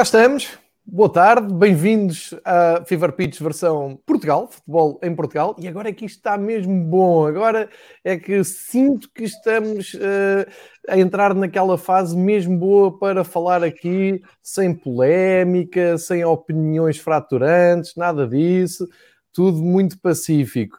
Cá 0.00 0.04
estamos. 0.04 0.58
Boa 0.82 1.12
tarde, 1.12 1.52
bem-vindos 1.52 2.34
a 2.42 2.82
Fever 2.86 3.12
Pitch 3.12 3.38
versão 3.38 4.00
Portugal, 4.06 4.48
futebol 4.50 4.98
em 5.02 5.14
Portugal. 5.14 5.54
E 5.58 5.68
agora 5.68 5.90
é 5.90 5.92
que 5.92 6.06
isto 6.06 6.16
está 6.16 6.38
mesmo 6.38 6.84
bom. 6.84 7.26
Agora 7.26 7.68
é 8.02 8.16
que 8.16 8.42
sinto 8.42 9.10
que 9.14 9.24
estamos 9.24 9.92
uh, 9.92 10.50
a 10.88 10.98
entrar 10.98 11.34
naquela 11.34 11.76
fase 11.76 12.16
mesmo 12.16 12.56
boa 12.56 12.98
para 12.98 13.24
falar 13.24 13.62
aqui 13.62 14.22
sem 14.42 14.74
polémica, 14.74 15.98
sem 15.98 16.24
opiniões 16.24 16.96
fraturantes, 16.96 17.94
nada 17.94 18.26
disso. 18.26 18.88
Tudo 19.34 19.58
muito 19.58 20.00
pacífico. 20.00 20.78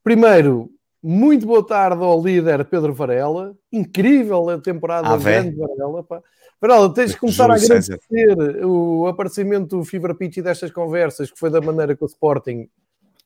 Primeiro, 0.00 0.70
muito 1.02 1.44
boa 1.44 1.66
tarde 1.66 2.04
ao 2.04 2.22
líder 2.22 2.64
Pedro 2.66 2.94
Varela. 2.94 3.52
Incrível 3.72 4.48
a 4.48 4.60
temporada 4.60 5.12
ah, 5.12 5.16
de 5.16 5.24
grande 5.24 5.56
Varela. 5.56 6.04
Pá. 6.04 6.22
Varela, 6.60 6.92
tens 6.92 7.12
de 7.12 7.16
começar 7.16 7.44
Júlio 7.44 7.62
a 7.62 7.64
agradecer 7.64 7.98
César. 8.08 8.66
o 8.66 9.06
aparecimento 9.06 9.78
do 9.78 9.84
Fever 9.84 10.14
Pitch 10.14 10.36
e 10.36 10.42
destas 10.42 10.70
conversas, 10.70 11.30
que 11.30 11.38
foi 11.38 11.50
da 11.50 11.60
maneira 11.60 11.96
que 11.96 12.04
o 12.04 12.06
Sporting 12.06 12.68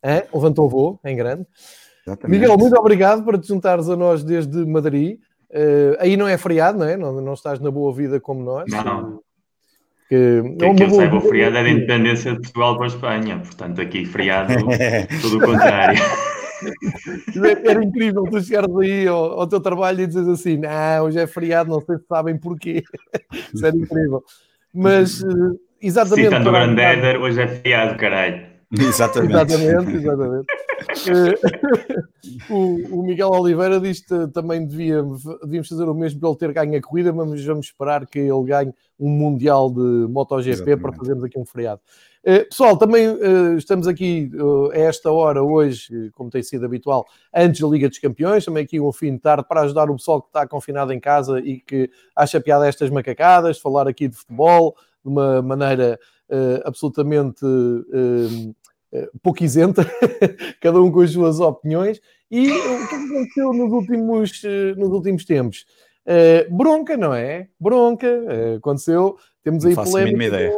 hein, 0.03 0.23
levantou 0.33 0.69
voo 0.69 1.01
em 1.05 1.17
grande. 1.17 1.45
Exatamente. 2.07 2.39
Miguel, 2.39 2.57
muito 2.57 2.77
obrigado 2.77 3.25
por 3.25 3.39
te 3.39 3.49
juntares 3.49 3.89
a 3.89 3.97
nós 3.97 4.23
desde 4.23 4.65
Madrid. 4.65 5.19
Uh, 5.51 5.97
aí 5.99 6.17
não 6.17 6.29
é 6.29 6.37
feriado, 6.37 6.79
não 6.79 6.87
é? 6.87 6.97
Não, 6.97 7.21
não 7.21 7.35
estás 7.35 7.59
na 7.61 7.71
boa 7.71 7.93
vida 7.93 8.21
como 8.21 8.43
nós. 8.43 8.71
Não, 8.71 8.85
não. 8.85 9.21
Que, 10.09 10.43
que, 10.59 10.65
é 10.65 10.75
que 10.75 10.83
eu 10.83 10.91
saiba, 10.91 11.17
o 11.17 11.21
feriado 11.21 11.57
é 11.57 11.63
da 11.63 11.69
independência 11.69 12.33
de 12.33 12.41
Portugal 12.41 12.77
para 12.77 12.85
a 12.85 12.89
Espanha. 12.89 13.39
Portanto, 13.41 13.81
aqui 13.81 14.05
feriado, 14.05 14.53
tudo 15.23 15.39
o 15.39 15.41
contrário. 15.41 15.99
Era 17.65 17.85
incrível 17.85 18.25
tu 18.25 18.41
chegares 18.41 18.77
aí 18.77 19.07
ao, 19.07 19.41
ao, 19.41 19.47
teu 19.47 19.61
trabalho 19.61 20.01
e 20.01 20.07
dizes 20.07 20.29
assim: 20.29 20.57
Não, 20.57 21.05
hoje 21.05 21.19
é 21.19 21.27
feriado, 21.27 21.71
não 21.71 21.81
sei 21.81 21.99
se 21.99 22.07
sabem 22.07 22.39
porquê. 22.39 22.83
Isso 23.53 23.65
era 23.65 23.77
incrível. 23.77 24.23
Mas, 24.73 25.23
eh, 25.23 25.27
exatamente. 25.81 26.25
Citando 26.25 26.49
o 26.49 26.53
grande 26.53 26.81
Éder, 26.81 27.21
hoje 27.21 27.41
é 27.41 27.47
feriado, 27.47 27.97
caralho. 27.97 28.54
Exatamente. 28.89 29.33
exatamente, 29.33 29.97
exatamente. 29.97 30.47
Eh, 31.09 31.35
o, 32.51 33.01
o, 33.01 33.03
Miguel 33.03 33.31
Oliveira 33.31 33.81
diz 33.81 34.01
que 34.01 34.29
também 34.29 34.67
devia, 34.67 35.03
devíamos 35.43 35.69
fazer 35.69 35.85
o 35.85 35.95
mesmo 35.95 36.21
para 36.21 36.29
ele 36.29 36.39
ter 36.39 36.53
ganho 36.53 36.79
a 36.79 36.83
corrida, 36.83 37.13
mas 37.13 37.45
vamos 37.45 37.67
esperar 37.67 38.07
que 38.07 38.19
ele 38.19 38.45
ganhe 38.45 38.73
um 38.99 39.09
Mundial 39.09 39.71
de 39.71 39.81
MotoGP 39.81 40.51
exatamente. 40.51 40.83
para 40.83 40.93
fazermos 40.93 41.25
aqui 41.25 41.39
um 41.39 41.45
feriado. 41.45 41.81
Eh, 42.23 42.45
pessoal, 42.45 42.77
também 42.77 43.09
uh, 43.09 43.57
estamos 43.57 43.87
aqui 43.87 44.31
a 44.73 44.79
esta 44.79 45.11
hora, 45.11 45.43
hoje, 45.43 46.11
como 46.15 46.31
tem 46.31 46.43
sido 46.43 46.65
habitual, 46.65 47.07
antes 47.35 47.61
da 47.61 47.69
Liga 47.69 47.89
dos 47.89 47.99
Campeões, 47.99 48.45
também 48.45 48.65
aqui 48.65 48.81
um 48.81 48.93
fim 48.93 49.13
de 49.13 49.21
tarde 49.21 49.45
para 49.49 49.63
ajudar 49.63 49.91
o 49.91 49.97
pessoal 49.97 50.23
que 50.23 50.29
está 50.29 50.47
confinado 50.47 50.93
em 50.93 51.01
casa 51.01 51.39
e 51.41 51.61
que 51.61 51.91
acha 52.17 52.41
piada 52.41 52.67
estas 52.67 52.91
macacadas, 52.91 53.59
falar 53.59 53.89
aqui 53.89 54.09
de 54.09 54.17
futebol 54.17 54.75
de 55.05 55.11
uma 55.11 55.43
maneira 55.43 55.99
absolutamente 56.65 57.45
pouco 59.23 59.43
isenta, 59.43 59.85
cada 60.61 60.81
um 60.81 60.91
com 60.91 61.01
as 61.01 61.11
suas 61.11 61.41
opiniões. 61.41 62.01
E 62.31 62.51
o 62.51 62.89
que 62.89 62.95
aconteceu 62.95 63.53
nos 63.53 63.73
últimos, 63.73 64.43
nos 64.77 64.91
últimos 64.91 65.25
tempos? 65.25 65.67
bronca, 66.51 66.97
não 66.97 67.15
é? 67.15 67.49
Bronca, 67.59 68.09
aconteceu. 68.57 69.17
Temos 69.43 69.65
aí 69.65 69.75
polémica 69.75 70.53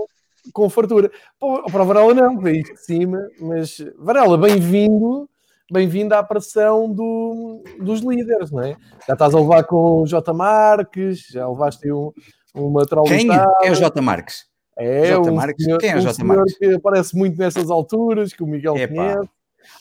com 0.52 0.68
fartura. 0.68 1.10
Para 1.38 1.82
o 1.82 1.86
Varela 1.86 2.14
não, 2.14 2.38
veio 2.38 2.62
de 2.62 2.76
cima, 2.76 3.28
mas 3.40 3.78
Varela, 3.98 4.36
bem-vindo, 4.38 5.28
bem-vindo 5.70 6.14
à 6.14 6.22
pressão 6.22 6.90
do, 6.90 7.62
dos 7.80 8.00
líderes, 8.00 8.50
não 8.50 8.62
é? 8.62 8.76
Já 9.06 9.14
estás 9.14 9.34
a 9.34 9.40
levar 9.40 9.64
com 9.64 10.02
o 10.02 10.06
J. 10.06 10.32
Marques, 10.32 11.26
já 11.30 11.48
levaste 11.48 11.90
um, 11.90 12.12
uma 12.54 12.84
traulitada. 12.86 13.52
Quem 13.60 13.68
é 13.68 13.72
o 13.72 13.74
J. 13.74 14.00
Marques? 14.00 14.45
É, 14.78 15.06
J. 15.06 15.30
Marques. 15.32 15.64
Senhor, 15.64 15.78
Quem 15.78 15.90
é 15.90 15.96
o 15.96 16.00
J. 16.00 16.24
Marques? 16.24 16.58
que 16.58 16.74
aparece 16.74 17.16
muito 17.16 17.38
nessas 17.38 17.70
alturas, 17.70 18.32
que 18.32 18.42
o 18.42 18.46
Miguel 18.46 18.76
Epa. 18.76 18.94
conhece. 18.94 19.28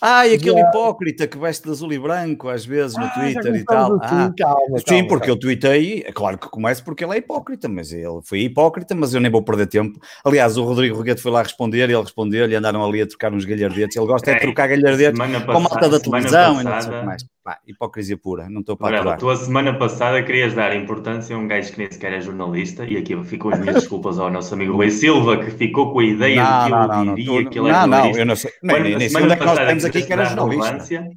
Ah, 0.02 0.28
e 0.28 0.34
aquele 0.34 0.60
já... 0.60 0.70
hipócrita 0.70 1.28
que 1.28 1.38
veste 1.38 1.64
de 1.64 1.72
azul 1.72 1.92
e 1.94 2.00
branco 2.00 2.50
às 2.50 2.66
vezes 2.66 2.98
no 2.98 3.06
ah, 3.06 3.10
Twitter 3.10 3.56
e 3.56 3.64
tal. 3.64 3.94
Assim, 4.02 4.16
ah, 4.16 4.34
calma, 4.38 4.78
sim, 4.80 4.84
calma, 4.86 5.08
porque 5.08 5.28
calma. 5.28 5.28
eu 5.28 5.40
tuitei, 5.40 6.04
é 6.06 6.12
claro 6.12 6.38
que 6.38 6.50
começo 6.50 6.84
porque 6.84 7.04
ele 7.04 7.14
é 7.14 7.18
hipócrita, 7.18 7.70
mas 7.70 7.94
ele 7.94 8.20
foi 8.24 8.42
hipócrita, 8.42 8.96
mas 8.96 9.14
eu 9.14 9.22
nem 9.22 9.32
vou 9.32 9.44
perder 9.44 9.68
tempo. 9.68 10.00
Aliás, 10.24 10.58
o 10.58 10.64
Rodrigo 10.64 10.98
Roguete 10.98 11.22
foi 11.22 11.32
lá 11.32 11.44
responder, 11.44 11.82
ele 11.82 11.96
respondeu, 11.96 12.50
e 12.50 12.56
andaram 12.56 12.84
ali 12.84 13.02
a 13.02 13.08
trocar 13.08 13.34
uns 13.34 13.46
galhardetes. 13.46 13.96
Ele 13.96 14.06
gosta 14.06 14.32
é, 14.32 14.36
de 14.36 14.42
trocar 14.42 14.68
galhardetes 14.68 15.20
com 15.20 15.52
a 15.52 15.60
malta 15.60 15.90
da 15.90 16.00
televisão 16.00 16.56
passada, 16.56 16.62
e 16.62 16.64
não 16.64 16.82
sei 16.82 16.92
o 16.92 17.00
que 17.00 17.06
mais. 17.06 17.35
Pá, 17.46 17.60
hipocrisia 17.68 18.18
pura, 18.18 18.50
não 18.50 18.62
estou 18.62 18.76
para 18.76 18.98
aturar. 18.98 19.20
Tu 19.20 19.30
a 19.30 19.36
semana 19.36 19.78
passada 19.78 20.24
querias 20.24 20.56
dar 20.56 20.76
importância 20.76 21.36
a 21.36 21.38
um 21.38 21.48
gajo 21.48 21.72
que 21.72 21.78
nem 21.78 21.92
sequer 21.92 22.14
é 22.14 22.20
jornalista, 22.20 22.84
e 22.86 22.98
aqui 22.98 23.16
ficam 23.24 23.52
as 23.52 23.60
minhas 23.60 23.76
desculpas 23.76 24.18
ao 24.18 24.32
nosso 24.32 24.56
amigo 24.56 24.74
Rui 24.74 24.90
Silva, 24.90 25.38
que 25.38 25.52
ficou 25.52 25.94
com 25.94 26.00
a 26.00 26.06
ideia 26.06 26.44
não, 26.44 26.64
de 26.64 26.66
que 26.66 26.74
eu 26.74 26.88
não, 27.06 27.16
diria 27.16 27.42
não, 27.44 27.50
que 27.52 27.60
ele 27.60 27.70
é 27.70 27.72
não, 27.72 27.80
jornalista. 27.82 28.12
Não, 28.14 28.20
eu 28.20 28.26
não 28.26 28.36
sei. 28.36 28.52
Nem, 28.64 28.82
nem, 28.82 28.98
nem 28.98 29.06
é 29.06 29.36
que 29.36 29.46
nós 29.46 29.60
temos 29.60 29.86
aqui 29.86 30.02
que 30.02 30.14
era 30.14 30.26
jornalista. 30.26 31.10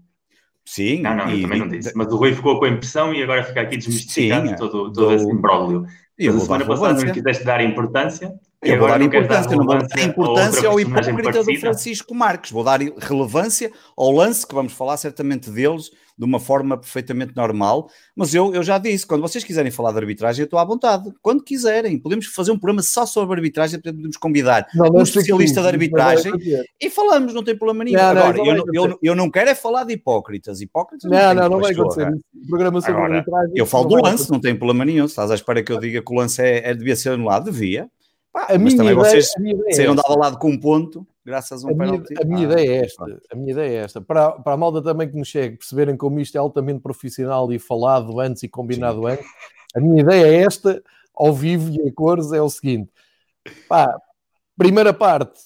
Sim. 0.67 1.00
Não, 1.00 1.17
não, 1.17 1.31
e, 1.31 1.37
eu 1.37 1.43
também 1.49 1.61
não 1.61 1.69
disse. 1.69 1.93
Mas 1.97 2.12
o 2.12 2.17
Rui 2.19 2.34
ficou 2.34 2.59
com 2.59 2.67
a 2.67 2.69
impressão 2.69 3.15
e 3.15 3.22
agora 3.22 3.43
fica 3.43 3.62
aqui 3.62 3.78
desmistificado 3.78 4.49
sim, 4.49 4.56
todo, 4.56 4.93
todo 4.93 5.06
do... 5.06 5.15
esse 5.15 5.31
imbróglio. 5.31 5.87
Mas 6.21 6.37
a 6.37 6.41
semana 6.41 6.67
passada 6.67 7.05
não 7.06 7.12
quiseste 7.15 7.43
dar 7.43 7.65
importância, 7.65 8.34
eu 8.62 8.78
vou 8.78 8.88
dar 8.88 9.00
importância, 9.00 9.56
não 9.56 9.64
vou 9.64 9.78
dar 9.78 10.00
importância 10.04 10.69
ao 10.69 10.80
hipócrita 10.80 11.44
do 11.44 11.56
Francisco 11.56 12.14
Marques, 12.14 12.50
vou 12.50 12.64
dar 12.64 12.80
relevância 12.80 13.70
ao 13.96 14.10
lance, 14.10 14.46
que 14.46 14.54
vamos 14.54 14.72
falar 14.72 14.96
certamente 14.96 15.50
deles 15.50 15.91
de 16.19 16.24
uma 16.24 16.41
forma 16.41 16.76
perfeitamente 16.76 17.36
normal, 17.36 17.88
mas 18.16 18.34
eu, 18.34 18.52
eu 18.52 18.64
já 18.64 18.76
disse, 18.76 19.06
quando 19.06 19.20
vocês 19.20 19.44
quiserem 19.44 19.70
falar 19.70 19.92
de 19.92 19.98
arbitragem, 19.98 20.42
eu 20.42 20.46
estou 20.46 20.58
à 20.58 20.64
vontade, 20.64 21.08
quando 21.22 21.44
quiserem, 21.44 21.96
podemos 21.96 22.26
fazer 22.26 22.50
um 22.50 22.58
programa 22.58 22.82
só 22.82 23.06
sobre 23.06 23.36
arbitragem, 23.36 23.80
podemos 23.80 24.16
convidar 24.16 24.66
não, 24.75 24.88
um 24.92 25.02
especialista 25.02 25.60
de 25.60 25.69
arbitragem 25.69 26.32
e 26.80 26.90
falamos, 26.90 27.32
não 27.32 27.44
tem 27.44 27.56
problema 27.56 27.84
nenhum. 27.84 27.98
Não, 27.98 28.08
Agora, 28.08 28.36
não, 28.36 28.46
eu, 28.46 28.64
eu, 28.75 28.98
eu, 29.00 29.14
não 29.14 29.30
quero 29.30 29.50
é 29.50 29.54
falar 29.54 29.84
de 29.84 29.92
hipócritas, 29.92 30.60
hipócritas 30.60 31.08
não, 31.08 31.34
não, 31.34 31.48
não 31.50 31.60
vai 31.60 31.70
acontecer. 31.70 32.10
Programa 32.48 32.80
sobre 32.80 32.94
Agora, 32.94 33.14
arbitragem. 33.19 33.52
Eu 33.54 33.66
falo 33.66 33.84
do 33.84 34.02
lance, 34.02 34.28
não 34.28 34.40
tem 34.40 34.56
problema 34.56 34.84
nenhum, 34.84 35.06
se 35.06 35.12
estás 35.12 35.30
à 35.30 35.36
espera 35.36 35.62
que 35.62 35.70
eu 35.70 35.78
diga 35.78 36.02
que 36.02 36.12
o 36.12 36.16
lance 36.16 36.42
é, 36.42 36.69
é 36.69 36.75
devia 36.75 36.96
ser 36.96 37.10
anulado, 37.10 37.44
devia, 37.44 37.88
Pá, 38.33 38.47
a 38.50 38.59
mas 38.59 38.75
também 38.75 38.93
ideia, 38.93 38.94
vocês 38.94 39.31
saíram 39.75 39.93
é 39.93 39.97
dado 39.97 40.19
lado 40.19 40.39
com 40.39 40.50
um 40.50 40.61
ponto, 40.61 41.06
graças 41.25 41.65
a 41.65 41.69
um 41.69 41.71
a 41.71 41.77
penalti. 41.77 42.11
Minha, 42.11 42.22
a 42.22 42.25
minha 42.25 42.49
ah, 42.49 42.53
ideia 42.53 42.71
é 42.71 42.84
esta. 42.84 43.21
A 43.33 43.37
minha 43.37 43.53
ideia 43.53 43.81
é 43.81 43.84
esta. 43.84 44.00
Para, 44.00 44.33
para 44.33 44.53
a 44.53 44.56
malda 44.56 44.83
também 44.83 45.09
que 45.09 45.16
nos 45.16 45.28
chegue, 45.28 45.56
perceberem 45.56 45.97
como 45.97 46.21
isto 46.21 46.37
é 46.37 46.38
altamente 46.38 46.81
profissional 46.81 47.50
e 47.53 47.59
falado 47.59 48.21
antes 48.21 48.43
e 48.43 48.49
combinado 48.49 49.00
Sim. 49.00 49.06
antes, 49.12 49.27
a 49.75 49.81
minha 49.81 50.03
ideia 50.03 50.27
é 50.27 50.34
esta, 50.43 50.83
ao 51.15 51.33
vivo 51.33 51.71
e 51.71 51.88
a 51.88 51.93
cores, 51.93 52.33
é 52.33 52.41
o 52.41 52.50
seguinte. 52.50 52.91
Pá, 53.69 53.99
primeira 54.56 54.93
parte, 54.93 55.41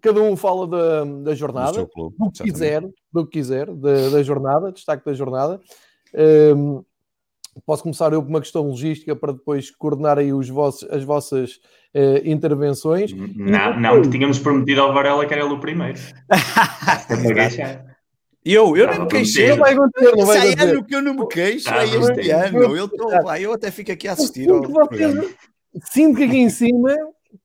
cada 0.00 0.20
um 0.20 0.36
fala 0.36 0.66
da, 0.66 1.04
da 1.04 1.34
jornada, 1.34 1.88
do, 1.94 2.10
do 2.10 2.30
que 2.30 2.44
quiser, 2.44 2.82
do 3.12 3.26
que 3.26 3.38
quiser, 3.38 3.74
da, 3.74 4.10
da 4.10 4.22
jornada, 4.22 4.72
destaque 4.72 5.04
da 5.04 5.14
jornada. 5.14 5.60
Um, 6.54 6.84
posso 7.66 7.82
começar 7.82 8.12
eu 8.12 8.22
com 8.22 8.28
uma 8.28 8.40
questão 8.40 8.62
logística 8.62 9.14
para 9.16 9.32
depois 9.32 9.70
coordenar 9.70 10.18
aí 10.18 10.32
os 10.32 10.48
vossos, 10.48 10.88
as 10.90 11.04
vossas 11.04 11.60
uh, 11.94 12.20
intervenções. 12.24 13.12
Não, 13.12 13.26
depois... 13.26 13.80
não, 13.80 14.02
que 14.02 14.10
tínhamos 14.10 14.38
prometido 14.38 14.80
ao 14.82 14.92
Varela 14.92 15.26
que 15.26 15.34
era 15.34 15.44
ele 15.44 15.54
o 15.54 15.60
primeiro. 15.60 15.98
Eu, 18.44 18.74
eu 18.76 18.88
nem 18.88 19.00
me 19.00 19.08
queixei. 19.08 19.50
Não 19.50 19.56
vai 19.58 19.74
acontecer, 19.74 20.16
não 20.16 20.26
vai 20.26 20.38
acontecer. 20.38 20.70
ano 20.70 20.84
que 20.84 20.94
eu 20.94 21.02
não 21.02 21.12
me 21.12 21.26
queixo, 21.26 21.68
é 21.68 21.84
este 21.84 22.30
ano. 22.30 22.76
Eu, 22.76 22.88
tô, 22.88 23.08
vai, 23.22 23.44
eu 23.44 23.52
até 23.52 23.70
fico 23.70 23.92
aqui 23.92 24.08
a 24.08 24.12
assistir. 24.12 24.48
Ao 24.48 24.62
sinto 25.92 26.16
que 26.16 26.24
aqui 26.24 26.38
em 26.38 26.48
cima 26.48 26.94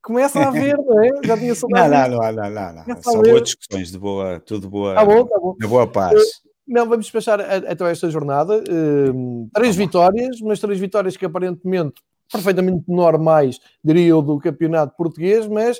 começa 0.02 0.40
a 0.40 0.50
ver, 0.50 0.78
não 0.78 1.04
é? 1.04 1.10
Já 1.26 1.38
tinha 1.38 1.56
saudade. 1.56 1.90
Não, 1.90 2.18
não, 2.18 2.32
não, 2.32 2.50
não, 2.50 2.74
não. 2.74 2.86
não. 2.88 3.02
São 3.02 3.22
boas 3.22 3.44
discussões, 3.44 3.92
de 3.92 4.00
boa, 4.00 4.40
tudo 4.40 4.70
boa, 4.70 4.96
tá 4.96 5.04
bom, 5.04 5.26
tá 5.26 5.40
bom. 5.40 5.56
de 5.60 5.68
boa 5.68 5.88
paz. 5.88 6.22
Não, 6.66 6.88
vamos 6.88 7.06
despachar 7.06 7.40
então 7.70 7.86
esta 7.88 8.10
jornada. 8.10 8.64
Uh, 8.64 9.50
três 9.54 9.76
vitórias, 9.76 10.40
mas 10.42 10.60
três 10.62 10.80
vitórias 10.80 11.18
que 11.18 11.26
aparentemente 11.26 12.02
perfeitamente 12.34 12.84
normais, 12.88 13.60
diria 13.84 14.08
eu, 14.08 14.22
do 14.22 14.40
campeonato 14.40 14.96
português, 14.98 15.48
mas 15.48 15.80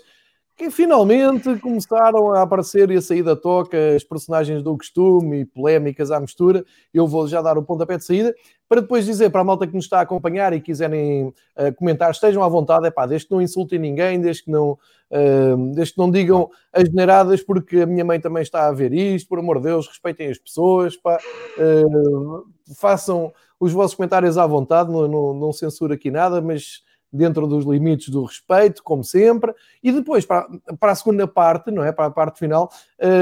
que 0.56 0.70
finalmente 0.70 1.58
começaram 1.60 2.32
a 2.32 2.44
aparecer 2.44 2.92
e 2.92 2.98
a 2.98 3.02
sair 3.02 3.24
da 3.24 3.36
toca 3.36 3.96
as 3.96 4.04
personagens 4.04 4.62
do 4.62 4.78
costume 4.78 5.42
e 5.42 5.46
polémicas 5.46 6.12
à 6.12 6.20
mistura. 6.20 6.64
Eu 6.94 7.08
vou 7.08 7.28
já 7.28 7.42
dar 7.42 7.58
o 7.58 7.64
pontapé 7.64 7.98
de 7.98 8.06
saída 8.06 8.36
para 8.70 8.82
depois 8.82 9.06
dizer 9.06 9.30
para 9.30 9.42
a 9.42 9.44
malta 9.44 9.68
que 9.68 9.74
nos 9.74 9.86
está 9.86 10.00
a 10.00 10.02
acompanhar 10.02 10.54
e 10.54 10.62
quiserem 10.62 11.28
uh, 11.28 11.74
comentar, 11.76 12.12
estejam 12.12 12.44
à 12.44 12.48
vontade, 12.48 12.88
é 12.88 12.92
pá, 12.92 13.06
desde 13.06 13.28
que 13.28 13.34
não 13.34 13.42
insultem 13.42 13.80
ninguém, 13.80 14.22
desde 14.22 14.44
que 14.44 14.52
não, 14.52 14.72
uh, 14.72 15.74
desde 15.76 15.94
que 15.94 16.00
não 16.00 16.10
digam 16.10 16.50
as 16.72 16.84
generadas, 16.84 17.44
porque 17.44 17.82
a 17.82 17.86
minha 17.86 18.06
mãe 18.06 18.20
também 18.20 18.42
está 18.42 18.68
a 18.68 18.72
ver 18.72 18.94
isto, 18.94 19.28
por 19.28 19.40
amor 19.40 19.58
de 19.58 19.66
Deus, 19.66 19.88
respeitem 19.88 20.30
as 20.30 20.38
pessoas, 20.38 20.96
pá, 20.96 21.20
uh, 21.58 22.46
façam 22.76 23.32
os 23.64 23.72
vossos 23.72 23.96
comentários 23.96 24.38
à 24.38 24.46
vontade, 24.46 24.92
não, 24.92 25.08
não, 25.08 25.34
não 25.34 25.54
censuro 25.54 25.94
aqui 25.94 26.12
nada, 26.12 26.42
mas 26.42 26.84
dentro 27.12 27.48
dos 27.48 27.64
limites 27.64 28.10
do 28.10 28.26
respeito, 28.26 28.84
como 28.84 29.04
sempre, 29.04 29.54
e 29.82 29.92
depois 29.92 30.26
para, 30.26 30.48
para 30.80 30.92
a 30.92 30.96
segunda 30.96 31.26
parte, 31.28 31.72
não 31.72 31.84
é? 31.84 31.92
Para 31.92 32.08
a 32.08 32.12
parte 32.12 32.40
final, 32.40 32.70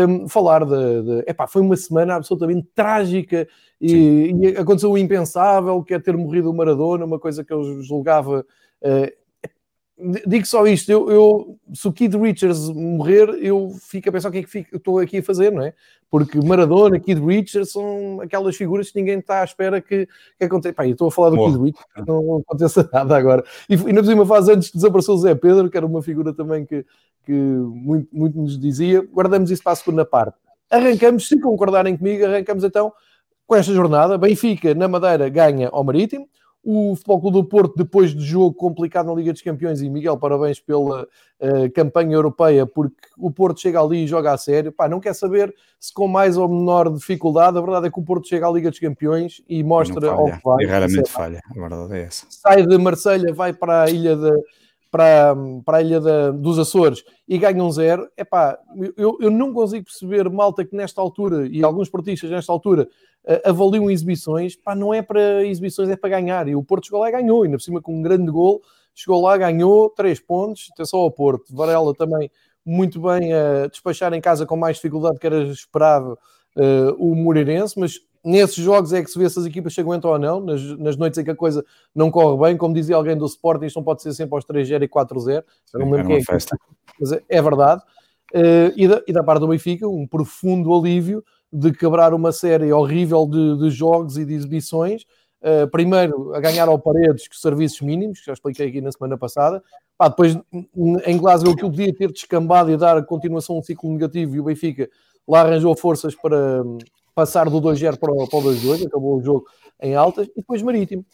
um, 0.08 0.28
falar 0.28 0.66
de, 0.66 1.04
de. 1.04 1.24
Epá, 1.28 1.46
foi 1.46 1.62
uma 1.62 1.76
semana 1.76 2.16
absolutamente 2.16 2.68
trágica 2.74 3.48
e, 3.80 4.34
e, 4.34 4.48
aconteceu 4.58 4.92
o 4.92 4.98
impensável, 4.98 5.84
que 5.84 5.94
é 5.94 6.00
ter 6.00 6.18
morrido 6.18 6.50
o 6.50 6.56
Maradona, 6.56 7.06
uma 7.06 7.20
coisa 7.20 7.44
que 7.44 7.54
eu 7.54 7.84
julgava. 7.84 8.46
Uh, 8.82 9.21
digo 10.26 10.46
só 10.46 10.66
isto, 10.66 10.92
eu, 10.92 11.12
eu, 11.12 11.60
se 11.74 11.88
o 11.88 11.94
Kid 11.94 12.18
Richards 12.18 12.70
morrer, 12.70 13.30
eu 13.42 13.72
fico 13.80 14.10
a 14.10 14.12
pensar 14.12 14.30
o 14.30 14.32
que 14.32 14.40
é 14.40 14.44
que 14.44 14.50
fico, 14.50 14.76
estou 14.76 15.00
aqui 15.00 15.20
a 15.20 15.24
fazer, 15.24 15.52
não 15.52 15.62
é? 15.62 15.74
Porque 16.10 16.40
Maradona, 16.40 17.00
Kid 17.00 17.22
Richards 17.22 17.72
são 17.72 18.20
aquelas 18.22 18.56
figuras 18.56 18.90
que 18.90 19.00
ninguém 19.00 19.20
está 19.20 19.42
à 19.42 19.44
espera 19.44 19.80
que, 19.80 20.08
que 20.38 20.46
aconteça. 20.46 20.74
Pá, 20.74 20.86
eu 20.86 20.92
estou 20.92 21.08
a 21.08 21.12
falar 21.12 21.30
do. 21.30 21.38
Kid 21.38 21.58
Richards, 21.58 22.06
não 22.08 22.38
aconteça 22.38 22.90
nada 22.92 23.16
agora. 23.16 23.44
E, 23.70 23.76
e 23.76 23.94
na 23.94 24.02
próxima 24.02 24.26
fase, 24.26 24.52
antes 24.52 24.72
desapareceu 24.72 25.14
o 25.14 25.18
Zé 25.18 25.36
Pedro, 25.36 25.70
que 25.70 25.78
era 25.78 25.86
uma 25.86 26.02
figura 26.02 26.34
também 26.34 26.66
que, 26.66 26.86
que 27.26 27.32
muito, 27.32 28.10
muito 28.12 28.38
nos 28.38 28.60
dizia. 28.60 29.02
Guardamos 29.02 29.52
isso 29.52 29.64
para 29.64 29.74
a 29.74 29.76
segunda 29.76 30.04
parte. 30.04 30.38
Arrancamos, 30.70 31.28
se 31.28 31.40
concordarem 31.40 31.96
comigo, 31.96 32.26
arrancamos 32.26 32.64
então 32.64 32.92
com 33.46 33.56
esta 33.56 33.72
jornada. 33.72 34.18
Benfica, 34.18 34.74
na 34.74 34.88
Madeira, 34.88 35.30
ganha 35.30 35.70
ao 35.70 35.84
Marítimo 35.84 36.28
o 36.64 36.96
Futebol 36.96 37.22
Clube 37.22 37.38
do 37.38 37.44
Porto, 37.44 37.76
depois 37.76 38.14
de 38.14 38.24
jogo 38.24 38.54
complicado 38.54 39.08
na 39.08 39.14
Liga 39.14 39.32
dos 39.32 39.42
Campeões, 39.42 39.82
e 39.82 39.90
Miguel, 39.90 40.18
parabéns 40.18 40.60
pela 40.60 41.04
uh, 41.04 41.72
campanha 41.74 42.14
europeia, 42.14 42.68
porque 42.68 42.96
o 43.18 43.32
Porto 43.32 43.60
chega 43.60 43.82
ali 43.82 44.04
e 44.04 44.08
joga 44.08 44.32
a 44.32 44.38
sério. 44.38 44.72
Pá, 44.72 44.88
não 44.88 45.00
quer 45.00 45.14
saber 45.14 45.54
se 45.80 45.92
com 45.94 46.08
mais 46.08 46.38
ou 46.38 46.48
menor 46.48 46.94
dificuldade, 46.94 47.58
a 47.58 47.62
verdade 47.62 47.88
é 47.88 47.92
que 47.92 48.00
o 48.00 48.04
Porto 48.04 48.28
chega 48.28 48.48
à 48.48 48.52
Liga 48.52 48.70
dos 48.70 48.80
Campeões 48.80 49.42
e 49.50 49.64
mostra 49.64 50.12
ao 50.12 50.26
que 50.26 50.40
vai. 50.44 50.64
E 50.64 50.68
raramente 50.68 51.10
falha, 51.10 51.42
a 51.50 51.54
verdade 51.54 51.94
é 51.94 52.04
essa. 52.04 52.28
Sai 52.30 52.66
de 52.66 52.78
Marselha, 52.78 53.34
vai 53.34 53.54
para 53.54 53.84
a 53.84 53.90
ilha 53.90 54.16
de, 54.16 54.32
para, 54.92 55.34
para 55.66 55.78
a 55.78 55.82
ilha 55.82 56.02
de, 56.02 56.38
dos 56.38 56.60
Açores 56.60 57.04
e 57.26 57.38
ganha 57.38 57.64
um 57.64 57.72
zero, 57.72 58.10
epá, 58.18 58.60
eu, 58.98 59.18
eu 59.22 59.32
não 59.32 59.54
consigo 59.54 59.86
perceber 59.86 60.30
malta 60.30 60.66
que 60.66 60.76
nesta 60.76 61.02
altura, 61.02 61.48
e 61.48 61.64
alguns 61.64 61.90
portistas 61.90 62.30
nesta 62.30 62.52
altura, 62.52 62.90
uh, 63.26 63.50
avaliam 63.50 63.90
exibições, 63.90 64.58
pá, 64.58 64.76
não 64.76 64.94
é 64.94 65.02
para 65.02 65.46
exibições, 65.46 65.90
é 65.90 65.96
para 65.96 66.10
ganhar. 66.10 66.48
E 66.50 66.56
o 66.56 66.64
Porto 66.64 66.86
chegou 66.86 67.00
lá 67.00 67.08
e 67.08 67.14
ganhou, 67.14 67.44
ainda 67.44 67.58
por 67.58 67.64
cima 67.64 67.82
com 67.82 67.98
um 67.98 68.02
grande 68.02 68.30
gol, 68.30 68.62
chegou 68.94 69.22
lá, 69.22 69.38
ganhou, 69.38 69.90
três 69.90 70.20
pontos, 70.20 70.70
atenção 70.74 71.00
ao 71.00 71.10
Porto. 71.10 71.56
Varela 71.56 71.94
também 71.94 72.30
muito 72.66 73.02
bem 73.02 73.34
a 73.34 73.68
despachar 73.68 74.14
em 74.14 74.22
casa 74.22 74.46
com 74.46 74.58
mais 74.58 74.76
dificuldade 74.76 75.18
que 75.18 75.26
era 75.26 75.42
esperado 75.44 76.20
uh, 76.58 76.94
o 77.00 77.16
Moreirense, 77.16 77.80
mas 77.80 77.94
nesses 78.24 78.56
jogos 78.56 78.94
é 78.94 79.04
que 79.04 79.10
se 79.10 79.18
vê 79.18 79.30
se 79.30 79.40
as 79.40 79.46
equipas 79.46 79.74
chegam 79.74 79.94
então 79.94 80.12
ou 80.12 80.20
não, 80.20 80.40
nas, 80.40 80.62
nas 80.78 80.98
noites 80.98 81.18
em 81.18 81.24
que 81.24 81.32
a 81.32 81.36
coisa 81.36 81.66
não 81.94 82.12
corre 82.12 82.50
bem, 82.50 82.58
como 82.58 82.74
dizia 82.74 82.96
alguém 82.96 83.18
do 83.18 83.26
Sporting, 83.26 83.66
isto 83.66 83.78
não 83.78 83.84
pode 83.84 84.02
ser 84.02 84.14
sempre 84.14 84.36
aos 84.36 84.46
3-0 84.46 84.84
e 84.84 84.88
4-0, 84.88 85.44
não 85.74 85.92
lembro 85.92 86.08
quem 86.08 86.18
é, 86.18 86.24
festa. 86.24 86.58
mas 87.00 87.12
é, 87.12 87.24
é 87.28 87.42
verdade. 87.42 87.82
Uh, 88.34 88.72
e, 88.78 88.88
da, 88.88 89.02
e 89.08 89.12
da 89.12 89.24
parte 89.24 89.42
do 89.42 89.48
Benfica, 89.48 89.88
um 89.88 90.08
profundo 90.08 90.74
alívio 90.74 91.24
de 91.52 91.74
quebrar 91.74 92.14
uma 92.14 92.32
série 92.32 92.72
horrível 92.72 93.28
de, 93.28 93.58
de 93.58 93.70
jogos 93.70 94.18
e 94.18 94.24
de 94.24 94.34
exibições. 94.34 95.04
Uh, 95.42 95.68
primeiro, 95.70 96.34
a 96.34 96.40
ganhar 96.40 96.70
ao 96.70 96.80
Paredes 96.80 97.28
com 97.28 97.34
serviços 97.34 97.82
mínimos, 97.82 98.20
que 98.20 98.28
já 98.28 98.34
expliquei 98.34 98.70
aqui 98.70 98.80
na 98.80 98.92
semana 98.92 99.18
passada. 99.18 99.62
Pá, 99.98 100.08
depois, 100.08 100.38
em 101.06 101.18
Glasgow, 101.18 101.56
que 101.56 101.64
podia 101.64 101.94
ter 101.94 102.12
descambado 102.12 102.72
e 102.72 102.78
dar 102.78 102.96
a 102.96 103.04
continuação 103.04 103.56
a 103.58 103.60
um 103.60 103.64
ciclo 103.64 103.92
negativo, 103.92 104.36
e 104.36 104.40
o 104.40 104.44
Benfica 104.44 104.90
lá 105.28 105.42
arranjou 105.42 105.76
forças 105.76 106.16
para, 106.16 106.64
passar 107.14 107.50
do 107.50 107.62
2-0 107.62 107.98
para, 107.98 108.12
o 108.12 108.28
2-2, 108.28 108.88
acabou 108.88 109.18
o 109.18 109.24
jogo 109.24 109.46
em 109.82 109.96
altas, 109.96 110.28
e 110.28 110.42
depois 110.42 110.62
Marítimo. 110.62 111.06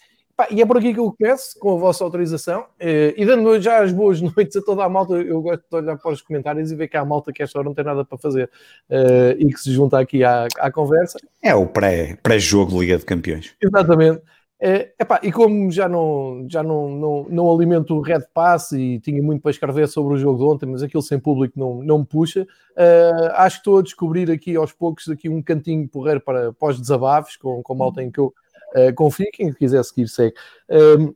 E 0.51 0.61
é 0.61 0.65
por 0.67 0.77
aqui 0.77 0.93
que 0.93 0.99
eu 0.99 1.11
começo, 1.11 1.57
com 1.59 1.75
a 1.75 1.79
vossa 1.79 2.03
autorização, 2.03 2.65
eh, 2.79 3.11
e 3.17 3.25
dando 3.25 3.59
já 3.59 3.81
as 3.81 3.91
boas 3.91 4.21
noites 4.21 4.55
a 4.55 4.61
toda 4.61 4.83
a 4.83 4.89
malta, 4.89 5.15
eu 5.15 5.41
gosto 5.41 5.63
de 5.67 5.75
olhar 5.75 5.97
para 5.97 6.11
os 6.11 6.21
comentários 6.21 6.71
e 6.71 6.75
ver 6.75 6.87
que 6.87 6.95
há 6.95 7.01
a 7.01 7.05
malta 7.05 7.33
que 7.33 7.41
esta 7.41 7.57
hora 7.57 7.67
não 7.67 7.73
tem 7.73 7.83
nada 7.83 8.05
para 8.05 8.19
fazer 8.19 8.47
eh, 8.87 9.35
e 9.39 9.47
que 9.47 9.59
se 9.59 9.71
junta 9.71 9.99
aqui 9.99 10.23
à, 10.23 10.47
à 10.59 10.71
conversa. 10.71 11.17
É 11.41 11.55
o 11.55 11.65
pré-jogo 11.65 12.71
pré 12.71 12.79
Liga 12.79 12.97
de 12.99 13.05
Campeões. 13.05 13.55
Exatamente. 13.59 14.21
É, 14.59 14.91
epá, 14.99 15.19
e 15.21 15.31
como 15.31 15.71
já 15.71 15.87
não, 15.87 16.47
já 16.49 16.63
não, 16.63 16.89
não, 16.89 17.27
não 17.29 17.51
alimento 17.51 17.93
o 17.93 18.01
Red 18.01 18.23
Pass 18.33 18.71
e 18.71 18.99
tinha 18.99 19.21
muito 19.21 19.41
para 19.41 19.51
escrever 19.51 19.87
sobre 19.87 20.15
o 20.15 20.17
jogo 20.17 20.39
de 20.39 20.43
ontem, 20.45 20.65
mas 20.65 20.81
aquilo 20.81 21.03
sem 21.03 21.19
público 21.19 21.59
não, 21.59 21.83
não 21.83 21.99
me 21.99 22.05
puxa, 22.05 22.41
uh, 22.41 23.31
acho 23.33 23.57
que 23.57 23.59
estou 23.59 23.77
a 23.77 23.83
descobrir 23.83 24.31
aqui 24.31 24.55
aos 24.55 24.73
poucos 24.73 25.07
aqui 25.09 25.29
um 25.29 25.43
cantinho 25.43 25.87
porreiro 25.87 26.19
para, 26.21 26.53
para 26.53 26.69
os 26.69 26.81
desabafos, 26.81 27.35
com, 27.35 27.61
com 27.61 27.75
malta 27.75 28.01
em 28.01 28.09
que 28.09 28.19
eu 28.19 28.33
uh, 28.75 28.93
confio, 28.95 29.27
quem 29.31 29.53
quiser 29.53 29.83
seguir 29.83 30.07
segue. 30.07 30.35
Uh, 30.67 31.15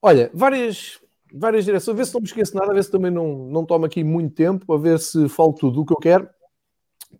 olha, 0.00 0.30
várias, 0.32 0.98
várias 1.30 1.66
direções, 1.66 1.94
a 1.94 1.98
ver 1.98 2.06
se 2.06 2.14
não 2.14 2.22
me 2.22 2.26
esqueço 2.26 2.56
nada, 2.56 2.70
a 2.70 2.74
ver 2.74 2.84
se 2.84 2.90
também 2.90 3.10
não, 3.10 3.36
não 3.48 3.66
tomo 3.66 3.84
aqui 3.84 4.02
muito 4.02 4.34
tempo, 4.34 4.72
a 4.72 4.78
ver 4.78 4.98
se 4.98 5.28
falo 5.28 5.52
tudo 5.52 5.82
o 5.82 5.84
que 5.84 5.92
eu 5.92 5.98
quero. 5.98 6.26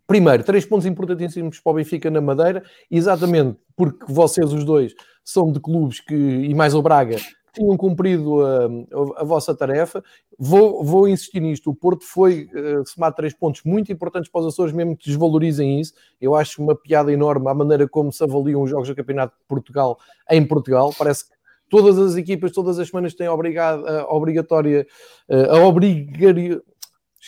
Primeiro, 0.09 0.43
três 0.43 0.65
pontos 0.65 0.87
importantíssimos 0.87 1.59
para 1.59 1.71
o 1.71 1.75
Benfica 1.75 2.09
na 2.09 2.19
Madeira, 2.19 2.63
exatamente 2.89 3.59
porque 3.75 4.11
vocês 4.11 4.51
os 4.51 4.65
dois 4.65 4.95
são 5.23 5.51
de 5.51 5.59
clubes 5.59 5.99
que, 5.99 6.15
e 6.15 6.51
mais 6.55 6.73
o 6.73 6.81
Braga, 6.81 7.17
tinham 7.53 7.77
cumprido 7.77 8.43
a, 8.43 8.65
a, 8.65 9.21
a 9.21 9.23
vossa 9.23 9.53
tarefa. 9.53 10.03
Vou, 10.35 10.83
vou, 10.83 11.07
insistir 11.07 11.39
nisto. 11.39 11.69
O 11.69 11.75
Porto 11.75 12.03
foi 12.03 12.49
uh, 12.55 12.83
somar 12.87 13.13
três 13.13 13.35
pontos 13.35 13.61
muito 13.63 13.91
importantes 13.91 14.31
para 14.31 14.41
os 14.41 14.47
Açores, 14.47 14.73
mesmo 14.73 14.97
que 14.97 15.05
desvalorizem 15.05 15.79
isso. 15.79 15.93
Eu 16.19 16.33
acho 16.33 16.59
uma 16.59 16.75
piada 16.75 17.13
enorme 17.13 17.47
a 17.47 17.53
maneira 17.53 17.87
como 17.87 18.11
se 18.11 18.23
avaliam 18.23 18.63
os 18.63 18.69
jogos 18.71 18.87
do 18.87 18.95
Campeonato 18.95 19.35
de 19.37 19.45
Portugal 19.47 19.99
em 20.27 20.43
Portugal. 20.43 20.91
Parece 20.97 21.25
que 21.25 21.35
todas 21.69 21.99
as 21.99 22.15
equipas, 22.15 22.51
todas 22.51 22.79
as 22.79 22.87
semanas 22.87 23.13
têm 23.13 23.27
obrigado, 23.27 23.87
a 23.87 24.11
obrigatória, 24.11 24.87
eh, 25.29 25.47
a 25.51 25.59
obrigatória 25.67 26.59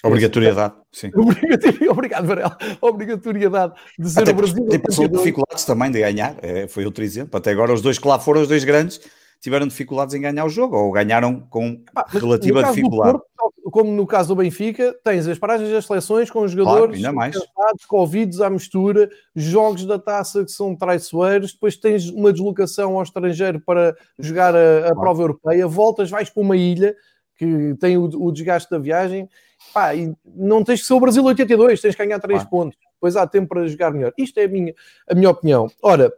Obrigatoriedade, 0.03 0.73
sim. 0.91 1.11
Obrigado, 1.89 2.25
Varela. 2.25 2.57
Obrigatoriedade 2.79 3.73
de 3.99 4.09
ser 4.09 4.21
Até 4.21 4.31
o 4.31 4.35
Brasil. 4.35 4.67
Tem 4.67 5.09
dificuldades 5.09 5.65
também 5.65 5.91
de 5.91 5.99
ganhar, 5.99 6.35
é, 6.41 6.67
foi 6.67 6.85
outro 6.85 7.03
exemplo. 7.03 7.37
Até 7.37 7.51
agora, 7.51 7.73
os 7.73 7.81
dois 7.81 7.99
que 7.99 8.07
lá 8.07 8.17
foram, 8.17 8.41
os 8.41 8.47
dois 8.47 8.63
grandes, 8.63 9.01
tiveram 9.41 9.67
dificuldades 9.67 10.13
em 10.13 10.21
ganhar 10.21 10.45
o 10.45 10.49
jogo, 10.49 10.77
ou 10.77 10.91
ganharam 10.91 11.39
com 11.49 11.83
relativa 12.07 12.63
dificuldade. 12.63 13.19
Porto, 13.37 13.71
como 13.71 13.91
no 13.91 14.05
caso 14.05 14.29
do 14.29 14.35
Benfica, 14.35 14.95
tens 15.03 15.27
as 15.27 15.39
paragens 15.39 15.71
das 15.71 15.85
seleções 15.85 16.29
com 16.29 16.41
os 16.41 16.51
jogadores 16.51 16.99
claro, 16.99 17.15
mais. 17.15 17.35
Covid 17.87 18.43
à 18.43 18.49
mistura, 18.49 19.09
jogos 19.35 19.85
da 19.85 19.97
taça 19.97 20.45
que 20.45 20.51
são 20.51 20.75
traiçoeiros, 20.75 21.53
depois 21.53 21.75
tens 21.75 22.09
uma 22.09 22.31
deslocação 22.31 22.95
ao 22.97 23.03
estrangeiro 23.03 23.59
para 23.59 23.95
jogar 24.19 24.55
a, 24.55 24.79
a 24.79 24.81
claro. 24.81 24.99
prova 24.99 25.23
europeia, 25.23 25.67
voltas, 25.67 26.09
vais 26.09 26.29
para 26.29 26.43
uma 26.43 26.55
ilha 26.55 26.95
que 27.35 27.75
tem 27.79 27.97
o, 27.97 28.03
o 28.03 28.31
desgaste 28.31 28.69
da 28.69 28.77
viagem 28.77 29.27
Pá, 29.73 29.91
não 30.25 30.63
tens 30.63 30.81
que 30.81 30.87
ser 30.87 30.93
o 30.93 30.99
Brasil 30.99 31.23
82, 31.23 31.81
tens 31.81 31.95
que 31.95 32.05
ganhar 32.05 32.19
3 32.19 32.43
pontos. 32.45 32.77
Depois 32.93 33.15
há 33.15 33.25
tempo 33.25 33.49
para 33.49 33.67
jogar 33.67 33.91
melhor. 33.91 34.13
Isto 34.17 34.39
é 34.39 34.43
a 34.43 34.47
minha, 34.47 34.73
a 35.09 35.15
minha 35.15 35.29
opinião. 35.29 35.71
Ora, 35.81 36.13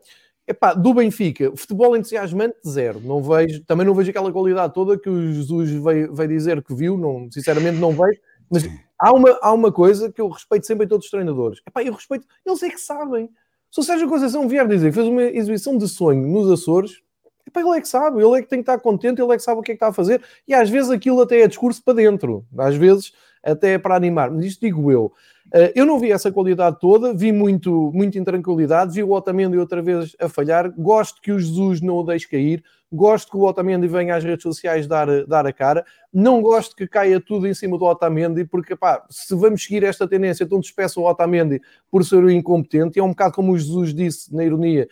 epá, 0.47 0.73
do 0.73 0.93
Benfica, 0.93 1.51
futebol 1.55 1.95
entusiasmante, 1.95 2.57
zero. 2.67 2.99
Não 2.99 3.21
vejo, 3.21 3.63
também 3.65 3.85
não 3.85 3.93
vejo 3.93 4.09
aquela 4.09 4.31
qualidade 4.31 4.73
toda 4.73 4.97
que 4.97 5.09
o 5.09 5.33
Jesus 5.33 5.69
veio, 5.71 6.13
veio 6.13 6.29
dizer 6.29 6.63
que 6.63 6.73
viu, 6.73 6.97
não, 6.97 7.31
sinceramente 7.31 7.77
não 7.77 7.91
vejo. 7.91 8.19
Mas 8.49 8.69
há 8.99 9.11
uma, 9.13 9.39
há 9.41 9.53
uma 9.53 9.71
coisa 9.71 10.11
que 10.11 10.21
eu 10.21 10.27
respeito 10.27 10.65
sempre 10.65 10.85
em 10.85 10.89
todos 10.89 11.05
os 11.05 11.11
treinadores. 11.11 11.59
Epá, 11.67 11.81
eu 11.83 11.93
respeito, 11.93 12.27
eles 12.45 12.61
é 12.63 12.69
que 12.69 12.79
sabem. 12.79 13.29
Se 13.71 13.79
o 13.79 13.83
Sérgio 13.83 14.07
Conceição 14.07 14.47
vier 14.47 14.67
dizer 14.67 14.89
que 14.89 14.95
fez 14.95 15.07
uma 15.07 15.23
exibição 15.23 15.77
de 15.77 15.87
sonho 15.87 16.27
nos 16.27 16.51
Açores, 16.51 17.01
epá, 17.47 17.61
ele 17.61 17.77
é 17.77 17.81
que 17.81 17.87
sabe, 17.87 18.21
ele 18.21 18.37
é 18.37 18.41
que 18.41 18.49
tem 18.49 18.59
que 18.59 18.69
estar 18.69 18.79
contente, 18.79 19.21
ele 19.21 19.31
é 19.31 19.37
que 19.37 19.43
sabe 19.43 19.59
o 19.59 19.63
que 19.63 19.71
é 19.71 19.75
que 19.75 19.77
está 19.77 19.87
a 19.87 19.93
fazer. 19.93 20.21
E 20.47 20.53
às 20.53 20.69
vezes 20.69 20.91
aquilo 20.91 21.21
até 21.21 21.41
é 21.41 21.47
discurso 21.47 21.81
para 21.83 21.95
dentro. 21.95 22.45
Às 22.57 22.75
vezes 22.75 23.13
até 23.43 23.77
para 23.77 23.95
animar. 23.95 24.31
Mas 24.31 24.45
isto 24.45 24.61
digo 24.61 24.91
eu. 24.91 25.11
Uh, 25.47 25.69
eu 25.75 25.85
não 25.85 25.99
vi 25.99 26.11
essa 26.11 26.31
qualidade 26.31 26.79
toda, 26.79 27.13
vi 27.13 27.31
muito, 27.31 27.91
muito 27.93 28.17
intranquilidade, 28.17 28.93
vi 28.93 29.03
o 29.03 29.11
Otamendi 29.11 29.57
outra 29.57 29.81
vez 29.81 30.15
a 30.19 30.29
falhar. 30.29 30.71
Gosto 30.71 31.21
que 31.21 31.31
o 31.31 31.39
Jesus 31.39 31.81
não 31.81 31.97
o 31.97 32.03
deixe 32.03 32.27
cair, 32.27 32.63
gosto 32.91 33.29
que 33.29 33.37
o 33.37 33.41
Otamendi 33.41 33.87
venha 33.87 34.15
às 34.15 34.23
redes 34.23 34.41
sociais 34.41 34.87
dar, 34.87 35.25
dar 35.25 35.45
a 35.45 35.53
cara. 35.53 35.85
Não 36.11 36.41
gosto 36.41 36.75
que 36.75 36.87
caia 36.87 37.19
tudo 37.19 37.47
em 37.47 37.53
cima 37.53 37.77
do 37.77 37.85
Otamendi, 37.85 38.45
porque 38.45 38.75
pá, 38.75 39.05
se 39.09 39.35
vamos 39.35 39.63
seguir 39.63 39.83
esta 39.83 40.07
tendência, 40.07 40.43
então 40.43 40.59
despeço 40.59 41.01
o 41.01 41.07
Otamendi 41.07 41.61
por 41.91 42.03
ser 42.05 42.23
o 42.23 42.31
incompetente. 42.31 42.97
E 42.97 42.99
é 42.99 43.03
um 43.03 43.09
bocado 43.09 43.35
como 43.35 43.51
o 43.51 43.57
Jesus 43.57 43.93
disse 43.93 44.33
na 44.33 44.43
ironia 44.43 44.87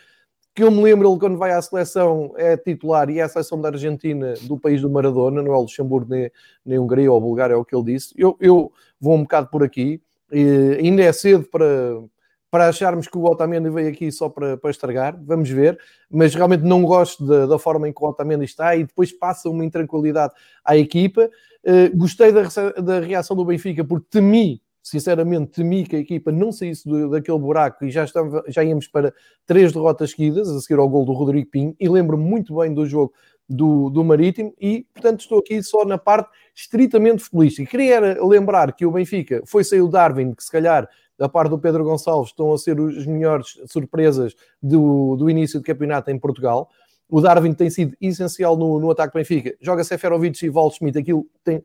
que 0.53 0.63
eu 0.63 0.71
me 0.71 0.81
lembro, 0.81 1.09
ele 1.09 1.19
quando 1.19 1.37
vai 1.37 1.51
à 1.51 1.61
seleção 1.61 2.33
é 2.35 2.57
titular 2.57 3.09
e 3.09 3.19
é 3.19 3.23
a 3.23 3.29
seleção 3.29 3.61
da 3.61 3.69
Argentina 3.69 4.33
do 4.43 4.59
país 4.59 4.81
do 4.81 4.89
Maradona, 4.89 5.41
não 5.41 5.53
é 5.53 5.57
o 5.57 5.61
Luxemburgo 5.61 6.09
nem, 6.09 6.29
nem 6.65 6.77
Hungria 6.77 7.11
ou 7.11 7.21
Bulgária, 7.21 7.53
é 7.53 7.57
o 7.57 7.63
que 7.63 7.75
ele 7.75 7.85
disse. 7.85 8.13
Eu, 8.17 8.35
eu 8.39 8.71
vou 8.99 9.15
um 9.15 9.21
bocado 9.21 9.47
por 9.49 9.63
aqui, 9.63 10.01
e 10.31 10.77
ainda 10.79 11.03
é 11.03 11.11
cedo 11.13 11.45
para, 11.45 12.01
para 12.49 12.67
acharmos 12.67 13.07
que 13.07 13.17
o 13.17 13.23
Otamendi 13.23 13.69
veio 13.69 13.89
aqui 13.89 14.11
só 14.11 14.27
para, 14.27 14.57
para 14.57 14.69
estragar, 14.69 15.17
vamos 15.23 15.49
ver, 15.49 15.79
mas 16.09 16.35
realmente 16.35 16.63
não 16.63 16.83
gosto 16.83 17.25
da, 17.25 17.45
da 17.45 17.57
forma 17.57 17.87
em 17.87 17.93
que 17.93 18.03
o 18.03 18.07
Otamendi 18.07 18.43
está 18.43 18.75
e 18.75 18.83
depois 18.83 19.11
passa 19.11 19.49
uma 19.49 19.63
intranquilidade 19.63 20.33
à 20.65 20.75
equipa. 20.75 21.29
Uh, 21.63 21.95
gostei 21.97 22.31
da, 22.31 22.43
da 22.81 22.99
reação 22.99 23.37
do 23.37 23.45
Benfica 23.45 23.85
porque 23.85 24.07
temi 24.09 24.61
sinceramente 24.81 25.51
temi 25.51 25.85
que 25.85 25.95
a 25.95 25.99
equipa 25.99 26.31
não 26.31 26.51
saísse 26.51 26.89
daquele 27.09 27.39
buraco 27.39 27.85
e 27.85 27.91
já, 27.91 28.03
estava, 28.03 28.43
já 28.47 28.63
íamos 28.63 28.87
para 28.87 29.13
três 29.45 29.71
derrotas 29.71 30.11
seguidas, 30.11 30.49
a 30.49 30.59
seguir 30.59 30.79
ao 30.79 30.89
gol 30.89 31.05
do 31.05 31.13
Rodrigo 31.13 31.49
Pinho, 31.49 31.75
e 31.79 31.87
lembro 31.87 32.17
muito 32.17 32.55
bem 32.57 32.73
do 32.73 32.85
jogo 32.85 33.13
do, 33.47 33.89
do 33.89 34.03
Marítimo, 34.03 34.53
e 34.59 34.87
portanto 34.93 35.21
estou 35.21 35.39
aqui 35.39 35.61
só 35.61 35.83
na 35.85 35.97
parte 35.97 36.29
estritamente 36.55 37.23
futebolística. 37.23 37.69
Queria 37.69 37.99
lembrar 38.23 38.73
que 38.73 38.85
o 38.85 38.91
Benfica 38.91 39.41
foi 39.45 39.63
sair 39.63 39.81
o 39.81 39.87
Darwin, 39.87 40.33
que 40.33 40.43
se 40.43 40.51
calhar 40.51 40.89
da 41.17 41.29
parte 41.29 41.49
do 41.49 41.59
Pedro 41.59 41.83
Gonçalves 41.83 42.31
estão 42.31 42.51
a 42.51 42.57
ser 42.57 42.79
as 42.79 43.05
melhores 43.05 43.59
surpresas 43.67 44.33
do, 44.61 45.15
do 45.15 45.29
início 45.29 45.59
do 45.59 45.65
campeonato 45.65 46.09
em 46.09 46.17
Portugal. 46.17 46.69
o 47.07 47.19
Darwin 47.19 47.53
tem 47.53 47.69
sido 47.69 47.95
essencial 47.99 48.55
no, 48.57 48.79
no 48.79 48.89
ataque 48.89 49.13
Benfica. 49.13 49.53
Joga 49.59 49.83
Seferovic 49.83 50.43
e 50.45 50.49
Waldschmidt, 50.49 50.97
aquilo 50.97 51.27
tem, 51.43 51.61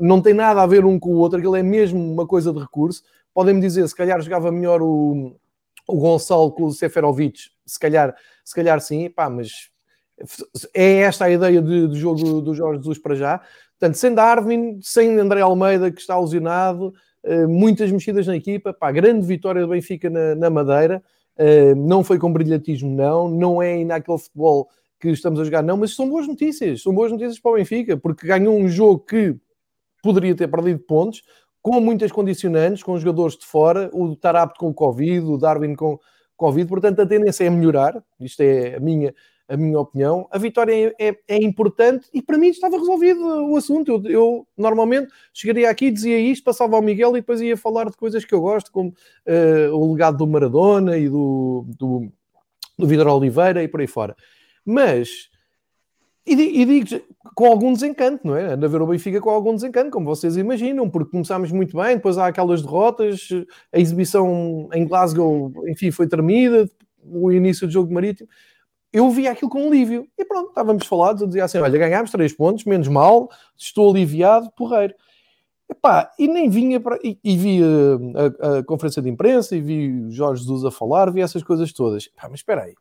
não 0.00 0.20
tem 0.20 0.32
nada 0.32 0.62
a 0.62 0.66
ver 0.66 0.84
um 0.84 0.98
com 0.98 1.10
o 1.10 1.18
outro, 1.18 1.38
aquilo 1.38 1.56
é 1.56 1.62
mesmo 1.62 2.00
uma 2.00 2.26
coisa 2.26 2.52
de 2.52 2.60
recurso. 2.60 3.02
Podem-me 3.34 3.60
dizer, 3.60 3.86
se 3.88 3.96
calhar 3.96 4.20
jogava 4.20 4.52
melhor 4.52 4.80
o, 4.82 5.34
o 5.88 5.96
Gonçalo 5.96 6.50
com 6.52 6.64
o 6.64 6.72
Seferovic, 6.72 7.38
se 7.66 7.78
calhar, 7.78 8.14
se 8.44 8.54
calhar 8.54 8.80
sim, 8.80 9.10
pá, 9.10 9.28
mas 9.28 9.70
é 10.74 11.00
esta 11.00 11.24
a 11.24 11.30
ideia 11.30 11.60
de, 11.60 11.88
de 11.88 11.98
jogo 11.98 12.40
do 12.40 12.54
Jorge 12.54 12.78
Jesus 12.78 12.98
para 12.98 13.14
já. 13.14 13.40
Portanto, 13.78 13.96
sem 13.96 14.14
Darwin, 14.14 14.78
sem 14.80 15.18
André 15.18 15.40
Almeida, 15.40 15.90
que 15.90 16.00
está 16.00 16.18
lesionado, 16.18 16.94
uh, 17.24 17.48
muitas 17.48 17.90
mexidas 17.90 18.26
na 18.26 18.36
equipa, 18.36 18.72
pá, 18.72 18.92
grande 18.92 19.26
vitória 19.26 19.62
do 19.62 19.68
Benfica 19.68 20.08
na, 20.08 20.34
na 20.34 20.50
Madeira. 20.50 21.02
Uh, 21.36 21.74
não 21.74 22.04
foi 22.04 22.18
com 22.18 22.32
brilhantismo, 22.32 22.94
não, 22.94 23.28
não 23.28 23.62
é 23.62 23.72
ainda 23.72 23.96
aquele 23.96 24.18
futebol 24.18 24.68
que 25.00 25.08
estamos 25.08 25.40
a 25.40 25.44
jogar, 25.44 25.62
não, 25.62 25.76
mas 25.76 25.96
são 25.96 26.08
boas 26.08 26.28
notícias, 26.28 26.82
são 26.82 26.94
boas 26.94 27.10
notícias 27.10 27.40
para 27.40 27.50
o 27.50 27.54
Benfica, 27.54 27.96
porque 27.96 28.24
ganhou 28.24 28.56
um 28.56 28.68
jogo 28.68 29.00
que 29.00 29.34
poderia 30.02 30.34
ter 30.34 30.48
perdido 30.48 30.80
pontos, 30.80 31.22
com 31.62 31.80
muitas 31.80 32.10
condicionantes, 32.10 32.82
com 32.82 32.98
jogadores 32.98 33.36
de 33.36 33.46
fora, 33.46 33.88
o 33.92 34.16
Tarapto 34.16 34.58
com 34.58 34.68
o 34.68 34.74
Covid, 34.74 35.24
o 35.24 35.38
Darwin 35.38 35.76
com 35.76 35.98
Covid, 36.36 36.68
portanto 36.68 37.00
a 37.00 37.06
tendência 37.06 37.44
é 37.44 37.50
melhorar, 37.50 38.02
isto 38.20 38.40
é 38.40 38.74
a 38.74 38.80
minha, 38.80 39.14
a 39.48 39.56
minha 39.56 39.78
opinião. 39.78 40.26
A 40.30 40.38
vitória 40.38 40.92
é, 40.98 41.08
é, 41.08 41.16
é, 41.28 41.36
importante 41.36 42.08
e 42.12 42.20
para 42.20 42.36
mim 42.36 42.48
estava 42.48 42.76
resolvido 42.78 43.20
o 43.20 43.56
assunto. 43.56 43.92
Eu, 43.92 44.10
eu, 44.10 44.46
normalmente 44.56 45.12
chegaria 45.32 45.70
aqui, 45.70 45.90
dizia 45.90 46.18
isto, 46.18 46.42
passava 46.42 46.74
ao 46.74 46.82
Miguel 46.82 47.10
e 47.10 47.20
depois 47.20 47.40
ia 47.40 47.56
falar 47.56 47.88
de 47.88 47.96
coisas 47.96 48.24
que 48.24 48.34
eu 48.34 48.40
gosto, 48.40 48.72
como 48.72 48.90
uh, 48.90 49.76
o 49.76 49.92
legado 49.92 50.16
do 50.18 50.26
Maradona 50.26 50.96
e 50.96 51.08
do, 51.08 51.64
do, 51.78 52.10
do 52.76 52.86
Vidal 52.86 53.18
Oliveira 53.18 53.62
e 53.62 53.68
por 53.68 53.80
aí 53.80 53.86
fora. 53.86 54.16
Mas, 54.64 55.28
e, 56.26 56.32
e 56.32 56.64
digo 56.64 57.02
com 57.34 57.46
algum 57.46 57.72
desencanto, 57.72 58.26
não 58.26 58.36
é? 58.36 58.52
Anda 58.52 58.66
a 58.66 58.68
ver 58.68 58.82
o 58.82 58.86
Benfica 58.86 59.20
com 59.20 59.30
algum 59.30 59.54
desencanto, 59.54 59.90
como 59.90 60.06
vocês 60.06 60.36
imaginam, 60.36 60.88
porque 60.88 61.10
começámos 61.10 61.50
muito 61.50 61.76
bem, 61.76 61.96
depois 61.96 62.18
há 62.18 62.26
aquelas 62.26 62.62
derrotas, 62.62 63.28
a 63.72 63.78
exibição 63.78 64.68
em 64.72 64.86
Glasgow, 64.86 65.52
enfim, 65.66 65.90
foi 65.90 66.06
tremida, 66.06 66.68
o 67.04 67.32
início 67.32 67.66
do 67.66 67.72
jogo 67.72 67.92
marítimo 67.92 68.28
eu 68.92 69.10
vi 69.10 69.26
aquilo 69.26 69.50
com 69.50 69.66
alívio. 69.66 70.06
E 70.18 70.24
pronto, 70.24 70.50
estávamos 70.50 70.86
falados, 70.86 71.22
eu 71.22 71.26
dizia 71.26 71.44
assim: 71.44 71.58
olha, 71.58 71.78
ganhámos 71.78 72.10
três 72.10 72.32
pontos, 72.32 72.64
menos 72.64 72.88
mal, 72.88 73.30
estou 73.56 73.90
aliviado, 73.90 74.50
porreiro. 74.52 74.94
Epá, 75.68 76.12
e 76.18 76.28
nem 76.28 76.50
vinha 76.50 76.78
para. 76.78 76.98
E, 77.02 77.18
e 77.24 77.36
vi 77.36 77.60
a, 77.62 78.46
a, 78.46 78.58
a, 78.58 78.64
conferência 78.64 79.00
de 79.00 79.08
imprensa 79.08 79.56
e 79.56 79.60
vi 79.60 79.90
o 79.90 80.10
Jorge 80.10 80.42
Jesus 80.42 80.64
a 80.66 80.70
falar, 80.70 81.10
vi 81.10 81.22
essas 81.22 81.42
coisas 81.42 81.72
todas. 81.72 82.10
Mas 82.22 82.40
espera 82.40 82.64
aí. 82.64 82.74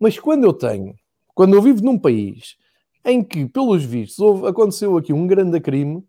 Mas 0.00 0.18
quando 0.18 0.42
eu 0.42 0.52
tenho, 0.52 0.96
quando 1.34 1.54
eu 1.54 1.62
vivo 1.62 1.82
num 1.82 1.98
país 1.98 2.56
em 3.04 3.22
que, 3.22 3.46
pelos 3.46 3.84
vistos, 3.84 4.18
houve, 4.18 4.46
aconteceu 4.46 4.96
aqui 4.96 5.12
um 5.12 5.26
grande 5.26 5.60
crime, 5.60 6.04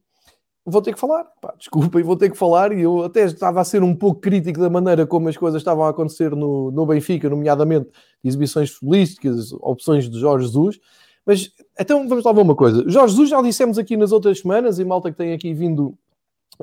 vou 0.65 0.82
ter 0.82 0.94
que 0.94 1.00
falar. 1.00 1.25
Pá, 1.42 1.53
desculpem, 1.58 2.03
vou 2.03 2.15
ter 2.15 2.30
que 2.30 2.38
falar. 2.38 2.72
E 2.72 2.82
eu 2.82 3.03
até 3.03 3.24
estava 3.24 3.62
a 3.62 3.63
ser 3.63 3.84
um 3.84 3.96
pouco 3.96 4.22
crítico 4.22 4.60
da 4.60 4.70
maneira 4.70 5.06
como 5.06 5.27
as 5.30 5.38
coisas 5.38 5.62
estavam 5.62 5.84
a 5.84 5.89
acontecer 5.89 6.36
no, 6.36 6.72
no 6.72 6.86
Benfica, 6.86 7.30
nomeadamente 7.30 7.89
exibições 8.24 8.70
futbolísticas, 8.72 9.51
opções 9.53 10.10
de 10.10 10.20
Jorge 10.20 10.46
Jesus. 10.46 10.80
Mas 11.25 11.51
então 11.80 12.08
vamos 12.08 12.24
lá 12.24 12.32
ver 12.32 12.42
uma 12.42 12.56
coisa. 12.56 12.84
Jorge 12.88 13.13
Jesus 13.13 13.30
já 13.30 13.42
dissemos 13.42 13.77
aqui 13.77 13.98
nas 13.98 14.12
outras 14.12 14.39
semanas, 14.39 14.77
e 14.77 14.86
malta 14.86 15.12
que 15.12 15.18
tem 15.18 15.34
aqui 15.34 15.53
vindo 15.53 15.98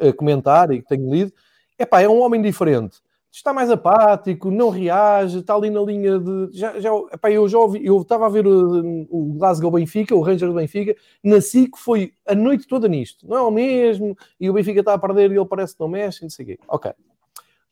a 0.00 0.12
comentar 0.12 0.70
e 0.70 0.82
que 0.82 0.88
tenho 0.88 1.12
lido, 1.12 1.32
é 1.78 1.84
pá, 1.84 2.00
é 2.00 2.08
um 2.08 2.20
homem 2.20 2.40
diferente 2.40 2.98
está 3.32 3.52
mais 3.52 3.70
apático, 3.70 4.50
não 4.50 4.70
reage, 4.70 5.38
está 5.38 5.54
ali 5.54 5.70
na 5.70 5.80
linha 5.80 6.18
de. 6.18 6.48
Já, 6.52 6.80
já, 6.80 6.90
epá, 7.12 7.30
eu 7.30 7.48
já 7.48 7.58
ouvi, 7.58 7.84
eu 7.84 8.00
estava 8.00 8.26
a 8.26 8.28
ver 8.28 8.46
o, 8.46 9.06
o 9.08 9.34
Glasgow 9.34 9.70
Benfica, 9.70 10.14
o 10.14 10.20
Rangers 10.20 10.52
Benfica, 10.52 10.96
nasci 11.22 11.70
que 11.70 11.78
foi 11.78 12.12
a 12.26 12.34
noite 12.34 12.66
toda 12.66 12.88
nisto, 12.88 13.26
não 13.28 13.36
é 13.36 13.42
o 13.42 13.50
mesmo, 13.50 14.16
e 14.38 14.50
o 14.50 14.52
Benfica 14.52 14.80
está 14.80 14.94
a 14.94 14.98
perder 14.98 15.30
e 15.30 15.36
ele 15.36 15.46
parece 15.46 15.74
que 15.74 15.80
não 15.80 15.88
mexe, 15.88 16.22
não 16.22 16.30
sei 16.30 16.44
o 16.44 16.48
quê. 16.48 16.58
Ok. 16.68 16.92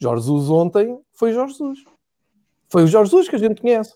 Jorge 0.00 0.22
Jesus 0.22 0.48
ontem 0.48 0.98
foi 1.12 1.32
Jorge 1.32 1.54
Jesus. 1.54 1.84
Foi 2.68 2.84
o 2.84 2.86
Jorge 2.86 3.10
Jesus 3.10 3.28
que 3.28 3.36
a 3.36 3.38
gente 3.38 3.60
conhece. 3.60 3.94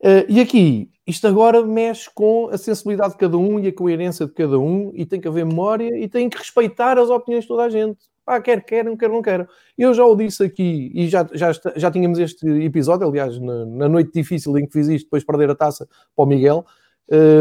Uh, 0.00 0.24
e 0.28 0.40
aqui, 0.40 0.90
isto 1.06 1.26
agora 1.26 1.64
mexe 1.64 2.08
com 2.14 2.48
a 2.50 2.56
sensibilidade 2.56 3.12
de 3.12 3.18
cada 3.18 3.36
um 3.36 3.58
e 3.58 3.68
a 3.68 3.72
coerência 3.72 4.26
de 4.26 4.32
cada 4.32 4.58
um, 4.58 4.90
e 4.94 5.04
tem 5.04 5.20
que 5.20 5.28
haver 5.28 5.44
memória 5.44 5.98
e 5.98 6.08
tem 6.08 6.30
que 6.30 6.38
respeitar 6.38 6.98
as 6.98 7.10
opiniões 7.10 7.44
de 7.44 7.48
toda 7.48 7.64
a 7.64 7.68
gente. 7.68 7.98
Pá, 8.24 8.40
quer 8.40 8.64
querem, 8.64 8.96
quer 8.96 9.10
não 9.10 9.20
quero. 9.20 9.46
Eu 9.76 9.92
já 9.92 10.04
o 10.04 10.16
disse 10.16 10.42
aqui 10.42 10.90
e 10.94 11.08
já, 11.08 11.28
já, 11.32 11.52
já 11.76 11.90
tínhamos 11.90 12.18
este 12.18 12.46
episódio, 12.64 13.06
aliás, 13.06 13.38
na, 13.38 13.66
na 13.66 13.88
noite 13.88 14.12
difícil 14.12 14.56
em 14.56 14.66
que 14.66 14.72
fiz 14.72 14.88
isto, 14.88 15.04
depois 15.06 15.22
de 15.22 15.26
perder 15.26 15.50
a 15.50 15.54
taça 15.54 15.86
para 16.16 16.22
o 16.24 16.26
Miguel, 16.26 16.64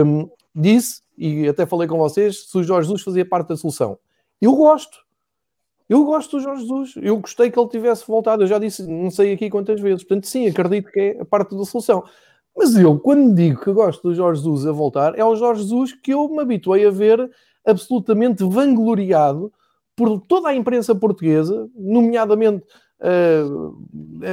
um, 0.06 0.30
disse, 0.54 1.02
e 1.18 1.48
até 1.48 1.66
falei 1.66 1.88
com 1.88 1.98
vocês, 1.98 2.50
se 2.50 2.58
o 2.58 2.64
Jorge 2.64 2.88
Jesus 2.88 3.02
fazia 3.02 3.26
parte 3.26 3.50
da 3.50 3.58
solução. 3.58 3.98
Eu 4.42 4.56
gosto. 4.56 5.04
Eu 5.88 6.04
gosto 6.04 6.38
do 6.38 6.44
Jorge 6.44 6.62
Jesus. 6.64 6.94
Eu 7.02 7.18
gostei 7.18 7.50
que 7.50 7.58
ele 7.58 7.70
tivesse 7.70 8.06
voltado. 8.06 8.44
Eu 8.44 8.48
já 8.48 8.60
disse, 8.60 8.86
não 8.86 9.10
sei 9.10 9.34
aqui 9.34 9.50
quantas 9.50 9.80
vezes. 9.80 10.04
Portanto, 10.04 10.28
sim, 10.28 10.48
acredito 10.48 10.92
que 10.92 11.00
é 11.00 11.22
a 11.22 11.26
parte 11.26 11.56
da 11.56 11.64
solução. 11.64 12.04
Mas 12.56 12.76
eu, 12.76 13.00
quando 13.00 13.34
digo 13.34 13.62
que 13.62 13.72
gosto 13.72 14.10
do 14.10 14.16
Jorge 14.16 14.42
Jesus 14.42 14.68
a 14.68 14.72
voltar, 14.72 15.18
é 15.18 15.24
o 15.24 15.36
Jorge 15.36 15.62
Jesus 15.62 15.94
que 15.94 16.12
eu 16.12 16.28
me 16.30 16.42
habituei 16.42 16.86
a 16.86 16.92
ver 16.92 17.32
absolutamente 17.66 18.44
vangloriado 18.44 19.52
por 19.96 20.20
toda 20.22 20.50
a 20.50 20.56
imprensa 20.56 20.96
portuguesa, 20.96 21.70
nomeadamente 21.76 22.66
uh, 23.00 23.78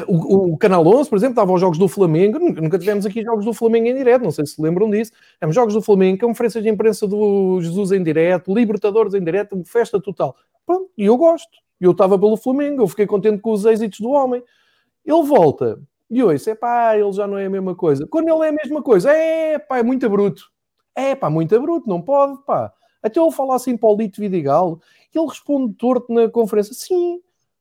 o, 0.07 0.55
o, 0.55 0.59
Canal 0.59 0.87
11, 0.87 1.11
por 1.11 1.17
exemplo, 1.17 1.33
estava 1.33 1.51
aos 1.51 1.61
jogos 1.61 1.79
do 1.79 1.89
Flamengo, 1.89 2.39
nunca, 2.39 2.79
tivemos 2.79 3.05
aqui 3.05 3.23
jogos 3.23 3.45
do 3.45 3.53
Flamengo 3.53 3.89
em 3.89 3.95
direto, 3.95 4.23
não 4.23 4.31
sei 4.31 4.47
se 4.47 4.61
lembram 4.61 4.89
disso, 4.91 5.13
temos 5.39 5.55
jogos 5.55 5.75
do 5.75 5.83
Flamengo, 5.83 6.27
conferências 6.27 6.63
de 6.63 6.71
imprensa 6.71 7.07
do 7.07 7.61
Jesus 7.61 7.93
em 7.93 8.03
direto, 8.03 8.55
Libertadores 8.55 9.15
em 9.15 9.23
direto, 9.23 9.63
festa 9.65 10.01
total. 10.01 10.37
E 10.97 11.05
eu 11.05 11.17
gosto. 11.17 11.59
Eu 11.81 11.93
estava 11.93 12.19
pelo 12.19 12.37
Flamengo, 12.37 12.83
eu 12.83 12.89
fiquei 12.89 13.07
contente 13.07 13.41
com 13.41 13.53
os 13.53 13.65
êxitos 13.65 14.01
do 14.01 14.11
homem. 14.11 14.43
Ele 15.05 15.23
volta, 15.23 15.81
e 16.11 16.23
ouço, 16.23 16.51
é 16.51 16.55
pá, 16.55 16.97
ele 16.97 17.13
já 17.13 17.27
não 17.27 17.39
é 17.39 17.47
a 17.47 17.51
mesma 17.51 17.75
coisa. 17.75 18.07
Quando 18.07 18.29
ele 18.29 18.45
é 18.45 18.49
a 18.49 18.53
mesma 18.53 18.83
coisa, 18.83 19.11
é 19.13 19.59
pá, 19.59 19.79
é 19.79 19.83
muito 19.83 20.09
bruto. 20.11 20.51
É 20.95 21.15
pá, 21.15 21.31
muito 21.31 21.59
bruto, 21.61 21.89
não 21.89 22.03
pode, 22.03 22.45
pá. 22.45 22.73
Até 23.03 23.19
eu 23.19 23.31
falar 23.31 23.57
assim 23.57 23.77
para 23.77 23.89
o 23.89 23.97
Lito 23.97 24.21
Vidigal, 24.21 24.81
ele 25.19 25.27
responde 25.27 25.75
torto 25.75 26.13
na 26.13 26.29
conferência. 26.29 26.75
Sim, 26.75 27.21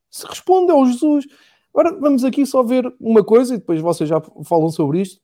se 0.09 0.25
responde 0.25 0.71
ao 0.71 0.85
Jesus. 0.85 1.25
Agora 1.73 1.97
vamos 1.99 2.23
aqui 2.23 2.45
só 2.45 2.63
ver 2.63 2.91
uma 2.99 3.23
coisa 3.23 3.55
e 3.55 3.57
depois 3.57 3.81
vocês 3.81 4.09
já 4.09 4.21
falam 4.43 4.69
sobre 4.69 5.01
isto. 5.01 5.21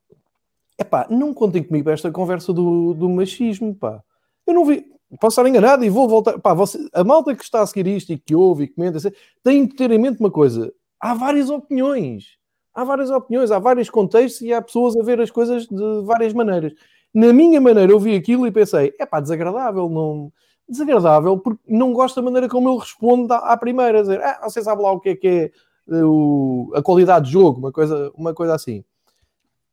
É 0.77 0.83
pá, 0.83 1.07
não 1.09 1.33
contem 1.33 1.63
comigo 1.63 1.89
esta 1.89 2.11
conversa 2.11 2.51
do, 2.53 2.93
do 2.93 3.09
machismo, 3.09 3.73
pá. 3.73 4.03
Eu 4.45 4.53
não 4.53 4.65
vi, 4.65 4.85
posso 5.19 5.39
estar 5.39 5.49
enganado 5.49 5.83
e 5.83 5.89
vou 5.89 6.07
voltar. 6.07 6.39
Pá, 6.39 6.53
você, 6.53 6.87
a 6.93 7.03
malta 7.03 7.35
que 7.35 7.43
está 7.43 7.61
a 7.61 7.67
seguir 7.67 7.87
isto 7.87 8.11
e 8.11 8.17
que 8.17 8.35
ouve 8.35 8.65
e 8.65 8.67
comenta, 8.67 8.99
tem 9.43 9.67
que 9.67 9.75
ter 9.75 9.91
em 9.91 9.99
mente 9.99 10.19
uma 10.19 10.31
coisa: 10.31 10.71
há 10.99 11.13
várias 11.13 11.49
opiniões, 11.49 12.37
há 12.73 12.83
várias 12.83 13.09
opiniões, 13.09 13.51
há 13.51 13.59
vários 13.59 13.89
contextos 13.89 14.41
e 14.41 14.53
há 14.53 14.61
pessoas 14.61 14.95
a 14.97 15.03
ver 15.03 15.19
as 15.21 15.31
coisas 15.31 15.65
de 15.65 16.01
várias 16.03 16.33
maneiras. 16.33 16.73
Na 17.13 17.31
minha 17.31 17.61
maneira, 17.61 17.91
eu 17.91 17.99
vi 17.99 18.15
aquilo 18.15 18.45
e 18.45 18.51
pensei: 18.51 18.93
é 18.99 19.05
pá, 19.05 19.19
desagradável, 19.19 19.89
não 19.89 20.31
desagradável 20.67 21.37
porque 21.37 21.61
não 21.67 21.93
gosto 21.93 22.15
da 22.15 22.21
maneira 22.21 22.49
como 22.49 22.69
ele 22.69 22.79
responde 22.79 23.31
à, 23.31 23.37
à 23.37 23.57
primeira, 23.57 24.01
dizer, 24.01 24.21
ah, 24.23 24.41
você 24.43 24.61
sabe 24.61 24.81
lá 24.81 24.91
o 24.91 24.99
que 24.99 25.09
é 25.09 25.15
que 25.15 25.27
é 25.27 25.51
eh, 25.91 26.03
o, 26.03 26.71
a 26.75 26.81
qualidade 26.81 27.25
de 27.25 27.31
jogo, 27.31 27.59
uma 27.59 27.71
coisa, 27.71 28.11
uma 28.15 28.33
coisa 28.33 28.55
assim. 28.55 28.83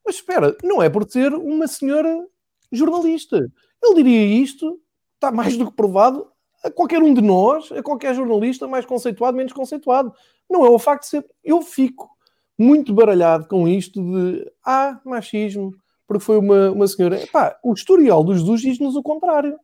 Mas 0.04 0.16
espera, 0.16 0.56
não 0.62 0.82
é 0.82 0.90
por 0.90 1.08
ser 1.08 1.32
uma 1.32 1.66
senhora 1.66 2.26
jornalista. 2.70 3.50
Ele 3.82 3.94
diria 3.96 4.42
isto, 4.42 4.80
está 5.14 5.30
mais 5.30 5.56
do 5.56 5.66
que 5.66 5.76
provado, 5.76 6.26
a 6.64 6.70
qualquer 6.70 7.02
um 7.02 7.12
de 7.12 7.20
nós, 7.20 7.70
a 7.72 7.82
qualquer 7.82 8.14
jornalista, 8.14 8.68
mais 8.68 8.86
conceituado, 8.86 9.36
menos 9.36 9.52
conceituado. 9.52 10.12
Não 10.48 10.64
é 10.64 10.70
o 10.70 10.78
facto 10.78 11.02
de 11.02 11.08
ser. 11.08 11.26
Eu 11.42 11.62
fico 11.62 12.10
muito 12.58 12.92
baralhado 12.92 13.46
com 13.48 13.66
isto 13.66 14.00
de 14.00 14.50
ah, 14.64 15.00
machismo, 15.04 15.74
porque 16.06 16.24
foi 16.24 16.38
uma, 16.38 16.70
uma 16.70 16.86
senhora. 16.86 17.20
Epá, 17.20 17.58
o 17.62 17.72
historial 17.72 18.22
dos 18.22 18.40
Jesus 18.40 18.60
diz-nos 18.60 18.96
o 18.96 19.02
contrário. 19.02 19.58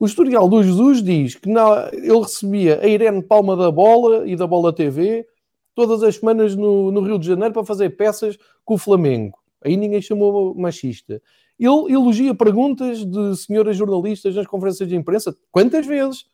O 0.00 0.06
historial 0.06 0.48
do 0.48 0.62
Jesus 0.62 1.02
diz 1.02 1.34
que 1.34 1.50
na, 1.50 1.90
ele 1.92 2.18
recebia 2.18 2.80
a 2.80 2.86
Irene 2.86 3.22
Palma 3.22 3.54
da 3.54 3.70
Bola 3.70 4.26
e 4.26 4.34
da 4.34 4.46
Bola 4.46 4.72
TV 4.72 5.26
todas 5.74 6.02
as 6.02 6.16
semanas 6.16 6.56
no, 6.56 6.90
no, 6.90 7.02
Rio 7.02 7.18
de 7.18 7.26
Janeiro 7.26 7.52
para 7.52 7.66
fazer 7.66 7.90
peças 7.90 8.38
com 8.64 8.74
o 8.74 8.78
Flamengo. 8.78 9.38
Aí 9.62 9.76
ninguém 9.76 10.00
chamou 10.00 10.54
machista. 10.54 11.20
Ele 11.58 11.92
elogia 11.92 12.34
perguntas 12.34 13.04
de 13.04 13.36
senhoras 13.36 13.76
jornalistas 13.76 14.34
nas 14.34 14.46
conferências 14.46 14.88
de 14.88 14.96
imprensa. 14.96 15.36
Quantas 15.52 15.86
vezes? 15.86 16.24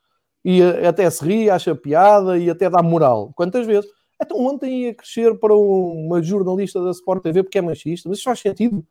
E 0.45 0.61
até 0.63 1.09
se 1.09 1.25
ri, 1.25 1.49
acha 1.49 1.75
piada 1.75 2.37
e 2.37 2.49
até 2.49 2.69
dá 2.69 2.81
moral. 2.81 3.33
Quantas 3.35 3.67
vezes? 3.67 3.91
Então 4.23 4.39
ontem 4.45 4.83
ia 4.83 4.93
crescer 4.93 5.37
para 5.39 5.53
uma 5.53 6.23
jornalista 6.23 6.81
da 6.81 6.91
Sport 6.91 7.21
TV 7.21 7.43
porque 7.43 7.57
é 7.57 7.61
machista. 7.61 8.07
Mas 8.07 8.19
isso 8.19 8.23
faz 8.23 8.39
sentido? 8.39 8.81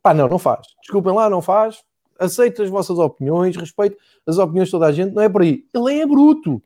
Pá, 0.00 0.14
não, 0.14 0.28
não 0.28 0.38
faz. 0.38 0.64
Desculpem 0.80 1.12
lá, 1.12 1.28
não 1.28 1.42
faz 1.42 1.82
aceito 2.22 2.62
as 2.62 2.70
vossas 2.70 2.98
opiniões, 2.98 3.56
respeito 3.56 3.96
as 4.26 4.38
opiniões 4.38 4.68
de 4.68 4.72
toda 4.72 4.86
a 4.86 4.92
gente, 4.92 5.14
não 5.14 5.22
é 5.22 5.28
por 5.28 5.42
aí. 5.42 5.64
Ele 5.74 6.00
é 6.00 6.06
bruto. 6.06 6.62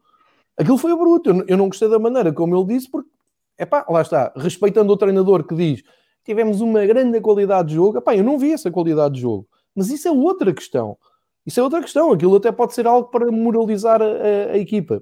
Aquilo 0.56 0.78
foi 0.78 0.96
bruto. 0.96 1.44
Eu, 1.46 1.56
não 1.56 1.68
gostei 1.68 1.88
da 1.88 1.98
maneira 1.98 2.32
como 2.32 2.56
ele 2.56 2.66
disse, 2.66 2.90
porque, 2.90 3.08
é 3.58 3.64
pá, 3.64 3.84
lá 3.88 4.02
está, 4.02 4.32
respeitando 4.36 4.92
o 4.92 4.96
treinador 4.96 5.44
que 5.44 5.54
diz 5.54 5.82
tivemos 6.26 6.60
uma 6.60 6.84
grande 6.84 7.20
qualidade 7.20 7.68
de 7.68 7.76
jogo. 7.76 7.98
Epá, 7.98 8.16
eu 8.16 8.24
não 8.24 8.36
vi 8.36 8.52
essa 8.52 8.68
qualidade 8.68 9.14
de 9.14 9.20
jogo. 9.20 9.46
Mas 9.74 9.88
isso 9.90 10.08
é 10.08 10.10
outra 10.10 10.52
questão. 10.52 10.98
Isso 11.46 11.60
é 11.60 11.62
outra 11.62 11.80
questão. 11.80 12.10
Aquilo 12.10 12.34
até 12.34 12.50
pode 12.50 12.74
ser 12.74 12.86
algo 12.86 13.08
para 13.08 13.30
moralizar 13.30 14.02
a, 14.02 14.04
a, 14.04 14.52
a 14.54 14.58
equipa. 14.58 15.00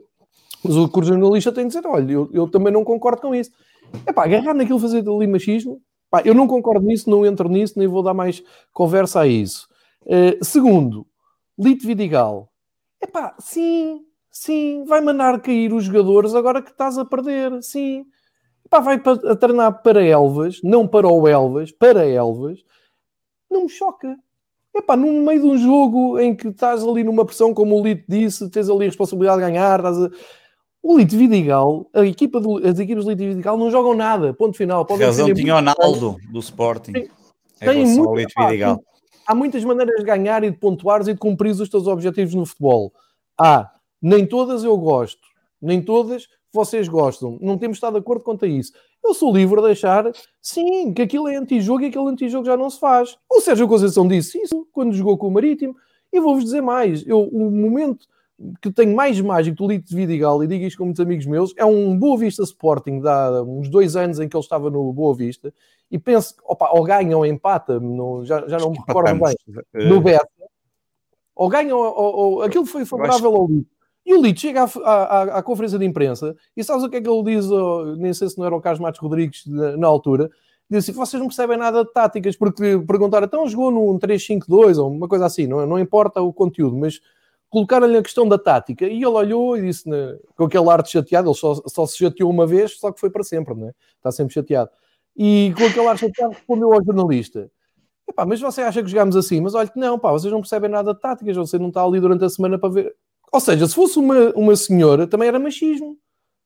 Mas 0.63 0.77
o 0.77 0.87
que 0.87 1.01
o 1.01 1.03
jornalista 1.03 1.51
tem 1.51 1.67
de 1.67 1.75
dizer, 1.75 1.87
olha, 1.89 2.13
eu, 2.13 2.31
eu 2.33 2.49
também 2.49 2.73
não 2.73 2.85
concordo 2.85 3.23
com 3.23 3.35
isso. 3.35 3.51
É 4.05 4.13
pá, 4.13 4.25
agarrar 4.25 4.53
naquilo 4.53 4.79
fazer 4.79 5.09
ali 5.09 5.27
machismo, 5.27 5.81
pá, 6.11 6.21
eu 6.25 6.35
não 6.35 6.47
concordo 6.47 6.87
nisso, 6.87 7.09
não 7.09 7.25
entro 7.25 7.49
nisso, 7.49 7.79
nem 7.79 7.89
vou 7.89 8.03
dar 8.03 8.15
mais 8.15 8.43
conversa 8.73 9.21
a 9.21 9.27
isso. 9.27 9.67
Uh, 10.05 10.45
segundo, 10.45 11.07
Lito 11.59 11.87
Vidigal, 11.87 12.51
é 13.01 13.07
pá, 13.07 13.35
sim, 13.39 14.03
sim, 14.31 14.85
vai 14.87 15.01
mandar 15.01 15.41
cair 15.41 15.73
os 15.73 15.85
jogadores 15.85 16.35
agora 16.35 16.63
que 16.63 16.71
estás 16.71 16.97
a 16.99 17.05
perder, 17.05 17.63
sim. 17.63 18.05
Epá, 18.65 18.81
vai 18.81 19.01
a 19.27 19.37
treinar 19.37 19.83
para 19.83 20.03
Elvas, 20.03 20.61
não 20.63 20.89
para 20.89 21.07
o 21.07 21.29
Elvas, 21.29 21.71
para 21.71 22.07
Elvas, 22.07 22.65
não 23.51 23.65
me 23.65 23.69
choca. 23.69 24.17
Epá, 24.75 24.97
no 24.97 25.07
meio 25.23 25.41
de 25.41 25.47
um 25.47 25.59
jogo 25.59 26.19
em 26.19 26.35
que 26.35 26.49
estás 26.49 26.83
ali 26.83 27.05
numa 27.05 27.25
pressão, 27.25 27.55
como 27.55 27.79
o 27.79 27.85
Lito 27.85 28.05
disse, 28.09 28.51
tens 28.51 28.69
ali 28.69 28.85
a 28.85 28.89
responsabilidade 28.89 29.41
de 29.41 29.47
ganhar, 29.47 29.85
a 29.85 29.93
o 30.83 30.99
Lito 30.99 31.17
Vidigal, 31.17 31.89
a 31.95 32.05
equipa 32.05 32.39
do, 32.39 32.59
as 32.59 32.79
equipas 32.79 33.05
do 33.05 33.11
Lito 33.11 33.23
Vidigal 33.23 33.57
não 33.57 33.71
jogam 33.71 33.95
nada, 33.95 34.35
ponto 34.35 34.57
final. 34.57 34.85
Podem 34.85 35.07
razão 35.07 35.33
tinha 35.33 35.57
o 35.57 35.61
Naldo 35.61 36.17
do 36.31 36.41
Sporting. 36.41 36.93
Tem, 36.93 37.11
tem 37.59 37.87
muito, 37.87 38.15
Lito 38.15 38.35
Vidigal. 38.37 38.83
Há 39.27 39.35
muitas 39.35 39.65
maneiras 39.65 39.97
de 39.97 40.05
ganhar 40.05 40.45
e 40.45 40.51
de 40.51 40.57
pontuares 40.57 41.09
e 41.09 41.15
de 41.15 41.19
cumprir 41.19 41.53
os 41.53 41.69
teus 41.69 41.87
objetivos 41.87 42.35
no 42.35 42.45
futebol. 42.45 42.93
Há, 43.39 43.71
nem 44.01 44.27
todas 44.27 44.65
eu 44.65 44.77
gosto, 44.77 45.23
nem 45.61 45.83
todas 45.83 46.29
vocês 46.53 46.89
gostam. 46.89 47.39
Não 47.41 47.59
temos 47.59 47.79
estado 47.79 47.95
de 47.95 48.01
acordo 48.01 48.23
quanto 48.23 48.45
a 48.45 48.49
isso. 48.49 48.73
Eu 49.03 49.13
sou 49.13 49.35
livre 49.35 49.61
de 49.61 49.73
achar, 49.73 50.11
sim, 50.41 50.93
que 50.93 51.03
aquilo 51.03 51.29
é 51.29 51.37
antijogo 51.37 51.83
e 51.83 51.87
aquele 51.87 52.09
antijogo 52.09 52.47
já 52.47 52.57
não 52.57 52.71
se 52.71 52.79
faz. 52.79 53.19
O 53.31 53.41
Sérgio 53.41 53.69
Conceição 53.69 54.07
disse 54.07 54.41
isso 54.41 54.67
quando 54.73 54.95
jogou 54.95 55.19
com 55.19 55.29
o 55.29 55.31
Marítimo. 55.31 55.77
E 56.13 56.21
vou-vos 56.21 56.45
dizer 56.45 56.61
mais. 56.61 57.05
Eu, 57.07 57.23
o 57.23 57.51
momento 57.51 58.07
que 58.61 58.71
tenho 58.71 58.95
mais 58.95 59.21
mágico 59.21 59.57
do 59.57 59.69
Lito 59.69 59.89
de 59.89 59.97
Vidigal, 59.97 60.43
e 60.43 60.47
digo 60.47 60.65
isto 60.65 60.79
com 60.79 60.85
muitos 60.85 61.01
amigos 61.01 61.27
meus, 61.27 61.53
é 61.57 61.65
um 61.65 61.97
Boa 61.99 62.19
Vista 62.19 62.43
Sporting, 62.43 63.01
há 63.05 63.43
uns 63.43 63.69
dois 63.69 63.97
anos 63.97 64.19
em 64.19 64.29
que 64.29 64.37
ele 64.37 64.43
estava 64.43 64.71
no 64.71 64.93
Boa 64.93 65.15
Vista, 65.15 65.53
e 65.91 65.99
penso, 65.99 66.35
opa, 66.45 66.71
ou 66.73 66.83
ganha 66.85 67.17
ou 67.17 67.27
empata, 67.27 67.81
já, 68.25 68.47
já 68.49 68.59
não 68.59 68.71
me 68.71 68.79
recordo 68.79 69.19
bem, 69.21 69.37
no 69.89 70.01
Beta, 70.01 70.29
ou 71.35 71.49
ganha 71.49 71.75
ou, 71.75 71.85
ou, 71.85 72.17
ou 72.17 72.43
aquilo 72.43 72.67
foi 72.67 72.85
favorável 72.85 73.35
ao 73.35 73.47
Lito. 73.47 73.75
E 74.07 74.15
o 74.15 74.21
Lito 74.21 74.41
chega 74.41 74.65
à, 74.65 74.93
à, 74.93 75.23
à, 75.39 75.43
conferência 75.43 75.79
de 75.79 75.85
imprensa 75.85 76.37
e 76.57 76.63
sabes 76.63 76.85
o 76.85 76.91
que 76.91 76.97
é 76.97 77.01
que 77.01 77.09
ele 77.09 77.23
diz? 77.23 77.51
Oh, 77.51 77.97
nem 77.97 78.13
sei 78.13 78.29
se 78.29 78.39
não 78.39 78.45
era 78.45 78.55
o 78.55 78.61
Carlos 78.61 78.81
Matos 78.81 79.01
Rodrigues 79.01 79.47
na, 79.47 79.77
na 79.77 79.87
altura. 79.87 80.31
Diz 80.69 80.85
assim: 80.85 80.93
vocês 80.93 81.21
não 81.21 81.29
percebem 81.29 81.57
nada 81.57 81.85
de 81.85 81.93
táticas, 81.93 82.37
porque 82.37 82.79
perguntaram, 82.87 83.27
então 83.27 83.49
jogou 83.49 83.71
num 83.71 83.99
3-5-2 83.99 84.79
ou 84.79 84.91
uma 84.91 85.09
coisa 85.09 85.27
assim, 85.27 85.47
não, 85.47 85.67
não 85.67 85.79
importa 85.79 86.21
o 86.21 86.33
conteúdo, 86.33 86.77
mas 86.77 87.01
colocaram-lhe 87.49 87.97
a 87.97 88.03
questão 88.03 88.29
da 88.29 88.37
tática 88.37 88.85
e 88.85 88.97
ele 88.97 89.07
olhou 89.07 89.57
e 89.57 89.63
disse, 89.63 89.89
né, 89.89 90.19
com 90.37 90.45
aquele 90.45 90.69
ar 90.69 90.83
de 90.83 90.91
chateado, 90.91 91.29
ele 91.29 91.37
só, 91.37 91.55
só 91.67 91.87
se 91.87 91.97
chateou 91.97 92.29
uma 92.29 92.47
vez, 92.47 92.79
só 92.79 92.91
que 92.91 92.99
foi 92.99 93.11
para 93.11 93.23
sempre, 93.23 93.55
né? 93.55 93.73
está 93.97 94.11
sempre 94.11 94.35
chateado. 94.35 94.71
E 95.17 95.53
com 95.57 95.65
aquele 95.65 95.87
ar 95.87 95.99
chateado 95.99 96.35
respondeu 96.35 96.73
ao 96.73 96.85
jornalista: 96.85 97.51
Epá, 98.09 98.27
mas 98.27 98.41
você 98.41 98.63
acha 98.63 98.83
que 98.83 98.89
jogamos 98.89 99.17
assim? 99.17 99.41
Mas 99.41 99.55
olha 99.55 99.69
que 99.69 99.79
não, 99.79 99.99
pá, 99.99 100.11
vocês 100.13 100.33
não 100.33 100.41
percebem 100.41 100.71
nada 100.71 100.93
de 100.93 101.01
táticas, 101.01 101.37
você 101.37 101.59
não 101.59 101.69
está 101.69 101.83
ali 101.83 102.01
durante 102.01 102.25
a 102.25 102.29
semana 102.29 102.59
para 102.59 102.69
ver. 102.69 102.95
Ou 103.33 103.41
seja, 103.41 103.67
se 103.67 103.75
fosse 103.75 103.99
uma, 103.99 104.31
uma 104.37 104.55
senhora, 104.55 105.07
também 105.07 105.29
era 105.29 105.39
machismo. 105.39 105.97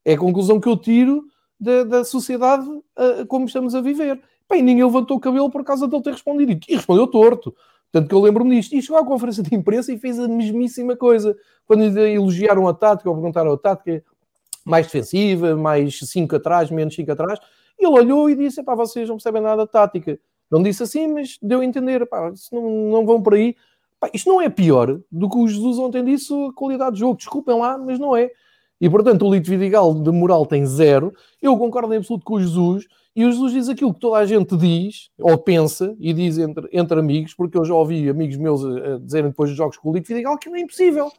É 0.04 0.14
a 0.14 0.18
conclusão 0.18 0.60
que 0.60 0.68
eu 0.68 0.76
tiro 0.76 1.24
da, 1.60 1.84
da 1.84 2.04
sociedade 2.04 2.66
uh, 2.66 3.26
como 3.26 3.46
estamos 3.46 3.74
a 3.74 3.80
viver. 3.80 4.20
Bem, 4.48 4.62
ninguém 4.62 4.84
levantou 4.84 5.18
o 5.18 5.20
cabelo 5.20 5.50
por 5.50 5.62
causa 5.64 5.86
de 5.86 5.94
ele 5.94 6.02
ter 6.02 6.12
respondido. 6.12 6.58
E 6.66 6.74
respondeu 6.74 7.06
torto. 7.06 7.54
Tanto 7.92 8.08
que 8.08 8.14
eu 8.14 8.20
lembro-me 8.20 8.56
disto. 8.56 8.74
E 8.74 8.80
chegou 8.80 8.98
à 8.98 9.04
conferência 9.04 9.42
de 9.42 9.54
imprensa 9.54 9.92
e 9.92 9.98
fez 9.98 10.18
a 10.18 10.26
mesmíssima 10.26 10.96
coisa. 10.96 11.36
Quando 11.66 11.82
elogiaram 11.98 12.66
a 12.66 12.72
tática, 12.72 13.10
ou 13.10 13.16
perguntaram 13.16 13.52
a 13.52 13.58
tática 13.58 14.02
mais 14.64 14.86
defensiva, 14.86 15.56
mais 15.56 15.98
5 15.98 16.36
atrás, 16.36 16.70
menos 16.70 16.94
5 16.94 17.12
atrás, 17.12 17.38
e 17.78 17.86
ele 17.86 17.94
olhou 17.94 18.28
e 18.28 18.34
disse: 18.34 18.62
pá, 18.62 18.74
vocês 18.74 19.08
não 19.08 19.16
percebem 19.16 19.42
nada 19.42 19.64
de 19.64 19.70
tática. 19.70 20.18
Não 20.50 20.62
disse 20.62 20.82
assim, 20.82 21.06
mas 21.08 21.38
deu 21.42 21.60
a 21.60 21.64
entender: 21.64 22.06
pá, 22.06 22.32
não, 22.52 22.90
não 22.90 23.06
vão 23.06 23.22
por 23.22 23.34
aí. 23.34 23.54
Pá, 24.00 24.10
isto 24.12 24.28
não 24.28 24.40
é 24.40 24.48
pior 24.48 25.00
do 25.10 25.28
que 25.28 25.36
o 25.36 25.48
Jesus 25.48 25.78
ontem 25.78 26.04
disse 26.04 26.32
a 26.32 26.52
qualidade 26.52 26.94
de 26.94 27.00
jogo. 27.00 27.16
Desculpem 27.16 27.58
lá, 27.58 27.76
mas 27.76 27.98
não 27.98 28.16
é. 28.16 28.30
E 28.80 28.88
portanto, 28.88 29.26
o 29.26 29.34
Lito 29.34 29.50
Vidigal 29.50 29.92
de 29.92 30.10
moral 30.10 30.46
tem 30.46 30.64
zero. 30.64 31.12
Eu 31.42 31.56
concordo 31.56 31.92
em 31.92 31.96
absoluto 31.96 32.24
com 32.24 32.34
o 32.34 32.40
Jesus. 32.40 32.86
E 33.14 33.24
o 33.24 33.32
Jesus 33.32 33.52
diz 33.52 33.68
aquilo 33.68 33.92
que 33.92 33.98
toda 33.98 34.18
a 34.18 34.24
gente 34.24 34.56
diz, 34.56 35.10
ou 35.18 35.36
pensa, 35.36 35.96
e 35.98 36.12
diz 36.12 36.38
entre, 36.38 36.68
entre 36.72 37.00
amigos, 37.00 37.34
porque 37.34 37.58
eu 37.58 37.64
já 37.64 37.74
ouvi 37.74 38.08
amigos 38.08 38.36
meus 38.36 38.64
a, 38.64 38.94
a 38.94 38.98
dizerem 38.98 39.30
depois 39.30 39.50
dos 39.50 39.56
jogos 39.56 39.76
com 39.76 39.90
o 39.90 39.92
Lito 39.92 40.06
Vidigal 40.06 40.38
que 40.38 40.48
não 40.48 40.54
é 40.54 40.60
impossível. 40.60 41.10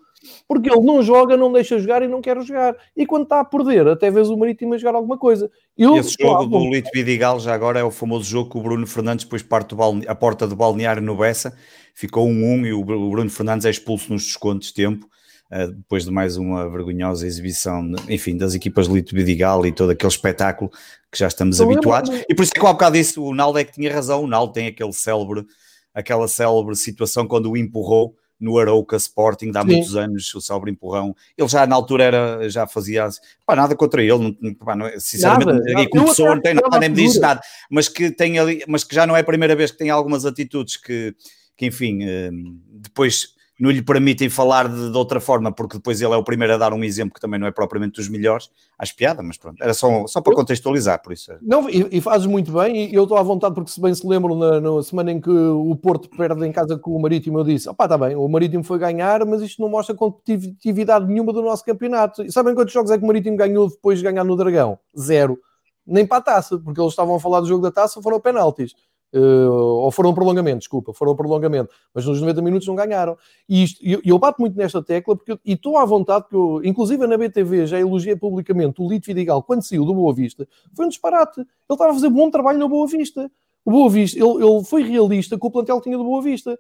Porque 0.48 0.70
ele 0.70 0.82
não 0.82 1.02
joga, 1.02 1.38
não 1.38 1.52
deixa 1.52 1.80
jogar 1.80 2.02
e 2.02 2.08
não 2.08 2.22
quer 2.22 2.42
jogar. 2.42 2.76
E 2.96 3.06
quando 3.06 3.24
está 3.24 3.40
a 3.40 3.46
perder, 3.46 3.88
até 3.88 4.12
vês 4.12 4.30
o 4.30 4.38
Marítimo 4.38 4.74
a 4.74 4.78
jogar 4.78 4.96
alguma 4.96 5.18
coisa. 5.18 5.50
Eu, 5.78 5.96
Esse 5.98 6.16
jogo 6.20 6.46
do 6.46 6.70
Lito 6.70 6.90
Vidigal 6.94 7.40
já 7.40 7.54
agora 7.54 7.80
é 7.80 7.84
o 7.84 7.92
famoso 7.92 8.26
jogo 8.26 8.50
que 8.50 8.58
o 8.58 8.62
Bruno 8.62 8.86
Fernandes 8.86 9.26
depois 9.26 9.42
parte 9.42 9.76
a 10.08 10.16
porta 10.16 10.48
do 10.48 10.56
balneário 10.56 11.02
no 11.02 11.16
Bessa, 11.16 11.56
ficou 11.94 12.28
1-1 12.28 12.32
um, 12.32 12.54
um, 12.54 12.66
e 12.66 12.74
o 12.74 12.84
Bruno 12.84 13.30
Fernandes 13.30 13.66
é 13.66 13.70
expulso 13.70 14.12
nos 14.12 14.24
descontos 14.24 14.68
de 14.68 14.74
tempo 14.74 15.08
eh, 15.52 15.68
depois 15.68 16.06
de 16.06 16.12
mais 16.12 16.38
uma 16.38 16.70
vergonhosa 16.70 17.26
exibição, 17.26 17.84
enfim, 18.08 18.38
das 18.38 18.54
equipas 18.54 18.88
de 18.88 18.94
Lito 18.94 19.16
Vidigal 19.16 19.66
e 19.66 19.72
todo 19.72 19.90
aquele 19.90 20.12
espetáculo 20.12 20.70
que 21.12 21.18
já 21.18 21.28
estamos 21.28 21.60
habituados. 21.60 22.12
E 22.30 22.36
por 22.36 22.44
isso 22.44 22.52
é 22.56 22.60
que 22.60 22.66
há 22.66 22.72
bocado 22.72 22.96
disse, 22.96 23.20
o 23.20 23.34
Naldo 23.34 23.58
é 23.58 23.64
que 23.64 23.72
tinha 23.72 23.92
razão, 23.92 24.24
o 24.24 24.28
Naldo 24.28 24.54
tem 24.54 24.68
aquele 24.68 24.94
célebre, 24.94 25.44
aquela 25.92 26.28
célebre 26.28 26.76
situação 26.76 27.28
quando 27.28 27.50
o 27.50 27.58
empurrou 27.58 28.16
no 28.40 28.58
Arouca 28.58 28.96
Sporting, 28.96 29.52
há 29.54 29.62
Sim. 29.62 29.68
muitos 29.68 29.96
anos, 29.96 30.34
o 30.34 30.42
célebre 30.42 30.72
empurrão. 30.72 31.16
Ele 31.38 31.48
já 31.48 31.68
na 31.68 31.76
altura 31.76 32.04
era, 32.04 32.50
já 32.50 32.66
fazia 32.66 33.10
pá, 33.46 33.56
nada 33.56 33.76
contra 33.76 34.02
ele, 34.02 34.38
não, 34.40 34.54
pá, 34.54 34.76
não, 34.76 34.86
é, 34.86 35.00
sinceramente, 35.00 35.74
nada. 35.74 35.90
como 35.90 36.08
pessoa 36.08 36.36
não 36.36 36.42
tem 36.42 36.54
nada, 36.54 36.80
nem 36.80 36.90
me 36.90 36.96
diz 36.96 37.20
nada, 37.20 37.42
mas 37.70 37.90
que 37.90 38.12
tem 38.12 38.40
ali, 38.40 38.64
mas 38.68 38.84
que 38.84 38.96
já 38.96 39.06
não 39.06 39.16
é 39.16 39.20
a 39.20 39.24
primeira 39.24 39.56
vez 39.56 39.72
que 39.72 39.78
tem 39.78 39.90
algumas 39.90 40.26
atitudes 40.26 40.78
que, 40.78 41.14
que 41.58 41.66
enfim, 41.66 42.00
eh, 42.04 42.30
depois 42.72 43.39
não 43.60 43.70
lhe 43.70 43.82
permitem 43.82 44.30
falar 44.30 44.70
de, 44.70 44.90
de, 44.90 44.98
outra 44.98 45.20
forma, 45.20 45.52
porque 45.52 45.78
depois 45.78 46.02
ele 46.02 46.14
é 46.14 46.18
o 46.18 46.24
primeiro 46.24 46.54
a 46.54 46.58
dar 46.58 46.74
um 46.74 46.84
exemplo 46.84 47.14
que 47.14 47.20
também 47.20 47.40
não 47.40 47.46
é 47.46 47.52
propriamente 47.52 47.96
dos 47.96 48.08
melhores, 48.08 48.50
às 48.78 48.92
piadas, 48.92 49.26
mas 49.26 49.38
pronto, 49.38 49.62
era 49.62 49.74
só, 49.74 50.08
só 50.08 50.22
para 50.22 50.34
contextualizar, 50.34 51.02
por 51.02 51.12
isso. 51.12 51.34
Não, 51.42 51.70
e, 51.70 51.86
e 51.92 52.00
fazes 52.00 52.26
muito 52.26 52.54
bem, 52.54 52.90
e 52.90 52.96
eu 52.96 53.04
estou 53.04 53.18
à 53.18 53.24
vontade, 53.24 53.54
porque 53.54 53.70
se 53.70 53.82
bem 53.82 53.94
se 53.94 54.08
lembro, 54.08 54.36
na, 54.36 54.62
na, 54.62 54.82
semana 54.82 55.12
em 55.12 55.20
que 55.20 55.30
o 55.30 55.76
Porto 55.76 56.10
perde 56.10 56.48
em 56.48 56.52
casa 56.54 56.78
com 56.78 56.96
o 56.96 57.02
Marítimo, 57.02 57.40
eu 57.40 57.44
disse, 57.44 57.68
opá, 57.68 57.84
está 57.84 57.98
bem, 57.98 58.16
o 58.16 58.28
Marítimo 58.30 58.64
foi 58.64 58.80
ganhar, 58.80 59.26
mas 59.26 59.42
isto 59.42 59.62
não 59.62 59.68
mostra 59.68 59.94
competitividade 59.94 61.06
nenhuma 61.06 61.34
do 61.34 61.42
nosso 61.42 61.66
campeonato. 61.66 62.24
E 62.24 62.32
sabem 62.32 62.56
quantos 62.56 62.74
jogos 62.74 62.92
é 62.92 62.98
que 62.98 63.04
o 63.04 63.08
Marítimo 63.08 63.36
ganhou 63.36 63.70
depois 63.70 64.00
de 64.00 64.06
ganhar 64.06 64.24
no 64.24 64.38
Dragão? 64.38 64.80
Zero. 64.98 65.38
Nem 65.86 66.06
para 66.06 66.18
a 66.18 66.22
taça, 66.22 66.58
porque 66.58 66.80
eles 66.80 66.92
estavam 66.92 67.16
a 67.16 67.20
falar 67.20 67.42
do 67.42 67.48
jogo 67.48 67.64
da 67.64 67.72
taça, 67.72 68.02
foram 68.02 68.20
penaltis. 68.20 68.74
Uh, 69.12 69.50
ou 69.50 69.92
foram 69.92 70.14
prolongamento, 70.14 70.60
desculpa, 70.60 70.94
foram 70.94 71.16
prolongamento, 71.16 71.74
mas 71.94 72.06
nos 72.06 72.22
90 72.22 72.42
minutos 72.44 72.68
não 72.68 72.76
ganharam. 72.76 73.18
E 73.48 73.64
isto, 73.64 73.84
eu, 73.84 74.00
eu 74.06 74.20
bato 74.20 74.40
muito 74.40 74.56
nesta 74.56 74.84
tecla 74.84 75.16
porque 75.16 75.32
eu, 75.32 75.40
e 75.44 75.54
estou 75.54 75.78
à 75.78 75.86
vontade 75.86 76.28
que 76.30 76.36
eu, 76.36 76.62
inclusive 76.64 77.08
na 77.08 77.18
BTV 77.18 77.66
já 77.66 77.80
elogiei 77.80 78.16
publicamente 78.16 78.80
o 78.80 78.88
Lito 78.88 79.08
Vidigal 79.08 79.42
quando 79.42 79.64
saiu 79.64 79.84
do 79.84 79.96
Boa 79.96 80.14
Vista, 80.14 80.48
foi 80.76 80.86
um 80.86 80.90
disparate. 80.90 81.40
Ele 81.40 81.48
estava 81.72 81.90
a 81.90 81.94
fazer 81.94 82.10
bom 82.10 82.30
trabalho 82.30 82.60
na 82.60 82.68
Boa 82.68 82.86
Vista. 82.86 83.32
O 83.66 83.72
Boa 83.72 83.90
Vista, 83.90 84.20
ele, 84.20 84.46
ele 84.46 84.64
foi 84.64 84.84
realista 84.84 85.38
com 85.38 85.48
o 85.48 85.52
plantel 85.52 85.78
que 85.78 85.84
tinha 85.86 85.98
do 85.98 86.04
Boa 86.04 86.22
Vista. 86.22 86.60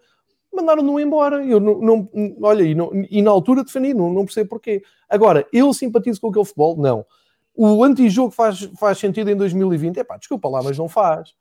Mandaram-no 0.52 1.00
embora. 1.00 1.46
Eu 1.46 1.60
não, 1.60 1.80
não, 1.80 2.10
olha, 2.42 2.64
e, 2.64 2.74
não, 2.74 2.90
e 3.12 3.22
na 3.22 3.30
altura 3.30 3.64
defendi, 3.64 3.94
não, 3.94 4.12
não 4.12 4.26
percebo 4.26 4.50
porquê. 4.50 4.82
Agora, 5.08 5.46
eu 5.54 5.72
simpatizo 5.72 6.20
com 6.20 6.30
aquele 6.30 6.46
futebol? 6.46 6.76
Não. 6.78 7.06
O 7.56 7.84
antijogo 7.84 8.32
faz, 8.32 8.64
faz 8.80 8.98
sentido 8.98 9.30
em 9.30 9.36
2020? 9.36 10.00
É 10.00 10.04
pá, 10.04 10.18
desculpa 10.18 10.50
lá, 10.50 10.64
mas 10.64 10.78
não 10.78 10.90
faz. 10.90 11.34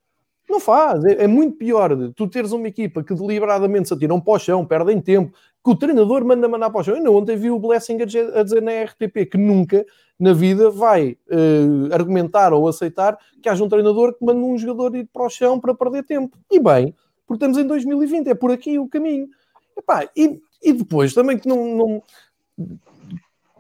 Não 0.49 0.59
faz, 0.59 1.05
é, 1.05 1.25
é, 1.25 1.27
muito 1.27 1.57
pior 1.57 1.91
tu 2.15 2.27
teres 2.27 2.53
uma 2.53 2.67
equipa 2.67 3.05
que 3.05 3.15
deliberadamente 3.15 3.89
se 3.89 3.95
atiram 3.95 4.19
para 4.19 4.33
o 4.33 4.39
chão, 4.39 4.65
perdem 4.65 5.01
tempo, 5.01 5.37
que 5.63 5.71
o 5.71 5.77
treinador 5.77 6.25
manda 6.25 6.49
mandar 6.49 6.71
para 6.71 6.81
o 6.81 6.85
chão. 6.85 6.97
Eu 6.97 7.03
não, 7.03 7.15
ontem 7.15 7.37
vi 7.37 7.51
o 7.51 7.59
Blessing 7.59 8.01
a 8.01 8.07
dizer, 8.07 8.35
a 8.35 8.43
dizer 8.43 8.63
na 8.63 8.73
RTP 8.85 9.31
que 9.31 9.37
nunca 9.37 9.85
na 10.19 10.33
vida 10.33 10.71
vai 10.71 11.19
uh, 11.31 11.95
argumentar 11.95 12.53
ou 12.53 12.67
aceitar 12.67 13.19
que 13.43 13.49
haja 13.49 13.63
um 13.63 13.69
treinador 13.69 14.15
que 14.15 14.25
manda 14.25 14.41
um 14.41 14.57
jogador 14.57 14.97
ir 14.97 15.09
para 15.13 15.27
o 15.27 15.31
chão 15.31 15.61
para 15.61 15.75
perder 15.75 16.05
tempo. 16.05 16.37
E 16.51 16.59
bem, 16.59 16.95
porque 17.27 17.45
estamos 17.45 17.59
em 17.59 17.67
2020, 17.67 18.29
é 18.29 18.35
por 18.35 18.51
aqui 18.51 18.79
o 18.79 18.89
caminho. 18.89 19.29
Epá, 19.77 20.09
e, 20.17 20.41
e 20.63 20.73
depois 20.73 21.13
também 21.13 21.39
que 21.39 21.47
não, 21.47 21.77
não 21.77 22.03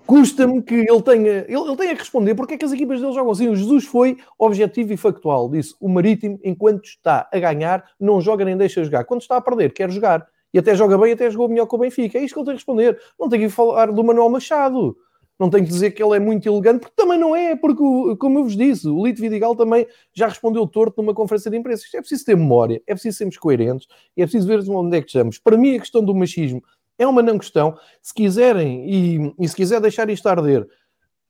custa-me 0.08 0.62
que 0.62 0.74
ele 0.74 1.02
tenha, 1.02 1.44
ele, 1.46 1.68
ele 1.68 1.76
tenha 1.76 1.92
que 1.92 2.00
responder 2.00 2.34
porque 2.34 2.54
é 2.54 2.56
que 2.56 2.64
as 2.64 2.72
equipas 2.72 2.98
dele 2.98 3.12
jogam 3.12 3.30
assim. 3.30 3.46
O 3.46 3.54
Jesus 3.54 3.84
foi 3.84 4.16
objetivo 4.38 4.94
e 4.94 4.96
factual. 4.96 5.50
Disse: 5.50 5.74
o 5.78 5.86
Marítimo, 5.86 6.40
enquanto 6.42 6.86
está 6.86 7.28
a 7.30 7.38
ganhar, 7.38 7.84
não 8.00 8.18
joga 8.18 8.42
nem 8.42 8.56
deixa 8.56 8.82
jogar. 8.82 9.04
Quando 9.04 9.20
está 9.20 9.36
a 9.36 9.40
perder, 9.40 9.74
quer 9.74 9.90
jogar. 9.90 10.26
E 10.52 10.58
até 10.58 10.74
joga 10.74 10.96
bem, 10.96 11.12
até 11.12 11.30
jogou 11.30 11.46
melhor 11.46 11.66
que 11.66 11.74
o 11.74 11.78
Benfica. 11.78 12.18
É 12.18 12.22
isto 12.24 12.32
que 12.32 12.40
ele 12.40 12.46
tem 12.46 12.54
que 12.54 12.58
responder. 12.58 12.98
Não 13.20 13.28
tem 13.28 13.38
que 13.38 13.50
falar 13.50 13.92
do 13.92 14.02
Manuel 14.02 14.30
Machado. 14.30 14.96
Não 15.38 15.50
tenho 15.50 15.64
que 15.64 15.70
dizer 15.70 15.90
que 15.92 16.02
ele 16.02 16.16
é 16.16 16.18
muito 16.18 16.48
elegante, 16.48 16.80
porque 16.80 16.96
também 16.96 17.16
não 17.16 17.36
é, 17.36 17.54
porque, 17.54 17.80
como 18.16 18.40
eu 18.40 18.44
vos 18.44 18.56
disse, 18.56 18.88
o 18.88 19.06
Lito 19.06 19.20
Vidigal 19.20 19.54
também 19.54 19.86
já 20.12 20.26
respondeu 20.26 20.66
torto 20.66 21.00
numa 21.00 21.14
conferência 21.14 21.48
de 21.48 21.56
imprensa. 21.56 21.84
Isto 21.84 21.96
é 21.96 22.00
preciso 22.00 22.24
ter 22.24 22.36
memória, 22.36 22.82
é 22.88 22.92
preciso 22.92 23.18
sermos 23.18 23.36
coerentes, 23.36 23.86
é 24.16 24.22
preciso 24.22 24.48
ver 24.48 24.68
onde 24.68 24.96
é 24.96 25.00
que 25.00 25.06
estamos. 25.06 25.38
Para 25.38 25.56
mim, 25.56 25.76
a 25.76 25.78
questão 25.78 26.02
do 26.02 26.12
machismo 26.12 26.60
é 26.98 27.06
uma 27.06 27.22
não 27.22 27.38
questão. 27.38 27.78
Se 28.02 28.12
quiserem, 28.12 28.90
e, 28.90 29.34
e 29.38 29.48
se 29.48 29.54
quiser 29.54 29.80
deixar 29.80 30.10
isto 30.10 30.28
arder, 30.28 30.68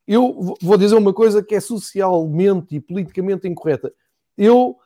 eu 0.07 0.57
vou 0.63 0.79
dizer 0.79 0.95
uma 0.95 1.13
coisa 1.13 1.43
que 1.43 1.55
é 1.55 1.61
socialmente 1.61 2.77
e 2.77 2.81
politicamente 2.81 3.47
incorreta. 3.47 3.93
Eu 4.37 4.77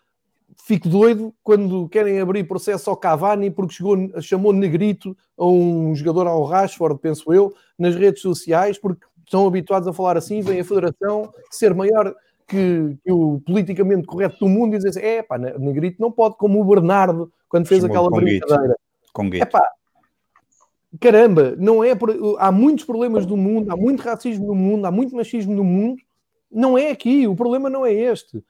fico 0.66 0.88
doido 0.88 1.32
quando 1.42 1.88
querem 1.88 2.20
abrir 2.20 2.44
processo 2.44 2.90
ao 2.90 2.96
Cavani 2.96 3.50
porque 3.50 3.74
chegou, 3.74 3.96
chamou 4.20 4.52
negrito 4.52 5.16
a 5.38 5.46
um 5.46 5.94
jogador 5.94 6.26
ao 6.26 6.44
Rashford, 6.44 6.98
penso 7.00 7.32
eu, 7.32 7.54
nas 7.78 7.94
redes 7.94 8.20
sociais, 8.20 8.78
porque 8.78 9.06
estão 9.24 9.46
habituados 9.46 9.86
a 9.86 9.92
falar 9.92 10.16
assim, 10.16 10.40
vem 10.40 10.60
a 10.60 10.64
federação 10.64 11.32
ser 11.50 11.72
maior 11.72 12.14
que, 12.46 12.96
que 13.04 13.12
o 13.12 13.40
politicamente 13.46 14.06
correto 14.06 14.38
do 14.40 14.48
mundo 14.48 14.74
e 14.74 14.76
dizer 14.76 14.90
assim, 14.90 15.00
é 15.00 15.22
pá, 15.22 15.38
negrito 15.38 16.00
não 16.00 16.10
pode, 16.10 16.36
como 16.36 16.60
o 16.60 16.64
Bernardo, 16.64 17.32
quando 17.48 17.66
fez 17.66 17.84
aquela 17.84 18.10
brincadeira. 18.10 18.76
É 19.40 19.44
pá, 19.46 19.66
caramba, 21.00 21.54
não 21.58 21.82
é 21.82 21.94
por, 21.94 22.10
há 22.38 22.52
muitos 22.52 22.84
problemas 22.84 23.26
do 23.26 23.36
mundo, 23.36 23.70
há 23.70 23.76
muito 23.76 24.02
racismo 24.02 24.46
no 24.46 24.54
mundo, 24.54 24.86
há 24.86 24.90
muito 24.90 25.14
machismo 25.14 25.54
no 25.54 25.64
mundo, 25.64 26.02
não 26.50 26.76
é 26.76 26.90
aqui, 26.90 27.26
o 27.26 27.34
problema 27.34 27.70
não 27.70 27.84
é 27.86 27.92
este. 27.92 28.44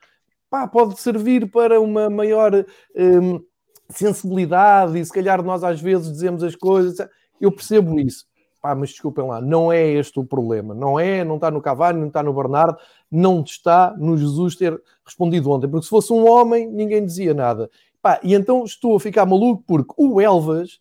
Pá, 0.51 0.67
pode 0.67 0.99
servir 1.01 1.51
para 1.51 1.81
uma 1.81 2.11
maior 2.11 2.53
hum, 2.97 3.41
sensibilidade 3.89 4.99
e 4.99 5.05
se 5.05 5.13
calhar 5.13 5.43
nós 5.43 5.63
às 5.65 5.81
vezes 5.81 6.11
dizemos 6.11 6.43
as 6.43 6.57
coisas, 6.57 7.07
eu 7.41 7.53
percebo 7.53 7.99
isso. 7.99 8.27
Pá, 8.61 8.75
mas 8.75 8.91
desculpem 8.91 9.27
lá, 9.27 9.41
não 9.41 9.73
é 9.73 9.85
este 9.85 10.21
o 10.21 10.25
problema. 10.25 10.73
Não 10.73 10.99
é, 10.99 11.25
não 11.25 11.35
está 11.37 11.51
no 11.51 11.61
Cavani, 11.61 11.99
não 11.99 12.09
está 12.09 12.23
no 12.23 12.33
Bernardo, 12.33 12.79
não 13.11 13.43
está 13.43 13.93
no 13.99 14.17
Jesus 14.17 14.55
ter 14.55 14.81
respondido 15.05 15.51
ontem. 15.51 15.69
Porque 15.69 15.85
se 15.85 15.91
fosse 15.91 16.13
um 16.13 16.29
homem, 16.29 16.71
ninguém 16.71 17.05
dizia 17.05 17.35
nada. 17.35 17.69
Pá, 18.01 18.21
e 18.23 18.35
então 18.35 18.65
estou 18.65 18.97
a 18.97 19.01
ficar 19.01 19.27
maluco 19.27 19.65
porque 19.67 19.95
o 19.97 20.21
Elvas 20.21 20.81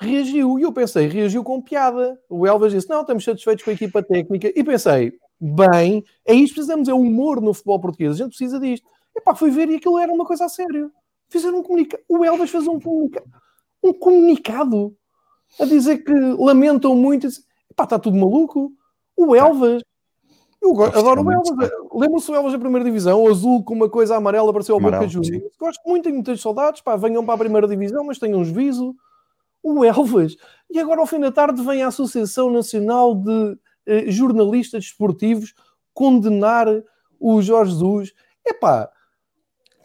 reagiu. 0.00 0.58
E 0.58 0.62
eu 0.62 0.72
pensei, 0.72 1.06
reagiu 1.06 1.44
com 1.44 1.60
piada. 1.60 2.18
O 2.28 2.46
Elvas 2.46 2.72
disse: 2.72 2.88
Não, 2.88 3.02
estamos 3.02 3.22
satisfeitos 3.22 3.62
com 3.62 3.70
a 3.70 3.74
equipa 3.74 4.02
técnica. 4.02 4.50
E 4.54 4.64
pensei, 4.64 5.12
bem, 5.38 6.02
é 6.26 6.34
isto 6.34 6.54
que 6.54 6.60
precisamos, 6.60 6.88
é 6.88 6.94
humor 6.94 7.40
no 7.40 7.52
futebol 7.52 7.80
português. 7.80 8.12
A 8.12 8.24
gente 8.24 8.30
precisa 8.30 8.58
disto. 8.58 8.86
E 9.14 9.20
pá, 9.20 9.34
fui 9.34 9.50
ver 9.50 9.68
e 9.68 9.76
aquilo 9.76 9.98
era 9.98 10.12
uma 10.12 10.24
coisa 10.24 10.46
a 10.46 10.48
sério. 10.48 10.90
Fizeram 11.28 11.58
um 11.58 11.62
comunicado. 11.62 12.02
O 12.08 12.24
Elvas 12.24 12.50
fez 12.50 12.66
um 12.66 12.80
comunicado. 12.80 13.26
Um 13.82 13.92
comunicado 13.92 14.96
a 15.60 15.64
dizer 15.64 15.98
que 15.98 16.12
lamentam 16.12 16.96
muito. 16.96 17.28
Pá, 17.76 17.84
está 17.84 17.98
tudo 17.98 18.16
maluco. 18.16 18.72
O 19.16 19.36
Elvas. 19.36 19.82
Eu 20.62 20.82
adoro 20.82 21.22
o 21.22 21.32
Elvas. 21.32 21.70
Lembram-se 21.92 22.30
o 22.30 22.34
Elvas 22.34 22.52
da 22.52 22.58
primeira 22.58 22.84
divisão? 22.84 23.22
O 23.22 23.28
azul 23.28 23.62
com 23.64 23.74
uma 23.74 23.88
coisa 23.88 24.16
amarela 24.16 24.50
apareceu 24.50 24.74
ao 24.74 24.80
Boca 24.80 25.06
Juniors. 25.06 25.56
Gosto 25.58 25.82
muito, 25.86 26.04
tenho 26.04 26.16
muitas 26.16 26.40
saudades. 26.40 26.80
Pá, 26.80 26.96
venham 26.96 27.24
para 27.24 27.34
a 27.34 27.38
primeira 27.38 27.68
divisão, 27.68 28.04
mas 28.04 28.18
tenham 28.18 28.40
uns 28.40 28.50
viso 28.50 28.94
o 29.62 29.84
Elvas. 29.84 30.36
E 30.70 30.78
agora, 30.78 31.00
ao 31.00 31.06
fim 31.06 31.20
da 31.20 31.32
tarde, 31.32 31.62
vem 31.62 31.82
a 31.82 31.88
Associação 31.88 32.50
Nacional 32.50 33.14
de 33.14 33.58
eh, 33.86 34.10
Jornalistas 34.10 34.84
Desportivos 34.84 35.54
condenar 35.92 36.66
o 37.18 37.42
Jorge 37.42 37.72
Jesus. 37.72 38.12
Epá. 38.46 38.88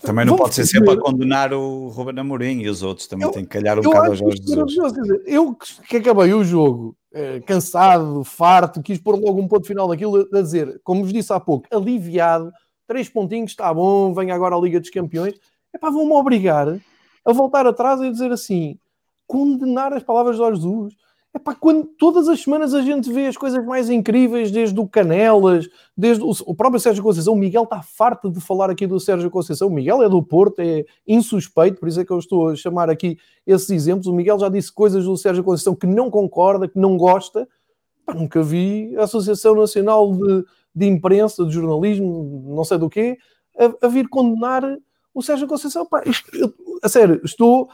Também 0.02 0.26
não 0.26 0.36
pode 0.36 0.54
ser 0.54 0.66
sempre 0.66 0.92
a 0.92 0.98
condenar 0.98 1.52
o 1.54 1.88
Ruben 1.88 2.20
Amorim 2.20 2.62
e 2.62 2.70
os 2.70 2.84
outros 2.84 3.08
também 3.08 3.26
eu, 3.26 3.32
têm 3.32 3.44
que 3.44 3.50
calhar 3.50 3.80
um 3.80 3.82
bocado 3.82 4.16
Jorge 4.16 4.38
Jesus. 4.38 4.94
Eu 5.26 5.56
que 5.56 5.98
acabei 5.98 6.34
o 6.34 6.44
jogo 6.44 6.96
eh, 7.12 7.40
cansado, 7.40 8.24
farto, 8.24 8.84
quis 8.84 9.00
pôr 9.00 9.16
logo 9.16 9.42
um 9.42 9.48
ponto 9.48 9.66
final 9.66 9.88
daquilo, 9.88 10.28
a 10.32 10.42
dizer, 10.42 10.80
como 10.84 11.02
vos 11.02 11.12
disse 11.12 11.34
há 11.34 11.40
pouco, 11.40 11.66
aliviado, 11.76 12.52
três 12.88 13.10
pontinhos, 13.10 13.52
está 13.52 13.74
bom, 13.74 14.14
vem 14.14 14.32
agora 14.32 14.56
a 14.56 14.60
Liga 14.60 14.80
dos 14.80 14.90
Campeões. 14.90 15.34
Epá, 15.74 15.90
vão-me 15.90 16.12
obrigar 16.12 16.80
a 17.26 17.34
voltar 17.34 17.66
atrás 17.66 18.00
e 18.02 18.12
dizer 18.12 18.32
assim: 18.32 18.78
condenar 19.28 19.94
as 19.94 20.04
palavras 20.04 20.38
de 20.38 20.44
Jesus. 20.44 20.96
É 21.36 21.40
para 21.40 21.54
quando 21.54 21.86
todas 21.86 22.30
as 22.30 22.42
semanas 22.42 22.74
a 22.74 22.82
gente 22.82 23.12
vê 23.12 23.28
as 23.28 23.36
coisas 23.36 23.64
mais 23.66 23.90
incríveis, 23.90 24.52
desde 24.52 24.80
o 24.80 24.88
Canelas, 24.88 25.68
desde 25.96 26.24
o, 26.24 26.32
o 26.46 26.56
próprio 26.56 26.80
Sérgio 26.80 27.04
Conceição. 27.04 27.34
O 27.34 27.38
Miguel 27.38 27.64
está 27.64 27.82
farto 27.82 28.32
de 28.32 28.40
falar 28.40 28.70
aqui 28.70 28.88
do 28.88 29.02
Sérgio 29.02 29.30
Conceição. 29.30 29.68
O 29.68 29.74
Miguel 29.74 30.02
é 30.02 30.08
do 30.08 30.24
Porto, 30.24 30.62
é 30.62 30.86
insuspeito, 31.06 31.78
por 31.78 31.90
isso 31.90 32.00
é 32.00 32.06
que 32.06 32.12
eu 32.12 32.20
estou 32.20 32.50
a 32.50 32.56
chamar 32.56 32.90
aqui 32.90 33.18
esses 33.46 33.70
exemplos. 33.70 34.08
O 34.08 34.14
Miguel 34.14 34.40
já 34.40 34.48
disse 34.48 34.72
coisas 34.72 35.04
do 35.04 35.18
Sérgio 35.18 35.44
Conceição 35.44 35.76
que 35.76 35.86
não 35.86 36.10
concorda, 36.10 36.70
que 36.70 36.80
não 36.80 36.96
gosta. 36.96 37.46
Pá, 38.06 38.14
nunca 38.14 38.42
vi 38.42 38.96
a 38.96 39.04
Associação 39.04 39.56
Nacional 39.56 40.14
de, 40.14 40.46
de 40.74 40.86
Imprensa, 40.86 41.46
de 41.46 41.52
Jornalismo, 41.52 42.46
não 42.48 42.64
sei 42.64 42.78
do 42.78 42.90
quê, 42.90 43.18
a, 43.60 43.86
a 43.88 43.90
vir 43.90 44.08
condenar 44.08 44.64
o 45.14 45.22
Sérgio 45.22 45.48
Conceição. 45.50 45.86
Pá, 45.86 46.02
isto, 46.06 46.34
eu, 46.34 46.54
a 46.82 46.88
sério, 46.88 47.20
estou 47.26 47.68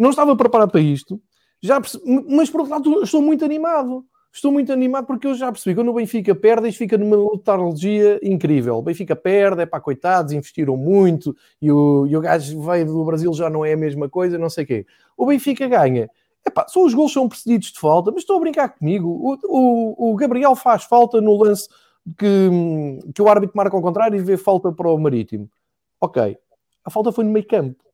não 0.00 0.10
estava 0.10 0.34
preparado 0.34 0.70
para 0.70 0.80
isto, 0.80 1.20
já 1.62 1.78
percebi, 1.78 2.04
mas 2.28 2.48
por 2.48 2.62
outro 2.62 2.74
lado 2.74 3.02
estou 3.02 3.20
muito 3.20 3.44
animado. 3.44 4.04
Estou 4.32 4.52
muito 4.52 4.72
animado 4.72 5.06
porque 5.06 5.26
eu 5.26 5.34
já 5.34 5.50
percebi 5.50 5.74
que 5.74 5.80
quando 5.80 5.88
o 5.88 5.94
Benfica 5.94 6.34
perde, 6.36 6.68
isto 6.68 6.78
fica 6.78 6.96
numa 6.96 7.16
letargia 7.32 8.20
incrível. 8.22 8.76
O 8.76 8.82
Benfica 8.82 9.16
perde, 9.16 9.62
é 9.62 9.66
para 9.66 9.80
coitados, 9.80 10.32
investiram 10.32 10.76
muito 10.76 11.36
e 11.60 11.70
o, 11.70 12.06
e 12.06 12.16
o 12.16 12.20
gajo 12.20 12.62
veio 12.62 12.86
do 12.86 13.04
Brasil 13.04 13.32
já 13.34 13.50
não 13.50 13.64
é 13.64 13.72
a 13.72 13.76
mesma 13.76 14.08
coisa, 14.08 14.38
não 14.38 14.48
sei 14.48 14.62
o 14.62 14.66
quê. 14.68 14.86
O 15.16 15.26
Benfica 15.26 15.66
ganha. 15.66 16.08
Epá, 16.46 16.64
só 16.68 16.84
os 16.84 16.94
gols 16.94 17.12
são 17.12 17.28
precedidos 17.28 17.72
de 17.72 17.80
falta, 17.80 18.12
mas 18.12 18.22
estou 18.22 18.36
a 18.36 18.40
brincar 18.40 18.68
comigo. 18.68 19.08
O, 19.08 19.36
o, 19.48 20.12
o 20.12 20.16
Gabriel 20.16 20.54
faz 20.54 20.84
falta 20.84 21.20
no 21.20 21.36
lance 21.36 21.68
que, 22.16 22.50
que 23.12 23.20
o 23.20 23.28
árbitro 23.28 23.56
marca 23.56 23.76
ao 23.76 23.82
contrário 23.82 24.16
e 24.16 24.22
vê 24.22 24.36
falta 24.36 24.72
para 24.72 24.88
o 24.88 24.96
Marítimo. 24.96 25.50
Ok, 26.00 26.38
a 26.84 26.90
falta 26.90 27.10
foi 27.10 27.24
no 27.24 27.32
meio 27.32 27.46
campo 27.46 27.89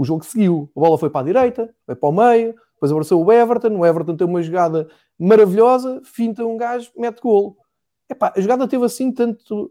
o 0.00 0.04
jogo 0.04 0.24
seguiu. 0.24 0.70
A 0.74 0.80
bola 0.80 0.96
foi 0.96 1.10
para 1.10 1.20
a 1.20 1.24
direita, 1.24 1.74
foi 1.84 1.94
para 1.94 2.08
o 2.08 2.12
meio, 2.12 2.54
depois 2.72 2.90
apareceu 2.90 3.20
o 3.20 3.30
Everton. 3.30 3.76
O 3.76 3.84
Everton 3.84 4.16
tem 4.16 4.26
uma 4.26 4.42
jogada 4.42 4.88
maravilhosa, 5.18 6.00
finta 6.02 6.42
um 6.42 6.56
gajo, 6.56 6.90
mete 6.96 7.20
golo. 7.20 7.54
Epá, 8.08 8.32
a 8.34 8.40
jogada 8.40 8.66
teve 8.66 8.82
assim 8.82 9.12
tanto. 9.12 9.70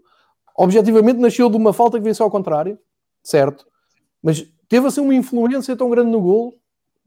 Objetivamente 0.55 1.19
nasceu 1.19 1.49
de 1.49 1.57
uma 1.57 1.73
falta 1.73 1.97
que 1.97 2.03
veio 2.03 2.15
ao 2.19 2.29
contrário, 2.29 2.77
certo? 3.23 3.65
Mas 4.21 4.45
teve 4.67 4.85
assim 4.85 5.01
uma 5.01 5.15
influência 5.15 5.75
tão 5.75 5.89
grande 5.89 6.11
no 6.11 6.21
golo, 6.21 6.53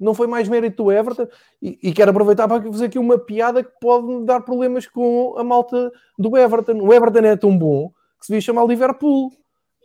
não 0.00 0.14
foi 0.14 0.26
mais 0.26 0.48
mérito 0.48 0.82
do 0.82 0.90
Everton. 0.90 1.28
E, 1.62 1.78
e 1.80 1.92
quero 1.92 2.10
aproveitar 2.10 2.48
para 2.48 2.60
fazer 2.60 2.86
aqui 2.86 2.98
uma 2.98 3.18
piada 3.18 3.62
que 3.62 3.70
pode 3.80 4.24
dar 4.24 4.40
problemas 4.40 4.84
com 4.88 5.36
a 5.38 5.44
malta 5.44 5.92
do 6.18 6.36
Everton. 6.36 6.80
O 6.80 6.92
Everton 6.92 7.20
é 7.20 7.36
tão 7.36 7.56
bom 7.56 7.90
que 8.18 8.26
se 8.26 8.32
devia 8.32 8.40
chamar 8.40 8.66
Liverpool. 8.66 9.30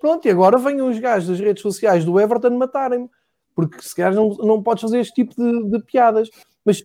Pronto, 0.02 0.28
e 0.28 0.32
agora 0.32 0.58
venham 0.58 0.89
os 0.89 0.97
gajos 0.97 1.30
das 1.30 1.39
redes 1.39 1.62
sociais 1.62 2.04
do 2.04 2.19
Everton 2.19 2.58
matarem-me 2.58 3.08
porque 3.58 3.82
se 3.82 3.96
calhar 3.96 4.13
não, 4.13 4.30
não 4.38 4.62
podes 4.62 4.84
fazer 4.84 5.00
este 5.00 5.15
tipo 5.15 5.34
de, 5.36 5.72
de 5.72 5.84
piadas. 5.84 6.30
Mas 6.63 6.84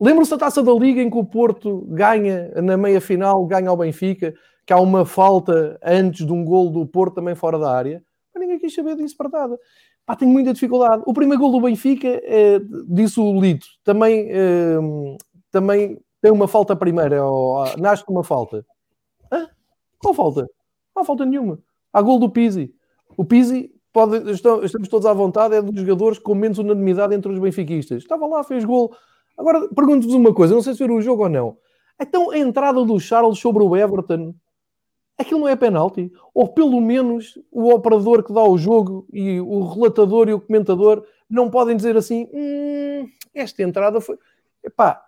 lembram-se 0.00 0.30
da 0.30 0.38
taça 0.38 0.62
da 0.62 0.72
Liga 0.72 1.02
em 1.02 1.10
que 1.10 1.18
o 1.18 1.24
Porto 1.24 1.84
ganha 1.88 2.48
na 2.62 2.76
meia 2.76 3.00
final, 3.00 3.44
ganha 3.44 3.68
ao 3.68 3.76
Benfica, 3.76 4.32
que 4.64 4.72
há 4.72 4.78
uma 4.78 5.04
falta 5.04 5.80
antes 5.82 6.24
de 6.24 6.32
um 6.32 6.44
gol 6.44 6.70
do 6.70 6.86
Porto 6.86 7.16
também 7.16 7.34
fora 7.34 7.58
da 7.58 7.74
área? 7.74 8.04
Mas 8.32 8.40
ninguém 8.40 8.60
quis 8.60 8.72
saber 8.72 8.94
disso 8.94 9.16
para 9.16 9.30
nada. 9.30 9.58
Pá, 10.06 10.14
tenho 10.14 10.30
muita 10.30 10.54
dificuldade. 10.54 11.02
O 11.04 11.12
primeiro 11.12 11.42
gol 11.42 11.50
do 11.50 11.60
Benfica, 11.60 12.06
é, 12.06 12.60
disse 12.86 13.18
o 13.18 13.40
Lito, 13.40 13.66
também, 13.82 14.28
é, 14.30 14.76
também 15.50 15.98
tem 16.20 16.30
uma 16.30 16.46
falta 16.46 16.76
primeira, 16.76 17.26
ou, 17.26 17.64
nasce 17.78 18.04
com 18.04 18.12
uma 18.12 18.22
falta. 18.22 18.64
Hã? 19.32 19.48
Qual 19.98 20.14
falta? 20.14 20.42
Não 20.94 21.02
há 21.02 21.04
falta 21.04 21.26
nenhuma. 21.26 21.58
Há 21.92 22.00
gol 22.00 22.20
do 22.20 22.30
Pizzi. 22.30 22.72
O 23.16 23.24
Pizzi 23.24 23.72
pode, 23.92 24.30
estamos 24.30 24.88
todos 24.88 25.06
à 25.06 25.12
vontade, 25.12 25.54
é 25.54 25.62
dos 25.62 25.80
jogadores 25.80 26.18
com 26.18 26.34
menos 26.34 26.58
unanimidade 26.58 27.14
entre 27.14 27.30
os 27.30 27.38
benfiquistas. 27.38 28.02
Estava 28.02 28.26
lá, 28.26 28.42
fez 28.42 28.64
gol. 28.64 28.94
Agora, 29.36 29.68
pergunto-vos 29.68 30.14
uma 30.14 30.34
coisa, 30.34 30.54
não 30.54 30.62
sei 30.62 30.72
se 30.72 30.78
viram 30.78 30.96
o 30.96 31.02
jogo 31.02 31.24
ou 31.24 31.28
não. 31.28 31.56
Então, 32.00 32.30
a 32.30 32.38
entrada 32.38 32.84
do 32.84 32.98
Charles 32.98 33.38
sobre 33.38 33.62
o 33.62 33.76
Everton, 33.76 34.34
aquilo 35.18 35.40
não 35.40 35.48
é 35.48 35.54
penalti? 35.54 36.10
Ou 36.34 36.48
pelo 36.48 36.80
menos 36.80 37.38
o 37.50 37.72
operador 37.72 38.24
que 38.24 38.32
dá 38.32 38.42
o 38.42 38.56
jogo 38.56 39.06
e 39.12 39.40
o 39.40 39.68
relatador 39.68 40.28
e 40.28 40.34
o 40.34 40.40
comentador 40.40 41.04
não 41.28 41.50
podem 41.50 41.76
dizer 41.76 41.96
assim, 41.96 42.28
hum, 42.32 43.06
esta 43.34 43.62
entrada 43.62 44.00
foi... 44.00 44.18
Epá, 44.64 45.02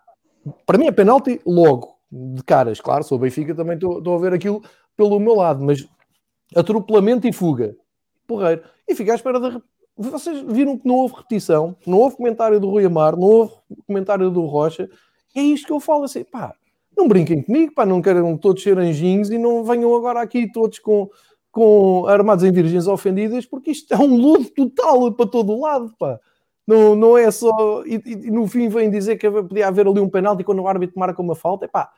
para 0.65 0.77
mim 0.77 0.87
é 0.87 0.91
penalti 0.91 1.41
logo, 1.45 1.97
de 2.11 2.43
caras. 2.43 2.79
Claro, 2.79 3.03
sou 3.03 3.17
Benfica, 3.17 3.55
também 3.55 3.75
estou 3.75 4.15
a 4.15 4.19
ver 4.19 4.33
aquilo 4.33 4.61
pelo 4.95 5.19
meu 5.19 5.35
lado, 5.35 5.63
mas 5.63 5.87
atropelamento 6.55 7.27
e 7.27 7.33
fuga 7.33 7.75
porreiro. 8.25 8.63
E 8.87 8.95
fiquei 8.95 9.11
à 9.11 9.15
espera 9.15 9.39
da. 9.39 9.61
Vocês 9.97 10.41
viram 10.41 10.77
que 10.77 10.87
não 10.87 10.95
houve 10.95 11.15
repetição, 11.15 11.75
não 11.87 11.99
houve 11.99 12.17
comentário 12.17 12.59
do 12.59 12.69
Rui 12.69 12.85
Amar, 12.85 13.15
não 13.15 13.27
houve 13.27 13.53
comentário 13.87 14.29
do 14.29 14.41
Rocha. 14.45 14.89
É 15.33 15.41
isto 15.41 15.67
que 15.67 15.71
eu 15.71 15.79
falo 15.79 16.03
assim, 16.03 16.23
pá, 16.23 16.53
não 16.97 17.07
brinquem 17.07 17.41
comigo, 17.41 17.73
pá, 17.73 17.85
não 17.85 18.01
querem 18.01 18.37
todos 18.37 18.61
ser 18.61 18.77
anjinhos 18.77 19.29
e 19.29 19.37
não 19.37 19.63
venham 19.63 19.95
agora 19.95 20.21
aqui 20.21 20.51
todos 20.51 20.79
com, 20.79 21.09
com 21.51 22.05
armados 22.07 22.43
em 22.43 22.51
virgens 22.51 22.87
ofendidas, 22.87 23.45
porque 23.45 23.71
isto 23.71 23.93
é 23.93 23.97
um 23.97 24.15
luto 24.15 24.49
total 24.53 25.13
para 25.13 25.27
todo 25.27 25.53
o 25.53 25.61
lado, 25.61 25.93
pá. 25.97 26.19
Não, 26.67 26.95
não 26.95 27.17
é 27.17 27.29
só. 27.29 27.83
E, 27.85 28.01
e, 28.05 28.31
no 28.31 28.47
fim 28.47 28.67
vem 28.69 28.89
dizer 28.89 29.17
que 29.17 29.29
podia 29.29 29.67
haver 29.67 29.87
ali 29.87 29.99
um 29.99 30.09
penalti 30.09 30.43
quando 30.43 30.61
o 30.61 30.67
árbitro 30.67 30.99
marca 30.99 31.21
uma 31.21 31.35
falta, 31.35 31.67
pá. 31.67 31.91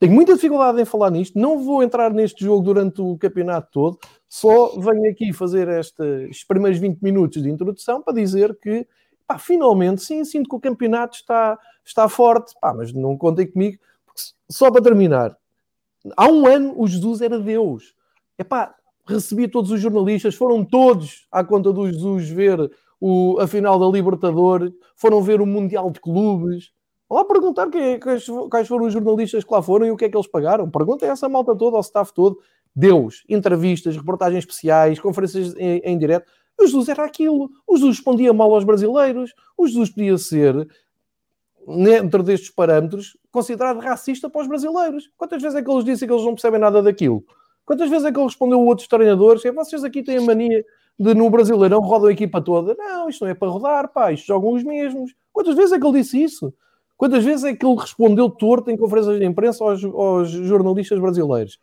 Tenho 0.00 0.14
muita 0.14 0.34
dificuldade 0.34 0.80
em 0.80 0.84
falar 0.86 1.10
nisto, 1.10 1.38
não 1.38 1.62
vou 1.62 1.82
entrar 1.82 2.10
neste 2.10 2.42
jogo 2.42 2.62
durante 2.62 3.02
o 3.02 3.18
campeonato 3.18 3.68
todo, 3.70 3.98
só 4.26 4.80
venho 4.80 5.10
aqui 5.10 5.30
fazer 5.30 5.68
estes 5.68 6.42
primeiros 6.42 6.80
20 6.80 7.00
minutos 7.02 7.42
de 7.42 7.50
introdução 7.50 8.00
para 8.00 8.14
dizer 8.14 8.58
que, 8.58 8.88
pá, 9.26 9.38
finalmente, 9.38 10.02
sim, 10.02 10.24
sinto 10.24 10.48
que 10.48 10.56
o 10.56 10.60
campeonato 10.60 11.16
está, 11.16 11.58
está 11.84 12.08
forte, 12.08 12.54
pá, 12.58 12.72
mas 12.72 12.94
não 12.94 13.14
contem 13.14 13.46
comigo, 13.46 13.78
só 14.48 14.70
para 14.70 14.82
terminar, 14.82 15.36
há 16.16 16.26
um 16.28 16.46
ano 16.46 16.72
o 16.80 16.88
Jesus 16.88 17.20
era 17.20 17.38
Deus. 17.38 17.94
Epá, 18.38 18.74
recebia 19.06 19.50
todos 19.50 19.70
os 19.70 19.82
jornalistas, 19.82 20.34
foram 20.34 20.64
todos 20.64 21.26
à 21.30 21.44
conta 21.44 21.74
do 21.74 21.86
Jesus 21.86 22.26
ver 22.30 22.70
o, 22.98 23.38
a 23.38 23.46
final 23.46 23.78
da 23.78 23.86
Libertadores, 23.86 24.72
foram 24.96 25.22
ver 25.22 25.42
o 25.42 25.46
Mundial 25.46 25.90
de 25.90 26.00
Clubes. 26.00 26.72
Vão 27.10 27.18
lá 27.18 27.24
perguntar 27.24 27.68
quais 28.48 28.68
foram 28.68 28.86
os 28.86 28.92
jornalistas 28.92 29.42
que 29.42 29.52
lá 29.52 29.60
foram 29.60 29.84
e 29.84 29.90
o 29.90 29.96
que 29.96 30.04
é 30.04 30.08
que 30.08 30.16
eles 30.16 30.28
pagaram. 30.28 30.70
Perguntem 30.70 31.08
essa 31.08 31.28
malta 31.28 31.56
toda, 31.56 31.76
ao 31.76 31.80
staff 31.80 32.14
todo. 32.14 32.38
Deus, 32.72 33.24
entrevistas, 33.28 33.96
reportagens 33.96 34.44
especiais, 34.44 35.00
conferências 35.00 35.56
em, 35.56 35.78
em 35.78 35.98
direto. 35.98 36.30
O 36.56 36.64
Jesus 36.64 36.88
era 36.88 37.04
aquilo. 37.04 37.50
O 37.66 37.76
Jesus 37.76 37.96
respondia 37.96 38.32
mal 38.32 38.54
aos 38.54 38.62
brasileiros. 38.62 39.34
O 39.58 39.66
Jesus 39.66 39.90
podia 39.90 40.16
ser, 40.18 40.68
dentro 41.66 42.22
destes 42.22 42.50
parâmetros, 42.50 43.16
considerado 43.32 43.80
racista 43.80 44.30
para 44.30 44.42
os 44.42 44.46
brasileiros. 44.46 45.10
Quantas 45.16 45.42
vezes 45.42 45.58
é 45.58 45.62
que 45.64 45.68
eles 45.68 45.84
dizem 45.84 46.06
que 46.06 46.14
eles 46.14 46.24
não 46.24 46.34
percebem 46.34 46.60
nada 46.60 46.80
daquilo? 46.80 47.24
Quantas 47.64 47.90
vezes 47.90 48.06
é 48.06 48.12
que 48.12 48.18
ele 48.18 48.26
respondeu 48.26 48.60
a 48.60 48.62
outros 48.62 48.86
treinadores? 48.86 49.44
É, 49.44 49.50
vocês 49.50 49.82
aqui 49.82 50.04
têm 50.04 50.18
a 50.18 50.22
mania 50.22 50.64
de 50.96 51.12
no 51.14 51.28
Brasileirão 51.28 51.80
rodam 51.80 52.08
a 52.08 52.12
equipa 52.12 52.40
toda. 52.40 52.76
Não, 52.78 53.08
isto 53.08 53.24
não 53.24 53.32
é 53.32 53.34
para 53.34 53.48
rodar, 53.48 53.92
pá, 53.92 54.12
isto 54.12 54.26
jogam 54.26 54.52
os 54.52 54.62
mesmos. 54.62 55.12
Quantas 55.32 55.56
vezes 55.56 55.72
é 55.72 55.80
que 55.80 55.84
ele 55.84 55.98
disse 55.98 56.22
isso? 56.22 56.54
Quantas 57.00 57.24
vezes 57.24 57.44
é 57.44 57.56
que 57.56 57.64
ele 57.64 57.80
respondeu 57.80 58.28
torto 58.28 58.70
em 58.70 58.76
conferências 58.76 59.18
de 59.18 59.24
imprensa 59.24 59.64
aos, 59.64 59.82
aos 59.82 60.28
jornalistas 60.28 60.98
brasileiros? 60.98 61.58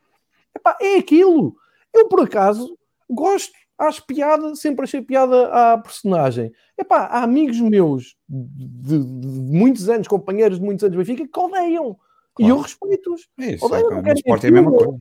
Epá, 0.56 0.76
é 0.82 0.97
aquilo. 0.97 1.56
Eu, 1.93 2.08
por 2.08 2.21
acaso, 2.21 2.76
gosto, 3.08 3.54
acho 3.78 4.04
piada, 4.08 4.56
sempre 4.56 4.86
achei 4.86 5.00
piada 5.00 5.45
à 5.50 5.78
personagem. 5.78 6.52
Epá, 6.76 7.02
há 7.02 7.21
amigos 7.21 7.62
meus 7.62 8.15
de, 8.28 8.97
de, 8.97 9.04
de 9.04 9.28
muitos 9.28 9.88
anos, 9.88 10.08
companheiros 10.08 10.58
de 10.58 10.65
muitos 10.65 10.84
anos 10.84 10.97
de 10.97 10.97
Benfica, 10.97 11.30
que 11.32 11.39
odeiam. 11.39 11.95
Claro. 12.34 12.39
E 12.39 12.50
eu 12.50 12.58
respeito-os. 12.58 13.30
Isso, 13.38 13.63
odeiam, 13.63 13.91
é, 13.91 14.02
no 14.02 14.13
esporte 14.13 14.47
é 14.47 14.50
a 14.50 14.52
mesma 14.52 14.71
coisa. 14.71 14.97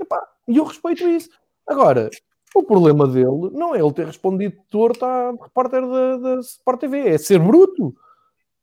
Epá, 0.00 0.28
e 0.48 0.56
eu 0.56 0.64
respeito 0.64 1.08
isso. 1.08 1.30
Agora, 1.64 2.10
o 2.56 2.64
problema 2.64 3.06
dele 3.06 3.50
não 3.52 3.72
é 3.72 3.78
ele 3.78 3.92
ter 3.92 4.06
respondido 4.06 4.56
torto 4.68 5.04
à 5.04 5.30
repórter 5.30 5.88
da, 5.88 6.16
da 6.16 6.40
Sport 6.40 6.80
TV, 6.80 7.10
é 7.10 7.18
ser 7.18 7.38
bruto. 7.38 7.94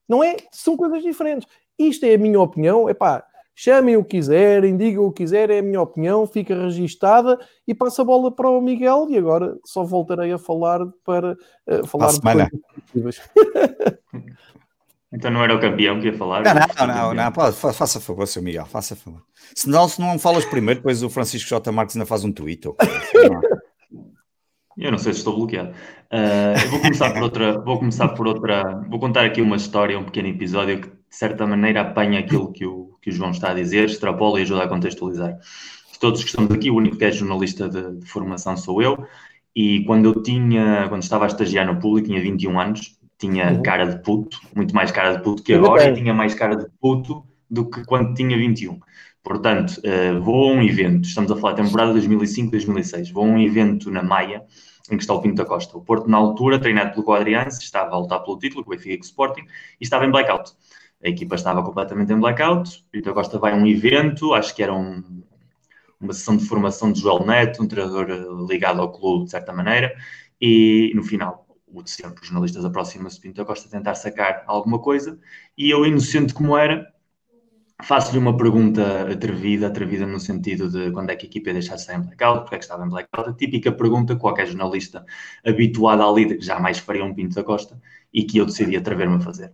Não 0.08 0.24
é? 0.24 0.38
São 0.52 0.78
coisas 0.78 1.04
diferentes. 1.04 1.48
Isto 1.78 2.06
é 2.06 2.16
a 2.16 2.18
minha 2.18 2.40
opinião. 2.40 2.90
Epá, 2.90 3.24
chamem 3.56 3.98
o 3.98 4.04
que 4.04 4.18
quiserem, 4.18 4.78
digam 4.78 5.06
o 5.06 5.12
que 5.12 5.24
quiserem, 5.24 5.58
é 5.58 5.60
a 5.60 5.64
minha 5.64 5.82
opinião, 5.82 6.28
fica 6.28 6.56
registada 6.56 7.40
e 7.68 7.74
passa 7.74 8.04
a 8.04 8.06
bola 8.06 8.32
para 8.32 8.48
o 8.48 8.62
Miguel 8.62 9.08
e 9.10 9.18
agora 9.18 9.58
só 9.66 9.84
voltarei 9.84 10.32
a 10.32 10.38
falar 10.38 10.86
para 11.04 11.34
uh, 11.68 11.88
falar 11.88 12.08
de 12.08 12.16
semana. 12.16 12.50
Então 15.10 15.32
não 15.32 15.42
era 15.42 15.56
o 15.56 15.60
campeão 15.60 16.02
que 16.02 16.08
ia 16.08 16.18
falar? 16.18 16.44
Não, 16.44 16.54
não, 16.54 16.96
não, 16.96 17.14
não, 17.14 17.32
pode, 17.32 17.56
faça 17.56 18.00
favor, 18.00 18.28
seu 18.28 18.42
Miguel, 18.42 18.66
faça 18.66 18.94
favor. 18.94 19.22
Senão, 19.56 19.88
se 19.88 20.02
não 20.02 20.20
falas 20.20 20.44
primeiro, 20.44 20.82
depois 20.82 21.02
o 21.02 21.10
Francisco 21.10 21.48
J. 21.48 21.72
Marques 21.72 21.96
ainda 21.96 22.06
faz 22.06 22.26
um 22.26 22.32
tweet. 22.32 22.68
Eu 24.78 24.92
não 24.92 24.98
sei 24.98 25.14
se 25.14 25.20
estou 25.20 25.36
bloqueado. 25.36 25.70
Uh, 25.70 26.70
vou 26.70 26.80
começar 26.80 27.12
por 27.12 27.24
outra, 27.24 27.60
vou 27.60 27.80
começar 27.80 28.08
por 28.10 28.28
outra, 28.28 28.86
vou 28.90 29.00
contar 29.00 29.26
aqui 29.26 29.42
uma 29.42 29.56
história, 29.56 29.98
um 29.98 30.04
pequeno 30.04 30.28
episódio 30.28 30.82
que 30.82 30.88
de 30.88 31.16
certa 31.16 31.48
maneira 31.48 31.82
apanha 31.82 32.20
aquilo 32.20 32.52
que 32.52 32.66
o, 32.66 32.98
que 33.02 33.10
o 33.10 33.14
João 33.14 33.32
está 33.32 33.52
a 33.52 33.54
dizer, 33.54 33.86
extrapola 33.86 34.40
e 34.40 34.44
ajuda 34.44 34.64
a 34.64 34.68
contextualizar. 34.68 35.38
Todos 36.00 36.24
que 36.24 36.30
estamos 36.30 36.52
aqui, 36.52 36.70
o 36.70 36.76
único 36.76 36.98
que 36.98 37.06
é 37.06 37.12
jornalista 37.12 37.68
de, 37.68 38.00
de 38.00 38.06
formação 38.06 38.56
sou 38.56 38.82
eu, 38.82 39.04
e 39.56 39.84
quando 39.86 40.10
eu 40.10 40.22
tinha, 40.22 40.86
quando 40.88 41.02
estava 41.02 41.26
a 41.26 41.28
estagiar 41.28 41.66
no 41.66 41.80
público, 41.80 42.08
tinha 42.08 42.22
21 42.22 42.60
anos, 42.60 43.00
tinha 43.18 43.52
uhum. 43.52 43.64
cara 43.64 43.86
de 43.86 44.04
puto, 44.04 44.40
muito 44.56 44.76
mais 44.76 44.92
cara 44.92 45.18
de 45.18 45.24
puto 45.24 45.42
que 45.42 45.54
agora, 45.54 45.90
e 45.90 45.94
tinha 45.96 46.14
mais 46.14 46.36
cara 46.36 46.56
de 46.56 46.68
puto 46.80 47.26
do 47.50 47.68
que 47.68 47.84
quando 47.84 48.14
tinha 48.14 48.38
21. 48.38 48.80
Portanto, 49.28 49.82
uh, 49.84 50.22
vou 50.22 50.52
a 50.52 50.54
um 50.54 50.64
evento, 50.64 51.06
estamos 51.06 51.30
a 51.30 51.36
falar 51.36 51.54
da 51.54 51.62
temporada 51.62 51.94
2005-2006, 51.96 53.12
vou 53.12 53.26
a 53.26 53.28
um 53.28 53.38
evento 53.38 53.92
na 53.92 54.02
Maia, 54.02 54.46
em 54.90 54.96
que 54.96 55.04
está 55.04 55.14
o 55.14 55.22
Pinto 55.22 55.36
da 55.36 55.44
Costa. 55.44 55.78
O 55.78 55.82
Porto, 55.82 56.10
na 56.10 56.16
altura, 56.16 56.58
treinado 56.58 56.92
pelo 56.92 57.04
Quadrianse, 57.04 57.62
estava 57.62 57.94
a 57.94 58.00
lutar 58.00 58.24
pelo 58.24 58.40
título, 58.40 58.64
com 58.64 58.72
o 58.72 58.74
Benfica 58.74 59.04
Sporting, 59.04 59.42
e 59.42 59.84
estava 59.84 60.06
em 60.06 60.12
blackout. 60.12 60.54
A 61.04 61.10
equipa 61.10 61.36
estava 61.36 61.62
completamente 61.62 62.14
em 62.14 62.18
blackout, 62.18 62.80
o 62.88 62.90
Pinto 62.90 63.10
da 63.10 63.14
Costa 63.14 63.38
vai 63.38 63.52
a 63.52 63.56
um 63.58 63.68
evento, 63.68 64.34
acho 64.34 64.56
que 64.56 64.64
era 64.64 64.74
um, 64.74 65.04
uma 66.00 66.14
sessão 66.14 66.38
de 66.38 66.46
formação 66.46 66.94
de 66.94 67.02
Joel 67.02 67.26
Neto, 67.26 67.62
um 67.62 67.68
treinador 67.68 68.10
eh, 68.10 68.48
ligado 68.50 68.80
ao 68.80 68.94
clube, 68.94 69.26
de 69.26 69.32
certa 69.32 69.52
maneira, 69.52 69.94
e 70.40 70.94
no 70.96 71.04
final 71.04 71.46
o 71.68 71.84
de 71.84 71.90
sempre, 71.90 72.22
os 72.22 72.28
jornalistas 72.28 72.64
aproximam-se 72.64 73.18
de 73.18 73.24
Pinto 73.24 73.36
da 73.36 73.46
Costa 73.46 73.68
a 73.68 73.72
tentar 73.72 73.96
sacar 73.96 74.46
alguma 74.48 74.80
coisa, 74.80 75.20
e 75.58 75.70
eu, 75.70 75.86
inocente 75.86 76.34
como 76.34 76.58
era, 76.58 76.88
faço-lhe 77.84 78.18
uma 78.18 78.36
pergunta 78.36 79.12
atrevida, 79.12 79.68
atrevida 79.68 80.06
no 80.06 80.20
sentido 80.20 80.70
de 80.70 80.92
quando 80.92 81.12
é 81.12 81.16
que 81.16 81.26
a 81.26 81.30
equipa 81.30 81.50
ia 81.50 81.54
deixar 81.54 81.76
de 81.76 81.82
estar 81.82 81.96
em 81.96 82.02
blackout, 82.02 82.42
porque 82.42 82.56
é 82.56 82.58
que 82.58 82.64
estava 82.64 82.86
em 82.86 82.90
blackout, 82.90 83.30
a 83.30 83.34
típica 83.34 83.72
pergunta 83.72 84.16
que 84.16 84.22
qualquer 84.22 84.48
jornalista 84.48 85.06
habituado 85.46 86.02
à 86.02 86.12
líder 86.12 86.42
jamais 86.42 86.80
faria 86.80 87.04
um 87.06 87.14
Pinto 87.14 87.36
da 87.36 87.44
Costa, 87.44 87.80
e 88.14 88.24
que 88.24 88.38
eu 88.38 88.46
decidi 88.46 88.76
atrever-me 88.78 89.16
a 89.16 89.20
fazer. 89.20 89.54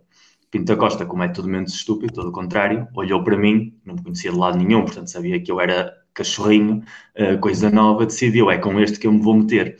Pinto 0.49 0.65
da 0.65 0.77
Costa, 0.77 1.05
como 1.05 1.23
é 1.23 1.27
tudo 1.27 1.49
menos 1.49 1.73
estúpido, 1.73 2.13
todo 2.13 2.29
o 2.29 2.31
contrário, 2.31 2.87
olhou 2.95 3.23
para 3.23 3.37
mim, 3.37 3.75
não 3.85 3.95
me 3.95 4.03
conhecia 4.03 4.31
de 4.31 4.37
lado 4.37 4.57
nenhum, 4.57 4.83
portanto 4.83 5.07
sabia 5.09 5.41
que 5.41 5.51
eu 5.51 5.59
era 5.59 5.93
cachorrinho, 6.13 6.83
eh, 7.15 7.37
coisa 7.37 7.69
nova, 7.71 8.05
decidiu, 8.05 8.51
é 8.51 8.57
com 8.57 8.79
este 8.79 8.99
que 8.99 9.07
eu 9.07 9.11
me 9.11 9.21
vou 9.21 9.35
meter 9.35 9.77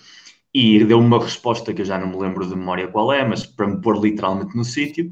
e 0.54 0.84
deu 0.84 1.00
uma 1.00 1.20
resposta 1.22 1.74
que 1.74 1.82
eu 1.82 1.86
já 1.86 1.98
não 1.98 2.08
me 2.08 2.18
lembro 2.18 2.48
de 2.48 2.56
memória 2.56 2.88
qual 2.88 3.12
é, 3.12 3.26
mas 3.28 3.46
para 3.46 3.68
me 3.68 3.82
pôr 3.82 4.00
literalmente 4.00 4.56
no 4.56 4.64
sítio, 4.64 5.12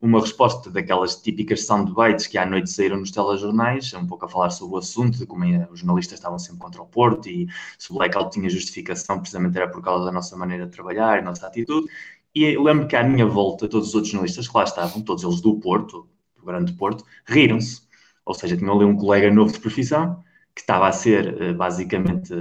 uma 0.00 0.20
resposta 0.20 0.70
daquelas 0.70 1.16
típicas 1.16 1.66
soundbites 1.66 2.26
que 2.26 2.38
à 2.38 2.46
noite 2.46 2.70
saíram 2.70 2.98
nos 2.98 3.10
telejornais, 3.10 3.92
um 3.92 4.06
pouco 4.06 4.24
a 4.24 4.28
falar 4.28 4.50
sobre 4.50 4.76
o 4.76 4.78
assunto, 4.78 5.18
de 5.18 5.26
como 5.26 5.44
os 5.70 5.80
jornalistas 5.80 6.18
estavam 6.18 6.38
sempre 6.38 6.60
contra 6.60 6.80
o 6.80 6.86
Porto 6.86 7.28
e 7.28 7.46
se 7.78 7.90
o 7.92 7.94
blackout 7.96 8.32
tinha 8.32 8.48
justificação, 8.48 9.18
precisamente 9.18 9.56
era 9.58 9.68
por 9.68 9.82
causa 9.82 10.06
da 10.06 10.12
nossa 10.12 10.36
maneira 10.36 10.66
de 10.66 10.72
trabalhar 10.72 11.18
e 11.18 11.22
nossa 11.22 11.46
atitude. 11.46 11.86
E 12.34 12.56
lembro 12.56 12.86
que 12.86 12.96
à 12.96 13.02
minha 13.02 13.26
volta, 13.26 13.68
todos 13.68 13.88
os 13.88 13.94
outros 13.94 14.12
jornalistas 14.12 14.48
que 14.48 14.56
lá 14.56 14.64
estavam, 14.64 15.02
todos 15.02 15.22
eles 15.22 15.40
do 15.40 15.58
Porto, 15.60 16.08
do 16.36 16.44
Grande 16.44 16.72
Porto, 16.72 17.04
riram-se. 17.26 17.82
Ou 18.24 18.34
seja, 18.34 18.56
tinham 18.56 18.74
ali 18.76 18.84
um 18.84 18.96
colega 18.96 19.30
novo 19.30 19.52
de 19.52 19.58
profissão 19.58 20.22
que 20.54 20.60
estava 20.60 20.88
a 20.88 20.92
ser 20.92 21.42
eh, 21.42 21.52
basicamente 21.52 22.32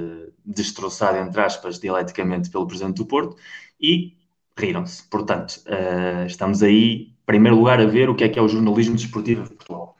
destroçado, 0.46 1.18
entre 1.18 1.42
aspas, 1.42 1.80
dialeticamente 1.80 2.50
pelo 2.50 2.68
Presidente 2.68 2.98
do 2.98 3.06
Porto 3.06 3.36
e 3.80 4.18
riram-se. 4.58 5.04
Portanto, 5.08 5.62
uh, 5.68 6.26
estamos 6.26 6.62
aí, 6.62 7.14
primeiro 7.30 7.58
lugar, 7.58 7.80
a 7.80 7.86
ver 7.86 8.10
o 8.10 8.16
que 8.16 8.24
é 8.24 8.30
que 8.30 8.40
é 8.40 8.42
o 8.42 8.48
jornalismo 8.48 8.96
desportivo 8.96 9.44
de 9.44 9.50
Portugal, 9.50 9.96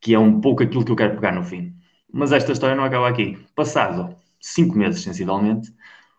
que 0.00 0.14
é 0.14 0.18
um 0.18 0.40
pouco 0.40 0.62
aquilo 0.62 0.84
que 0.84 0.92
eu 0.92 0.96
quero 0.96 1.16
pegar 1.16 1.32
no 1.32 1.42
fim. 1.42 1.74
Mas 2.12 2.30
esta 2.30 2.52
história 2.52 2.76
não 2.76 2.84
acaba 2.84 3.08
aqui. 3.08 3.36
Passado 3.52 4.16
cinco 4.40 4.78
meses, 4.78 5.02
sensivelmente, 5.02 5.72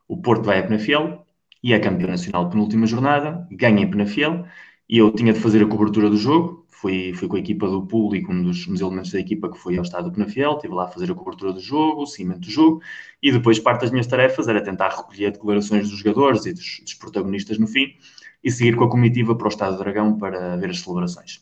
o 0.05 0.21
Porto 0.21 0.43
vai 0.43 0.59
a 0.59 0.63
Penafiel 0.63 1.25
e 1.63 1.71
é 1.73 1.79
campeão 1.79 2.09
nacional 2.09 2.49
penúltima 2.49 2.85
jornada, 2.85 3.47
ganha 3.51 3.83
em 3.83 3.89
Penafiel 3.89 4.45
e 4.89 4.97
eu 4.97 5.11
tinha 5.11 5.31
de 5.31 5.39
fazer 5.39 5.63
a 5.63 5.67
cobertura 5.67 6.09
do 6.09 6.17
jogo, 6.17 6.65
fui, 6.69 7.13
fui 7.13 7.29
com 7.29 7.37
a 7.37 7.39
equipa 7.39 7.65
do 7.69 7.87
público, 7.87 8.33
um 8.33 8.43
dos, 8.43 8.67
um 8.67 8.73
dos 8.73 8.81
elementos 8.81 9.11
da 9.13 9.19
equipa 9.21 9.49
que 9.49 9.57
foi 9.57 9.77
ao 9.77 9.83
estado 9.83 10.09
do 10.09 10.11
Penafiel, 10.11 10.55
estive 10.55 10.73
lá 10.73 10.83
a 10.83 10.87
fazer 10.89 11.09
a 11.09 11.15
cobertura 11.15 11.53
do 11.53 11.61
jogo, 11.61 12.01
o 12.01 12.05
seguimento 12.05 12.41
do 12.41 12.51
jogo, 12.51 12.81
e 13.21 13.31
depois 13.31 13.59
parte 13.59 13.81
das 13.81 13.91
minhas 13.91 14.07
tarefas 14.07 14.49
era 14.49 14.61
tentar 14.61 14.89
recolher 14.89 15.31
declarações 15.31 15.89
dos 15.89 15.99
jogadores 15.99 16.45
e 16.45 16.51
dos, 16.51 16.81
dos 16.81 16.93
protagonistas 16.95 17.57
no 17.57 17.65
fim, 17.65 17.95
e 18.43 18.51
seguir 18.51 18.75
com 18.75 18.83
a 18.83 18.89
comitiva 18.89 19.35
para 19.35 19.45
o 19.45 19.49
Estado 19.49 19.77
do 19.77 19.83
Dragão 19.83 20.17
para 20.17 20.57
ver 20.57 20.69
as 20.69 20.79
celebrações. 20.79 21.41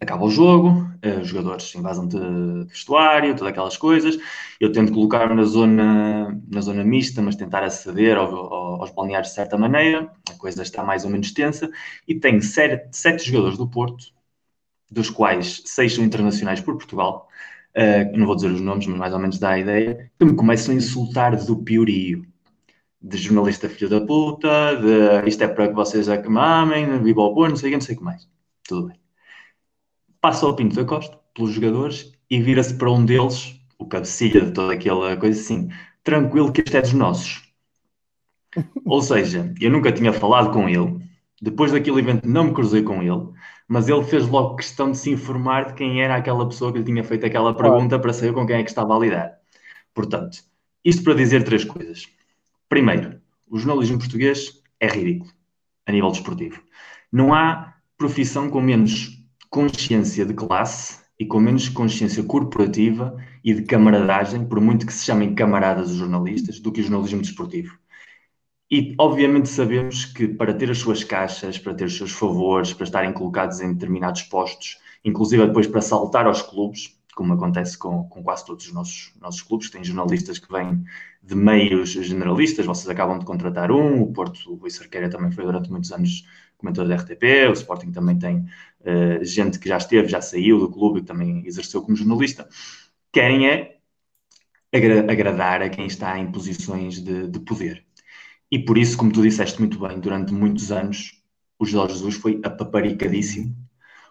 Acaba 0.00 0.24
o 0.24 0.30
jogo, 0.30 0.90
eh, 1.02 1.16
os 1.20 1.28
jogadores 1.28 1.74
invasam 1.74 2.06
de, 2.08 2.18
vestuário, 2.68 3.34
todas 3.34 3.52
aquelas 3.52 3.76
coisas. 3.76 4.18
Eu 4.60 4.72
tento 4.72 4.92
colocar-me 4.92 5.34
na 5.34 5.44
zona, 5.44 6.40
na 6.50 6.60
zona 6.60 6.84
mista, 6.84 7.22
mas 7.22 7.36
tentar 7.36 7.62
aceder 7.62 8.16
ao, 8.16 8.34
ao, 8.34 8.82
aos 8.82 8.90
balneários 8.90 9.28
de 9.30 9.34
certa 9.34 9.56
maneira. 9.58 10.10
A 10.30 10.34
coisa 10.34 10.62
está 10.62 10.82
mais 10.84 11.04
ou 11.04 11.10
menos 11.10 11.32
tensa. 11.32 11.70
E 12.08 12.14
tenho 12.14 12.42
sete, 12.42 12.96
sete 12.96 13.24
jogadores 13.24 13.58
do 13.58 13.68
Porto 13.68 14.14
dos 14.90 15.10
quais 15.10 15.62
seis 15.66 15.94
são 15.94 16.04
internacionais 16.04 16.60
por 16.60 16.74
Portugal, 16.76 17.28
uh, 17.76 18.16
não 18.16 18.26
vou 18.26 18.36
dizer 18.36 18.50
os 18.50 18.60
nomes, 18.60 18.86
mas 18.86 18.98
mais 18.98 19.12
ou 19.12 19.18
menos 19.18 19.38
dá 19.38 19.50
a 19.50 19.58
ideia, 19.58 20.10
que 20.18 20.24
me 20.24 20.36
começam 20.36 20.72
a 20.72 20.76
insultar 20.76 21.36
do 21.44 21.62
piorio. 21.62 22.24
De 23.06 23.18
jornalista 23.18 23.68
filho 23.68 23.90
da 23.90 24.00
puta, 24.00 24.76
de 24.76 25.28
isto 25.28 25.44
é 25.44 25.48
para 25.48 25.68
que 25.68 25.74
vocês 25.74 26.08
é 26.08 26.16
que 26.16 26.28
mamem, 26.28 27.02
viva 27.02 27.20
ao 27.20 27.34
Porto, 27.34 27.50
não 27.50 27.56
sei 27.56 27.68
o 27.68 27.72
que, 27.72 27.76
não 27.76 27.82
sei 27.82 27.94
o 27.94 27.98
que 27.98 28.04
mais. 28.04 28.28
Tudo 28.66 28.88
bem. 28.88 28.98
Passa 30.20 30.46
ao 30.46 30.56
Pinto 30.56 30.74
da 30.74 30.84
Costa, 30.86 31.18
pelos 31.34 31.52
jogadores, 31.52 32.12
e 32.30 32.40
vira-se 32.40 32.74
para 32.78 32.90
um 32.90 33.04
deles, 33.04 33.60
o 33.78 33.86
cabecilha 33.86 34.40
de 34.40 34.52
toda 34.52 34.72
aquela 34.72 35.16
coisa 35.18 35.38
assim, 35.38 35.68
tranquilo 36.02 36.50
que 36.50 36.62
este 36.62 36.76
é 36.78 36.80
dos 36.80 36.94
nossos. 36.94 37.42
Ou 38.86 39.02
seja, 39.02 39.52
eu 39.60 39.70
nunca 39.70 39.92
tinha 39.92 40.12
falado 40.12 40.50
com 40.50 40.66
ele, 40.68 40.98
Depois 41.42 41.72
daquele 41.72 42.00
evento 42.00 42.26
não 42.26 42.44
me 42.44 42.54
cruzei 42.54 42.82
com 42.82 43.02
ele, 43.02 43.28
mas 43.68 43.88
ele 43.88 44.04
fez 44.04 44.26
logo 44.26 44.56
questão 44.56 44.90
de 44.92 44.98
se 44.98 45.10
informar 45.10 45.66
de 45.66 45.74
quem 45.74 46.02
era 46.02 46.16
aquela 46.16 46.46
pessoa 46.48 46.72
que 46.72 46.78
lhe 46.78 46.84
tinha 46.84 47.04
feito 47.04 47.26
aquela 47.26 47.54
pergunta 47.54 47.98
para 47.98 48.12
saber 48.14 48.32
com 48.32 48.46
quem 48.46 48.56
é 48.56 48.62
que 48.62 48.70
estava 48.70 48.96
a 48.96 48.98
lidar. 48.98 49.38
Portanto, 49.92 50.38
isto 50.84 51.02
para 51.02 51.14
dizer 51.14 51.44
três 51.44 51.64
coisas. 51.64 52.13
Primeiro, 52.74 53.20
o 53.46 53.56
jornalismo 53.56 54.00
português 54.00 54.60
é 54.80 54.88
ridículo 54.88 55.30
a 55.86 55.92
nível 55.92 56.10
desportivo. 56.10 56.60
Não 57.12 57.32
há 57.32 57.72
profissão 57.96 58.50
com 58.50 58.60
menos 58.60 59.24
consciência 59.48 60.26
de 60.26 60.34
classe 60.34 60.98
e 61.16 61.24
com 61.24 61.38
menos 61.38 61.68
consciência 61.68 62.24
corporativa 62.24 63.16
e 63.44 63.54
de 63.54 63.62
camaradagem, 63.62 64.44
por 64.44 64.60
muito 64.60 64.86
que 64.86 64.92
se 64.92 65.04
chamem 65.04 65.36
camaradas 65.36 65.88
os 65.92 65.98
jornalistas, 65.98 66.58
do 66.58 66.72
que 66.72 66.80
o 66.80 66.82
jornalismo 66.82 67.22
desportivo. 67.22 67.78
E, 68.68 68.92
obviamente, 68.98 69.48
sabemos 69.48 70.06
que 70.06 70.26
para 70.26 70.52
ter 70.52 70.68
as 70.68 70.78
suas 70.78 71.04
caixas, 71.04 71.56
para 71.56 71.74
ter 71.74 71.84
os 71.84 71.96
seus 71.96 72.10
favores, 72.10 72.72
para 72.72 72.82
estarem 72.82 73.12
colocados 73.12 73.60
em 73.60 73.72
determinados 73.72 74.22
postos, 74.22 74.78
inclusive 75.04 75.46
depois 75.46 75.68
para 75.68 75.80
saltar 75.80 76.26
aos 76.26 76.42
clubes, 76.42 76.93
como 77.14 77.32
acontece 77.34 77.76
com, 77.78 78.08
com 78.08 78.22
quase 78.22 78.44
todos 78.44 78.66
os 78.66 78.72
nossos, 78.72 79.12
nossos 79.20 79.42
clubes, 79.42 79.70
tem 79.70 79.84
jornalistas 79.84 80.38
que 80.38 80.50
vêm 80.50 80.84
de 81.22 81.34
meios 81.34 81.90
generalistas, 81.90 82.66
vocês 82.66 82.88
acabam 82.88 83.18
de 83.18 83.24
contratar 83.24 83.70
um, 83.70 84.02
o 84.02 84.12
Porto, 84.12 84.52
o 84.52 84.56
Rui 84.56 84.70
Cerqueira 84.70 85.08
também 85.08 85.30
foi 85.30 85.44
durante 85.44 85.70
muitos 85.70 85.92
anos 85.92 86.24
comentador 86.64 86.88
da 86.88 86.96
RTP, 86.96 87.48
o 87.48 87.52
Sporting 87.52 87.92
também 87.92 88.18
tem 88.18 88.38
uh, 88.80 89.24
gente 89.24 89.58
que 89.58 89.68
já 89.68 89.76
esteve, 89.76 90.08
já 90.08 90.20
saiu 90.20 90.58
do 90.58 90.70
clube 90.70 91.00
e 91.00 91.02
também 91.02 91.46
exerceu 91.46 91.82
como 91.82 91.96
jornalista. 91.96 92.48
Querem 93.12 93.48
é 93.48 93.78
agra 94.72 95.00
agradar 95.12 95.62
a 95.62 95.68
quem 95.68 95.86
está 95.86 96.18
em 96.18 96.30
posições 96.32 97.00
de, 97.00 97.28
de 97.28 97.38
poder. 97.40 97.84
E 98.50 98.58
por 98.58 98.78
isso, 98.78 98.96
como 98.96 99.12
tu 99.12 99.22
disseste 99.22 99.58
muito 99.60 99.78
bem, 99.78 100.00
durante 100.00 100.32
muitos 100.32 100.72
anos, 100.72 101.22
o 101.58 101.64
Jorge 101.64 101.94
Jesus 101.94 102.16
foi 102.16 102.40
apaparicadíssimo, 102.42 103.54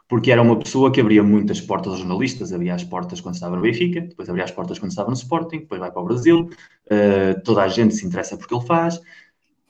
porque 0.07 0.31
era 0.31 0.41
uma 0.41 0.57
pessoa 0.57 0.91
que 0.91 1.01
abria 1.01 1.23
muitas 1.23 1.61
portas 1.61 1.93
aos 1.93 1.99
jornalistas, 1.99 2.53
abria 2.53 2.75
as 2.75 2.83
portas 2.83 3.21
quando 3.21 3.35
estava 3.35 3.55
no 3.55 3.61
Benfica, 3.61 4.01
depois 4.01 4.29
abria 4.29 4.43
as 4.43 4.51
portas 4.51 4.77
quando 4.77 4.91
estava 4.91 5.09
no 5.09 5.15
Sporting, 5.15 5.59
depois 5.59 5.79
vai 5.79 5.91
para 5.91 6.01
o 6.01 6.05
Brasil, 6.05 6.49
uh, 6.87 7.41
toda 7.43 7.63
a 7.63 7.67
gente 7.67 7.95
se 7.95 8.05
interessa 8.05 8.37
por 8.37 8.47
que 8.47 8.53
ele 8.53 8.65
faz, 8.65 8.99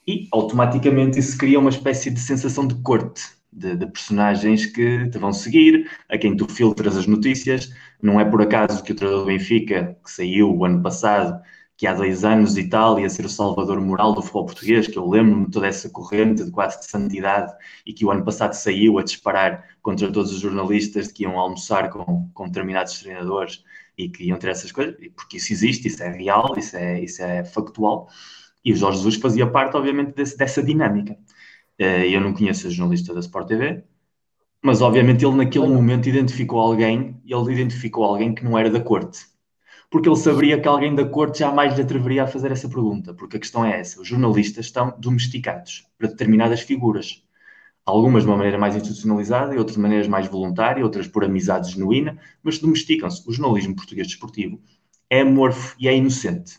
e 0.08 0.28
automaticamente 0.32 1.20
isso 1.20 1.38
cria 1.38 1.60
uma 1.60 1.70
espécie 1.70 2.10
de 2.10 2.20
sensação 2.20 2.68
de 2.68 2.76
corte, 2.76 3.22
de, 3.52 3.76
de, 3.76 3.86
personagens 3.86 4.66
que 4.66 5.08
te 5.10 5.18
vão 5.18 5.32
seguir, 5.32 5.90
a 6.10 6.18
quem 6.18 6.36
tu 6.36 6.48
filtras 6.48 6.98
as 6.98 7.08
notícias. 7.08 7.72
Não 8.02 8.20
é 8.20 8.26
por 8.26 8.42
acaso 8.42 8.84
que 8.84 8.92
o 8.92 8.96
treinador 8.96 9.26
do 9.26 9.32
Benfica, 9.32 9.96
que 10.04 10.12
saiu 10.12 10.54
o 10.54 10.66
ano 10.66 10.82
passado, 10.82 11.40
que 11.84 11.88
há 11.88 11.94
dois 11.94 12.24
anos 12.24 12.58
e 12.58 12.70
tal 12.70 12.98
ia 12.98 13.10
ser 13.10 13.26
o 13.26 13.30
salvador 13.30 13.82
moral 13.82 14.14
do 14.14 14.22
futebol 14.22 14.46
português, 14.46 14.88
que 14.88 14.98
eu 14.98 15.06
lembro-me 15.06 15.52
toda 15.52 15.68
essa 15.68 15.90
corrente 15.90 16.46
de 16.46 16.50
quase 16.50 16.80
de 16.80 16.86
santidade 16.86 17.54
e 17.86 17.92
que 17.92 18.06
o 18.06 18.12
ano 18.12 18.24
passado 18.24 18.54
saiu 18.54 18.98
a 18.98 19.04
disparar 19.04 19.68
contra 19.82 20.10
todos 20.10 20.32
os 20.32 20.40
jornalistas 20.40 21.12
que 21.12 21.24
iam 21.24 21.38
almoçar 21.38 21.90
com, 21.90 22.30
com 22.34 22.48
determinados 22.48 23.02
treinadores 23.02 23.66
e 23.98 24.08
que 24.08 24.24
iam 24.24 24.40
ter 24.40 24.52
essas 24.52 24.72
coisas, 24.72 24.96
porque 25.14 25.36
isso 25.36 25.52
existe, 25.52 25.90
isso 25.90 26.02
é 26.02 26.10
real, 26.10 26.56
isso 26.58 26.78
é, 26.78 27.02
isso 27.02 27.22
é 27.22 27.44
factual. 27.44 28.08
E 28.64 28.72
o 28.72 28.78
Jorge 28.78 29.00
Jesus 29.00 29.16
fazia 29.16 29.46
parte, 29.46 29.76
obviamente, 29.76 30.14
desse, 30.16 30.38
dessa 30.38 30.64
dinâmica. 30.64 31.18
Eh, 31.78 32.08
eu 32.16 32.22
não 32.22 32.34
conheço 32.34 32.66
a 32.68 32.70
jornalista 32.70 33.14
da 33.14 33.20
Sport 33.20 33.46
TV, 33.50 33.84
mas 34.62 34.82
obviamente 34.82 35.26
ele 35.26 35.36
naquele 35.36 35.68
momento 35.68 36.08
identificou 36.08 36.62
alguém, 36.62 37.22
ele 37.26 37.54
identificou 37.54 38.06
alguém 38.06 38.34
que 38.34 38.46
não 38.46 38.58
era 38.58 38.70
da 38.70 38.80
corte 38.80 39.33
porque 39.94 40.10
ele 40.10 40.16
saberia 40.16 40.60
que 40.60 40.68
alguém 40.68 40.96
da 40.96 41.06
corte 41.06 41.38
jamais 41.38 41.76
lhe 41.76 41.84
atreveria 41.84 42.24
a 42.24 42.28
fazer 42.28 42.52
essa 42.52 42.68
pergunta, 42.68 43.14
porque 43.14 43.38
a 43.38 43.40
questão 43.40 43.64
é 43.64 43.80
essa: 43.80 44.02
os 44.02 44.08
jornalistas 44.08 44.66
estão 44.66 44.92
domesticados 44.98 45.88
para 46.00 46.08
determinadas 46.08 46.62
figuras. 46.62 47.24
Algumas 47.86 48.24
de 48.24 48.30
uma 48.30 48.38
maneira 48.38 48.58
mais 48.58 48.76
institucionalizada 48.76 49.54
e 49.54 49.60
outras 49.60 49.76
de 49.76 49.82
maneiras 49.84 50.08
mais 50.08 50.28
voluntária, 50.28 50.84
outras 50.84 51.08
por 51.08 51.24
amizade 51.24 51.74
genuína, 51.74 52.18
mas 52.42 52.58
domesticam-se. 52.58 53.22
O 53.30 53.32
jornalismo 53.32 53.76
português 53.76 54.08
desportivo 54.08 54.60
é 55.12 55.22
amorfo 55.22 55.76
e 55.80 55.88
é 55.88 55.96
inocente. 55.96 56.58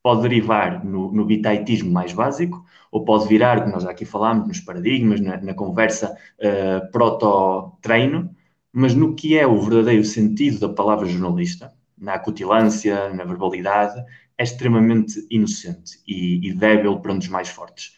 Pode 0.00 0.22
derivar 0.22 0.84
no, 0.84 1.10
no 1.10 1.24
bitaitismo 1.24 1.90
mais 1.90 2.12
básico, 2.12 2.64
ou 2.92 3.04
pode 3.04 3.26
virar, 3.26 3.62
como 3.62 3.72
nós 3.72 3.82
já 3.82 3.90
aqui 3.90 4.04
falámos, 4.04 4.46
nos 4.46 4.60
paradigmas, 4.60 5.20
na, 5.20 5.38
na 5.38 5.54
conversa 5.54 6.16
uh, 6.38 6.88
proto-treino, 6.92 8.30
mas 8.72 8.94
no 8.94 9.16
que 9.16 9.36
é 9.36 9.44
o 9.44 9.60
verdadeiro 9.60 10.04
sentido 10.04 10.60
da 10.60 10.68
palavra 10.68 11.08
jornalista, 11.08 11.74
na 11.98 12.14
acutilância, 12.14 13.12
na 13.14 13.24
verbalidade, 13.24 14.02
é 14.38 14.44
extremamente 14.44 15.26
inocente 15.30 15.98
e, 16.06 16.48
e 16.48 16.52
débil 16.52 17.00
para 17.00 17.12
um 17.12 17.18
dos 17.18 17.28
mais 17.28 17.48
fortes. 17.48 17.96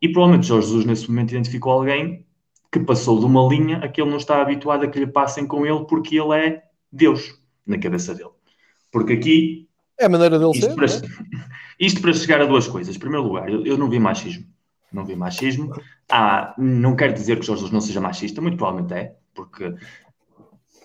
E 0.00 0.08
provavelmente 0.08 0.46
Jorge 0.46 0.68
Jesus, 0.68 0.84
nesse 0.84 1.08
momento, 1.08 1.30
identificou 1.30 1.72
alguém 1.72 2.26
que 2.70 2.80
passou 2.80 3.18
de 3.18 3.26
uma 3.26 3.46
linha 3.48 3.78
a 3.78 3.88
que 3.88 4.00
ele 4.00 4.10
não 4.10 4.16
está 4.16 4.40
habituado 4.40 4.84
a 4.84 4.88
que 4.88 4.98
lhe 4.98 5.06
passem 5.06 5.46
com 5.46 5.66
ele, 5.66 5.84
porque 5.84 6.18
ele 6.18 6.34
é 6.34 6.62
Deus 6.90 7.38
na 7.66 7.78
cabeça 7.78 8.14
dele. 8.14 8.30
Porque 8.90 9.12
aqui. 9.14 9.68
É 9.98 10.06
a 10.06 10.08
maneira 10.08 10.38
dele 10.38 10.52
isto 10.52 10.66
ser. 10.66 10.74
Para, 10.74 10.86
é? 10.86 11.42
Isto 11.78 12.00
para 12.00 12.12
chegar 12.12 12.40
a 12.40 12.46
duas 12.46 12.68
coisas. 12.68 12.94
Em 12.94 12.98
primeiro 12.98 13.26
lugar, 13.26 13.48
eu, 13.48 13.64
eu 13.66 13.76
não 13.76 13.90
vi 13.90 13.98
machismo. 13.98 14.46
Não 14.92 15.04
vi 15.04 15.16
machismo. 15.16 15.74
Ah, 16.10 16.54
não 16.56 16.94
quero 16.94 17.12
dizer 17.12 17.38
que 17.38 17.46
Jorge 17.46 17.60
Jesus 17.60 17.72
não 17.72 17.80
seja 17.80 18.00
machista, 18.00 18.40
muito 18.40 18.56
provavelmente 18.56 18.94
é, 18.94 19.16
porque 19.34 19.74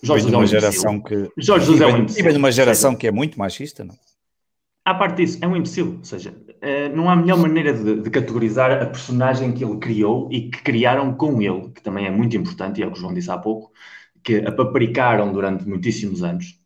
Jorge 0.02 0.34
é 0.34 0.38
uma 0.38 0.46
geração 0.46 1.00
que. 1.00 1.30
Jorge 1.38 1.66
Jesus 1.66 1.82
é 1.82 1.88
um 1.88 1.98
imbecil. 1.98 2.20
E 2.20 2.24
vem 2.24 2.32
de 2.32 2.38
uma 2.38 2.52
geração 2.52 2.96
que 2.96 3.08
é 3.08 3.12
muito 3.12 3.38
machista, 3.38 3.84
não? 3.84 3.96
À 4.86 4.94
parte 4.94 5.18
disso, 5.18 5.40
é 5.42 5.48
um 5.48 5.56
imbecil. 5.56 5.98
Ou 5.98 6.04
seja, 6.04 6.34
eh, 6.62 6.90
não 6.90 7.10
há 7.10 7.16
melhor 7.16 7.38
maneira 7.38 7.74
de, 7.74 8.02
de, 8.02 8.10
categorizar 8.10 8.72
a 8.72 8.86
personagem 8.86 9.52
que 9.52 9.64
ele 9.64 9.78
criou 9.78 10.30
e 10.32 10.50
que 10.50 10.62
criaram 10.64 11.14
com 11.14 11.42
ele, 11.42 11.70
que 11.72 11.82
também 11.82 12.06
é 12.06 12.12
muito 12.12 12.38
importante, 12.38 12.80
e 12.80 12.84
é 12.84 12.88
o 12.88 12.92
que 12.92 12.98
o 12.98 13.02
João 13.02 13.14
disse 13.14 13.30
há 13.30 13.38
pouco, 13.38 13.72
que 14.24 14.38
a 14.38 14.52
paparicaram 14.52 15.34
durante 15.34 15.68
muitíssimos 15.68 16.24
anos. 16.24 16.60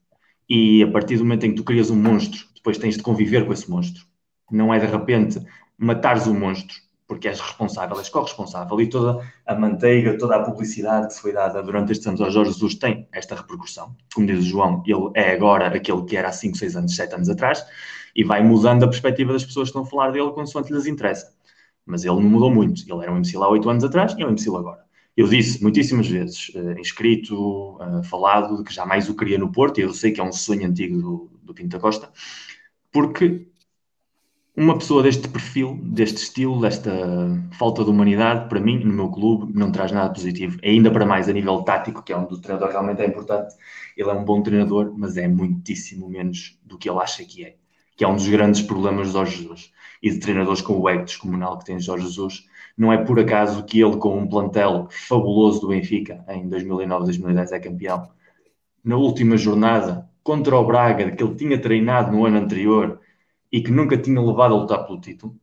E 0.48 0.84
a 0.84 0.92
partir 0.92 1.18
do 1.18 1.24
momento 1.24 1.46
em 1.46 1.52
que 1.52 1.56
tu 1.56 1.64
crias 1.64 1.90
um 1.90 1.96
monstro, 1.96 2.46
depois 2.54 2.78
tens 2.78 2.98
de 2.98 3.04
conviver 3.04 3.46
com 3.46 3.54
esse 3.54 3.70
monstro. 3.70 4.06
Não 4.52 4.74
é 4.74 4.80
de 4.80 4.86
repente 4.86 5.40
matares 5.78 6.28
o 6.28 6.34
monstro 6.34 6.76
porque 7.12 7.28
és 7.28 7.42
responsável, 7.42 7.98
és 7.98 8.08
corresponsável 8.08 8.80
e 8.80 8.88
toda 8.88 9.22
a 9.46 9.54
manteiga, 9.54 10.18
toda 10.18 10.38
a 10.38 10.44
publicidade 10.44 11.08
que 11.08 11.14
se 11.14 11.22
foi 11.22 11.34
dada 11.34 11.62
durante 11.62 11.92
estes 11.92 12.08
anos 12.08 12.22
ao 12.22 12.32
Jorge 12.32 12.54
Jesus 12.54 12.76
tem 12.76 13.06
esta 13.12 13.36
repercussão. 13.36 13.94
Como 14.16 14.26
diz 14.26 14.40
o 14.40 14.44
João, 14.44 14.82
ele 14.88 15.12
é 15.14 15.34
agora 15.34 15.68
aquele 15.68 16.06
que 16.06 16.16
era 16.16 16.30
há 16.30 16.32
5, 16.32 16.58
6 16.58 16.78
anos, 16.78 16.96
7 16.96 17.16
anos 17.16 17.28
atrás 17.28 17.66
e 18.16 18.24
vai 18.24 18.42
mudando 18.42 18.84
a 18.84 18.88
perspectiva 18.88 19.34
das 19.34 19.44
pessoas 19.44 19.66
que 19.68 19.72
estão 19.72 19.82
a 19.82 19.86
falar 19.86 20.12
dele 20.12 20.32
consoante 20.32 20.72
lhes 20.72 20.88
interessa. 20.88 21.34
Mas 21.86 22.06
ele 22.06 22.16
não 22.16 22.30
mudou 22.30 22.50
muito. 22.50 22.82
Ele 22.90 23.04
era 23.04 23.12
um 23.12 23.18
imbecil 23.18 23.44
há 23.44 23.50
8 23.50 23.70
anos 23.70 23.84
atrás 23.84 24.16
e 24.18 24.22
é 24.22 24.26
um 24.26 24.30
imbecil 24.30 24.56
agora. 24.56 24.86
Eu 25.18 25.28
disse 25.28 25.62
muitíssimas 25.62 26.08
vezes, 26.08 26.48
uh, 26.56 26.80
inscrito, 26.80 27.76
uh, 27.76 28.02
falado, 28.06 28.56
de 28.56 28.64
que 28.64 28.74
jamais 28.74 29.10
o 29.10 29.16
queria 29.18 29.38
no 29.38 29.52
Porto, 29.52 29.80
e 29.80 29.82
eu 29.84 29.94
sei 29.94 30.14
que 30.14 30.22
é 30.22 30.24
um 30.24 30.32
sonho 30.32 30.66
antigo 30.66 31.02
do, 31.02 31.32
do 31.44 31.54
Pinto 31.54 31.76
da 31.76 31.80
Costa, 31.80 32.10
porque 32.90 33.52
uma 34.56 34.78
pessoa 34.78 35.02
deste 35.02 35.30
perfil, 35.30 35.80
deste 35.82 36.18
estilo, 36.18 36.60
desta 36.60 36.92
falta 37.58 37.84
de 37.84 37.90
humanidade, 37.90 38.50
para 38.50 38.60
mim, 38.60 38.84
no 38.84 38.94
meu 38.94 39.10
clube, 39.10 39.52
não 39.58 39.72
traz 39.72 39.92
nada 39.92 40.14
positivo. 40.14 40.60
Ainda 40.64 40.92
para 40.92 41.06
mais 41.06 41.30
a 41.30 41.34
nível 41.34 41.62
tático, 41.64 42.04
que 42.04 42.12
é 42.12 42.18
onde 42.18 42.34
o 42.34 42.38
treinador 42.38 42.70
realmente 42.70 43.02
é 43.02 43.08
importante. 43.08 43.56
Ele 43.96 44.10
é 44.10 44.14
um 44.14 44.26
bom 44.26 44.42
treinador, 44.42 44.94
mas 44.98 45.16
é 45.16 45.28
muitíssimo 45.28 46.10
menos 46.10 46.60
do 46.64 46.78
que 46.78 46.90
ele 46.90 47.00
acha 47.00 47.24
que 47.24 47.46
é. 47.46 47.56
Que 47.96 48.04
é 48.04 48.08
um 48.08 48.16
dos 48.16 48.28
grandes 48.28 48.62
problemas 48.62 49.08
de 49.08 49.14
Jorge 49.14 49.38
Jesus. 49.38 49.72
E 50.04 50.10
de 50.10 50.20
treinadores 50.20 50.62
com 50.62 50.78
o 50.80 50.90
ego 50.90 51.06
descomunal 51.06 51.58
que 51.58 51.66
tem 51.66 51.80
Jorge 51.80 52.06
Jesus. 52.06 52.46
Não 52.78 52.92
é 52.92 52.98
por 52.98 53.20
acaso 53.20 53.64
que 53.64 53.80
ele, 53.80 53.98
com 53.98 54.18
um 54.18 54.28
plantel 54.28 54.88
fabuloso 54.90 55.62
do 55.62 55.68
Benfica, 55.70 56.26
em 56.28 56.50
2009, 56.50 57.06
2010, 57.06 57.52
é 57.54 57.60
campeão. 57.60 58.10
Na 58.84 58.98
última 58.98 59.38
jornada, 59.38 60.10
contra 60.24 60.58
o 60.58 60.66
Braga, 60.66 61.12
que 61.12 61.24
ele 61.24 61.36
tinha 61.36 61.60
treinado 61.60 62.12
no 62.12 62.26
ano 62.26 62.38
anterior, 62.38 63.00
e 63.52 63.62
que 63.62 63.72
nunca 63.72 63.98
tinha 63.98 64.22
levado 64.22 64.54
a 64.54 64.58
lutar 64.58 64.86
pelo 64.86 65.02
título. 65.02 65.36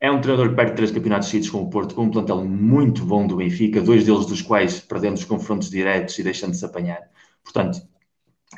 É 0.00 0.10
um 0.10 0.20
treinador 0.20 0.48
que 0.48 0.56
perde 0.56 0.76
três 0.76 0.90
campeonatos 0.90 1.28
seguidos 1.28 1.50
com 1.50 1.62
o 1.62 1.68
Porto, 1.68 1.94
com 1.94 2.04
um 2.04 2.10
plantel 2.10 2.42
muito 2.42 3.04
bom 3.04 3.26
do 3.26 3.36
Benfica, 3.36 3.82
dois 3.82 4.06
deles 4.06 4.24
dos 4.24 4.40
quais 4.40 4.80
perdendo 4.80 5.18
os 5.18 5.24
confrontos 5.24 5.68
diretos 5.68 6.18
e 6.18 6.22
deixando-se 6.22 6.64
apanhar. 6.64 7.02
Portanto, 7.44 7.82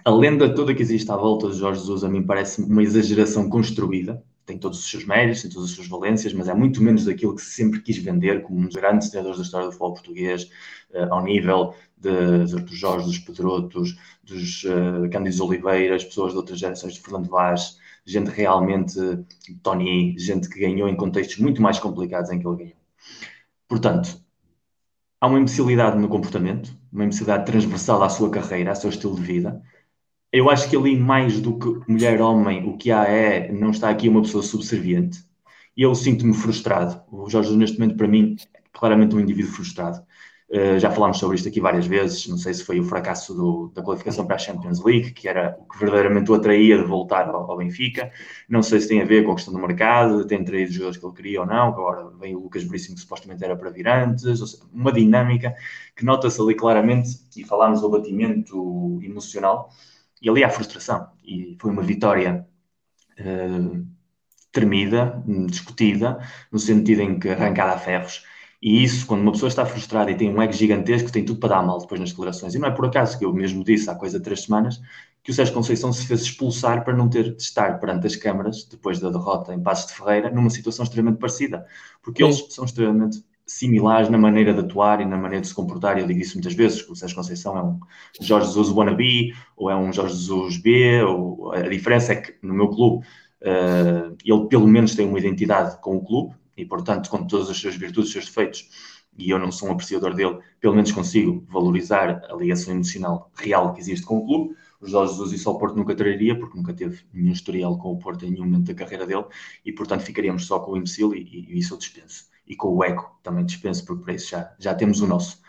a 0.04 0.10
lenda 0.10 0.54
toda 0.54 0.72
que 0.72 0.82
existe 0.82 1.10
à 1.10 1.16
volta 1.16 1.50
de 1.50 1.58
Jorge 1.58 1.80
Jesus 1.80 2.04
a 2.04 2.08
mim 2.08 2.22
parece 2.22 2.62
uma 2.62 2.82
exageração 2.82 3.48
construída. 3.48 4.22
Tem 4.46 4.56
todos 4.58 4.78
os 4.78 4.90
seus 4.90 5.04
méritos, 5.04 5.42
tem 5.42 5.50
todas 5.50 5.70
as 5.70 5.74
suas 5.74 5.88
valências, 5.88 6.32
mas 6.32 6.48
é 6.48 6.54
muito 6.54 6.82
menos 6.82 7.04
daquilo 7.04 7.34
que 7.34 7.42
sempre 7.42 7.80
quis 7.80 7.98
vender 7.98 8.42
como 8.42 8.60
um 8.60 8.66
dos 8.66 8.74
grandes 8.74 9.08
treinadores 9.08 9.38
da 9.38 9.44
história 9.44 9.66
do 9.66 9.72
futebol 9.72 9.94
português, 9.94 10.50
uh, 10.90 11.12
ao 11.12 11.24
nível 11.24 11.74
de, 11.96 12.44
de 12.46 12.54
Artur 12.54 12.74
Jorge, 12.74 13.06
dos 13.06 13.18
Pedrotos, 13.18 13.96
dos 14.24 14.64
uh, 14.64 15.08
Cândidos 15.10 15.40
Oliveiras, 15.40 16.04
pessoas 16.04 16.32
de 16.32 16.38
outras 16.38 16.58
gerações 16.58 16.94
de 16.94 17.00
Fernando 17.00 17.28
Vaz, 17.28 17.78
gente 18.04 18.30
realmente, 18.30 18.98
Tony, 19.62 20.18
gente 20.18 20.48
que 20.48 20.60
ganhou 20.60 20.88
em 20.88 20.96
contextos 20.96 21.38
muito 21.38 21.62
mais 21.62 21.78
complicados 21.78 22.30
em 22.30 22.38
que 22.38 22.46
ele 22.46 22.56
ganhou. 22.56 22.76
Portanto, 23.68 24.20
há 25.20 25.26
uma 25.26 25.38
imbecilidade 25.38 25.98
no 25.98 26.08
comportamento, 26.08 26.76
uma 26.92 27.04
imbecilidade 27.04 27.46
transversal 27.46 28.02
à 28.02 28.08
sua 28.08 28.30
carreira, 28.30 28.70
ao 28.70 28.76
seu 28.76 28.90
estilo 28.90 29.14
de 29.14 29.22
vida. 29.22 29.62
Eu 30.32 30.50
acho 30.50 30.68
que 30.68 30.76
ali, 30.76 30.96
mais 30.96 31.40
do 31.40 31.58
que 31.58 31.90
mulher-homem, 31.90 32.68
o 32.68 32.76
que 32.76 32.90
há 32.90 33.04
é, 33.04 33.52
não 33.52 33.70
está 33.70 33.90
aqui 33.90 34.08
uma 34.08 34.22
pessoa 34.22 34.42
subserviente. 34.42 35.24
E 35.76 35.82
eu 35.82 35.94
sinto-me 35.94 36.34
frustrado. 36.34 37.00
O 37.10 37.28
Jorge, 37.30 37.56
neste 37.56 37.78
momento, 37.78 37.96
para 37.96 38.08
mim, 38.08 38.36
claramente 38.72 39.14
um 39.14 39.20
indivíduo 39.20 39.52
frustrado. 39.52 40.04
Uh, 40.52 40.78
já 40.78 40.90
falámos 40.90 41.18
sobre 41.18 41.36
isto 41.36 41.48
aqui 41.48 41.62
várias 41.62 41.86
vezes. 41.86 42.26
Não 42.28 42.36
sei 42.36 42.52
se 42.52 42.62
foi 42.62 42.78
o 42.78 42.84
fracasso 42.84 43.34
do, 43.34 43.72
da 43.74 43.82
qualificação 43.82 44.26
para 44.26 44.36
a 44.36 44.38
Champions 44.38 44.84
League, 44.84 45.12
que 45.12 45.26
era 45.26 45.56
o 45.58 45.64
que 45.64 45.78
verdadeiramente 45.78 46.30
o 46.30 46.34
atraía 46.34 46.76
de 46.76 46.84
voltar 46.84 47.26
ao, 47.30 47.50
ao, 47.50 47.56
Benfica. 47.56 48.12
Não 48.46 48.62
sei 48.62 48.80
se 48.80 48.88
tem 48.88 49.00
a 49.00 49.04
ver 49.06 49.24
com 49.24 49.32
a 49.32 49.34
questão 49.34 49.54
do 49.54 49.58
mercado, 49.58 50.26
ter 50.26 50.44
traído 50.44 50.68
os 50.68 50.74
jogadores 50.74 50.98
que 50.98 51.06
ele 51.06 51.14
queria 51.14 51.40
ou 51.40 51.46
não, 51.46 51.72
que 51.72 51.80
agora 51.80 52.10
vem 52.20 52.36
o 52.36 52.40
Lucas 52.40 52.64
Veríssimo, 52.64 52.96
que 52.96 53.00
supostamente 53.00 53.42
era 53.42 53.56
para 53.56 53.70
vir 53.70 53.88
antes. 53.88 54.24
Seja, 54.24 54.44
uma 54.70 54.92
dinâmica 54.92 55.54
que 55.96 56.04
nota-se 56.04 56.38
ali 56.38 56.54
claramente, 56.54 57.18
e 57.34 57.44
falámos 57.44 57.80
do 57.80 57.86
abatimento 57.86 59.00
emocional, 59.02 59.70
e 60.20 60.28
ali 60.28 60.44
há 60.44 60.50
frustração. 60.50 61.08
E 61.24 61.56
foi 61.58 61.70
uma 61.70 61.82
vitória. 61.82 62.46
Uh, 63.18 63.86
tremida, 64.52 65.22
discutida, 65.48 66.20
no 66.52 66.58
sentido 66.58 67.00
em 67.00 67.18
que 67.18 67.30
arrancada 67.30 67.72
a 67.72 67.78
ferros, 67.78 68.24
e 68.62 68.84
isso, 68.84 69.06
quando 69.06 69.22
uma 69.22 69.32
pessoa 69.32 69.48
está 69.48 69.66
frustrada 69.66 70.10
e 70.10 70.14
tem 70.14 70.32
um 70.32 70.40
ego 70.40 70.52
gigantesco, 70.52 71.10
tem 71.10 71.24
tudo 71.24 71.40
para 71.40 71.56
dar 71.56 71.62
mal 71.66 71.78
depois 71.80 72.00
nas 72.00 72.10
declarações. 72.10 72.54
E 72.54 72.60
não 72.60 72.68
é 72.68 72.70
por 72.70 72.86
acaso 72.86 73.18
que 73.18 73.24
eu 73.24 73.32
mesmo 73.32 73.64
disse 73.64 73.90
há 73.90 73.94
coisa 73.96 74.18
de 74.18 74.24
três 74.24 74.42
semanas 74.42 74.80
que 75.20 75.32
o 75.32 75.34
Sérgio 75.34 75.52
Conceição 75.52 75.92
se 75.92 76.06
fez 76.06 76.22
expulsar 76.22 76.84
para 76.84 76.96
não 76.96 77.08
ter 77.08 77.34
de 77.34 77.42
estar 77.42 77.80
perante 77.80 78.06
as 78.06 78.14
câmaras, 78.14 78.64
depois 78.64 79.00
da 79.00 79.10
derrota 79.10 79.52
em 79.52 79.60
Passos 79.60 79.88
de 79.88 79.94
Ferreira, 79.94 80.30
numa 80.30 80.48
situação 80.48 80.84
extremamente 80.84 81.18
parecida. 81.18 81.66
Porque 82.02 82.22
Sim. 82.22 82.28
eles 82.28 82.54
são 82.54 82.64
extremamente 82.64 83.24
similares 83.44 84.08
na 84.08 84.18
maneira 84.18 84.54
de 84.54 84.60
atuar 84.60 85.00
e 85.00 85.04
na 85.04 85.16
maneira 85.16 85.42
de 85.42 85.48
se 85.48 85.54
comportar. 85.54 85.98
Eu 85.98 86.06
digo 86.06 86.20
isso 86.20 86.34
muitas 86.34 86.54
vezes, 86.54 86.82
que 86.82 86.92
o 86.92 86.96
Sérgio 86.96 87.16
Conceição 87.16 87.56
é 87.56 87.62
um 87.62 87.80
Jorge 88.20 88.46
Jesus 88.46 88.70
wannabe, 88.70 89.34
ou 89.56 89.70
é 89.70 89.76
um 89.76 89.92
Jorge 89.92 90.14
Jesus 90.14 90.56
B, 90.56 91.02
ou 91.02 91.52
a 91.52 91.62
diferença 91.62 92.12
é 92.12 92.16
que 92.16 92.34
no 92.42 92.54
meu 92.54 92.68
clube 92.68 93.04
uh, 93.42 94.16
ele 94.24 94.46
pelo 94.48 94.68
menos 94.68 94.94
tem 94.94 95.06
uma 95.06 95.18
identidade 95.18 95.80
com 95.80 95.96
o 95.96 96.04
clube, 96.04 96.34
e, 96.62 96.64
portanto, 96.64 97.10
com 97.10 97.26
todas 97.26 97.50
as 97.50 97.56
suas 97.56 97.74
virtudes, 97.74 98.06
os 98.06 98.12
seus 98.12 98.26
defeitos, 98.26 98.68
e 99.18 99.30
eu 99.30 99.38
não 99.38 99.50
sou 99.50 99.68
um 99.68 99.72
apreciador 99.72 100.14
dele, 100.14 100.38
pelo 100.60 100.74
menos 100.74 100.92
consigo 100.92 101.44
valorizar 101.48 102.22
a 102.30 102.34
ligação 102.34 102.72
emocional 102.72 103.30
real 103.34 103.74
que 103.74 103.80
existe 103.80 104.06
com 104.06 104.18
o 104.18 104.24
clube. 104.24 104.56
O 104.80 104.86
Jorge 104.86 105.12
Jesus 105.12 105.32
isso 105.32 105.48
ao 105.48 105.58
Porto 105.58 105.76
nunca 105.76 105.94
traria, 105.94 106.38
porque 106.38 106.56
nunca 106.56 106.72
teve 106.72 107.02
nenhum 107.12 107.32
historial 107.32 107.76
com 107.78 107.92
o 107.92 107.98
Porto 107.98 108.24
em 108.24 108.30
nenhum 108.30 108.44
momento 108.44 108.66
da 108.66 108.74
carreira 108.74 109.06
dele, 109.06 109.24
e 109.64 109.72
portanto 109.72 110.02
ficaríamos 110.02 110.46
só 110.46 110.60
com 110.60 110.72
o 110.72 110.76
imbecil, 110.76 111.14
e, 111.14 111.46
e 111.48 111.58
isso 111.58 111.74
eu 111.74 111.78
dispenso. 111.78 112.26
E 112.46 112.54
com 112.54 112.68
o 112.68 112.84
eco 112.84 113.18
também 113.22 113.44
dispenso, 113.44 113.84
porque 113.84 114.04
para 114.04 114.14
isso 114.14 114.30
já, 114.30 114.54
já 114.58 114.74
temos 114.74 115.00
o 115.00 115.06
nosso. 115.06 115.40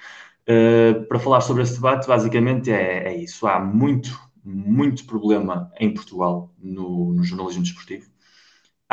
Uh, 0.43 1.05
para 1.07 1.19
falar 1.19 1.41
sobre 1.41 1.63
esse 1.63 1.75
debate, 1.75 2.07
basicamente 2.07 2.71
é, 2.71 3.07
é, 3.07 3.17
isso. 3.17 3.47
Há 3.47 3.59
muito, 3.59 4.19
muito 4.43 5.05
problema 5.05 5.71
em 5.79 5.93
Portugal 5.93 6.53
no, 6.59 7.13
no 7.13 7.23
jornalismo 7.23 7.63
desportivo 7.63 8.12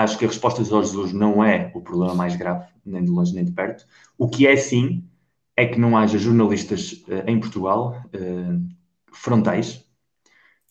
Acho 0.02 0.18
que 0.18 0.24
a 0.24 0.28
resposta 0.28 0.62
de 0.62 0.68
Jorge 0.70 0.90
Jesus 0.90 1.12
não 1.12 1.44
é 1.44 1.70
o 1.74 1.80
problema 1.80 2.14
mais 2.14 2.34
grave, 2.34 2.66
nem 2.84 3.04
de 3.04 3.10
longe 3.10 3.34
nem 3.34 3.44
de 3.44 3.52
perto. 3.52 3.86
O 4.16 4.28
que 4.28 4.46
é 4.46 4.56
sim 4.56 5.04
é 5.56 5.66
que 5.66 5.78
não 5.78 5.96
haja 5.96 6.16
jornalistas 6.16 6.92
uh, 7.06 7.22
em 7.26 7.38
Portugal 7.38 8.02
uh, 8.06 8.68
frontais 9.12 9.84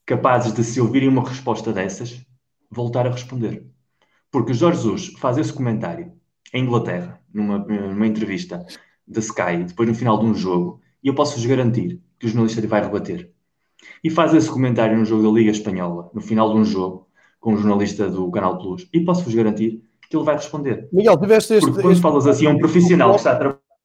capazes 0.04 0.52
de, 0.52 0.64
se 0.64 0.82
ouvirem 0.82 1.08
uma 1.08 1.28
resposta 1.28 1.72
dessas, 1.72 2.26
voltar 2.72 3.06
a 3.06 3.12
responder. 3.12 3.64
Porque 4.32 4.56
Jorge 4.56 4.82
Jesus 4.82 5.14
faz 5.20 5.38
esse 5.38 5.54
comentário 5.54 6.12
em 6.52 6.64
Inglaterra, 6.64 7.22
numa, 7.32 7.60
numa 7.60 8.08
entrevista 8.08 8.66
da 9.08 9.20
Sky, 9.20 9.64
depois 9.68 9.88
no 9.88 9.94
final 9.94 10.18
de 10.18 10.26
um 10.26 10.34
jogo, 10.34 10.82
e 11.04 11.08
eu 11.08 11.14
posso-vos 11.14 11.46
garantir 11.46 12.02
que 12.18 12.26
o 12.26 12.30
jornalista 12.30 12.68
vai 12.68 12.82
rebater. 12.82 13.32
E 14.04 14.10
faz 14.10 14.34
esse 14.34 14.50
comentário 14.50 14.98
no 14.98 15.06
jogo 15.06 15.22
da 15.22 15.30
Liga 15.30 15.52
Espanhola, 15.52 16.10
no 16.12 16.22
final 16.22 16.52
de 16.52 16.60
um 16.60 16.66
jogo, 16.66 17.08
com 17.40 17.54
um 17.54 17.58
jornalista 17.58 18.10
do 18.10 18.30
Canal 18.32 18.58
Plus 18.58 18.88
e 18.94 19.00
posso-vos 19.00 19.34
garantir 19.34 19.84
que 20.10 20.16
ele 20.16 20.26
vai 20.26 20.36
responder. 20.36 20.90
Miguel, 20.92 21.18
tiveste 21.20 21.54
este. 21.54 21.66
Porque 21.66 21.82
quando 21.82 21.94
este... 21.94 22.02
falas 22.02 22.28
assim 22.28 22.48
a 22.48 22.50
um 22.50 22.58
profissional 22.58 23.12
que 23.12 23.18
está 23.18 23.32
a 23.34 23.36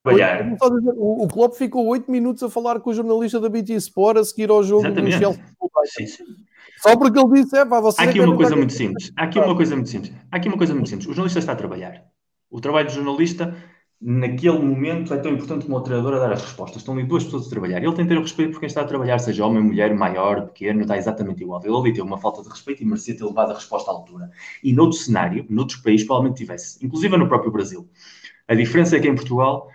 trabalhar. 0.03 0.57
O, 0.97 1.23
o 1.23 1.27
Klopp 1.27 1.55
ficou 1.55 1.85
8 1.87 2.11
minutos 2.11 2.43
a 2.43 2.49
falar 2.49 2.79
com 2.79 2.89
o 2.89 2.93
jornalista 2.93 3.39
da 3.39 3.49
BT 3.49 3.73
Sport 3.75 4.17
a 4.17 4.23
seguir 4.23 4.49
ao 4.49 4.63
jogo 4.63 4.85
Exatamente. 4.85 5.15
do 5.15 5.19
Chelsea. 5.19 5.43
Sim, 5.85 6.07
sim. 6.07 6.23
Só 6.81 6.97
porque 6.97 7.19
ele 7.19 7.31
disse, 7.33 7.57
é, 7.57 7.65
pá, 7.65 7.79
você 7.79 8.01
Há 8.01 8.05
aqui 8.05 8.19
uma 8.19 8.35
coisa 8.35 8.55
muito 8.55 8.73
simples. 8.73 9.11
Há 9.15 9.23
aqui 9.23 9.39
uma 9.39 9.55
coisa 9.55 9.75
muito 9.75 9.89
simples. 9.89 10.13
Há 10.31 10.37
aqui 10.37 10.47
uma 10.47 10.57
coisa 10.57 10.73
muito 10.73 10.89
simples. 10.89 11.07
O 11.07 11.13
jornalista 11.13 11.39
está 11.39 11.53
a 11.53 11.55
trabalhar. 11.55 12.03
O 12.49 12.59
trabalho 12.59 12.87
do 12.87 12.93
jornalista 12.93 13.55
naquele 14.01 14.59
momento 14.59 15.13
é 15.13 15.17
tão 15.17 15.31
importante 15.31 15.65
como 15.65 15.77
o 15.77 15.81
treinador 15.81 16.15
a 16.15 16.19
dar 16.19 16.33
as 16.33 16.41
respostas. 16.41 16.77
Estão 16.77 16.93
ali 16.93 17.03
duas 17.03 17.23
pessoas 17.23 17.47
a 17.47 17.49
trabalhar. 17.49 17.83
Ele 17.83 17.93
tem 17.93 18.05
que 18.05 18.09
ter 18.09 18.17
o 18.17 18.21
respeito 18.21 18.51
por 18.51 18.59
quem 18.59 18.67
está 18.67 18.81
a 18.81 18.85
trabalhar, 18.85 19.19
seja 19.19 19.45
homem, 19.45 19.63
mulher, 19.63 19.95
maior, 19.95 20.47
pequeno, 20.47 20.85
dá 20.85 20.97
exatamente 20.97 21.41
igual. 21.41 21.61
Ele 21.63 21.75
ali 21.75 21.93
teve 21.93 22.01
uma 22.01 22.17
falta 22.17 22.41
de 22.41 22.49
respeito 22.49 22.83
e 22.83 22.85
merecia 22.85 23.15
ter 23.15 23.23
levado 23.23 23.51
a 23.51 23.55
resposta 23.55 23.89
à 23.89 23.93
altura. 23.93 24.29
E 24.63 24.73
noutro 24.73 24.97
cenário, 24.97 25.45
noutros 25.49 25.79
países, 25.79 26.05
provavelmente 26.05 26.37
tivesse, 26.37 26.85
inclusive 26.85 27.15
no 27.17 27.27
próprio 27.27 27.51
Brasil. 27.51 27.87
A 28.47 28.53
diferença 28.53 28.95
é 28.95 28.99
que 28.99 29.07
em 29.07 29.15
Portugal 29.15 29.69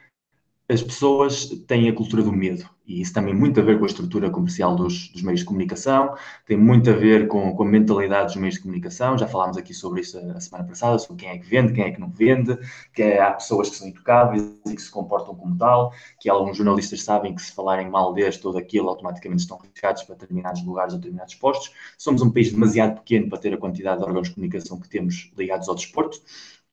as 0.71 0.83
pessoas 0.83 1.47
têm 1.67 1.89
a 1.89 1.93
cultura 1.93 2.23
do 2.23 2.33
medo 2.33 2.65
e 2.91 3.01
isso 3.01 3.13
também 3.13 3.33
muito 3.33 3.61
a 3.61 3.63
ver 3.63 3.79
com 3.79 3.85
a 3.85 3.87
estrutura 3.87 4.31
comercial 4.31 4.75
dos, 4.75 5.09
dos 5.11 5.23
meios 5.23 5.41
de 5.41 5.47
comunicação, 5.47 6.13
tem 6.45 6.57
muito 6.57 6.91
a 6.91 6.93
ver 6.93 7.29
com, 7.29 7.55
com, 7.55 7.63
a 7.63 7.67
mentalidade 7.67 8.27
dos 8.27 8.37
meios 8.37 8.57
de 8.57 8.63
comunicação. 8.63 9.17
Já 9.17 9.29
falámos 9.29 9.57
aqui 9.57 9.73
sobre 9.73 10.01
isso 10.01 10.19
a, 10.19 10.41
semana 10.41 10.67
passada, 10.67 10.99
sobre 10.99 11.23
quem 11.23 11.31
é 11.31 11.39
que 11.39 11.47
vende, 11.47 11.73
quem 11.73 11.85
é 11.85 11.93
que 11.93 12.01
não 12.01 12.11
vende, 12.11 12.59
que 12.93 13.01
é, 13.01 13.21
há 13.21 13.31
pessoas 13.31 13.71
que 13.71 13.77
são 13.77 13.87
intocáveis 13.87 14.43
e 14.67 14.75
que 14.75 14.83
se 14.83 14.91
comportam 14.91 15.37
como 15.37 15.57
tal, 15.57 15.93
que 16.19 16.29
alguns 16.29 16.57
jornalistas 16.57 17.03
sabem 17.05 17.33
que 17.33 17.43
se 17.43 17.53
falarem 17.53 17.89
mal 17.89 18.13
deste 18.13 18.45
ou 18.45 18.53
daquilo, 18.53 18.89
automaticamente 18.89 19.43
estão 19.43 19.59
riscados 19.59 20.03
para 20.03 20.17
determinados 20.17 20.65
lugares 20.65 20.93
ou 20.93 20.99
determinados 20.99 21.37
postos. 21.37 21.73
Somos 21.97 22.23
um 22.23 22.31
país 22.33 22.51
demasiado 22.51 22.97
pequeno 22.97 23.29
para 23.29 23.39
ter 23.39 23.55
a 23.55 23.57
quantidade 23.57 24.01
de 24.01 24.05
órgãos 24.05 24.29
de 24.29 24.35
comunicação 24.35 24.81
que 24.81 24.89
temos 24.89 25.31
ligados 25.39 25.69
ao 25.69 25.77
desporto 25.77 26.21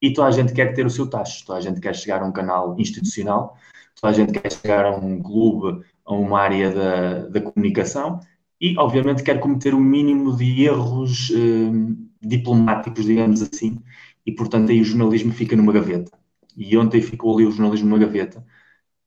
e 0.01 0.13
toda 0.13 0.27
a 0.27 0.31
gente 0.31 0.53
quer 0.53 0.73
ter 0.73 0.85
o 0.85 0.89
seu 0.89 1.07
tacho, 1.07 1.45
toda 1.45 1.57
a 1.57 1.61
gente 1.61 1.79
quer 1.79 1.95
chegar 1.95 2.21
a 2.21 2.25
um 2.25 2.31
canal 2.31 2.75
institucional 2.79 3.57
toda 3.99 4.11
a 4.11 4.15
gente 4.15 4.39
quer 4.39 4.51
chegar 4.51 4.85
a 4.85 4.95
um 4.95 5.21
clube, 5.21 5.83
a 6.05 6.13
uma 6.13 6.39
área 6.39 6.71
da, 6.71 7.27
da 7.27 7.41
comunicação 7.41 8.19
e, 8.59 8.77
obviamente, 8.77 9.23
quer 9.23 9.39
cometer 9.39 9.73
o 9.73 9.79
mínimo 9.79 10.35
de 10.35 10.63
erros 10.63 11.31
eh, 11.31 12.07
diplomáticos, 12.21 13.05
digamos 13.05 13.41
assim, 13.41 13.77
e, 14.25 14.31
portanto, 14.31 14.71
aí 14.71 14.81
o 14.81 14.85
jornalismo 14.85 15.31
fica 15.31 15.55
numa 15.55 15.71
gaveta. 15.73 16.11
E 16.55 16.75
ontem 16.77 17.01
ficou 17.01 17.35
ali 17.35 17.45
o 17.45 17.51
jornalismo 17.51 17.87
numa 17.89 17.99
gaveta, 17.99 18.45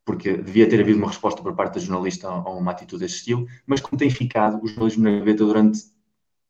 porque 0.05 0.36
devia 0.36 0.68
ter 0.68 0.80
havido 0.80 0.99
uma 0.99 1.09
resposta 1.09 1.43
por 1.43 1.55
parte 1.55 1.74
da 1.74 1.80
jornalista 1.80 2.28
a 2.28 2.51
uma 2.51 2.72
atitude 2.72 3.03
desse 3.03 3.16
estilo, 3.16 3.47
mas 3.66 3.80
como 3.80 3.99
tem 3.99 4.11
ficado 4.11 4.62
o 4.62 4.66
jornalismo 4.68 5.05
na 5.05 5.18
gaveta 5.18 5.45
durante 5.45 5.80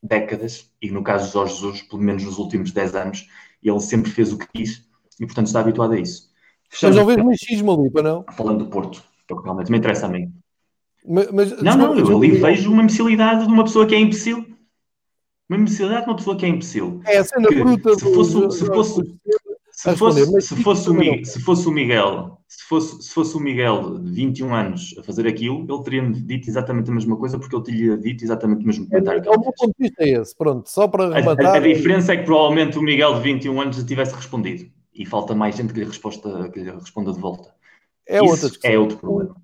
décadas, 0.03 0.71
e 0.81 0.91
no 0.91 1.03
caso 1.03 1.27
de 1.27 1.33
Jorge 1.33 1.55
Jesus, 1.55 1.83
pelo 1.83 2.03
menos 2.03 2.25
nos 2.25 2.39
últimos 2.39 2.73
10 2.73 2.95
anos, 2.95 3.29
ele 3.63 3.81
sempre 3.81 4.11
fez 4.11 4.33
o 4.33 4.39
que 4.39 4.47
quis 4.49 4.89
e, 5.19 5.27
portanto, 5.27 5.47
está 5.47 5.61
habituado 5.61 5.93
a 5.93 6.01
isso. 6.01 6.30
Mas 6.83 6.97
não 6.97 7.05
vejo 7.05 7.25
machismo 7.25 7.73
ali, 7.73 7.91
para 7.91 8.03
não? 8.03 8.25
Falando 8.33 8.65
do 8.65 8.71
Porto, 8.71 9.03
que 9.27 9.35
é 9.35 9.37
realmente 9.43 9.71
me 9.71 9.79
interessa 9.79 10.07
a 10.07 10.09
mim. 10.09 10.33
Mas, 11.07 11.31
mas, 11.31 11.63
não, 11.63 11.77
não, 11.77 11.99
eu 11.99 12.17
ali 12.17 12.31
vejo 12.31 12.73
uma 12.73 12.83
imbecilidade 12.83 13.47
de 13.47 13.53
uma 13.53 13.65
pessoa 13.65 13.87
que 13.87 13.95
é 13.95 13.99
imbecil. 13.99 14.47
Uma 15.49 15.59
imbecilidade 15.59 16.05
de 16.05 16.11
uma 16.11 16.17
pessoa 16.17 16.37
que 16.37 16.47
é 16.47 16.49
imbecil. 16.49 17.01
É 17.07 17.19
a 17.19 17.25
cena 17.25 17.49
que, 17.49 17.57
bruta 17.57 17.95
se 17.95 18.15
fosse, 18.15 18.35
do, 18.35 18.51
se 18.51 18.67
fosse, 18.67 19.19
se 19.73 19.97
fosse, 19.97 20.41
se 20.43 20.63
fosse, 20.63 20.91
o, 20.91 20.95
Miguel, 20.95 21.25
se 21.25 21.41
fosse 21.41 21.69
o 21.69 21.73
Miguel, 21.73 22.39
se 22.47 22.65
fosse, 22.69 23.03
se 23.03 23.11
fosse 23.11 23.37
o 23.37 23.41
Miguel 23.41 23.99
de 23.99 24.13
21 24.13 24.55
anos 24.55 24.95
a 24.99 25.03
fazer 25.03 25.27
aquilo, 25.27 25.67
ele 25.69 25.83
teria-me 25.83 26.15
dito 26.21 26.49
exatamente 26.49 26.91
a 26.91 26.95
mesma 26.95 27.17
coisa 27.17 27.39
porque 27.39 27.57
ele 27.57 27.65
teria 27.65 27.97
dito 27.97 28.23
exatamente 28.23 28.63
o 28.63 28.67
mesmo 28.67 28.87
comentário. 28.87 29.23
É, 29.25 29.31
o 29.31 29.41
meu 29.41 29.53
ponto 29.53 29.75
de 29.77 29.89
vista 29.89 30.05
é 30.05 30.21
esse, 30.21 30.37
pronto, 30.37 30.69
só 30.69 30.87
para 30.87 31.15
rematar. 31.15 31.47
A, 31.47 31.53
a, 31.53 31.57
a 31.57 31.61
diferença 31.61 32.13
é 32.13 32.19
que 32.19 32.25
provavelmente 32.25 32.79
o 32.79 32.83
Miguel 32.83 33.15
de 33.15 33.23
21 33.23 33.61
anos 33.61 33.83
tivesse 33.83 34.15
respondido 34.15 34.71
e 34.95 35.07
falta 35.07 35.35
mais 35.35 35.57
gente 35.57 35.73
que 35.73 35.81
lhe, 35.81 35.87
resposta, 35.87 36.49
que 36.51 36.61
lhe 36.61 36.71
responda 36.71 37.13
de 37.13 37.21
volta. 37.21 37.55
É 38.07 38.23
Isso 38.23 38.47
outra 38.47 38.59
É 38.65 38.79
outro 38.79 38.99
problema. 38.99 39.37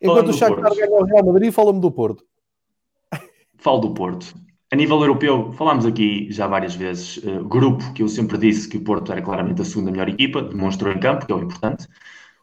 Enquanto 0.00 0.28
o 0.28 0.32
Shakhtar 0.32 0.74
ganha 0.74 0.90
o 0.90 1.04
Real 1.04 1.26
Madrid, 1.26 1.52
fala-me 1.52 1.80
do 1.80 1.90
Porto. 1.90 2.24
Falo 3.58 3.80
do 3.80 3.92
Porto. 3.92 4.34
A 4.72 4.76
nível 4.76 5.00
europeu, 5.00 5.52
falámos 5.52 5.84
aqui 5.84 6.28
já 6.30 6.46
várias 6.46 6.74
vezes, 6.74 7.18
uh, 7.18 7.44
grupo 7.44 7.92
que 7.92 8.02
eu 8.02 8.08
sempre 8.08 8.38
disse 8.38 8.68
que 8.68 8.76
o 8.76 8.84
Porto 8.84 9.10
era 9.12 9.20
claramente 9.20 9.60
a 9.60 9.64
segunda 9.64 9.90
melhor 9.90 10.08
equipa, 10.08 10.40
demonstrou 10.42 10.92
em 10.92 11.00
campo, 11.00 11.26
que 11.26 11.32
é 11.32 11.34
o 11.34 11.42
importante. 11.42 11.88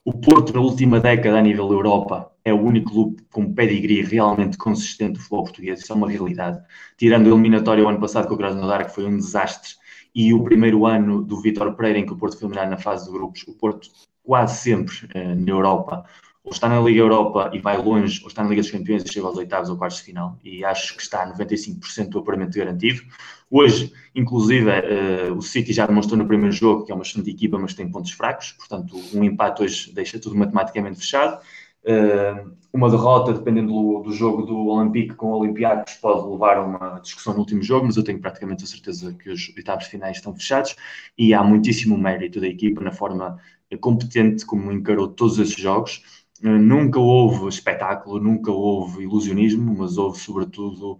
O 0.04 0.14
Porto, 0.14 0.54
na 0.54 0.60
última 0.60 1.00
década, 1.00 1.38
a 1.40 1.42
nível 1.42 1.72
Europa, 1.72 2.32
é 2.44 2.54
o 2.54 2.62
único 2.62 2.92
clube 2.92 3.22
com 3.32 3.54
pedigree 3.54 4.02
realmente 4.02 4.58
consistente 4.58 5.14
do 5.14 5.20
futebol 5.20 5.44
português, 5.46 5.82
isso 5.82 5.92
é 5.92 5.96
uma 5.96 6.10
realidade. 6.10 6.62
Tirando 6.98 7.28
o 7.28 7.34
eliminatório 7.34 7.88
ano 7.88 8.00
passado 8.00 8.28
com 8.28 8.36
o 8.36 8.38
Krasnodar, 8.38 8.86
que 8.86 8.94
foi 8.94 9.06
um 9.06 9.18
desastre, 9.18 9.72
e 10.18 10.34
o 10.34 10.44
primeiro 10.44 10.88
ano 10.88 11.24
do 11.24 11.40
Vitor 11.40 11.76
Pereira, 11.76 12.00
em 12.00 12.06
que 12.06 12.12
o 12.12 12.16
Porto 12.16 12.40
foi 12.40 12.48
eliminado 12.48 12.72
na 12.72 12.78
fase 12.78 13.06
de 13.06 13.12
grupos, 13.12 13.44
o 13.48 13.54
Porto 13.54 13.88
quase 14.24 14.58
sempre 14.58 15.08
eh, 15.14 15.36
na 15.36 15.52
Europa, 15.52 16.06
ou 16.44 16.52
está 16.52 16.68
na 16.68 16.82
Liga 16.82 17.02
Europa 17.02 17.52
e 17.54 17.60
vai 17.60 17.78
longe, 17.78 18.20
ou 18.24 18.28
está 18.28 18.42
na 18.42 18.50
Liga 18.50 18.64
dos 18.64 18.72
Campeões 18.72 19.04
e 19.04 19.14
chega 19.14 19.28
aos 19.28 19.38
oitavos 19.38 19.70
ou 19.70 19.78
quartos 19.78 20.00
de 20.00 20.06
final, 20.06 20.40
e 20.44 20.66
acho 20.66 20.96
que 20.96 21.04
está 21.04 21.32
95% 21.32 22.10
do 22.10 22.18
apuramento 22.18 22.58
garantido. 22.58 23.04
Hoje, 23.52 23.94
inclusive, 24.16 24.72
eh, 24.72 25.32
o 25.32 25.40
City 25.40 25.72
já 25.72 25.86
demonstrou 25.86 26.18
no 26.18 26.28
primeiro 26.28 26.52
jogo 26.52 26.84
que 26.84 26.92
é 26.92 26.96
uma 26.96 27.04
excelente 27.04 27.30
equipa, 27.30 27.60
mas 27.60 27.76
tem 27.76 27.88
pontos 27.88 28.10
fracos, 28.10 28.54
portanto, 28.54 29.00
um 29.14 29.24
empate 29.24 29.62
hoje 29.62 29.94
deixa 29.94 30.18
tudo 30.18 30.36
matematicamente 30.36 30.98
fechado. 30.98 31.40
Uh, 31.88 32.58
uma 32.74 32.90
derrota, 32.90 33.32
dependendo 33.32 33.72
do, 33.72 34.00
do, 34.04 34.12
jogo 34.12 34.44
do 34.44 34.68
Olympique 34.68 35.16
com 35.16 35.28
o 35.28 35.40
Olympiacos, 35.40 35.94
pode 35.96 36.30
levar 36.30 36.58
a 36.58 36.66
uma 36.66 37.00
discussão 37.00 37.34
no 37.34 37.40
último 37.40 37.64
jogo, 37.64 37.86
mas 37.86 37.96
eu 37.96 38.04
tenho 38.04 38.20
praticamente 38.20 38.66
a 38.66 38.68
certeza 38.68 39.14
que 39.14 39.30
os 39.30 39.54
oitavos 39.56 39.86
finais 39.86 40.18
estão 40.18 40.36
fechados 40.36 40.76
e 41.18 41.34
há 41.34 41.42
muitíssimo 41.42 41.98
mérito 41.98 42.42
da 42.42 42.48
equipa 42.48 42.82
na 42.82 42.92
forma 42.92 43.40
competente 43.80 44.46
como 44.46 44.72
encarou 44.72 45.08
todos 45.08 45.40
esses 45.40 45.56
jogos. 45.56 46.27
Nunca 46.42 47.00
houve 47.00 47.48
espetáculo, 47.48 48.20
nunca 48.20 48.52
houve 48.52 49.04
ilusionismo, 49.04 49.76
mas 49.76 49.98
houve, 49.98 50.20
sobretudo, 50.20 51.00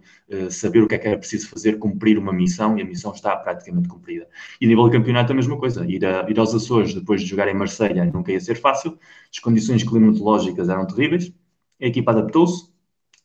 saber 0.50 0.82
o 0.82 0.88
que 0.88 0.96
é 0.96 0.98
que 0.98 1.06
era 1.06 1.18
preciso 1.18 1.48
fazer, 1.48 1.78
cumprir 1.78 2.18
uma 2.18 2.32
missão, 2.32 2.76
e 2.76 2.82
a 2.82 2.84
missão 2.84 3.12
está 3.12 3.36
praticamente 3.36 3.88
cumprida. 3.88 4.28
E 4.60 4.66
a 4.66 4.68
nível 4.68 4.88
de 4.88 4.96
campeonato, 4.98 5.32
a 5.32 5.36
mesma 5.36 5.56
coisa. 5.56 5.86
Ir, 5.86 6.04
a, 6.04 6.28
ir 6.28 6.38
aos 6.40 6.54
Açores 6.54 6.92
depois 6.92 7.20
de 7.20 7.28
jogar 7.28 7.46
em 7.48 7.54
Marselha 7.54 8.04
nunca 8.04 8.32
ia 8.32 8.40
ser 8.40 8.56
fácil, 8.56 8.98
as 9.32 9.38
condições 9.38 9.82
climatológicas 9.84 10.68
eram 10.68 10.86
terríveis, 10.86 11.32
a 11.80 11.86
equipa 11.86 12.10
adaptou-se, 12.10 12.70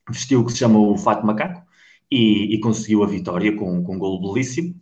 vestiu 0.10 0.42
o 0.42 0.46
que 0.46 0.52
se 0.52 0.60
chama 0.60 0.80
o 0.80 0.98
fato 0.98 1.26
macaco, 1.26 1.64
e, 2.12 2.54
e, 2.54 2.60
conseguiu 2.60 3.04
a 3.04 3.08
vitória 3.08 3.56
com, 3.56 3.84
com 3.84 3.96
um 3.96 4.00
golo 4.00 4.22
belíssimo, 4.22 4.76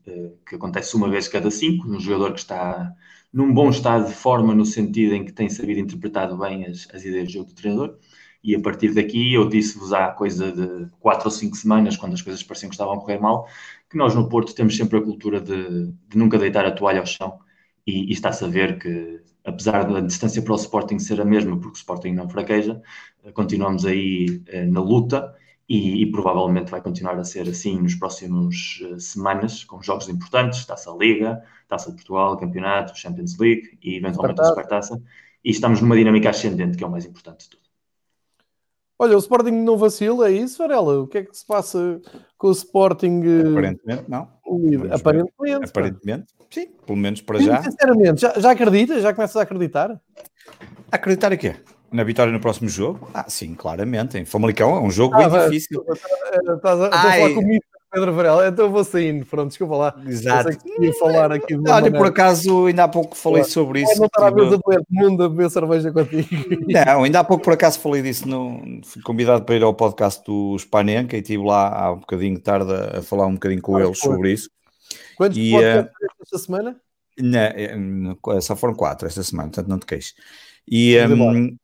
que 0.45 0.55
acontece 0.55 0.95
uma 0.97 1.09
vez 1.09 1.29
cada 1.29 1.49
cinco, 1.49 1.87
um 1.87 1.97
jogador 1.97 2.33
que 2.33 2.39
está 2.39 2.93
num 3.33 3.53
bom 3.53 3.69
estado 3.69 4.07
de 4.07 4.13
forma, 4.13 4.53
no 4.53 4.65
sentido 4.65 5.15
em 5.15 5.25
que 5.25 5.31
tem 5.31 5.49
sabido 5.49 5.79
interpretar 5.79 6.35
bem 6.37 6.65
as, 6.65 6.87
as 6.93 7.03
ideias 7.05 7.31
de 7.31 7.39
do 7.39 7.53
treinador. 7.53 7.97
E 8.43 8.55
a 8.55 8.61
partir 8.61 8.93
daqui, 8.93 9.33
eu 9.33 9.47
disse-vos 9.47 9.93
há 9.93 10.09
coisa 10.11 10.51
de 10.51 10.89
quatro 10.99 11.27
ou 11.27 11.31
cinco 11.31 11.55
semanas, 11.55 11.95
quando 11.95 12.13
as 12.13 12.21
coisas 12.21 12.41
pareciam 12.43 12.69
que 12.69 12.75
estavam 12.75 12.95
a 12.95 12.99
correr 12.99 13.19
mal, 13.19 13.47
que 13.89 13.97
nós 13.97 14.15
no 14.15 14.27
Porto 14.27 14.55
temos 14.55 14.75
sempre 14.75 14.97
a 14.97 15.01
cultura 15.01 15.39
de, 15.39 15.91
de 16.07 16.17
nunca 16.17 16.37
deitar 16.39 16.65
a 16.65 16.71
toalha 16.71 16.99
ao 16.99 17.05
chão. 17.05 17.39
E, 17.85 18.09
e 18.09 18.11
está-se 18.11 18.43
a 18.43 18.47
ver 18.47 18.79
que, 18.79 19.21
apesar 19.45 19.83
da 19.91 20.01
distância 20.01 20.41
para 20.41 20.53
o 20.53 20.55
Sporting 20.55 20.99
ser 20.99 21.21
a 21.21 21.25
mesma, 21.25 21.55
porque 21.59 21.75
o 21.75 21.77
Sporting 21.77 22.11
não 22.13 22.29
fraqueja, 22.29 22.81
continuamos 23.33 23.85
aí 23.85 24.41
eh, 24.47 24.65
na 24.65 24.81
luta 24.81 25.35
e, 25.69 26.01
e, 26.03 26.11
provavelmente 26.11 26.69
vai 26.69 26.81
continuar 26.81 27.17
a 27.17 27.23
ser 27.23 27.47
assim 27.47 27.79
nos 27.79 27.95
próximos 27.95 28.81
uh, 28.81 28.99
semanas, 28.99 29.63
com 29.63 29.81
jogos 29.81 30.09
importantes, 30.09 30.65
Taça 30.65 30.91
Liga, 30.91 31.41
Taça 31.71 31.89
de 31.89 31.95
Portugal, 31.95 32.35
Campeonato, 32.35 32.99
Champions 32.99 33.37
League 33.37 33.79
e 33.81 33.95
eventualmente 33.95 34.41
a 34.41 34.43
Supertaça. 34.43 35.01
E 35.43 35.51
estamos 35.51 35.79
numa 35.81 35.95
dinâmica 35.95 36.29
ascendente, 36.29 36.77
que 36.77 36.83
é 36.83 36.87
o 36.87 36.91
mais 36.91 37.05
importante 37.05 37.45
de 37.45 37.51
tudo. 37.51 37.61
Olha, 38.99 39.15
o 39.15 39.19
Sporting 39.19 39.51
não 39.51 39.77
vacila, 39.77 40.27
é 40.27 40.33
isso, 40.33 40.57
Varela? 40.57 40.99
O 40.99 41.07
que 41.07 41.19
é 41.19 41.23
que 41.23 41.35
se 41.35 41.45
passa 41.45 42.01
com 42.37 42.47
o 42.47 42.51
Sporting? 42.51 43.21
Eh, 43.23 43.49
aparentemente, 43.49 44.03
não. 44.09 44.27
Aparentemente. 44.91 45.69
Aparentemente, 45.69 46.33
sim, 46.49 46.67
pelo 46.85 46.97
menos 46.97 47.21
para 47.21 47.39
sim, 47.39 47.45
já. 47.45 47.63
Sinceramente, 47.63 48.21
já, 48.21 48.33
já 48.37 48.51
acredita? 48.51 48.99
Já 48.99 49.13
começas 49.13 49.37
a 49.37 49.43
acreditar? 49.43 49.99
Acreditar 50.91 51.31
em 51.31 51.37
quê? 51.37 51.55
Na 51.89 52.03
vitória 52.03 52.33
no 52.33 52.39
próximo 52.41 52.69
jogo? 52.69 53.09
Ah, 53.13 53.25
sim, 53.29 53.55
claramente. 53.55 54.17
Em 54.17 54.25
Famalicão 54.25 54.75
é 54.75 54.81
um 54.81 54.91
jogo 54.91 55.15
ah, 55.15 55.29
bem 55.29 55.49
difícil. 55.49 55.83
Estás 56.55 56.79
a, 56.81 56.87
a 56.87 56.91
falar 56.91 57.33
comigo, 57.33 57.63
Pedro 57.91 58.13
Varela, 58.13 58.47
então 58.47 58.71
vou 58.71 58.85
saindo, 58.85 59.25
pronto, 59.25 59.49
desculpa 59.49 59.75
lá. 59.75 59.95
Exato. 60.07 60.57
Eu 60.79 60.93
falar 60.93 61.29
aqui 61.33 61.55
Olha, 61.55 61.61
maneira. 61.61 61.97
por 61.97 62.07
acaso, 62.07 62.67
ainda 62.67 62.85
há 62.85 62.87
pouco 62.87 63.17
falei 63.17 63.43
sobre 63.43 63.81
isso. 63.81 63.99
Não 63.99 64.05
estar 64.05 64.27
a 64.27 64.31
mesa 64.31 64.57
do 64.57 64.85
mundo 64.89 65.23
a 65.23 65.29
beber 65.29 65.49
cerveja 65.49 65.91
contigo. 65.91 66.29
Não, 66.71 67.03
ainda 67.03 67.19
há 67.19 67.23
pouco 67.23 67.43
por 67.43 67.51
acaso 67.51 67.79
falei 67.81 68.01
disso, 68.01 68.25
no, 68.29 68.79
fui 68.85 69.01
convidado 69.01 69.43
para 69.43 69.55
ir 69.55 69.63
ao 69.63 69.73
podcast 69.73 70.23
do 70.25 70.57
Spanenka 70.57 71.17
e 71.17 71.19
estive 71.19 71.43
lá 71.43 71.67
há 71.67 71.91
um 71.91 71.99
bocadinho 71.99 72.35
de 72.35 72.41
tarde 72.41 72.71
a 72.71 73.01
falar 73.01 73.27
um 73.27 73.33
bocadinho 73.33 73.61
com 73.61 73.75
ah, 73.75 73.83
eles 73.83 73.99
foi. 73.99 74.09
sobre 74.09 74.31
isso. 74.31 74.49
Quantos 75.17 75.37
e, 75.37 75.51
podcasts 75.51 75.91
uh, 75.91 76.23
esta 76.23 76.37
semana? 76.37 76.81
Não, 77.19 78.41
só 78.41 78.55
foram 78.55 78.73
quatro 78.73 79.05
esta 79.05 79.21
semana, 79.21 79.49
portanto 79.49 79.67
não 79.67 79.79
te 79.79 79.85
queixes. 79.85 80.13
E, 80.65 80.97
um, 80.97 81.57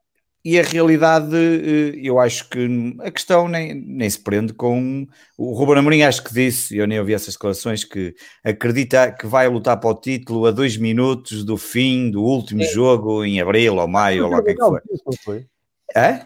e 0.47 0.57
a 0.57 0.63
realidade, 0.63 1.35
eh, 1.35 1.99
eu 2.01 2.17
acho 2.21 2.47
que 2.49 2.95
a 3.01 3.11
questão 3.11 3.49
nem, 3.49 3.75
nem 3.75 4.09
se 4.09 4.17
prende 4.17 4.53
com 4.53 5.05
o 5.37 5.51
Ruben 5.51 5.79
Amorim, 5.79 6.03
acho 6.03 6.23
que 6.23 6.33
disse, 6.33 6.77
eu 6.77 6.87
nem 6.87 6.97
ouvi 6.97 7.13
essas 7.13 7.33
declarações, 7.33 7.83
que 7.83 8.15
acredita 8.45 9.11
que 9.11 9.27
vai 9.27 9.49
lutar 9.49 9.77
para 9.77 9.89
o 9.89 9.93
título 9.93 10.45
a 10.45 10.51
dois 10.51 10.77
minutos 10.77 11.43
do 11.43 11.57
fim 11.57 12.09
do 12.09 12.23
último 12.23 12.61
é. 12.61 12.65
jogo 12.65 13.25
em 13.25 13.41
abril 13.41 13.75
ou 13.75 13.89
maio, 13.89 14.23
ou 14.23 14.31
lá 14.31 14.37
o 14.37 14.43
que 14.43 14.51
é 14.51 14.53
que 14.53 14.63
foi. 14.63 15.17
foi. 15.21 15.45
É? 15.93 16.25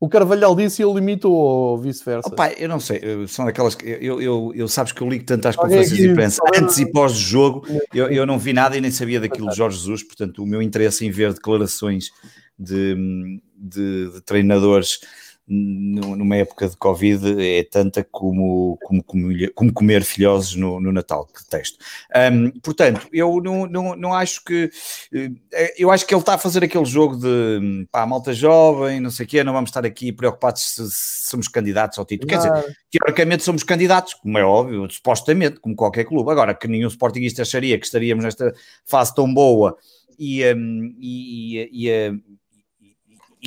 O 0.00 0.08
Carvalhal 0.08 0.56
disse 0.56 0.82
e 0.82 0.84
ele 0.84 0.94
limitou 0.94 1.32
ou 1.32 1.78
vice-versa? 1.78 2.34
Oh, 2.36 2.42
eu 2.58 2.68
não 2.68 2.80
sei, 2.80 3.00
são 3.28 3.46
aquelas 3.46 3.76
que 3.76 3.86
eu, 3.86 4.20
eu, 4.20 4.52
eu 4.56 4.66
sabes 4.66 4.90
que 4.90 5.00
eu 5.00 5.08
ligo 5.08 5.24
tanto 5.24 5.46
às 5.46 5.54
conferências 5.54 5.96
de 5.96 6.08
imprensa 6.08 6.42
antes 6.60 6.78
e 6.78 6.90
pós 6.90 7.12
jogo, 7.12 7.64
eu, 7.94 8.08
eu 8.08 8.26
não 8.26 8.40
vi 8.40 8.52
nada 8.52 8.76
e 8.76 8.80
nem 8.80 8.90
sabia 8.90 9.20
daquilo 9.20 9.48
de 9.50 9.56
Jorge 9.56 9.78
Jesus, 9.78 10.02
portanto 10.02 10.42
o 10.42 10.46
meu 10.46 10.60
interesse 10.60 11.06
em 11.06 11.12
ver 11.12 11.32
declarações 11.32 12.10
de, 12.58 13.40
de, 13.56 14.12
de 14.12 14.20
treinadores 14.22 15.00
numa 15.46 16.36
época 16.36 16.68
de 16.68 16.76
Covid 16.76 17.42
é 17.42 17.64
tanta 17.64 18.04
como, 18.04 18.78
como, 18.82 19.04
como 19.54 19.72
comer 19.72 20.04
filhosos 20.04 20.54
no, 20.54 20.80
no 20.80 20.92
Natal, 20.92 21.26
que 21.26 21.44
texto. 21.48 21.78
Um, 22.32 22.50
portanto, 22.60 23.08
eu 23.12 23.40
não, 23.42 23.66
não, 23.66 23.96
não 23.96 24.14
acho 24.14 24.42
que. 24.44 24.70
Eh, 25.12 25.74
eu 25.76 25.90
acho 25.90 26.06
que 26.06 26.14
ele 26.14 26.20
está 26.20 26.34
a 26.34 26.38
fazer 26.38 26.62
aquele 26.62 26.84
jogo 26.84 27.16
de 27.16 27.86
pá, 27.90 28.06
malta 28.06 28.32
jovem, 28.32 29.00
não 29.00 29.10
sei 29.10 29.26
o 29.26 29.28
quê, 29.28 29.42
não 29.42 29.52
vamos 29.52 29.70
estar 29.70 29.84
aqui 29.84 30.12
preocupados 30.12 30.62
se, 30.62 30.90
se 30.90 31.28
somos 31.28 31.48
candidatos 31.48 31.98
ao 31.98 32.04
título. 32.04 32.28
Quer 32.28 32.36
dizer, 32.36 32.76
teoricamente 32.90 33.42
somos 33.42 33.64
candidatos, 33.64 34.14
como 34.14 34.38
é 34.38 34.44
óbvio, 34.44 34.88
supostamente, 34.90 35.58
como 35.58 35.74
qualquer 35.74 36.04
clube. 36.04 36.30
Agora, 36.30 36.54
que 36.54 36.68
nenhum 36.68 36.88
Sportingista 36.88 37.42
acharia 37.42 37.78
que 37.78 37.84
estaríamos 37.84 38.24
nesta 38.24 38.54
fase 38.86 39.14
tão 39.14 39.32
boa 39.32 39.76
e, 40.18 40.44
um, 40.54 40.94
e, 40.98 41.58
e, 41.72 41.88
e 41.88 42.22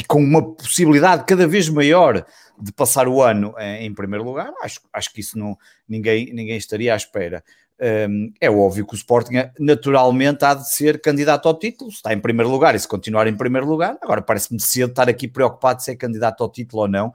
com 0.03 0.19
uma 0.19 0.55
possibilidade 0.55 1.23
cada 1.25 1.47
vez 1.47 1.69
maior 1.69 2.25
de 2.59 2.71
passar 2.71 3.07
o 3.07 3.21
ano 3.21 3.53
em, 3.59 3.93
primeiro 3.93 4.23
lugar, 4.23 4.51
acho, 4.61 4.81
acho 4.91 5.13
que 5.13 5.21
isso 5.21 5.37
não, 5.37 5.57
ninguém, 5.87 6.33
ninguém 6.33 6.57
estaria 6.57 6.93
à 6.93 6.97
espera. 6.97 7.43
Um, 8.09 8.31
é 8.39 8.49
óbvio 8.49 8.87
que 8.87 8.93
o 8.93 8.95
Sporting 8.95 9.33
naturalmente 9.59 10.45
há 10.45 10.53
de 10.53 10.69
ser 10.73 11.01
candidato 11.01 11.47
ao 11.47 11.59
título, 11.59 11.89
está 11.89 12.13
em 12.13 12.19
primeiro 12.19 12.49
lugar 12.49 12.73
e 12.73 12.79
se 12.79 12.87
continuar 12.87 13.27
em 13.27 13.35
primeiro 13.35 13.67
lugar, 13.67 13.97
agora 14.01 14.21
parece-me 14.21 14.59
cedo 14.61 14.91
estar 14.91 15.09
aqui 15.09 15.27
preocupado 15.27 15.81
se 15.81 15.91
é 15.91 15.95
candidato 15.95 16.41
ao 16.41 16.49
título 16.49 16.83
ou 16.83 16.87
não. 16.87 17.13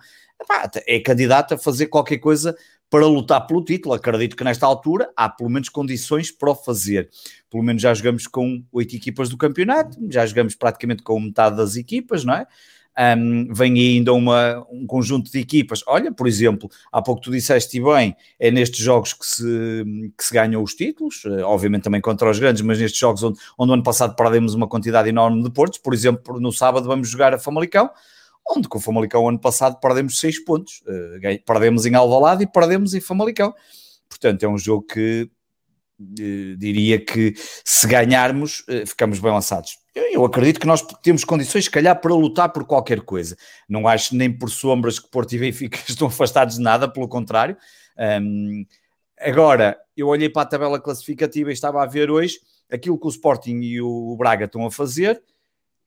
É 0.86 1.00
candidato 1.00 1.54
a 1.54 1.58
fazer 1.58 1.86
qualquer 1.86 2.18
coisa 2.18 2.56
para 2.90 3.06
lutar 3.06 3.46
pelo 3.46 3.64
título. 3.64 3.94
Acredito 3.94 4.36
que 4.36 4.44
nesta 4.44 4.66
altura 4.66 5.10
há 5.16 5.28
pelo 5.28 5.48
menos 5.48 5.68
condições 5.68 6.30
para 6.30 6.50
o 6.50 6.54
fazer. 6.54 7.08
Pelo 7.48 7.62
menos 7.62 7.80
já 7.80 7.94
jogamos 7.94 8.26
com 8.26 8.62
oito 8.72 8.94
equipas 8.94 9.28
do 9.28 9.36
campeonato, 9.36 9.96
já 10.10 10.26
jogamos 10.26 10.56
praticamente 10.56 11.02
com 11.02 11.18
metade 11.20 11.56
das 11.56 11.76
equipas, 11.76 12.24
não 12.24 12.34
é? 12.34 12.46
Um, 12.98 13.54
vem 13.54 13.78
ainda 13.78 14.12
uma, 14.12 14.66
um 14.70 14.84
conjunto 14.84 15.30
de 15.30 15.38
equipas. 15.38 15.82
Olha, 15.86 16.12
por 16.12 16.26
exemplo, 16.26 16.68
há 16.92 17.00
pouco 17.00 17.22
tu 17.22 17.30
disseste 17.30 17.80
bem, 17.80 18.14
é 18.38 18.50
nestes 18.50 18.80
jogos 18.80 19.12
que 19.14 19.24
se, 19.24 19.84
que 20.18 20.24
se 20.24 20.34
ganham 20.34 20.62
os 20.62 20.74
títulos, 20.74 21.22
eh, 21.24 21.42
obviamente 21.42 21.84
também 21.84 22.00
contra 22.00 22.28
os 22.28 22.38
grandes, 22.38 22.60
mas 22.62 22.78
nestes 22.78 23.00
jogos 23.00 23.22
onde, 23.22 23.38
onde 23.56 23.68
no 23.68 23.74
ano 23.74 23.82
passado 23.82 24.14
perdemos 24.16 24.54
uma 24.54 24.68
quantidade 24.68 25.08
enorme 25.08 25.42
de 25.42 25.50
pontos, 25.50 25.78
por 25.78 25.94
exemplo, 25.94 26.40
no 26.40 26.52
sábado 26.52 26.86
vamos 26.86 27.08
jogar 27.08 27.32
a 27.32 27.38
Famalicão, 27.38 27.88
onde 28.50 28.68
com 28.68 28.78
o 28.78 28.80
Famalicão 28.80 29.28
ano 29.28 29.38
passado 29.38 29.78
perdemos 29.80 30.18
6 30.18 30.44
pontos. 30.44 30.82
Uh, 30.82 31.44
perdemos 31.46 31.86
em 31.86 31.94
Alvalade 31.94 32.44
e 32.44 32.46
perdemos 32.46 32.94
em 32.94 33.00
Famalicão. 33.00 33.54
Portanto, 34.08 34.42
é 34.42 34.48
um 34.48 34.58
jogo 34.58 34.84
que 34.86 35.30
uh, 36.00 36.56
diria 36.56 37.02
que 37.02 37.34
se 37.64 37.86
ganharmos, 37.86 38.60
uh, 38.60 38.86
ficamos 38.86 39.20
bem 39.20 39.30
lançados. 39.30 39.78
Eu, 39.94 40.04
eu, 40.12 40.24
acredito 40.24 40.60
que 40.60 40.66
nós 40.66 40.82
temos 41.02 41.24
condições, 41.24 41.64
se 41.64 41.70
calhar, 41.70 42.00
para 42.00 42.14
lutar 42.14 42.52
por 42.52 42.64
qualquer 42.64 43.00
coisa. 43.02 43.36
Não 43.68 43.86
acho 43.86 44.14
nem 44.14 44.36
por 44.36 44.50
sombras 44.50 44.98
que 44.98 45.10
Porto 45.10 45.32
e 45.34 45.38
Benfica 45.38 45.78
estão 45.88 46.08
afastados 46.08 46.56
de 46.56 46.62
nada, 46.62 46.88
pelo 46.88 47.08
contrário. 47.08 47.56
Um, 48.22 48.64
agora, 49.18 49.78
eu 49.96 50.08
olhei 50.08 50.28
para 50.28 50.42
a 50.42 50.46
tabela 50.46 50.80
classificativa 50.80 51.50
e 51.50 51.52
estava 51.52 51.82
a 51.82 51.86
ver 51.86 52.10
hoje 52.10 52.38
aquilo 52.70 52.98
que 52.98 53.06
o 53.06 53.10
Sporting 53.10 53.60
e 53.60 53.80
o 53.80 54.16
Braga 54.16 54.44
estão 54.44 54.64
a 54.64 54.70
fazer 54.70 55.20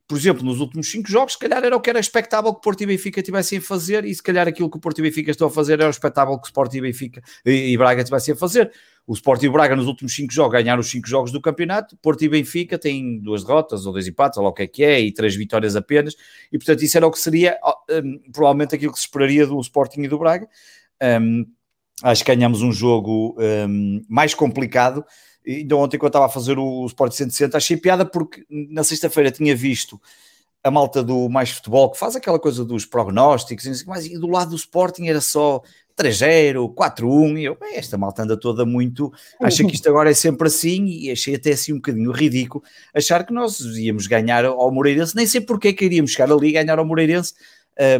por 0.07 0.17
exemplo, 0.17 0.43
nos 0.43 0.59
últimos 0.59 0.91
cinco 0.91 1.09
jogos, 1.09 1.33
se 1.33 1.39
calhar 1.39 1.63
era 1.63 1.75
o 1.75 1.79
que 1.79 1.89
era 1.89 1.99
expectável 1.99 2.53
que 2.53 2.61
Porto 2.61 2.81
e 2.81 2.85
Benfica 2.85 3.21
tivessem 3.21 3.59
a 3.59 3.61
fazer, 3.61 4.03
e 4.03 4.13
se 4.13 4.21
calhar 4.21 4.47
aquilo 4.47 4.69
que 4.69 4.77
o 4.77 4.79
Porto 4.79 4.99
e 4.99 5.01
Benfica 5.01 5.31
estão 5.31 5.47
a 5.47 5.51
fazer 5.51 5.73
era 5.73 5.87
o 5.87 5.89
expectável 5.89 6.37
que 6.37 6.45
o 6.45 6.47
Sport 6.47 6.73
e 6.73 6.81
Benfica 6.81 7.21
e, 7.45 7.77
Braga 7.77 8.03
tivessem 8.03 8.33
a 8.33 8.37
fazer. 8.37 8.71
O 9.07 9.13
Sport 9.13 9.43
e 9.43 9.47
o 9.47 9.51
Braga 9.51 9.75
nos 9.75 9.87
últimos 9.87 10.13
cinco 10.13 10.33
jogos 10.33 10.53
ganharam 10.53 10.81
os 10.81 10.89
cinco 10.89 11.07
jogos 11.07 11.31
do 11.31 11.41
campeonato, 11.41 11.97
Porto 11.97 12.21
e 12.23 12.29
Benfica 12.29 12.77
têm 12.77 13.19
duas 13.19 13.43
derrotas 13.43 13.85
ou 13.85 13.93
dois 13.93 14.07
empates, 14.07 14.37
ou 14.37 14.43
lá 14.43 14.49
o 14.49 14.53
que 14.53 14.63
é 14.63 14.67
que 14.67 14.83
é, 14.83 14.99
e 14.99 15.11
três 15.11 15.35
vitórias 15.35 15.75
apenas, 15.75 16.15
e 16.51 16.57
portanto 16.57 16.83
isso 16.83 16.97
era 16.97 17.07
o 17.07 17.11
que 17.11 17.19
seria 17.19 17.57
um, 17.89 18.19
provavelmente 18.31 18.75
aquilo 18.75 18.91
que 18.91 18.99
se 18.99 19.05
esperaria 19.05 19.47
do 19.47 19.59
Sporting 19.61 20.01
e 20.01 20.07
do 20.07 20.19
Braga. 20.19 20.47
Um, 21.01 21.45
acho 22.03 22.23
que 22.23 22.35
ganhamos 22.35 22.61
um 22.61 22.71
jogo 22.71 23.37
um, 23.39 24.01
mais 24.09 24.33
complicado, 24.33 25.05
Ainda 25.45 25.75
ontem, 25.75 25.97
quando 25.97 26.09
estava 26.09 26.25
a 26.25 26.29
fazer 26.29 26.57
o 26.57 26.85
Sport 26.85 27.13
160, 27.13 27.57
achei 27.57 27.77
piada 27.77 28.05
porque 28.05 28.45
na 28.49 28.83
sexta-feira 28.83 29.31
tinha 29.31 29.55
visto 29.55 29.99
a 30.63 30.71
malta 30.71 31.03
do 31.03 31.27
Mais 31.27 31.49
Futebol 31.49 31.91
que 31.91 31.99
faz 31.99 32.15
aquela 32.15 32.39
coisa 32.39 32.63
dos 32.63 32.85
prognósticos, 32.85 33.83
mas 33.83 34.05
e 34.05 34.17
do 34.17 34.27
lado 34.27 34.51
do 34.51 34.55
Sporting 34.55 35.07
era 35.07 35.19
só 35.19 35.61
3-0, 35.97 36.73
4-1, 36.73 37.39
e 37.39 37.43
eu, 37.43 37.57
esta 37.73 37.97
malta 37.97 38.23
anda 38.23 38.37
toda 38.37 38.65
muito, 38.65 39.11
acha 39.41 39.63
que 39.63 39.75
isto 39.75 39.87
agora 39.89 40.09
é 40.09 40.13
sempre 40.13 40.47
assim, 40.47 40.85
e 40.85 41.11
achei 41.11 41.35
até 41.35 41.51
assim 41.51 41.73
um 41.73 41.77
bocadinho 41.77 42.11
ridículo 42.11 42.63
achar 42.95 43.25
que 43.25 43.33
nós 43.33 43.59
íamos 43.59 44.07
ganhar 44.07 44.45
ao 44.45 44.71
Moreirense, 44.71 45.15
nem 45.15 45.27
sei 45.27 45.41
porque 45.41 45.67
é 45.67 45.73
que 45.73 45.85
iríamos 45.85 46.11
chegar 46.11 46.31
ali 46.31 46.47
e 46.47 46.53
ganhar 46.53 46.79
ao 46.79 46.85
Moreirense 46.85 47.33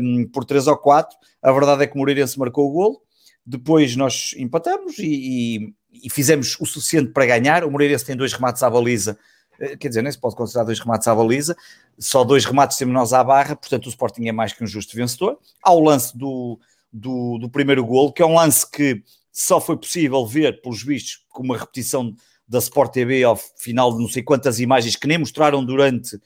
um, 0.02 0.26
por 0.28 0.46
3 0.46 0.68
ou 0.68 0.78
4, 0.78 1.16
a 1.42 1.52
verdade 1.52 1.84
é 1.84 1.88
que 1.88 1.96
o 1.96 1.98
Moreirense 2.00 2.40
marcou 2.40 2.70
o 2.70 2.72
golo, 2.72 3.02
depois 3.46 3.96
nós 3.96 4.34
empatamos 4.38 4.98
e, 4.98 5.04
e, 5.06 5.74
e 5.94 6.10
fizemos 6.10 6.58
o 6.60 6.66
suficiente 6.66 7.12
para 7.12 7.26
ganhar. 7.26 7.64
O 7.64 7.72
Moreirense 7.72 8.06
tem 8.06 8.16
dois 8.16 8.34
remates 8.34 8.64
à 8.64 8.70
baliza 8.70 9.18
eh, 9.60 9.78
quer 9.78 9.88
dizer, 9.88 10.02
nem 10.02 10.12
se 10.12 10.18
pode 10.18 10.36
considerar 10.36 10.66
dois 10.66 10.80
remates 10.80 11.08
à 11.08 11.16
baliza, 11.16 11.56
só 11.98 12.24
dois 12.24 12.46
remates 12.46 12.78
temos 12.78 12.94
nós 12.94 13.14
à 13.14 13.24
barra, 13.24 13.56
portanto 13.56 13.86
o 13.86 13.90
Sporting 13.90 14.28
é 14.28 14.32
mais 14.32 14.54
que 14.54 14.64
um 14.64 14.68
justo 14.68 14.96
vencedor. 14.96 15.38
Há 15.64 15.72
o 15.74 15.80
lance 15.80 16.18
do, 16.18 16.60
do, 16.92 17.38
do 17.38 17.50
primeiro 17.50 17.86
golo, 17.86 18.12
que 18.12 18.22
é 18.22 18.26
um 18.26 18.36
lance 18.36 18.70
que 18.70 19.04
só 19.32 19.60
foi 19.60 19.78
possível 19.78 20.26
ver, 20.26 20.62
pelos 20.62 20.84
vistos, 20.84 21.26
com 21.30 21.44
uma 21.44 21.58
repetição 21.58 22.16
da 22.48 22.60
Sport 22.60 22.94
TV 22.94 23.24
ao 23.24 23.36
final 23.36 23.94
de 23.94 24.00
não 24.00 24.08
sei 24.08 24.22
quantas 24.22 24.60
imagens 24.60 24.96
que 24.96 25.08
nem 25.08 25.18
mostraram 25.18 25.64
durante 25.64 26.20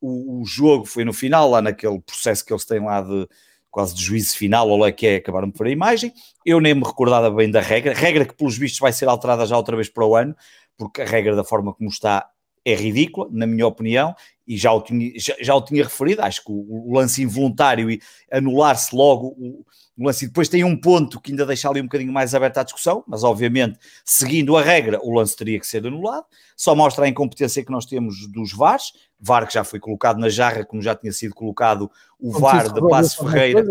o, 0.00 0.40
o 0.40 0.44
jogo, 0.44 0.84
foi 0.84 1.04
no 1.04 1.12
final, 1.12 1.50
lá 1.50 1.62
naquele 1.62 2.00
processo 2.00 2.44
que 2.44 2.52
eles 2.52 2.64
têm 2.64 2.80
lá 2.80 3.00
de 3.00 3.28
quase 3.72 3.94
de 3.94 4.04
juízo 4.04 4.36
final, 4.36 4.68
ou 4.68 4.76
lá 4.76 4.92
que 4.92 5.06
é, 5.06 5.16
acabaram 5.16 5.50
por 5.50 5.66
a 5.66 5.70
imagem. 5.70 6.12
Eu 6.44 6.60
nem 6.60 6.74
me 6.74 6.84
recordava 6.84 7.30
bem 7.30 7.50
da 7.50 7.60
regra, 7.60 7.94
regra 7.94 8.26
que 8.26 8.34
pelos 8.34 8.56
vistos 8.56 8.78
vai 8.78 8.92
ser 8.92 9.08
alterada 9.08 9.46
já 9.46 9.56
outra 9.56 9.74
vez 9.74 9.88
para 9.88 10.06
o 10.06 10.14
ano, 10.14 10.36
porque 10.76 11.00
a 11.00 11.06
regra 11.06 11.34
da 11.34 11.42
forma 11.42 11.72
como 11.72 11.88
está 11.88 12.28
é 12.64 12.74
ridícula, 12.74 13.28
na 13.30 13.46
minha 13.46 13.66
opinião, 13.66 14.14
e 14.46 14.56
já 14.56 14.72
o 14.72 14.80
tinha, 14.80 15.12
já, 15.16 15.34
já 15.40 15.54
o 15.54 15.62
tinha 15.62 15.84
referido, 15.84 16.22
acho 16.22 16.44
que 16.44 16.52
o, 16.52 16.90
o 16.90 16.94
lance 16.94 17.22
involuntário 17.22 17.90
e 17.90 18.00
anular-se 18.30 18.94
logo 18.94 19.28
o, 19.38 19.64
o, 19.96 20.06
lance, 20.06 20.24
e 20.24 20.28
depois 20.28 20.48
tem 20.48 20.64
um 20.64 20.78
ponto 20.78 21.20
que 21.20 21.32
ainda 21.32 21.46
deixa 21.46 21.68
ali 21.68 21.80
um 21.80 21.84
bocadinho 21.84 22.12
mais 22.12 22.34
aberta 22.34 22.60
à 22.60 22.64
discussão, 22.64 23.04
mas 23.06 23.24
obviamente, 23.24 23.78
seguindo 24.04 24.56
a 24.56 24.62
regra, 24.62 25.00
o 25.02 25.12
lance 25.12 25.36
teria 25.36 25.58
que 25.58 25.66
ser 25.66 25.86
anulado, 25.86 26.24
só 26.56 26.74
mostra 26.74 27.04
a 27.04 27.08
incompetência 27.08 27.64
que 27.64 27.72
nós 27.72 27.86
temos 27.86 28.26
dos 28.30 28.52
VARs, 28.52 28.92
VAR 29.18 29.46
que 29.46 29.54
já 29.54 29.64
foi 29.64 29.80
colocado 29.80 30.18
na 30.18 30.28
jarra, 30.28 30.64
como 30.64 30.82
já 30.82 30.94
tinha 30.94 31.12
sido 31.12 31.34
colocado 31.34 31.90
o 32.18 32.30
VAR 32.32 32.72
de 32.72 32.80
Passo 32.88 33.24
Ferreira, 33.24 33.64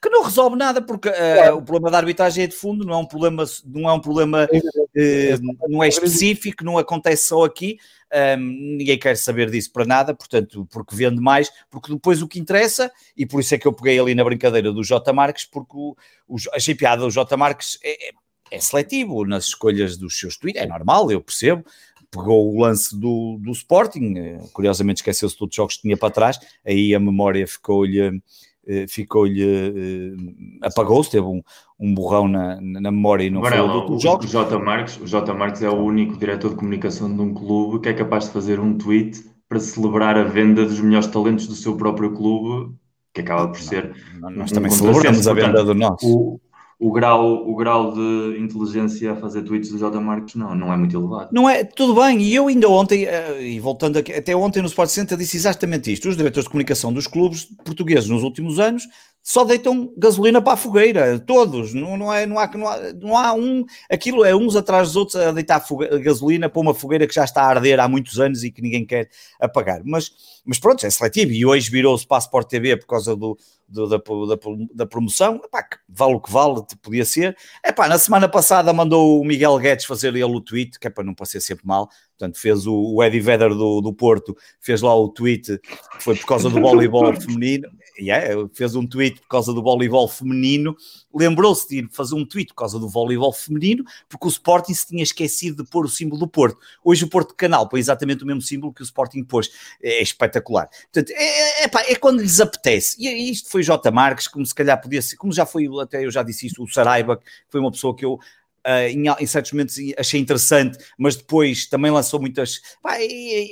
que 0.00 0.08
não 0.08 0.22
resolve 0.22 0.56
nada, 0.56 0.80
porque 0.80 1.08
uh, 1.08 1.54
o 1.56 1.62
problema 1.62 1.90
da 1.90 1.98
arbitragem 1.98 2.44
é 2.44 2.46
de 2.46 2.54
fundo, 2.54 2.86
não 2.86 2.94
é 2.94 2.96
um 2.96 3.06
problema, 3.06 3.44
não 3.66 3.88
é 3.88 3.92
um 3.92 4.00
problema, 4.00 4.48
uh, 4.50 5.68
não 5.68 5.82
é 5.82 5.88
específico, 5.88 6.64
não 6.64 6.78
acontece 6.78 7.28
só 7.28 7.44
aqui, 7.44 7.78
um, 8.38 8.76
ninguém 8.78 8.98
quer 8.98 9.16
saber 9.16 9.50
disso 9.50 9.70
para 9.72 9.84
nada, 9.84 10.14
portanto, 10.14 10.66
porque 10.70 10.96
vende 10.96 11.20
mais, 11.20 11.50
porque 11.68 11.92
depois 11.92 12.22
o 12.22 12.28
que 12.28 12.40
interessa, 12.40 12.90
e 13.14 13.26
por 13.26 13.40
isso 13.40 13.54
é 13.54 13.58
que 13.58 13.68
eu 13.68 13.72
peguei 13.74 13.98
ali 13.98 14.14
na 14.14 14.24
brincadeira 14.24 14.72
do 14.72 14.82
J. 14.82 15.12
Marques, 15.12 15.44
porque 15.44 15.76
o, 15.76 15.94
o, 16.26 16.36
achei 16.54 16.74
piada, 16.74 17.04
o 17.04 17.10
J. 17.10 17.36
Marques 17.36 17.78
é, 17.82 18.08
é, 18.08 18.12
é 18.52 18.58
seletivo 18.58 19.26
nas 19.26 19.44
escolhas 19.44 19.98
dos 19.98 20.18
seus 20.18 20.36
tweets, 20.38 20.62
é 20.62 20.66
normal, 20.66 21.12
eu 21.12 21.20
percebo, 21.20 21.62
pegou 22.10 22.52
o 22.52 22.60
lance 22.60 22.98
do, 22.98 23.38
do 23.38 23.52
Sporting, 23.52 24.14
eh, 24.16 24.38
curiosamente 24.52 24.98
esqueceu-se 24.98 25.36
todos 25.36 25.52
os 25.52 25.56
jogos 25.56 25.76
que 25.76 25.82
tinha 25.82 25.96
para 25.96 26.10
trás, 26.10 26.40
aí 26.66 26.92
a 26.92 26.98
memória 26.98 27.46
ficou-lhe 27.46 28.20
ficou-lhe 28.88 29.42
eh, 29.42 30.66
apagou-se, 30.66 31.10
teve 31.10 31.26
um, 31.26 31.42
um 31.78 31.94
borrão 31.94 32.28
na, 32.28 32.60
na 32.60 32.90
memória 32.90 33.24
e 33.24 33.30
não 33.30 33.40
Agora, 33.40 33.56
falou 33.56 33.86
do 33.86 33.98
jogo. 33.98 34.24
O 34.24 34.26
J. 34.26 34.58
Marques, 34.58 35.00
o 35.00 35.06
J. 35.06 35.34
Marques 35.34 35.62
é 35.62 35.68
o 35.68 35.76
único 35.76 36.18
diretor 36.18 36.50
de 36.50 36.56
comunicação 36.56 37.14
de 37.14 37.20
um 37.20 37.32
clube 37.32 37.80
que 37.80 37.88
é 37.88 37.92
capaz 37.92 38.24
de 38.24 38.30
fazer 38.30 38.60
um 38.60 38.76
tweet 38.76 39.24
para 39.48 39.58
celebrar 39.58 40.16
a 40.16 40.24
venda 40.24 40.64
dos 40.64 40.80
melhores 40.80 41.08
talentos 41.08 41.46
do 41.46 41.54
seu 41.54 41.76
próprio 41.76 42.12
clube, 42.12 42.74
que 43.12 43.20
acaba 43.20 43.48
por 43.48 43.58
ser. 43.58 43.94
Não, 44.20 44.30
nós 44.30 44.52
um 44.52 44.54
também 44.54 44.70
celebramos 44.70 45.26
a 45.26 45.34
venda 45.34 45.64
do 45.64 45.74
nosso. 45.74 46.06
O, 46.06 46.40
o 46.80 46.90
grau, 46.90 47.46
o 47.46 47.54
grau 47.54 47.92
de 47.92 48.38
inteligência 48.40 49.12
a 49.12 49.16
fazer 49.16 49.42
tweets 49.42 49.70
do 49.70 49.76
J. 49.76 50.00
Marcos 50.00 50.34
não, 50.34 50.54
não 50.54 50.72
é 50.72 50.76
muito 50.78 50.96
elevado. 50.96 51.28
Não 51.30 51.46
é, 51.46 51.62
tudo 51.62 51.94
bem, 52.00 52.22
e 52.22 52.34
eu 52.34 52.48
ainda 52.48 52.70
ontem, 52.70 53.04
eh, 53.04 53.42
e 53.42 53.60
voltando 53.60 53.98
aqui, 53.98 54.10
até 54.14 54.34
ontem 54.34 54.62
no 54.62 54.66
Sport 54.66 54.88
Center 54.88 55.18
disse 55.18 55.36
exatamente 55.36 55.92
isto, 55.92 56.08
os 56.08 56.16
diretores 56.16 56.44
de 56.44 56.50
comunicação 56.50 56.90
dos 56.90 57.06
clubes 57.06 57.44
portugueses 57.62 58.08
nos 58.08 58.22
últimos 58.22 58.58
anos 58.58 58.88
só 59.22 59.44
deitam 59.44 59.92
gasolina 59.96 60.40
para 60.40 60.54
a 60.54 60.56
fogueira, 60.56 61.18
todos, 61.18 61.74
não, 61.74 61.96
não, 61.96 62.12
é, 62.12 62.26
não, 62.26 62.38
há, 62.38 62.46
não, 62.56 62.68
há, 62.68 62.92
não 62.94 63.16
há 63.16 63.34
um, 63.34 63.64
aquilo 63.90 64.24
é 64.24 64.34
uns 64.34 64.56
atrás 64.56 64.88
dos 64.88 64.96
outros 64.96 65.16
a 65.16 65.30
deitar 65.32 65.60
fogueira, 65.60 65.98
gasolina 65.98 66.48
para 66.48 66.60
uma 66.60 66.74
fogueira 66.74 67.06
que 67.06 67.14
já 67.14 67.24
está 67.24 67.42
a 67.42 67.48
arder 67.48 67.78
há 67.78 67.88
muitos 67.88 68.18
anos 68.18 68.42
e 68.42 68.50
que 68.50 68.62
ninguém 68.62 68.84
quer 68.84 69.10
apagar, 69.38 69.82
mas, 69.84 70.10
mas 70.44 70.58
pronto, 70.58 70.84
é 70.84 70.90
seletivo, 70.90 71.32
e 71.32 71.44
hoje 71.44 71.70
virou-se 71.70 72.06
para 72.06 72.16
a 72.16 72.20
Sport 72.20 72.48
TV 72.48 72.76
por 72.76 72.86
causa 72.86 73.14
do, 73.14 73.36
do, 73.70 73.86
da, 73.86 73.98
da, 73.98 74.36
da, 74.74 74.86
promoção, 74.86 75.36
epá, 75.44 75.64
vale 75.88 76.14
o 76.14 76.20
que 76.20 76.30
vale, 76.30 76.60
podia 76.82 77.04
ser. 77.04 77.36
Epá, 77.64 77.88
na 77.88 77.98
semana 77.98 78.28
passada 78.28 78.72
mandou 78.72 79.20
o 79.20 79.24
Miguel 79.24 79.56
Guedes 79.58 79.84
fazer 79.84 80.08
ele 80.08 80.24
o 80.24 80.40
tweet, 80.40 80.78
que 80.78 80.88
é 80.88 80.90
para 80.90 81.04
não 81.04 81.14
parecer 81.14 81.40
sempre 81.40 81.66
mal, 81.66 81.88
portanto 82.18 82.38
fez 82.38 82.66
o, 82.66 82.74
o 82.74 83.02
Eddie 83.02 83.20
Vedder 83.20 83.50
do, 83.50 83.80
do 83.80 83.92
Porto, 83.92 84.36
fez 84.60 84.82
lá 84.82 84.94
o 84.94 85.08
tweet, 85.08 85.58
que 85.58 86.02
foi 86.02 86.16
por 86.16 86.26
causa 86.26 86.50
do 86.50 86.58
voleibol 86.60 87.14
feminino, 87.14 87.68
yeah, 88.00 88.48
fez 88.52 88.74
um 88.74 88.86
tweet 88.86 89.20
por 89.20 89.28
causa 89.28 89.52
do 89.52 89.62
voleibol 89.62 90.08
feminino, 90.08 90.76
lembrou-se 91.14 91.68
de 91.68 91.88
fazer 91.94 92.14
um 92.14 92.24
tweet 92.24 92.48
por 92.48 92.60
causa 92.60 92.78
do 92.78 92.88
voleibol 92.88 93.32
feminino, 93.32 93.84
porque 94.08 94.26
o 94.26 94.28
Sporting 94.28 94.74
se 94.74 94.86
tinha 94.86 95.02
esquecido 95.02 95.62
de 95.62 95.70
pôr 95.70 95.84
o 95.84 95.88
símbolo 95.88 96.18
do 96.18 96.28
Porto. 96.28 96.58
Hoje 96.84 97.04
o 97.04 97.08
Porto 97.08 97.34
Canal 97.34 97.68
põe 97.68 97.80
exatamente 97.80 98.22
o 98.22 98.26
mesmo 98.26 98.42
símbolo 98.42 98.72
que 98.72 98.82
o 98.82 98.84
Sporting 98.84 99.24
pôs. 99.24 99.50
É 99.82 100.02
espetacular. 100.02 100.68
Portanto, 100.92 101.10
é, 101.10 101.62
é, 101.62 101.64
é, 101.64 101.92
é 101.92 101.94
quando 101.96 102.20
lhes 102.20 102.40
apetece. 102.40 102.96
E 102.98 103.30
isto 103.30 103.50
foi 103.50 103.62
J. 103.62 103.90
Marques, 103.90 104.28
como 104.28 104.44
se 104.44 104.54
calhar 104.54 104.80
podia 104.80 105.02
ser, 105.02 105.16
como 105.16 105.32
já 105.32 105.44
foi, 105.44 105.66
até 105.80 106.04
eu 106.04 106.10
já 106.10 106.22
disse 106.22 106.46
isso, 106.46 106.62
o 106.62 106.68
Saraiva, 106.68 107.16
que 107.16 107.24
foi 107.48 107.60
uma 107.60 107.70
pessoa 107.70 107.94
que 107.94 108.04
eu 108.04 108.18
Uh, 108.66 108.90
em, 108.90 109.04
em, 109.08 109.26
certos 109.26 109.52
momentos 109.52 109.76
achei 109.96 110.20
interessante, 110.20 110.78
mas 110.98 111.16
depois 111.16 111.66
também 111.66 111.90
lançou 111.90 112.20
muitas. 112.20 112.60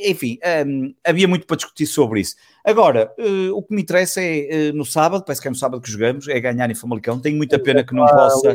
enfim, 0.04 0.38
um, 0.66 0.94
havia 1.02 1.26
muito 1.26 1.46
para 1.46 1.56
discutir 1.56 1.86
sobre 1.86 2.20
isso. 2.20 2.36
Agora, 2.64 3.11
uh, 3.18 3.56
o 3.56 3.62
que 3.62 3.74
me 3.74 3.80
interessa 3.80 4.20
é 4.20 4.70
uh, 4.70 4.76
no 4.76 4.84
sábado, 4.84 5.24
parece 5.24 5.40
que 5.40 5.48
é 5.48 5.50
no 5.50 5.56
sábado 5.56 5.80
que 5.80 5.90
jogamos, 5.90 6.28
é 6.28 6.38
ganhar 6.38 6.70
em 6.70 6.74
Famalicão. 6.74 7.18
Tenho 7.18 7.38
muita 7.38 7.59
pena 7.59 7.82
que 7.82 7.94
não 7.94 8.04
possa. 8.06 8.54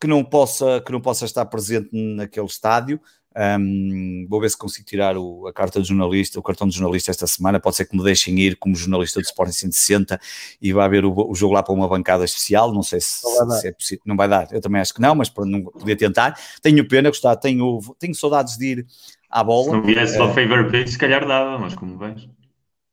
Que 0.00 0.06
não, 0.06 0.24
possa, 0.24 0.80
que 0.80 0.90
não 0.90 1.00
possa 1.00 1.26
estar 1.26 1.44
presente 1.44 1.90
naquele 1.92 2.46
estádio, 2.46 2.98
um, 3.36 4.26
vou 4.28 4.40
ver 4.40 4.50
se 4.50 4.56
consigo 4.56 4.86
tirar 4.86 5.16
o, 5.16 5.46
a 5.46 5.52
carta 5.52 5.80
de 5.80 5.86
jornalista, 5.86 6.38
o 6.38 6.42
cartão 6.42 6.66
de 6.66 6.74
jornalista 6.74 7.10
esta 7.10 7.26
semana. 7.26 7.60
Pode 7.60 7.76
ser 7.76 7.84
que 7.84 7.96
me 7.96 8.02
deixem 8.02 8.38
ir 8.38 8.56
como 8.56 8.74
jornalista 8.74 9.20
do 9.20 9.24
Sporting 9.24 9.52
160 9.52 10.20
e 10.60 10.72
vá 10.72 10.88
ver 10.88 11.04
o, 11.04 11.30
o 11.30 11.34
jogo 11.34 11.54
lá 11.54 11.62
para 11.62 11.72
uma 11.72 11.88
bancada 11.88 12.24
especial. 12.24 12.72
Não 12.72 12.82
sei 12.82 13.00
se, 13.00 13.22
não 13.24 13.50
se 13.50 13.68
é 13.68 13.72
possível. 13.72 14.02
Não 14.04 14.16
vai 14.16 14.28
dar, 14.28 14.48
eu 14.52 14.60
também 14.60 14.80
acho 14.80 14.92
que 14.92 15.00
não, 15.00 15.14
mas 15.14 15.28
para 15.28 15.46
não 15.46 15.62
poder 15.62 15.96
tentar. 15.96 16.38
Tenho 16.60 16.86
pena, 16.86 17.08
gostar, 17.08 17.36
tenho, 17.36 17.78
tenho 17.98 18.14
saudades 18.14 18.56
de 18.56 18.66
ir 18.66 18.86
à 19.30 19.44
bola. 19.44 19.64
Se 19.64 19.72
não 19.72 19.82
viesse 19.82 20.16
para 20.16 20.26
o 20.26 20.34
favor 20.34 20.70
pitch, 20.70 20.88
se 20.88 20.98
calhar 20.98 21.26
dava, 21.26 21.58
mas 21.58 21.74
como 21.74 21.96
vens? 21.96 22.28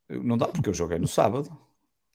Não 0.10 0.38
dá, 0.38 0.48
porque 0.48 0.70
eu 0.70 0.74
joguei 0.74 1.00
no 1.00 1.08
sábado. 1.08 1.50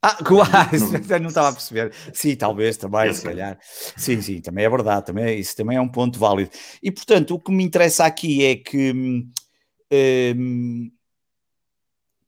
Ah, 0.03 0.19
quase, 0.27 0.99
não, 1.09 1.19
não 1.21 1.29
estava 1.29 1.51
a 1.51 1.53
perceber. 1.53 1.93
Sim, 2.13 2.35
talvez 2.35 2.77
também, 2.77 3.15
se 3.15 3.23
calhar. 3.23 3.57
Sim, 3.63 4.21
sim, 4.21 4.41
também 4.41 4.65
é 4.65 4.69
verdade, 4.69 5.07
também, 5.07 5.39
isso 5.39 5.57
também 5.57 5.77
é 5.77 5.81
um 5.81 5.89
ponto 5.89 6.19
válido. 6.19 6.51
E 6.83 6.91
portanto, 6.91 7.35
o 7.35 7.41
que 7.41 7.53
me 7.53 7.63
interessa 7.63 8.05
aqui 8.05 8.45
é 8.45 8.57
que 8.57 8.93
hum, 8.93 9.31
hum 10.37 10.91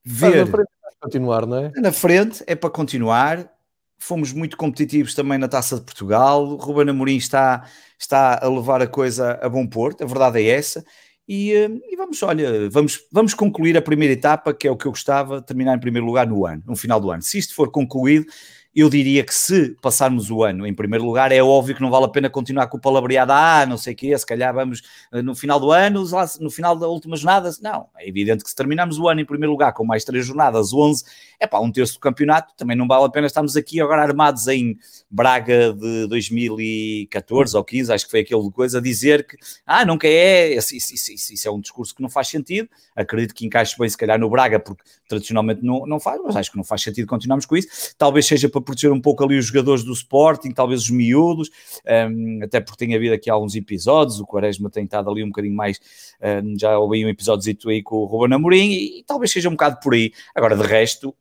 ver. 0.04 0.46
na 0.46 0.52
frente 0.52 0.68
é 0.84 0.90
continuar, 1.00 1.46
não 1.46 1.56
é? 1.58 1.72
Na 1.76 1.92
frente 1.92 2.44
é 2.46 2.54
para 2.54 2.70
continuar. 2.70 3.50
Fomos 3.98 4.32
muito 4.32 4.56
competitivos 4.56 5.14
também 5.14 5.38
na 5.38 5.48
taça 5.48 5.76
de 5.76 5.82
Portugal. 5.82 6.44
O 6.44 6.56
Ruben 6.56 6.90
Amorim 6.90 7.16
está, 7.16 7.66
está 7.98 8.38
a 8.44 8.48
levar 8.48 8.82
a 8.82 8.86
coisa 8.86 9.38
a 9.40 9.48
bom 9.48 9.66
porto, 9.66 10.04
a 10.04 10.06
verdade 10.06 10.40
é 10.40 10.48
essa. 10.50 10.84
E, 11.26 11.52
eh, 11.52 11.68
e, 11.90 11.96
vamos, 11.96 12.22
olha, 12.22 12.68
vamos, 12.70 13.00
vamos 13.10 13.34
concluir 13.34 13.76
a 13.76 13.82
primeira 13.82 14.12
etapa, 14.12 14.52
que 14.52 14.68
é 14.68 14.70
o 14.70 14.76
que 14.76 14.86
eu 14.86 14.92
gostava, 14.92 15.40
terminar 15.40 15.76
em 15.76 15.80
primeiro 15.80 16.06
lugar 16.06 16.26
no 16.26 16.44
ano, 16.46 16.62
no 16.66 16.76
final 16.76 17.00
do 17.00 17.10
ano. 17.10 17.22
Se 17.22 17.38
isto 17.38 17.54
for 17.54 17.70
concluído, 17.70 18.26
eu 18.74 18.90
diria 18.90 19.22
que 19.22 19.32
se 19.32 19.76
passarmos 19.80 20.30
o 20.30 20.42
ano 20.42 20.66
em 20.66 20.74
primeiro 20.74 21.04
lugar, 21.04 21.30
é 21.30 21.40
óbvio 21.40 21.76
que 21.76 21.80
não 21.80 21.90
vale 21.90 22.06
a 22.06 22.08
pena 22.08 22.28
continuar 22.28 22.66
com 22.66 22.76
o 22.76 22.80
palavreado, 22.80 23.32
ah, 23.32 23.64
não 23.64 23.78
sei 23.78 23.92
o 23.92 23.96
quê, 23.96 24.18
se 24.18 24.26
calhar 24.26 24.52
vamos 24.52 24.82
eh, 25.12 25.22
no 25.22 25.34
final 25.34 25.60
do 25.60 25.70
ano, 25.70 26.04
no 26.40 26.50
final 26.50 26.74
da 26.74 26.88
última 26.88 27.16
jornada. 27.16 27.50
Não, 27.62 27.88
é 27.96 28.08
evidente 28.08 28.42
que 28.42 28.50
se 28.50 28.56
terminarmos 28.56 28.98
o 28.98 29.08
ano 29.08 29.20
em 29.20 29.24
primeiro 29.24 29.52
lugar 29.52 29.72
com 29.72 29.84
mais 29.84 30.04
três 30.04 30.26
jornadas, 30.26 30.72
11, 30.72 31.04
é 31.38 31.46
pá, 31.46 31.60
um 31.60 31.70
terço 31.70 31.94
do 31.94 32.00
campeonato, 32.00 32.52
também 32.56 32.76
não 32.76 32.88
vale 32.88 33.04
a 33.04 33.08
pena 33.08 33.28
estarmos 33.28 33.56
aqui 33.56 33.80
agora 33.80 34.02
armados 34.02 34.48
em 34.48 34.76
Braga 35.08 35.72
de 35.72 36.08
2014 36.08 37.56
ou 37.56 37.62
15, 37.62 37.92
acho 37.92 38.04
que 38.06 38.10
foi 38.10 38.20
aquele 38.20 38.50
coisa, 38.50 38.82
dizer 38.82 39.24
que, 39.24 39.36
ah, 39.64 39.84
nunca 39.84 40.08
é, 40.08 40.56
isso, 40.56 40.74
isso, 40.74 40.94
isso, 40.94 41.32
isso 41.32 41.48
é 41.48 41.50
um 41.50 41.60
discurso 41.60 41.94
que 41.94 42.02
não 42.02 42.08
faz 42.08 42.26
sentido, 42.26 42.68
acredito 42.96 43.34
que 43.34 43.46
encaixe 43.46 43.78
bem 43.78 43.88
se 43.88 43.96
calhar 43.96 44.18
no 44.18 44.28
Braga, 44.28 44.58
porque 44.58 44.82
tradicionalmente 45.08 45.62
não, 45.62 45.86
não 45.86 46.00
faz, 46.00 46.20
mas 46.24 46.34
acho 46.34 46.50
que 46.50 46.56
não 46.56 46.64
faz 46.64 46.82
sentido 46.82 47.06
continuarmos 47.06 47.46
com 47.46 47.56
isso, 47.56 47.94
talvez 47.96 48.26
seja 48.26 48.48
para 48.48 48.63
proteger 48.64 48.92
um 48.92 49.00
pouco 49.00 49.22
ali 49.24 49.38
os 49.38 49.46
jogadores 49.46 49.84
do 49.84 49.92
Sporting, 49.92 50.50
talvez 50.50 50.82
os 50.82 50.90
miúdos, 50.90 51.50
um, 52.10 52.40
até 52.42 52.60
porque 52.60 52.84
tem 52.84 52.94
havido 52.94 53.14
aqui 53.14 53.30
alguns 53.30 53.54
episódios, 53.54 54.20
o 54.20 54.26
Quaresma 54.26 54.70
tem 54.70 54.84
estado 54.84 55.10
ali 55.10 55.22
um 55.22 55.28
bocadinho 55.28 55.54
mais, 55.54 55.78
um, 56.20 56.58
já 56.58 56.78
ouvi 56.78 57.04
um 57.04 57.08
episódio 57.08 57.56
aí 57.66 57.82
com 57.82 57.96
o 57.96 58.04
Ruben 58.04 58.34
Amorim, 58.34 58.70
e, 58.70 59.00
e 59.00 59.04
talvez 59.04 59.30
seja 59.30 59.48
um 59.48 59.52
bocado 59.52 59.78
por 59.80 59.94
aí. 59.94 60.12
Agora, 60.34 60.56
de 60.56 60.66
resto, 60.66 61.14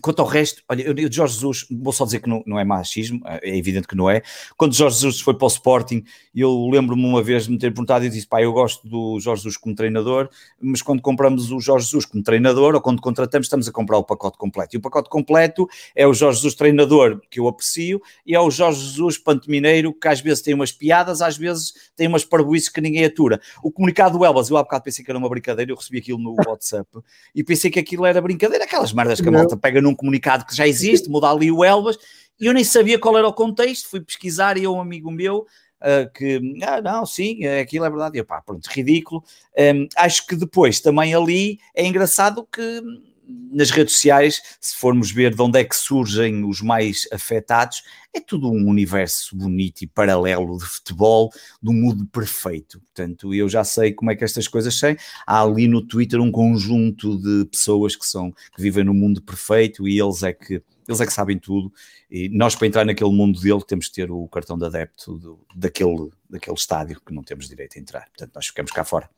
quanto 0.00 0.20
ao 0.20 0.28
resto, 0.28 0.62
olha, 0.68 0.82
eu, 0.82 0.94
eu 0.96 1.12
Jorge 1.12 1.34
Jesus, 1.34 1.66
vou 1.70 1.92
só 1.92 2.04
dizer 2.04 2.20
que 2.20 2.28
não, 2.28 2.42
não, 2.46 2.58
é 2.58 2.64
machismo, 2.64 3.20
é 3.24 3.56
evidente 3.56 3.88
que 3.88 3.96
não 3.96 4.08
é. 4.08 4.22
Quando 4.56 4.74
Jorge 4.74 4.96
Jesus 4.96 5.20
foi 5.20 5.34
para 5.34 5.46
o 5.46 5.48
Sporting, 5.48 6.04
eu 6.34 6.68
lembro-me 6.70 7.04
uma 7.04 7.22
vez 7.22 7.44
de 7.44 7.50
me 7.50 7.58
ter 7.58 7.72
perguntado 7.72 8.04
e 8.04 8.08
disse: 8.08 8.26
pá, 8.26 8.40
eu 8.40 8.52
gosto 8.52 8.86
do 8.86 9.18
Jorge 9.20 9.42
Jesus 9.42 9.56
como 9.56 9.74
treinador, 9.74 10.28
mas 10.60 10.82
quando 10.82 11.02
compramos 11.02 11.50
o 11.50 11.60
Jorge 11.60 11.86
Jesus 11.86 12.04
como 12.04 12.22
treinador 12.22 12.74
ou 12.74 12.80
quando 12.80 13.00
contratamos, 13.00 13.46
estamos 13.46 13.68
a 13.68 13.72
comprar 13.72 13.98
o 13.98 14.04
pacote 14.04 14.38
completo. 14.38 14.76
E 14.76 14.78
o 14.78 14.80
pacote 14.80 15.08
completo 15.08 15.68
é 15.94 16.06
o 16.06 16.14
Jorge 16.14 16.38
Jesus 16.38 16.54
treinador, 16.54 17.20
que 17.30 17.40
eu 17.40 17.48
aprecio, 17.48 18.00
e 18.24 18.34
é 18.34 18.40
o 18.40 18.50
Jorge 18.50 18.80
Jesus 18.80 19.18
panto 19.18 19.50
mineiro, 19.50 19.92
que 19.92 20.08
às 20.08 20.20
vezes 20.20 20.42
tem 20.42 20.54
umas 20.54 20.70
piadas, 20.70 21.20
às 21.20 21.36
vezes 21.36 21.72
tem 21.96 22.06
umas 22.06 22.24
parboices 22.24 22.68
que 22.68 22.80
ninguém 22.80 23.04
atura. 23.04 23.40
O 23.62 23.72
comunicado 23.72 24.18
do 24.18 24.24
Elbas, 24.24 24.50
eu 24.50 24.56
há 24.56 24.62
bocado 24.62 24.84
pensei 24.84 25.04
que 25.04 25.10
era 25.10 25.18
uma 25.18 25.28
brincadeira, 25.28 25.72
eu 25.72 25.76
recebi 25.76 25.98
aquilo 25.98 26.18
no 26.18 26.34
WhatsApp 26.46 26.88
e 27.34 27.42
pensei 27.42 27.70
que 27.70 27.78
aquilo 27.78 28.06
era 28.06 28.20
brincadeira, 28.20 28.64
aquelas 28.64 28.92
merdas 28.92 29.20
que 29.20 29.28
a 29.28 29.47
malta 29.48 29.56
pega 29.56 29.80
num 29.80 29.94
comunicado 29.94 30.44
que 30.44 30.54
já 30.54 30.66
existe, 30.66 31.08
muda 31.10 31.30
ali 31.30 31.50
o 31.50 31.64
Elbas, 31.64 31.96
e 32.40 32.46
eu 32.46 32.52
nem 32.52 32.64
sabia 32.64 32.98
qual 32.98 33.16
era 33.16 33.26
o 33.26 33.32
contexto, 33.32 33.88
fui 33.88 34.00
pesquisar 34.00 34.56
e 34.56 34.66
um 34.66 34.80
amigo 34.80 35.10
meu 35.10 35.46
Uh, 35.78 36.10
que, 36.12 36.40
ah, 36.64 36.80
não, 36.82 37.06
sim, 37.06 37.46
aquilo 37.46 37.84
é 37.84 37.88
verdade. 37.88 38.16
E 38.16 38.20
eu, 38.20 38.24
pá, 38.24 38.42
pronto, 38.42 38.66
ridículo. 38.66 39.22
Um, 39.56 39.86
acho 39.94 40.26
que 40.26 40.34
depois 40.34 40.80
também 40.80 41.14
ali 41.14 41.60
é 41.72 41.86
engraçado 41.86 42.44
que 42.50 42.82
nas 43.28 43.70
redes 43.70 43.94
sociais, 43.94 44.40
se 44.60 44.76
formos 44.76 45.10
ver 45.10 45.34
de 45.34 45.42
onde 45.42 45.58
é 45.58 45.64
que 45.64 45.76
surgem 45.76 46.44
os 46.44 46.62
mais 46.62 47.06
afetados, 47.12 47.82
é 48.14 48.20
tudo 48.20 48.50
um 48.50 48.66
universo 48.66 49.36
bonito 49.36 49.82
e 49.82 49.86
paralelo 49.86 50.56
de 50.56 50.64
futebol, 50.64 51.30
do 51.62 51.72
mundo 51.72 52.06
perfeito. 52.06 52.80
Portanto, 52.80 53.34
eu 53.34 53.48
já 53.48 53.62
sei 53.64 53.92
como 53.92 54.10
é 54.10 54.16
que 54.16 54.24
estas 54.24 54.48
coisas 54.48 54.74
são. 54.74 54.96
Há 55.26 55.42
ali 55.42 55.68
no 55.68 55.82
Twitter 55.82 56.20
um 56.20 56.32
conjunto 56.32 57.18
de 57.20 57.44
pessoas 57.46 57.94
que 57.94 58.06
são 58.06 58.32
que 58.32 58.62
vivem 58.62 58.84
no 58.84 58.94
mundo 58.94 59.20
perfeito 59.22 59.86
e 59.86 60.00
eles 60.00 60.22
é 60.22 60.32
que 60.32 60.62
eles 60.88 61.02
é 61.02 61.06
que 61.06 61.12
sabem 61.12 61.38
tudo. 61.38 61.70
E 62.10 62.30
nós, 62.30 62.56
para 62.56 62.66
entrar 62.66 62.86
naquele 62.86 63.12
mundo 63.12 63.38
dele, 63.38 63.62
temos 63.62 63.88
que 63.88 63.94
ter 63.94 64.10
o 64.10 64.26
cartão 64.28 64.56
de 64.56 64.64
adepto 64.64 65.18
do, 65.18 65.46
daquele, 65.54 66.10
daquele 66.30 66.56
estádio 66.56 66.98
que 67.04 67.12
não 67.12 67.22
temos 67.22 67.46
direito 67.46 67.76
a 67.76 67.80
entrar. 67.80 68.08
Portanto, 68.08 68.32
nós 68.34 68.46
ficamos 68.46 68.72
cá 68.72 68.84
fora. 68.84 69.10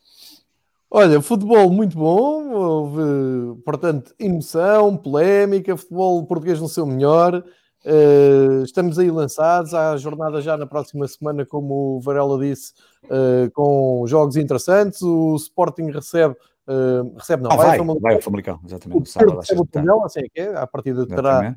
Olha, 0.92 1.22
futebol 1.22 1.70
muito 1.70 1.96
bom, 1.96 2.50
houve, 2.50 3.62
portanto, 3.64 4.12
emoção, 4.18 4.96
polémica, 4.96 5.76
futebol 5.76 6.26
português 6.26 6.60
no 6.60 6.68
seu 6.68 6.84
melhor. 6.84 7.44
Uh, 7.84 8.64
estamos 8.64 8.98
aí 8.98 9.08
lançados, 9.08 9.72
há 9.72 9.96
jornada 9.96 10.40
já 10.40 10.56
na 10.56 10.66
próxima 10.66 11.06
semana, 11.06 11.46
como 11.46 11.96
o 11.96 12.00
Varela 12.00 12.36
disse, 12.40 12.72
uh, 13.04 13.48
com 13.52 14.04
jogos 14.08 14.36
interessantes. 14.36 15.00
O 15.00 15.36
Sporting 15.36 15.92
recebe, 15.92 16.34
uh, 16.66 17.14
recebe 17.16 17.44
não, 17.44 17.52
ah, 17.52 17.56
vai, 17.56 17.78
vai, 17.78 17.96
vai 18.00 18.14
ao 18.16 18.20
Famalicão, 18.20 18.58
exatamente. 18.66 19.00
O 19.00 19.06
sábado, 19.06 19.38
recebe 19.38 19.60
o 19.60 19.66
Tondela, 19.66 20.04
assim 20.04 20.20
é 20.20 20.28
que 20.28 20.40
é, 20.40 20.56
a 20.56 20.66
partida 20.66 21.06
terá, 21.06 21.54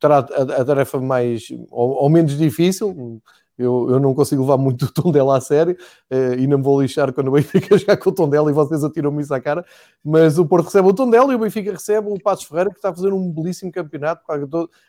terá 0.00 0.16
a, 0.18 0.60
a, 0.60 0.64
tarefa 0.64 1.00
mais 1.00 1.46
ou, 1.70 1.90
ou 1.92 2.10
menos 2.10 2.36
difícil, 2.36 3.22
eu, 3.62 3.90
eu 3.90 4.00
não 4.00 4.14
consigo 4.14 4.42
levar 4.42 4.56
muito 4.56 4.84
o 4.86 4.92
tom 4.92 5.12
dela 5.12 5.36
a 5.36 5.40
sério 5.40 5.76
uh, 6.10 6.34
e 6.38 6.46
não 6.46 6.58
me 6.58 6.64
vou 6.64 6.80
lixar 6.80 7.12
quando 7.12 7.28
o 7.28 7.32
Benfica 7.32 7.76
jogar 7.78 7.96
com 7.96 8.10
o 8.10 8.12
tom 8.12 8.28
dela 8.28 8.50
e 8.50 8.54
vocês 8.54 8.82
atiram-me 8.84 9.22
isso 9.22 9.32
à 9.32 9.40
cara. 9.40 9.64
Mas 10.04 10.38
o 10.38 10.46
Porto 10.46 10.66
recebe 10.66 10.88
o 10.88 10.92
tom 10.92 11.08
dela 11.08 11.32
e 11.32 11.36
o 11.36 11.38
Benfica 11.38 11.72
recebe 11.72 12.08
o 12.08 12.20
Passos 12.20 12.44
Ferreira, 12.44 12.70
que 12.70 12.76
está 12.76 12.90
a 12.90 12.94
fazer 12.94 13.12
um 13.12 13.30
belíssimo 13.30 13.70
campeonato. 13.70 14.22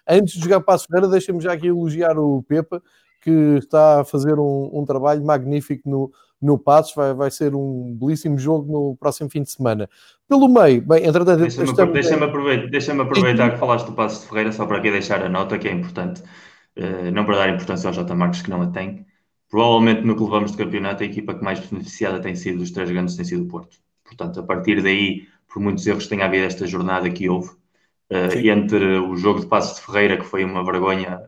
Antes 0.07 0.35
de 0.35 0.41
jogar 0.41 0.57
o 0.57 0.63
Passos 0.63 0.87
Ferreira, 0.87 1.07
deixem-me 1.07 1.41
já 1.41 1.53
aqui 1.53 1.67
elogiar 1.67 2.17
o 2.17 2.43
Pepa, 2.43 2.81
que 3.21 3.57
está 3.57 4.01
a 4.01 4.03
fazer 4.03 4.37
um, 4.37 4.69
um 4.73 4.85
trabalho 4.85 5.23
magnífico 5.23 5.89
no, 5.89 6.11
no 6.41 6.57
Passos. 6.57 6.93
Vai, 6.93 7.13
vai 7.13 7.31
ser 7.31 7.55
um 7.55 7.95
belíssimo 7.97 8.37
jogo 8.37 8.71
no 8.71 8.97
próximo 8.97 9.29
fim 9.29 9.41
de 9.41 9.51
semana. 9.51 9.89
Pelo 10.27 10.49
meio, 10.49 10.81
bem, 10.81 11.05
entretanto. 11.05 11.39
Deixa-me 11.39 11.69
estamos... 11.69 11.93
deixa 11.93 12.15
aproveitar, 12.15 12.67
deixa 12.69 13.01
aproveitar 13.01 13.51
que 13.51 13.57
falaste 13.57 13.85
do 13.85 13.93
Passos 13.93 14.21
de 14.21 14.27
Ferreira, 14.27 14.51
só 14.51 14.65
para 14.65 14.77
aqui 14.77 14.91
deixar 14.91 15.23
a 15.23 15.29
nota 15.29 15.57
que 15.57 15.67
é 15.67 15.71
importante. 15.71 16.21
Eh, 16.75 17.11
não 17.11 17.25
para 17.25 17.37
dar 17.37 17.49
importância 17.49 17.87
ao 17.87 17.93
J. 17.93 18.15
Marcos, 18.15 18.41
que 18.41 18.49
não 18.49 18.61
a 18.61 18.67
tem. 18.67 19.05
Provavelmente 19.49 20.01
no 20.01 20.15
que 20.15 20.23
levamos 20.23 20.51
de 20.51 20.57
campeonato, 20.57 21.03
a 21.03 21.05
equipa 21.05 21.35
que 21.35 21.43
mais 21.43 21.59
beneficiada 21.59 22.19
tem 22.19 22.35
sido 22.35 22.59
dos 22.59 22.71
três 22.71 22.89
grandes 22.89 23.15
tem 23.15 23.25
sido 23.25 23.43
o 23.43 23.47
Porto. 23.47 23.77
Portanto, 24.03 24.39
a 24.39 24.43
partir 24.43 24.81
daí, 24.81 25.27
por 25.47 25.61
muitos 25.61 25.85
erros 25.85 26.03
que 26.03 26.09
tenha 26.09 26.25
havido 26.25 26.45
esta 26.45 26.65
jornada 26.65 27.09
que 27.11 27.29
houve, 27.29 27.49
uh, 27.49 28.37
entre 28.49 28.97
o 28.99 29.15
jogo 29.15 29.41
de 29.41 29.47
Passos 29.47 29.79
de 29.79 29.85
Ferreira, 29.85 30.17
que 30.17 30.25
foi 30.25 30.43
uma 30.43 30.63
vergonha 30.65 31.21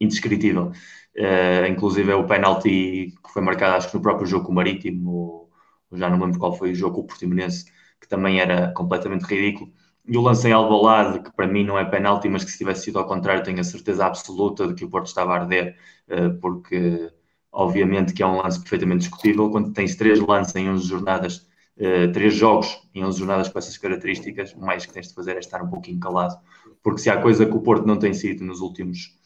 indescritível, 0.00 0.72
uh, 1.18 1.66
inclusive 1.68 2.10
é 2.10 2.14
o 2.14 2.26
penalti 2.26 3.14
que 3.24 3.32
foi 3.32 3.42
marcado, 3.42 3.76
acho 3.76 3.90
que 3.90 3.96
no 3.96 4.02
próprio 4.02 4.26
jogo 4.26 4.46
com 4.46 4.52
o 4.52 4.54
Marítimo, 4.54 5.10
ou, 5.10 5.50
ou 5.90 5.98
já 5.98 6.08
não 6.08 6.18
lembro 6.18 6.38
qual 6.38 6.54
foi 6.56 6.72
o 6.72 6.74
jogo 6.74 6.96
com 6.96 7.00
o 7.02 7.06
Portimonense, 7.06 7.66
que 8.00 8.08
também 8.08 8.40
era 8.40 8.72
completamente 8.72 9.24
ridículo 9.24 9.72
e 10.08 10.16
o 10.16 10.20
lance 10.20 10.46
em 10.48 10.52
Alvalade, 10.52 11.20
que 11.20 11.32
para 11.32 11.46
mim 11.46 11.64
não 11.64 11.78
é 11.78 11.84
penalti, 11.84 12.28
mas 12.28 12.44
que 12.44 12.50
se 12.50 12.58
tivesse 12.58 12.84
sido 12.84 12.98
ao 12.98 13.06
contrário, 13.06 13.42
tenho 13.42 13.60
a 13.60 13.64
certeza 13.64 14.06
absoluta 14.06 14.66
de 14.68 14.74
que 14.74 14.84
o 14.84 14.90
Porto 14.90 15.06
estava 15.06 15.32
a 15.32 15.40
arder, 15.40 15.76
eh, 16.08 16.28
porque 16.40 17.12
obviamente 17.52 18.12
que 18.12 18.22
é 18.22 18.26
um 18.26 18.36
lance 18.42 18.60
perfeitamente 18.60 19.00
discutível. 19.00 19.50
Quando 19.50 19.72
tens 19.72 19.96
três 19.96 20.20
lances 20.20 20.54
em 20.54 20.68
11 20.70 20.86
jornadas, 20.86 21.46
eh, 21.78 22.08
três 22.08 22.34
jogos 22.34 22.68
em 22.94 23.04
11 23.04 23.18
jornadas 23.18 23.48
com 23.48 23.58
essas 23.58 23.76
características, 23.78 24.52
o 24.54 24.60
mais 24.60 24.86
que 24.86 24.92
tens 24.92 25.08
de 25.08 25.14
fazer 25.14 25.36
é 25.36 25.40
estar 25.40 25.62
um 25.62 25.68
pouquinho 25.68 25.98
calado, 26.00 26.36
porque 26.82 27.00
se 27.00 27.10
há 27.10 27.20
coisa 27.20 27.44
que 27.46 27.52
o 27.56 27.60
Porto 27.60 27.86
não 27.86 27.98
tem 27.98 28.14
sido 28.14 28.44
nos 28.44 28.60
últimos 28.60 29.16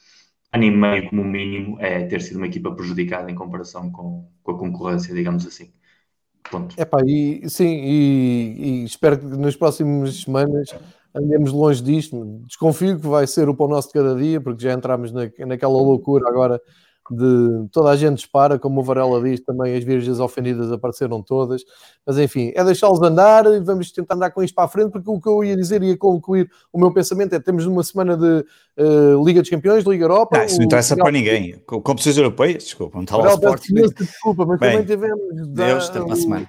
ano 0.52 0.64
e 0.64 0.70
meio, 0.70 1.08
como 1.10 1.24
mínimo, 1.24 1.78
é 1.80 2.04
ter 2.06 2.20
sido 2.22 2.36
uma 2.38 2.46
equipa 2.46 2.74
prejudicada 2.74 3.30
em 3.30 3.34
comparação 3.34 3.90
com, 3.90 4.28
com 4.42 4.52
a 4.52 4.58
concorrência, 4.58 5.14
digamos 5.14 5.46
assim. 5.46 5.72
Ponto. 6.50 6.80
Epá, 6.80 7.00
e, 7.04 7.48
sim, 7.48 7.66
e, 7.66 8.56
e, 8.58 8.84
espero 8.84 9.18
que 9.18 9.26
nas 9.26 9.56
próximas 9.56 10.22
semanas 10.22 10.68
andemos 11.14 11.52
longe 11.52 11.82
disto. 11.82 12.24
Desconfio 12.46 12.98
que 12.98 13.06
vai 13.06 13.26
ser 13.26 13.48
o 13.48 13.54
pão 13.54 13.68
nosso 13.68 13.88
de 13.88 13.94
cada 13.94 14.14
dia, 14.14 14.40
porque 14.40 14.62
já 14.62 14.72
entramos 14.72 15.12
na, 15.12 15.22
naquela 15.46 15.72
loucura 15.72 16.28
agora 16.28 16.60
de 17.10 17.68
toda 17.72 17.90
a 17.90 17.96
gente 17.96 18.16
dispara, 18.16 18.58
como 18.58 18.80
o 18.80 18.84
Varela 18.84 19.20
diz, 19.20 19.40
também 19.40 19.76
as 19.76 19.82
virgens 19.82 20.20
ofendidas 20.20 20.70
apareceram 20.70 21.20
todas, 21.22 21.62
mas 22.06 22.18
enfim, 22.18 22.52
é 22.54 22.62
deixá-los 22.62 23.02
andar 23.02 23.46
e 23.46 23.60
vamos 23.60 23.90
tentar 23.90 24.14
andar 24.14 24.30
com 24.30 24.42
isto 24.42 24.54
para 24.54 24.64
a 24.64 24.68
frente, 24.68 24.92
porque 24.92 25.10
o 25.10 25.20
que 25.20 25.28
eu 25.28 25.42
ia 25.42 25.56
dizer, 25.56 25.82
ia 25.82 25.96
concluir 25.96 26.48
o 26.72 26.78
meu 26.78 26.92
pensamento 26.92 27.34
é 27.34 27.40
temos 27.40 27.66
uma 27.66 27.82
semana 27.82 28.16
de 28.16 28.44
uh, 28.78 29.24
Liga 29.24 29.40
dos 29.40 29.50
Campeões, 29.50 29.84
Liga 29.84 30.04
Europa. 30.04 30.38
Não, 30.38 30.44
isso 30.44 30.58
não 30.58 30.64
interessa 30.64 30.96
para 30.96 31.10
ninguém. 31.10 31.58
Competições 31.66 32.16
europeias, 32.16 32.64
desculpa, 32.64 32.96
não 32.96 33.04
está 33.04 33.16
lá 33.16 33.30
o 33.30 33.34
Sporting. 33.34 33.74
Desculpa, 33.74 34.46
mas 34.46 34.60
Bem, 34.60 34.70
também 34.70 34.86
tivemos. 34.86 35.48
Deus, 35.48 35.88
da, 35.88 36.04
uma 36.04 36.16
semana. 36.16 36.46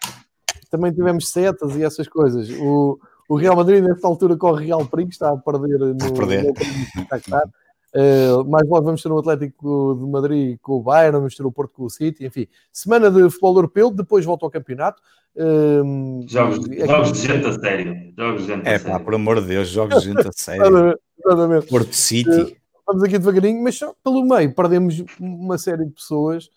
Também 0.70 0.94
tivemos 0.94 1.30
setas 1.30 1.76
e 1.76 1.84
essas 1.84 2.08
coisas. 2.08 2.50
O, 2.60 3.00
o 3.28 3.36
Real 3.36 3.56
Madrid, 3.56 3.84
nesta 3.84 4.08
altura, 4.08 4.38
corre 4.38 4.68
Real 4.68 4.86
Perigo, 4.86 5.10
está 5.10 5.30
a 5.30 5.38
perder 5.38 5.80
no, 5.80 5.92
a 5.92 6.12
perder. 6.12 6.44
no 6.46 6.54
Uh, 7.94 8.50
mais 8.50 8.68
logo 8.70 8.86
vamos 8.86 9.04
ter 9.04 9.12
o 9.12 9.18
Atlético 9.18 9.98
de 10.00 10.10
Madrid 10.10 10.58
com 10.62 10.78
o 10.78 10.82
Bayern, 10.82 11.18
vamos 11.18 11.36
ter 11.36 11.46
o 11.46 11.52
Porto 11.52 11.74
com 11.74 11.84
o 11.84 11.90
City, 11.90 12.26
enfim. 12.26 12.48
Semana 12.72 13.12
de 13.12 13.22
futebol 13.30 13.56
europeu, 13.56 13.92
depois 13.92 14.24
volta 14.24 14.46
ao 14.46 14.52
campeonato. 14.52 15.02
Uh, 15.36 16.26
jogos, 16.26 16.70
é 16.72 16.88
jogos 16.88 17.12
de 17.12 17.28
gente 17.28 17.46
a 17.46 17.60
sério. 17.60 18.14
Jogos 18.18 18.42
de 18.42 18.48
gente 18.48 18.68
é, 18.68 18.76
a 18.76 18.80
sério. 18.80 18.98
pá, 18.98 19.00
por 19.04 19.14
amor 19.14 19.42
de 19.42 19.48
Deus, 19.48 19.68
jogos 19.68 20.02
de 20.02 20.10
gente 20.10 20.26
a 20.26 20.32
sério. 20.36 20.98
Exatamente. 21.26 21.68
Porto 21.68 21.94
City. 21.94 22.30
Uh, 22.30 22.56
vamos 22.88 23.04
aqui 23.04 23.20
devagarinho, 23.20 23.62
mas 23.62 23.78
só 23.78 23.94
pelo 24.02 24.24
meio 24.24 24.56
perdemos 24.56 25.04
uma 25.20 25.58
série 25.58 25.86
de 25.86 25.92
pessoas. 25.92 26.50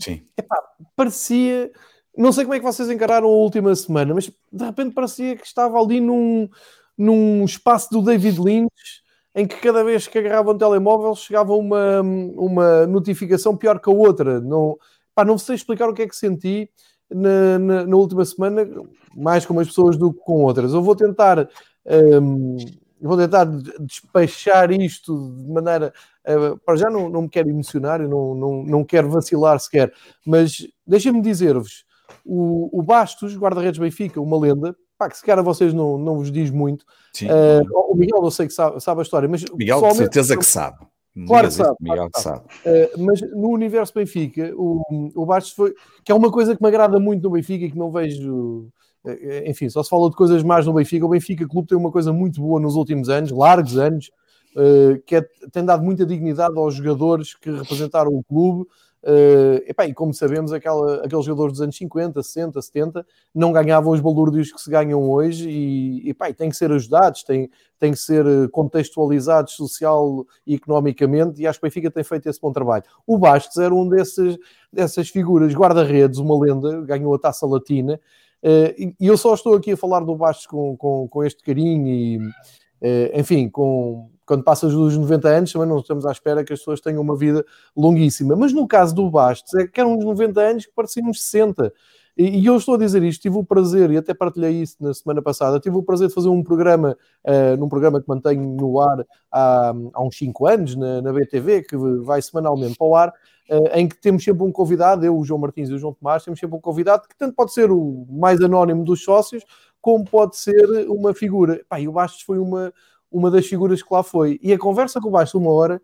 Sim. 0.00 0.22
Epá, 0.36 0.56
parecia. 0.96 1.70
Não 2.16 2.32
sei 2.32 2.44
como 2.44 2.54
é 2.54 2.58
que 2.58 2.64
vocês 2.64 2.88
encararam 2.88 3.28
a 3.28 3.30
última 3.30 3.74
semana, 3.74 4.14
mas 4.14 4.32
de 4.50 4.64
repente 4.64 4.94
parecia 4.94 5.36
que 5.36 5.46
estava 5.46 5.78
ali 5.78 6.00
num, 6.00 6.48
num 6.96 7.44
espaço 7.44 7.90
do 7.90 8.00
David 8.00 8.40
Lynch 8.40 9.04
em 9.36 9.46
que 9.46 9.56
cada 9.56 9.84
vez 9.84 10.08
que 10.08 10.18
agarrava 10.18 10.50
um 10.50 10.56
telemóvel 10.56 11.14
chegava 11.14 11.52
uma, 11.54 12.00
uma 12.00 12.86
notificação 12.86 13.54
pior 13.54 13.78
que 13.78 13.90
a 13.90 13.92
outra. 13.92 14.40
Não, 14.40 14.78
pá, 15.14 15.26
não 15.26 15.36
sei 15.36 15.54
explicar 15.56 15.90
o 15.90 15.92
que 15.92 16.00
é 16.00 16.08
que 16.08 16.16
senti 16.16 16.70
na, 17.10 17.58
na, 17.58 17.86
na 17.86 17.96
última 17.96 18.24
semana, 18.24 18.66
mais 19.14 19.44
com 19.44 19.52
umas 19.52 19.68
pessoas 19.68 19.98
do 19.98 20.10
que 20.10 20.20
com 20.20 20.42
outras. 20.42 20.72
Eu 20.72 20.82
vou 20.82 20.96
tentar. 20.96 21.48
Um, 21.84 22.56
vou 22.98 23.16
tentar 23.18 23.44
despachar 23.78 24.72
isto 24.72 25.30
de 25.36 25.52
maneira. 25.52 25.92
Uh, 26.26 26.56
para 26.64 26.76
já 26.76 26.88
não, 26.88 27.10
não 27.10 27.22
me 27.22 27.28
quero 27.28 27.50
emocionar, 27.50 28.00
não, 28.00 28.34
não, 28.34 28.62
não 28.64 28.84
quero 28.84 29.10
vacilar 29.10 29.60
sequer, 29.60 29.92
mas 30.26 30.66
deixem-me 30.86 31.20
dizer-vos: 31.20 31.84
o, 32.24 32.80
o 32.80 32.82
Bastos, 32.82 33.36
guarda-redes 33.36 33.78
Benfica, 33.78 34.18
uma 34.18 34.38
lenda, 34.40 34.74
pá, 34.98 35.08
que 35.08 35.16
se 35.16 35.24
calhar 35.24 35.44
vocês 35.44 35.72
não, 35.72 35.98
não 35.98 36.16
vos 36.16 36.30
diz 36.30 36.50
muito. 36.50 36.84
Uh, 37.22 37.92
o 37.92 37.94
Miguel, 37.94 38.22
eu 38.22 38.30
sei 38.30 38.46
que 38.46 38.52
sabe, 38.52 38.80
sabe 38.80 39.00
a 39.00 39.02
história, 39.02 39.28
mas. 39.28 39.44
Miguel, 39.54 39.80
de 39.80 39.94
certeza 39.94 40.36
que 40.36 40.44
sabe. 40.44 40.86
Claro 41.26 41.48
que 41.48 41.54
sabe. 41.54 41.76
Miguel 41.80 42.10
que 42.10 42.20
sabe. 42.20 42.44
Uh, 42.66 43.02
mas 43.02 43.20
no 43.32 43.48
universo 43.48 43.94
Benfica, 43.94 44.52
o, 44.54 44.82
o 45.14 45.24
Bastos 45.24 45.52
foi. 45.52 45.74
que 46.04 46.12
é 46.12 46.14
uma 46.14 46.30
coisa 46.30 46.54
que 46.54 46.62
me 46.62 46.68
agrada 46.68 46.98
muito 46.98 47.22
no 47.22 47.30
Benfica 47.30 47.64
e 47.64 47.70
que 47.70 47.78
não 47.78 47.90
vejo. 47.90 48.68
Uh, 49.04 49.48
enfim, 49.48 49.68
só 49.68 49.82
se 49.82 49.88
fala 49.88 50.10
de 50.10 50.16
coisas 50.16 50.42
mais 50.42 50.66
no 50.66 50.72
Benfica. 50.74 51.06
O 51.06 51.10
Benfica 51.10 51.46
Clube 51.48 51.68
tem 51.68 51.78
uma 51.78 51.92
coisa 51.92 52.12
muito 52.12 52.40
boa 52.40 52.60
nos 52.60 52.74
últimos 52.74 53.08
anos, 53.08 53.30
largos 53.30 53.78
anos, 53.78 54.10
que 55.04 55.16
é, 55.16 55.22
tem 55.52 55.64
dado 55.64 55.82
muita 55.82 56.06
dignidade 56.06 56.58
aos 56.58 56.74
jogadores 56.74 57.34
que 57.34 57.50
representaram 57.50 58.10
o 58.10 58.24
clube. 58.24 58.66
Uh, 59.08 59.62
epá, 59.68 59.86
e 59.86 59.94
como 59.94 60.12
sabemos, 60.12 60.52
aquela, 60.52 61.04
aqueles 61.04 61.24
jogadores 61.24 61.52
dos 61.52 61.62
anos 61.62 61.76
50, 61.76 62.20
60, 62.20 62.60
70 62.60 63.06
não 63.32 63.52
ganhavam 63.52 63.92
os 63.92 64.00
balúrdios 64.00 64.50
que 64.50 64.60
se 64.60 64.68
ganham 64.68 65.08
hoje 65.08 65.48
e, 65.48 66.10
epá, 66.10 66.28
e 66.28 66.34
têm 66.34 66.50
que 66.50 66.56
ser 66.56 66.72
ajudados, 66.72 67.22
têm, 67.22 67.48
têm 67.78 67.92
que 67.92 68.00
ser 68.00 68.26
eh, 68.26 68.48
contextualizados 68.50 69.52
social 69.52 70.26
e 70.44 70.56
economicamente 70.56 71.40
e 71.40 71.46
acho 71.46 71.60
que 71.60 71.64
o 71.64 71.68
Benfica 71.68 71.88
tem 71.88 72.02
feito 72.02 72.28
esse 72.28 72.40
bom 72.40 72.50
trabalho. 72.50 72.82
O 73.06 73.16
Bastos 73.16 73.58
era 73.58 73.72
um 73.72 73.88
desses, 73.88 74.36
dessas 74.72 75.08
figuras, 75.08 75.54
guarda-redes, 75.54 76.18
uma 76.18 76.36
lenda, 76.36 76.80
ganhou 76.80 77.14
a 77.14 77.18
taça 77.18 77.46
latina 77.46 78.00
uh, 78.42 78.74
e, 78.76 78.92
e, 78.98 79.06
eu 79.06 79.16
só 79.16 79.34
estou 79.34 79.54
aqui 79.54 79.70
a 79.70 79.76
falar 79.76 80.00
do 80.00 80.16
Bastos 80.16 80.48
com, 80.48 80.76
com, 80.76 81.06
com 81.06 81.22
este 81.22 81.44
carinho 81.44 81.86
e, 81.86 82.18
uh, 82.18 83.20
enfim, 83.20 83.48
com 83.48 84.10
quando 84.26 84.42
passas 84.42 84.72
dos 84.72 84.96
90 84.96 85.28
anos, 85.28 85.52
também 85.52 85.68
não 85.68 85.78
estamos 85.78 86.04
à 86.04 86.10
espera 86.10 86.44
que 86.44 86.52
as 86.52 86.58
pessoas 86.58 86.80
tenham 86.80 87.00
uma 87.00 87.16
vida 87.16 87.44
longuíssima. 87.76 88.34
Mas 88.34 88.52
no 88.52 88.66
caso 88.66 88.94
do 88.94 89.08
Bastos, 89.08 89.54
é 89.54 89.66
que 89.66 89.80
eram 89.80 89.96
uns 89.96 90.04
90 90.04 90.40
anos 90.40 90.66
que 90.66 90.72
pareciam 90.74 91.08
uns 91.08 91.22
60. 91.22 91.72
E, 92.16 92.40
e, 92.40 92.46
eu 92.46 92.56
estou 92.56 92.76
a 92.76 92.78
dizer 92.78 93.02
isto, 93.02 93.20
tive 93.20 93.36
o 93.36 93.44
prazer, 93.44 93.90
e 93.90 93.96
até 93.98 94.14
partilhei 94.14 94.62
isso 94.62 94.76
na 94.80 94.94
semana 94.94 95.20
passada, 95.20 95.60
tive 95.60 95.76
o 95.76 95.82
prazer 95.82 96.08
de 96.08 96.14
fazer 96.14 96.30
um 96.30 96.42
programa, 96.42 96.96
uh, 97.24 97.56
num 97.58 97.68
programa 97.68 98.00
que 98.00 98.08
mantenho 98.08 98.56
no 98.56 98.80
ar 98.80 99.04
há, 99.30 99.74
há 99.92 100.02
uns 100.02 100.16
5 100.16 100.46
anos, 100.46 100.74
na, 100.76 101.02
na, 101.02 101.12
BTV, 101.12 101.64
que 101.64 101.76
vai 101.76 102.22
semanalmente 102.22 102.78
para 102.78 102.86
o 102.86 102.96
ar, 102.96 103.08
uh, 103.50 103.68
em 103.74 103.86
que 103.86 104.00
temos 104.00 104.24
sempre 104.24 104.42
um 104.42 104.50
convidado, 104.50 105.04
eu, 105.04 105.14
o 105.14 105.24
João 105.24 105.38
Martins 105.38 105.68
e 105.68 105.74
o 105.74 105.78
João 105.78 105.92
Tomás, 105.92 106.24
temos 106.24 106.40
sempre 106.40 106.56
um 106.56 106.60
convidado 106.60 107.06
que 107.06 107.16
tanto 107.18 107.34
pode 107.34 107.52
ser 107.52 107.70
o 107.70 108.06
mais 108.08 108.40
anónimo 108.40 108.82
dos 108.82 109.04
sócios, 109.04 109.44
como 109.78 110.02
pode 110.04 110.36
ser 110.38 110.88
uma 110.88 111.12
figura. 111.12 111.60
Pá, 111.68 111.78
e 111.78 111.86
o 111.86 111.92
Bastos 111.92 112.22
foi 112.22 112.38
uma, 112.38 112.72
uma 113.10 113.30
das 113.30 113.46
figuras 113.46 113.82
que 113.82 113.92
lá 113.92 114.02
foi. 114.02 114.38
E 114.42 114.52
a 114.52 114.58
conversa 114.58 115.00
com 115.00 115.08
o 115.08 115.12
Baixo, 115.12 115.38
uma 115.38 115.50
hora, 115.50 115.80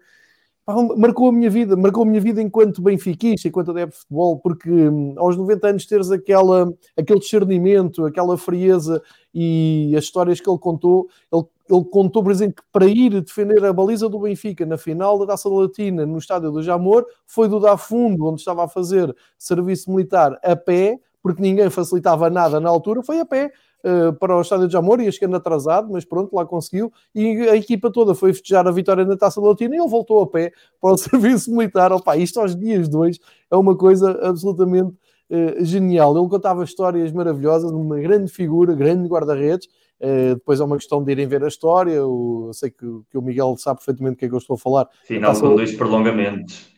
marcou 0.97 1.29
a 1.29 1.33
minha 1.33 1.51
vida, 1.51 1.77
marcou 1.77 2.05
a 2.05 2.07
minha 2.07 2.21
vida 2.21 2.41
enquanto 2.41 2.81
benfiquista, 2.81 3.49
enquanto 3.49 3.73
adepto 3.73 3.97
de 3.97 4.01
futebol, 4.03 4.39
porque 4.39 4.71
hum, 4.71 5.15
aos 5.17 5.37
90 5.37 5.69
anos 5.69 5.87
teres 5.87 6.11
aquela, 6.11 6.73
aquele 6.97 7.19
discernimento, 7.19 8.07
aquela 8.07 8.39
frieza 8.39 9.03
e 9.35 9.93
as 9.97 10.05
histórias 10.05 10.41
que 10.41 10.49
ele 10.49 10.59
contou, 10.59 11.09
ele, 11.33 11.45
ele 11.69 11.85
contou, 11.87 12.23
por 12.23 12.31
exemplo, 12.31 12.57
que 12.57 12.63
para 12.73 12.87
ir 12.87 13.21
defender 13.21 13.65
a 13.65 13.73
baliza 13.73 14.09
do 14.09 14.21
Benfica 14.21 14.65
na 14.65 14.79
final 14.79 15.19
da 15.19 15.27
Taça 15.27 15.49
Latina 15.49 16.07
no 16.07 16.19
estádio 16.19 16.53
do 16.53 16.63
Jamor, 16.63 17.05
foi 17.27 17.49
do 17.49 17.59
Dafundo, 17.59 18.27
onde 18.27 18.41
estava 18.41 18.65
a 18.65 18.69
fazer 18.69 19.15
serviço 19.37 19.91
militar 19.91 20.39
a 20.45 20.55
pé, 20.55 20.99
porque 21.21 21.43
ninguém 21.43 21.71
facilitava 21.71 22.31
nada 22.31 22.61
na 22.61 22.69
altura, 22.69 23.03
foi 23.03 23.19
a 23.19 23.25
pé 23.25 23.53
uh, 23.85 24.13
para 24.15 24.37
o 24.37 24.41
Estádio 24.41 24.69
de 24.69 24.77
Amor, 24.77 25.01
ia 25.01 25.11
chegando 25.11 25.37
atrasado, 25.37 25.89
mas 25.91 26.05
pronto, 26.05 26.35
lá 26.35 26.45
conseguiu. 26.45 26.93
E 27.15 27.49
a 27.49 27.57
equipa 27.57 27.91
toda 27.91 28.15
foi 28.15 28.33
festejar 28.33 28.67
a 28.67 28.71
vitória 28.71 29.05
na 29.05 29.17
Taça 29.17 29.41
Latina 29.41 29.75
e 29.75 29.79
ele 29.79 29.89
voltou 29.89 30.23
a 30.23 30.27
pé 30.27 30.53
para 30.81 30.93
o 30.93 30.97
serviço 30.99 31.51
militar. 31.51 31.93
Opa, 31.93 32.17
isto 32.17 32.41
aos 32.41 32.57
dias 32.57 32.89
dois 32.89 33.19
é 33.51 33.57
uma 33.57 33.77
coisa 33.77 34.11
absolutamente 34.23 34.91
uh, 35.31 35.65
genial. 35.65 36.17
Ele 36.17 36.29
contava 36.29 36.65
histórias 36.65 37.13
maravilhosas, 37.13 37.71
uma 37.71 37.99
grande 37.99 38.31
figura, 38.31 38.75
grande 38.75 39.09
guarda-redes. 39.09 39.67
Uh, 40.01 40.35
depois 40.35 40.59
é 40.59 40.65
uma 40.65 40.77
questão 40.77 41.03
de 41.03 41.13
irem 41.13 41.27
ver 41.27 41.45
a 41.45 41.49
história. 41.49 41.93
Eu, 41.93 42.51
sei 42.53 42.71
que, 42.71 42.87
que, 43.11 43.19
o 43.19 43.23
Miguel 43.23 43.57
sabe 43.57 43.79
perfeitamente 43.79 44.15
o 44.15 44.19
que 44.19 44.25
é 44.25 44.29
que 44.29 44.35
eu 44.35 44.39
estou 44.39 44.55
a 44.55 44.59
falar. 44.59 44.89
Final 45.05 45.39
com 45.39 45.55
dois 45.55 45.75
prolongamentos. 45.77 46.73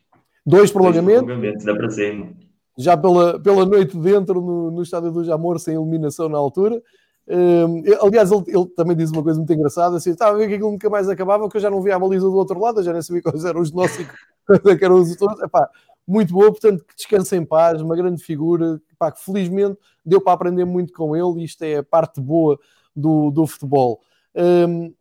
Dois 0.47 0.71
prolongamentos. 0.71 1.25
Dois 1.25 1.37
prolongamentos, 1.37 1.65
dá 1.65 1.75
para 1.75 1.91
cima 1.91 2.44
já 2.77 2.97
pela, 2.97 3.39
pela 3.39 3.65
noite 3.65 3.97
dentro 3.97 4.41
no, 4.41 4.71
no 4.71 4.83
estádio 4.83 5.13
do 5.13 5.25
Jamor, 5.25 5.59
sem 5.59 5.75
iluminação 5.75 6.29
na 6.29 6.39
altura. 6.39 6.83
Um, 7.27 7.83
aliás, 8.03 8.31
ele, 8.31 8.45
ele, 8.49 8.67
também 8.77 8.97
diz 8.97 9.11
uma 9.11 9.23
coisa 9.23 9.39
muito 9.39 9.53
engraçada: 9.53 9.97
assim, 9.97 10.11
estava 10.11 10.33
a 10.33 10.39
ver 10.39 10.49
que 10.49 10.55
aquilo 10.55 10.71
nunca 10.71 10.91
mais 10.91 11.09
acabava, 11.09 11.49
que 11.49 11.57
eu 11.57 11.61
já 11.61 11.71
não 11.71 11.81
via 11.81 11.97
a 11.97 11.99
baliza 11.99 12.27
do 12.27 12.37
outro 12.37 12.61
lado, 12.61 12.81
eu 12.81 12.85
já 12.85 12.93
nem 12.93 13.01
sabia 13.03 13.23
quais 13.23 13.45
eram 13.45 13.61
os 13.61 13.73
nossos 13.73 14.07
que 14.79 14.85
eram 14.85 14.97
os 14.97 15.17
todos. 15.17 15.41
Epá, 15.43 15.69
muito 16.07 16.35
boa, 16.35 16.51
portanto, 16.51 16.85
que 16.85 16.95
descanse 16.95 17.35
em 17.35 17.45
paz, 17.45 17.81
uma 17.81 17.97
grande 17.97 18.23
figura, 18.23 18.81
epá, 18.93 19.11
que 19.11 19.25
felizmente 19.25 19.79
deu 20.05 20.21
para 20.21 20.35
aprender 20.35 20.67
muito 20.67 20.93
com 20.93 21.17
ele, 21.17 21.41
e 21.41 21.45
isto 21.45 21.63
é 21.63 21.77
a 21.77 21.83
parte 21.83 22.21
boa 22.21 22.59
do, 22.95 23.31
do 23.31 23.47
futebol. 23.47 24.01
Um, 24.35 24.93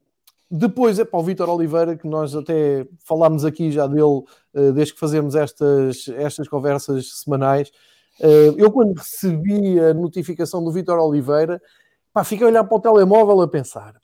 depois 0.49 0.99
é 0.99 1.05
para 1.05 1.19
o 1.19 1.23
Vítor 1.23 1.49
Oliveira, 1.49 1.97
que 1.97 2.07
nós 2.07 2.35
até 2.35 2.87
falámos 2.99 3.43
aqui 3.43 3.71
já 3.71 3.87
dele 3.87 4.23
uh, 4.53 4.71
desde 4.73 4.93
que 4.93 4.99
fazemos 4.99 5.35
estas, 5.35 6.07
estas 6.09 6.47
conversas 6.47 7.21
semanais. 7.21 7.69
Uh, 8.19 8.53
eu, 8.57 8.71
quando 8.71 8.93
recebi 8.93 9.79
a 9.79 9.93
notificação 9.93 10.63
do 10.63 10.71
Vítor 10.71 10.99
Oliveira, 10.99 11.61
pá, 12.13 12.23
fiquei 12.23 12.45
a 12.45 12.49
olhar 12.49 12.63
para 12.63 12.77
o 12.77 12.79
telemóvel 12.79 13.41
a 13.41 13.47
pensar: 13.47 13.95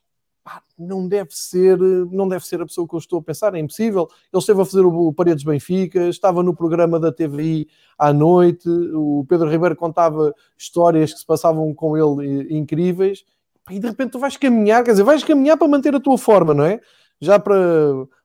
pá, 0.44 0.64
não, 0.78 1.08
deve 1.08 1.30
ser, 1.32 1.78
não 1.78 2.28
deve 2.28 2.44
ser 2.46 2.62
a 2.62 2.66
pessoa 2.66 2.88
que 2.88 2.96
eu 2.96 3.00
estou 3.00 3.20
a 3.20 3.24
pensar, 3.24 3.54
é 3.54 3.60
impossível. 3.60 4.08
Ele 4.34 4.40
esteve 4.40 4.62
a 4.62 4.66
fazer 4.66 4.86
o 4.86 5.14
Paredes 5.14 5.44
Benfica, 5.44 6.08
estava 6.08 6.42
no 6.42 6.56
programa 6.56 7.00
da 7.00 7.12
TVI 7.12 7.68
à 7.98 8.12
noite, 8.12 8.68
o 8.68 9.24
Pedro 9.30 9.50
Ribeiro 9.50 9.76
contava 9.76 10.34
histórias 10.58 11.14
que 11.14 11.20
se 11.20 11.26
passavam 11.26 11.74
com 11.76 11.96
ele 11.96 12.58
incríveis 12.58 13.24
e 13.70 13.80
de 13.80 13.88
repente 13.88 14.12
tu 14.12 14.20
vais 14.20 14.36
caminhar, 14.38 14.84
quer 14.84 14.92
dizer, 14.92 15.04
vais 15.04 15.24
caminhar 15.24 15.58
para 15.58 15.68
manter 15.68 15.96
a 15.96 16.00
tua 16.00 16.18
forma, 16.18 16.54
não 16.54 16.66
é? 16.66 16.80
Já 17.22 17.38
para 17.38 17.56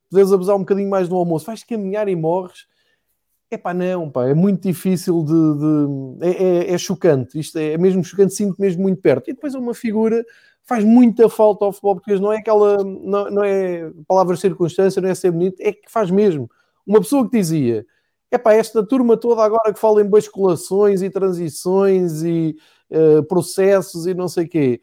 poderes 0.09 0.33
abusar 0.33 0.57
um 0.57 0.61
bocadinho 0.61 0.89
mais 0.89 1.09
do 1.09 1.17
almoço, 1.17 1.47
vais 1.47 1.63
caminhar 1.63 2.09
e 2.09 2.17
morres. 2.17 2.67
É 3.51 3.59
pá, 3.59 3.75
não, 3.75 4.11
pá, 4.11 4.27
é 4.27 4.35
muito 4.35 4.63
difícil 4.63 5.23
de. 5.23 5.33
de 5.33 6.27
é, 6.27 6.45
é, 6.71 6.73
é, 6.73 6.79
chocante, 6.79 7.39
isto 7.39 7.59
é, 7.59 7.73
é 7.73 7.79
mesmo 7.79 8.03
chocante, 8.03 8.35
sinto 8.35 8.61
mesmo 8.61 8.83
muito 8.83 9.01
perto. 9.01 9.29
E 9.29 9.35
depois 9.35 9.55
é 9.55 9.59
uma 9.59 9.75
figura, 9.75 10.25
faz 10.65 10.85
muita 10.85 11.29
falta 11.29 11.65
ao 11.65 11.73
futebol 11.73 11.97
português, 11.97 12.21
não 12.21 12.33
é 12.33 12.39
aquela. 12.39 12.83
Não, 12.83 13.31
não 13.31 13.45
é 13.45 13.91
palavra 14.09 14.37
circunstância, 14.37 15.01
não 15.01 15.09
é 15.09 15.15
ser 15.15 15.31
bonito, 15.31 15.61
é 15.61 15.73
que 15.73 15.91
faz 15.91 16.11
mesmo. 16.11 16.51
Uma 16.87 17.01
pessoa 17.01 17.29
que 17.29 17.37
dizia: 17.37 17.87
é 18.31 18.39
pá, 18.39 18.55
esta 18.55 18.85
turma 18.85 19.17
toda 19.17 19.43
agora 19.43 19.73
que 19.73 19.79
fala 19.79 20.01
em 20.01 20.09
basculações 20.09 21.03
e 21.03 21.11
transições 21.11 22.23
e 22.23 22.57
uh, 22.91 23.23
processos 23.25 24.07
e 24.07 24.15
não 24.15 24.27
sei 24.27 24.47
o 24.47 24.49
quê 24.49 24.81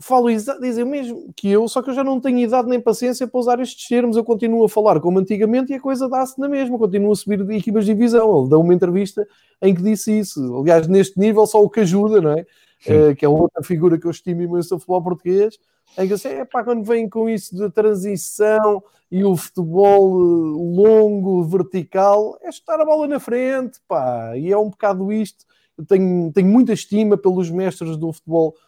falo 0.00 0.28
dizem 0.60 0.84
mesmo 0.84 1.32
que 1.34 1.50
eu, 1.50 1.66
só 1.66 1.82
que 1.82 1.90
eu 1.90 1.94
já 1.94 2.04
não 2.04 2.20
tenho 2.20 2.38
idade 2.38 2.68
nem 2.68 2.80
paciência 2.80 3.26
para 3.26 3.40
usar 3.40 3.60
estes 3.60 3.88
termos, 3.88 4.16
eu 4.16 4.22
continuo 4.22 4.64
a 4.64 4.68
falar 4.68 5.00
como 5.00 5.18
antigamente 5.18 5.72
e 5.72 5.76
a 5.76 5.80
coisa 5.80 6.08
dá-se 6.08 6.38
na 6.38 6.48
mesma, 6.48 6.78
continuo 6.78 7.10
a 7.10 7.16
subir 7.16 7.44
de 7.44 7.56
equipas 7.56 7.84
de 7.84 7.94
divisão. 7.94 8.40
Ele 8.40 8.48
dá 8.48 8.58
uma 8.58 8.72
entrevista 8.72 9.26
em 9.60 9.74
que 9.74 9.82
disse 9.82 10.16
isso. 10.16 10.56
Aliás, 10.56 10.86
neste 10.86 11.18
nível, 11.18 11.46
só 11.46 11.62
o 11.62 11.68
que 11.68 11.80
ajuda, 11.80 12.20
não 12.20 12.30
é? 12.30 12.46
Uh, 12.86 13.14
que 13.16 13.24
é 13.24 13.28
outra 13.28 13.60
figura 13.64 13.98
que 13.98 14.06
eu 14.06 14.10
estimo 14.12 14.40
imenso 14.40 14.70
do 14.70 14.78
futebol 14.78 15.02
português, 15.02 15.58
em 15.98 16.06
que 16.06 16.14
assim, 16.14 16.28
é 16.28 16.44
pá, 16.44 16.62
quando 16.62 16.84
vem 16.84 17.08
com 17.08 17.28
isso 17.28 17.56
de 17.56 17.68
transição 17.70 18.80
e 19.10 19.24
o 19.24 19.36
futebol 19.36 20.20
eh, 20.20 20.80
longo, 20.80 21.42
vertical, 21.42 22.38
é 22.40 22.50
estar 22.50 22.80
a 22.80 22.84
bola 22.84 23.08
na 23.08 23.18
frente, 23.18 23.80
pá, 23.88 24.36
e 24.36 24.52
é 24.52 24.56
um 24.56 24.70
bocado 24.70 25.10
isto. 25.10 25.44
Eu 25.76 25.84
tenho, 25.84 26.30
tenho 26.32 26.46
muita 26.46 26.72
estima 26.72 27.16
pelos 27.16 27.50
mestres 27.50 27.96
do 27.96 28.12
futebol 28.12 28.52
português 28.52 28.67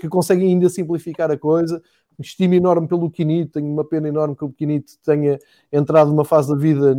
que 0.00 0.08
conseguem 0.08 0.48
ainda 0.48 0.68
simplificar 0.68 1.30
a 1.30 1.38
coisa. 1.38 1.82
Estima 2.18 2.54
enorme 2.54 2.88
pelo 2.88 3.10
Quinito, 3.10 3.52
tenho 3.52 3.70
uma 3.70 3.84
pena 3.84 4.08
enorme 4.08 4.34
que 4.34 4.44
o 4.44 4.50
Quinito 4.50 4.92
tenha 5.04 5.38
entrado 5.70 6.08
numa 6.10 6.24
fase 6.24 6.48
da 6.48 6.56
vida 6.56 6.96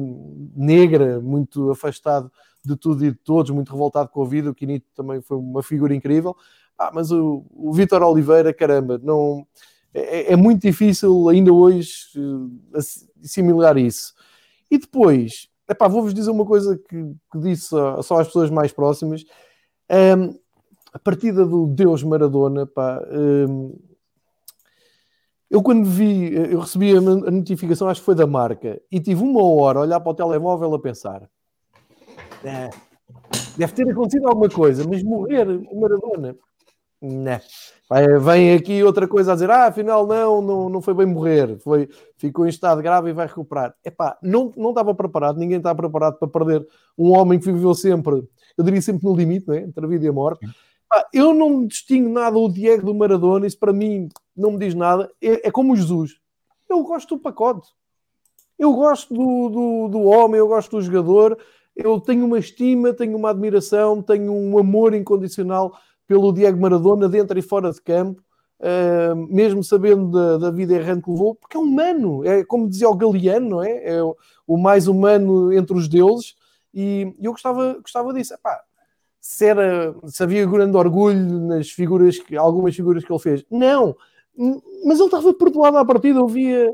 negra, 0.56 1.20
muito 1.20 1.72
afastado 1.72 2.32
de 2.64 2.76
tudo 2.76 3.04
e 3.04 3.12
de 3.12 3.18
todos, 3.18 3.50
muito 3.50 3.72
revoltado 3.72 4.10
com 4.10 4.22
a 4.22 4.28
vida. 4.28 4.52
O 4.52 4.54
Quinito 4.54 4.86
também 4.94 5.20
foi 5.22 5.38
uma 5.38 5.64
figura 5.64 5.96
incrível. 5.96 6.36
Ah, 6.78 6.92
mas 6.94 7.12
o, 7.12 7.44
o 7.52 7.74
Vítor 7.74 8.04
Oliveira, 8.04 8.54
caramba, 8.54 9.00
não 9.02 9.48
é, 9.94 10.34
é, 10.34 10.36
muito 10.36 10.62
difícil 10.62 11.28
ainda 11.30 11.52
hoje 11.52 12.06
uh, 12.16 12.78
assimilar 13.24 13.78
isso. 13.78 14.14
E 14.70 14.78
depois, 14.78 15.50
vou-vos 15.90 16.14
dizer 16.14 16.30
uma 16.30 16.46
coisa 16.46 16.78
que, 16.78 17.16
que 17.32 17.40
disse 17.40 17.70
só 18.04 18.20
às 18.20 18.28
pessoas 18.28 18.52
mais 18.52 18.72
próximas. 18.72 19.24
Um, 19.90 20.38
a 20.98 21.00
partida 21.00 21.46
do 21.46 21.68
Deus 21.68 22.02
Maradona, 22.02 22.66
pá, 22.66 23.00
hum, 23.12 23.78
eu 25.50 25.62
quando 25.62 25.86
vi, 25.86 26.34
eu 26.34 26.60
recebi 26.60 26.98
a 26.98 27.00
notificação, 27.00 27.88
acho 27.88 28.02
que 28.02 28.06
foi 28.06 28.16
da 28.16 28.26
marca, 28.26 28.82
e 28.92 29.00
tive 29.00 29.22
uma 29.22 29.44
hora 29.44 29.78
a 29.78 29.82
olhar 29.84 30.00
para 30.00 30.12
o 30.12 30.16
telemóvel 30.16 30.74
a 30.74 30.80
pensar: 30.80 31.30
é, 32.44 32.72
deve 33.56 33.74
ter 33.74 33.88
acontecido 33.88 34.28
alguma 34.28 34.50
coisa, 34.50 34.84
mas 34.90 35.04
morrer 35.04 35.48
o 35.48 35.80
Maradona, 35.80 36.36
não. 37.00 37.40
Vem 38.20 38.56
aqui 38.56 38.84
outra 38.84 39.08
coisa 39.08 39.34
a 39.34 39.36
dizer: 39.36 39.52
ah, 39.52 39.68
afinal 39.68 40.08
não, 40.08 40.42
não, 40.42 40.68
não 40.68 40.82
foi 40.82 40.96
bem 40.96 41.06
morrer, 41.06 41.60
foi, 41.60 41.88
ficou 42.18 42.48
em 42.48 42.50
estado 42.50 42.82
grave 42.82 43.12
e 43.12 43.14
vai 43.14 43.28
recuperar. 43.28 43.76
Epá, 43.86 44.18
não, 44.20 44.52
não 44.58 44.70
estava 44.70 44.96
preparado, 44.96 45.38
ninguém 45.38 45.58
está 45.58 45.76
preparado 45.76 46.18
para 46.18 46.28
perder 46.28 46.68
um 46.98 47.16
homem 47.16 47.38
que 47.38 47.52
viveu 47.52 47.76
sempre, 47.76 48.28
eu 48.58 48.64
diria 48.64 48.82
sempre 48.82 49.06
no 49.06 49.16
limite, 49.16 49.52
é? 49.52 49.58
entre 49.58 49.86
a 49.86 49.88
vida 49.88 50.06
e 50.06 50.10
a 50.10 50.14
morte. 50.14 50.44
Eu 51.14 51.34
não 51.34 51.66
distingo 51.66 52.10
nada 52.10 52.38
o 52.38 52.52
Diego 52.52 52.86
do 52.86 52.96
Maradona, 52.96 53.46
isso 53.46 53.60
para 53.60 53.74
mim 53.74 54.10
não 54.36 54.52
me 54.52 54.60
diz 54.60 54.74
nada. 54.74 55.12
É, 55.22 55.48
é 55.48 55.52
como 55.52 55.74
o 55.74 55.76
Jesus. 55.76 56.16
Eu 56.70 56.84
gosto 56.84 57.16
do 57.16 57.22
pacote. 57.22 57.70
Eu 58.58 58.74
gosto 58.74 59.14
do, 59.14 59.50
do, 59.50 59.88
do, 59.90 60.04
homem, 60.04 60.40
eu 60.40 60.48
gosto 60.48 60.78
do 60.78 60.82
jogador. 60.82 61.38
Eu 61.76 62.00
tenho 62.00 62.26
uma 62.26 62.40
estima, 62.40 62.94
tenho 62.94 63.16
uma 63.16 63.30
admiração, 63.30 64.02
tenho 64.02 64.34
um 64.34 64.58
amor 64.58 64.94
incondicional 64.96 65.78
pelo 66.08 66.32
Diego 66.32 66.60
Maradona, 66.60 67.08
dentro 67.08 67.38
e 67.38 67.42
fora 67.42 67.72
de 67.72 67.82
campo, 67.82 68.22
uh, 68.60 69.16
mesmo 69.16 69.64
sabendo 69.64 70.10
da, 70.10 70.38
da, 70.38 70.52
vida 70.52 70.74
errante 70.74 71.04
que 71.04 71.12
levou, 71.12 71.36
porque 71.36 71.58
é 71.58 71.60
humano. 71.60 72.26
É 72.26 72.44
como 72.44 72.70
dizia 72.70 72.90
o 72.90 72.96
Galeano, 72.96 73.50
não 73.50 73.64
é? 73.64 73.84
É 73.84 74.04
o, 74.04 74.16
o 74.48 74.58
mais 74.58 74.88
humano 74.88 75.54
entre 75.54 75.76
os 75.78 75.88
deuses 75.88 76.36
E 76.74 77.14
eu 77.22 77.32
gostava, 77.32 77.78
gostava 77.80 78.14
disso. 78.14 78.34
Epá, 78.34 78.60
se, 79.28 79.46
era, 79.46 79.94
se 80.06 80.24
havia 80.24 80.46
grande 80.46 80.78
orgulho 80.78 81.42
nas 81.42 81.70
figuras, 81.70 82.18
que, 82.18 82.38
algumas 82.38 82.74
figuras 82.74 83.04
que 83.04 83.12
ele 83.12 83.20
fez. 83.20 83.44
Não, 83.52 83.94
mas 84.86 85.00
ele 85.00 85.08
estava 85.08 85.34
perdoado 85.34 85.78
à 85.78 85.84
partida. 85.84 86.18
Eu 86.18 86.28
via 86.30 86.72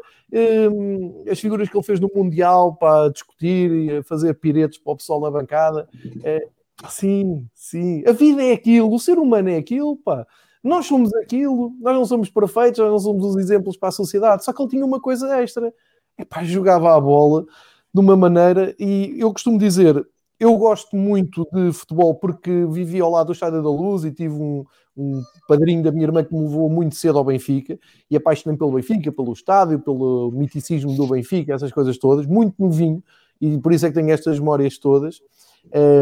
um, 0.72 1.24
as 1.28 1.39
figuras 1.39 1.68
que 1.68 1.76
ele 1.76 1.84
fez 1.84 1.99
no 1.99 2.12
Mundial 2.14 2.76
para 2.76 3.10
discutir 3.10 3.72
e 3.72 4.04
fazer 4.04 4.36
piretes 4.36 4.78
para 4.78 4.93
o 4.93 4.97
pessoal 4.97 5.20
na 5.20 5.32
bancada. 5.32 5.89
É, 6.24 6.45
sim, 6.89 7.43
sim. 7.56 8.04
A 8.06 8.12
vida 8.12 8.43
é 8.43 8.54
aquilo, 8.54 8.93
o 8.93 8.99
ser 8.99 9.18
humano 9.18 9.49
é 9.49 9.58
aquilo, 9.58 9.97
pá. 9.97 10.24
Nós 10.64 10.86
somos 10.86 11.12
aquilo, 11.16 11.74
nós 11.82 11.95
não 11.95 12.06
somos 12.06 12.30
perfeitos, 12.30 12.80
nós 12.80 12.91
não 12.91 12.99
somos 12.99 13.26
os 13.26 13.36
exemplos 13.36 13.76
para 13.76 13.89
a 13.89 13.91
sociedade. 13.91 14.45
Só 14.45 14.54
que 14.54 14.62
ele 14.62 14.70
tinha 14.70 14.86
uma 14.86 15.01
coisa 15.01 15.41
extra. 15.41 15.74
Epá, 16.20 16.43
jogava 16.43 16.95
a 16.95 17.01
bola 17.01 17.45
de 17.91 17.99
uma 17.99 18.16
maneira, 18.16 18.76
e 18.80 19.16
eu 19.18 19.32
costumo 19.34 19.58
dizer, 19.58 20.08
eu 20.39 20.57
gosto 20.57 20.95
muito 20.95 21.47
de 21.51 21.71
futebol 21.71 22.15
porque 22.15 22.65
vivi 22.65 22.99
ao 22.99 23.11
lado 23.11 23.27
do 23.27 23.34
Estádio 23.34 23.61
da 23.61 23.69
Luz 23.69 24.03
e 24.03 24.11
tive 24.11 24.34
um, 24.34 24.65
um 24.95 25.21
padrinho 25.47 25.84
da 25.84 25.91
minha 25.91 26.05
irmã 26.05 26.23
que 26.23 26.34
me 26.34 26.41
levou 26.41 26.69
muito 26.69 26.95
cedo 26.95 27.17
ao 27.17 27.23
Benfica 27.23 27.79
e 28.09 28.15
apaixonei 28.15 28.57
pelo 28.57 28.71
Benfica, 28.71 29.11
pelo 29.11 29.34
estádio, 29.34 29.79
pelo 29.79 30.31
miticismo 30.31 30.95
do 30.95 31.07
Benfica, 31.07 31.53
essas 31.53 31.71
coisas 31.71 31.97
todas, 31.97 32.25
muito 32.25 32.55
novinho, 32.59 33.03
e 33.39 33.57
por 33.59 33.73
isso 33.73 33.86
é 33.86 33.89
que 33.89 33.95
tenho 33.95 34.11
estas 34.11 34.39
memórias 34.39 34.77
todas. 34.77 35.21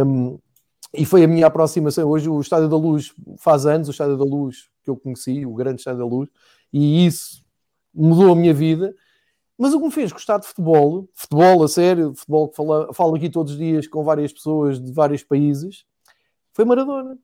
Um, 0.06 0.38
e 0.94 1.06
foi 1.06 1.24
a 1.24 1.28
minha 1.28 1.48
aproximação. 1.48 2.10
Hoje 2.10 2.30
o 2.30 2.40
Estádio 2.42 2.68
da 2.68 2.76
Luz 2.76 3.14
faz 3.38 3.66
anos, 3.66 3.88
o 3.88 3.92
Estádio 3.92 4.18
da 4.18 4.26
Luz 4.26 4.70
que 4.84 4.90
eu 4.90 4.98
conheci, 4.98 5.46
o 5.46 5.54
grande 5.54 5.80
Estádio 5.80 6.00
da 6.00 6.06
Luz, 6.06 6.30
e 6.74 7.06
isso 7.06 7.44
mudou 7.94 8.32
a 8.32 8.36
minha 8.36 8.54
vida. 8.54 8.94
Mas 9.62 9.76
o 9.76 9.78
que 9.78 9.86
me 9.86 9.92
fez 9.92 10.12
gostar 10.12 10.40
de 10.40 10.48
futebol, 10.48 11.08
futebol 11.14 11.64
a 11.64 11.68
sério, 11.68 12.16
futebol 12.16 12.50
que 12.50 12.56
falo, 12.56 12.92
falo 12.94 13.16
aqui 13.16 13.30
todos 13.30 13.52
os 13.52 13.60
dias 13.60 13.86
com 13.86 14.04
várias 14.04 14.34
pessoas 14.34 14.82
de 14.82 14.92
vários 14.92 15.24
países, 15.24 15.86
foi 16.52 16.66
Maradona. 16.66 17.16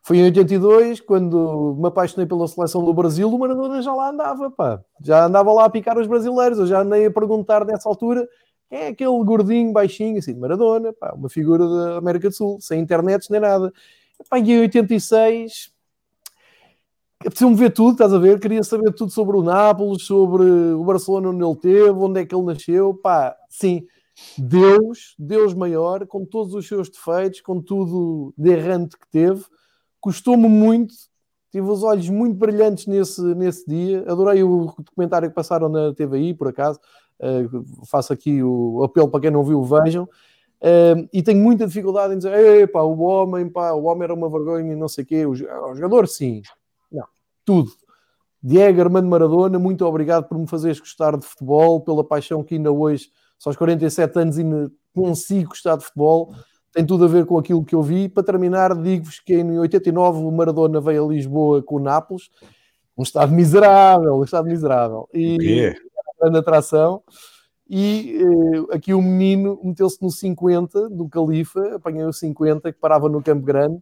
Foi 0.00 0.18
em 0.18 0.22
82, 0.22 1.00
quando 1.00 1.74
me 1.76 1.88
apaixonei 1.88 2.26
pela 2.26 2.46
seleção 2.46 2.84
do 2.84 2.94
Brasil, 2.94 3.28
o 3.28 3.36
Maradona 3.36 3.82
já 3.82 3.92
lá 3.92 4.10
andava, 4.10 4.48
pá. 4.52 4.80
Já 5.02 5.24
andava 5.24 5.52
lá 5.52 5.64
a 5.64 5.68
picar 5.68 5.98
os 5.98 6.06
brasileiros. 6.06 6.60
Eu 6.60 6.66
já 6.68 6.82
andei 6.82 7.06
a 7.06 7.10
perguntar 7.10 7.64
nessa 7.64 7.88
altura 7.88 8.28
quem 8.68 8.78
é 8.78 8.86
aquele 8.90 9.24
gordinho, 9.24 9.72
baixinho, 9.72 10.16
assim, 10.16 10.34
Maradona, 10.34 10.92
pá, 10.92 11.12
uma 11.12 11.28
figura 11.28 11.68
da 11.68 11.96
América 11.96 12.28
do 12.28 12.36
Sul, 12.36 12.60
sem 12.60 12.80
internet 12.80 13.28
nem 13.32 13.40
nada. 13.40 13.72
Pá, 14.30 14.38
em 14.38 14.60
86, 14.60 15.72
apeteceu-me 17.20 17.56
ver 17.56 17.70
tudo, 17.70 17.92
estás 17.92 18.12
a 18.12 18.18
ver? 18.18 18.38
Queria 18.38 18.62
saber 18.62 18.92
tudo 18.92 19.10
sobre 19.10 19.36
o 19.36 19.42
Nápoles, 19.42 20.02
sobre 20.02 20.44
o 20.44 20.84
Barcelona 20.84 21.30
onde 21.30 21.44
ele 21.44 21.56
teve, 21.56 21.98
onde 21.98 22.20
é 22.20 22.26
que 22.26 22.34
ele 22.34 22.44
nasceu. 22.44 22.94
Pá, 22.94 23.36
sim, 23.48 23.86
Deus, 24.36 25.14
Deus 25.18 25.54
maior, 25.54 26.06
com 26.06 26.24
todos 26.24 26.54
os 26.54 26.66
seus 26.66 26.88
defeitos, 26.88 27.40
com 27.40 27.60
tudo 27.60 28.32
de 28.36 28.50
errante 28.50 28.96
que 28.96 29.08
teve, 29.10 29.44
custou-me 30.00 30.48
muito. 30.48 30.94
Tive 31.50 31.66
os 31.66 31.82
olhos 31.82 32.08
muito 32.10 32.36
brilhantes 32.36 32.86
nesse, 32.86 33.22
nesse 33.34 33.66
dia. 33.66 34.04
Adorei 34.06 34.42
o 34.42 34.74
documentário 34.78 35.28
que 35.28 35.34
passaram 35.34 35.68
na 35.68 35.94
TVI, 35.94 36.34
por 36.34 36.48
acaso. 36.48 36.78
Uh, 37.18 37.64
faço 37.86 38.12
aqui 38.12 38.42
o 38.42 38.84
apelo 38.84 39.08
para 39.08 39.22
quem 39.22 39.30
não 39.30 39.42
viu, 39.42 39.64
vejam. 39.64 40.04
Uh, 40.60 41.08
e 41.12 41.22
tenho 41.22 41.42
muita 41.42 41.66
dificuldade 41.66 42.14
em 42.14 42.18
dizer, 42.18 42.70
pá, 42.70 42.82
o 42.82 43.00
homem, 43.00 43.48
pá, 43.48 43.72
o 43.72 43.84
homem 43.84 44.04
era 44.04 44.14
uma 44.14 44.28
vergonha 44.28 44.76
não 44.76 44.88
sei 44.88 45.04
o 45.04 45.06
quê. 45.06 45.24
O, 45.24 45.30
o 45.30 45.74
jogador, 45.74 46.06
sim, 46.06 46.42
tudo. 47.48 47.70
Diego 48.42 48.78
Armando 48.82 49.08
Maradona, 49.08 49.58
muito 49.58 49.86
obrigado 49.86 50.28
por 50.28 50.36
me 50.36 50.46
fazeres 50.46 50.78
gostar 50.78 51.16
de 51.16 51.24
futebol, 51.24 51.80
pela 51.80 52.04
paixão 52.04 52.44
que 52.44 52.56
ainda 52.56 52.70
hoje, 52.70 53.08
só 53.38 53.48
aos 53.48 53.56
47 53.56 54.18
anos, 54.18 54.36
ainda 54.36 54.70
consigo 54.94 55.48
gostar 55.48 55.76
de 55.76 55.84
futebol. 55.84 56.34
Tem 56.74 56.84
tudo 56.84 57.06
a 57.06 57.08
ver 57.08 57.24
com 57.24 57.38
aquilo 57.38 57.64
que 57.64 57.74
eu 57.74 57.82
vi. 57.82 58.06
Para 58.06 58.22
terminar, 58.22 58.76
digo-vos 58.76 59.18
que 59.20 59.32
em 59.32 59.58
89 59.58 60.18
o 60.18 60.30
Maradona 60.30 60.78
veio 60.78 61.06
a 61.06 61.08
Lisboa 61.08 61.62
com 61.62 61.76
o 61.76 61.80
Nápoles, 61.80 62.28
um 62.96 63.02
estado 63.02 63.32
miserável, 63.32 64.16
um 64.16 64.24
estado 64.24 64.46
miserável. 64.46 65.08
E 65.14 65.74
grande 66.20 66.36
atração. 66.36 67.02
E 67.66 68.20
uh, 68.22 68.74
aqui 68.74 68.92
o 68.92 69.00
menino 69.00 69.58
meteu-se 69.64 70.02
no 70.02 70.10
50 70.10 70.90
do 70.90 71.08
Califa, 71.08 71.76
apanhei 71.76 72.04
o 72.04 72.12
50 72.12 72.70
que 72.72 72.78
parava 72.78 73.08
no 73.08 73.22
Campo 73.22 73.46
Grande 73.46 73.80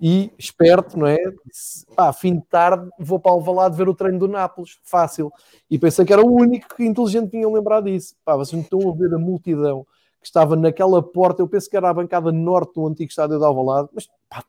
e 0.00 0.32
esperto, 0.38 0.98
não 0.98 1.06
é? 1.06 1.18
Disse, 1.46 1.86
pá, 1.94 2.12
fim 2.12 2.36
de 2.36 2.44
tarde 2.46 2.88
vou 2.98 3.18
para 3.18 3.32
Alvalade 3.32 3.76
ver 3.76 3.88
o 3.88 3.94
treino 3.94 4.18
do 4.18 4.28
Nápoles, 4.28 4.78
fácil. 4.82 5.32
E 5.70 5.78
pensei 5.78 6.04
que 6.04 6.12
era 6.12 6.22
o 6.22 6.32
único 6.32 6.74
que 6.74 6.84
inteligente 6.84 7.30
tinha 7.30 7.48
lembrado 7.48 7.84
disso. 7.84 8.14
Pá, 8.24 8.36
vocês 8.36 8.52
não 8.52 8.60
estão 8.60 8.90
a 8.90 8.94
ver 8.94 9.14
a 9.14 9.18
multidão 9.18 9.86
que 10.20 10.26
estava 10.28 10.56
naquela 10.56 11.02
porta, 11.02 11.42
eu 11.42 11.48
penso 11.48 11.68
que 11.68 11.76
era 11.76 11.90
a 11.90 11.94
bancada 11.94 12.32
norte 12.32 12.74
do 12.74 12.86
antigo 12.86 13.10
estádio 13.10 13.38
de 13.38 13.44
Alvalade, 13.44 13.90
mas 13.92 14.08
pá, 14.28 14.42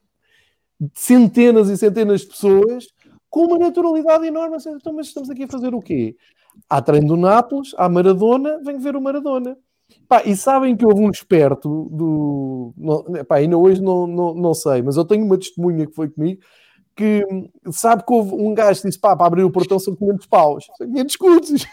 centenas 0.94 1.68
e 1.68 1.76
centenas 1.76 2.22
de 2.22 2.28
pessoas 2.28 2.88
com 3.28 3.44
uma 3.44 3.58
naturalidade 3.58 4.26
enorme. 4.26 4.56
Então, 4.66 4.94
mas 4.94 5.08
estamos 5.08 5.28
aqui 5.28 5.44
a 5.44 5.48
fazer 5.48 5.74
o 5.74 5.82
quê? 5.82 6.16
Há 6.68 6.80
treino 6.80 7.08
do 7.08 7.16
Nápoles, 7.16 7.74
há 7.76 7.88
Maradona, 7.88 8.58
venho 8.64 8.80
ver 8.80 8.96
o 8.96 9.00
Maradona. 9.02 9.58
Pá, 10.08 10.22
e 10.24 10.36
sabem 10.36 10.76
que 10.76 10.86
houve 10.86 11.00
um 11.00 11.10
esperto 11.10 11.88
do. 11.90 12.72
Não, 12.76 13.24
pá, 13.24 13.36
ainda 13.36 13.56
hoje 13.58 13.82
não, 13.82 14.06
não, 14.06 14.34
não 14.34 14.54
sei, 14.54 14.82
mas 14.82 14.96
eu 14.96 15.04
tenho 15.04 15.24
uma 15.24 15.38
testemunha 15.38 15.86
que 15.86 15.94
foi 15.94 16.08
comigo 16.08 16.40
que 16.96 17.24
sabe 17.70 18.04
que 18.04 18.12
houve 18.12 18.34
um 18.34 18.54
gajo 18.54 18.80
que 18.80 18.88
disse: 18.88 19.00
pá, 19.00 19.14
para 19.14 19.26
abrir 19.26 19.44
o 19.44 19.50
portão 19.50 19.78
são 19.78 19.94
500 19.94 20.26
paus, 20.26 20.66
são 20.78 20.86
500 20.86 21.12
escudos. 21.12 21.66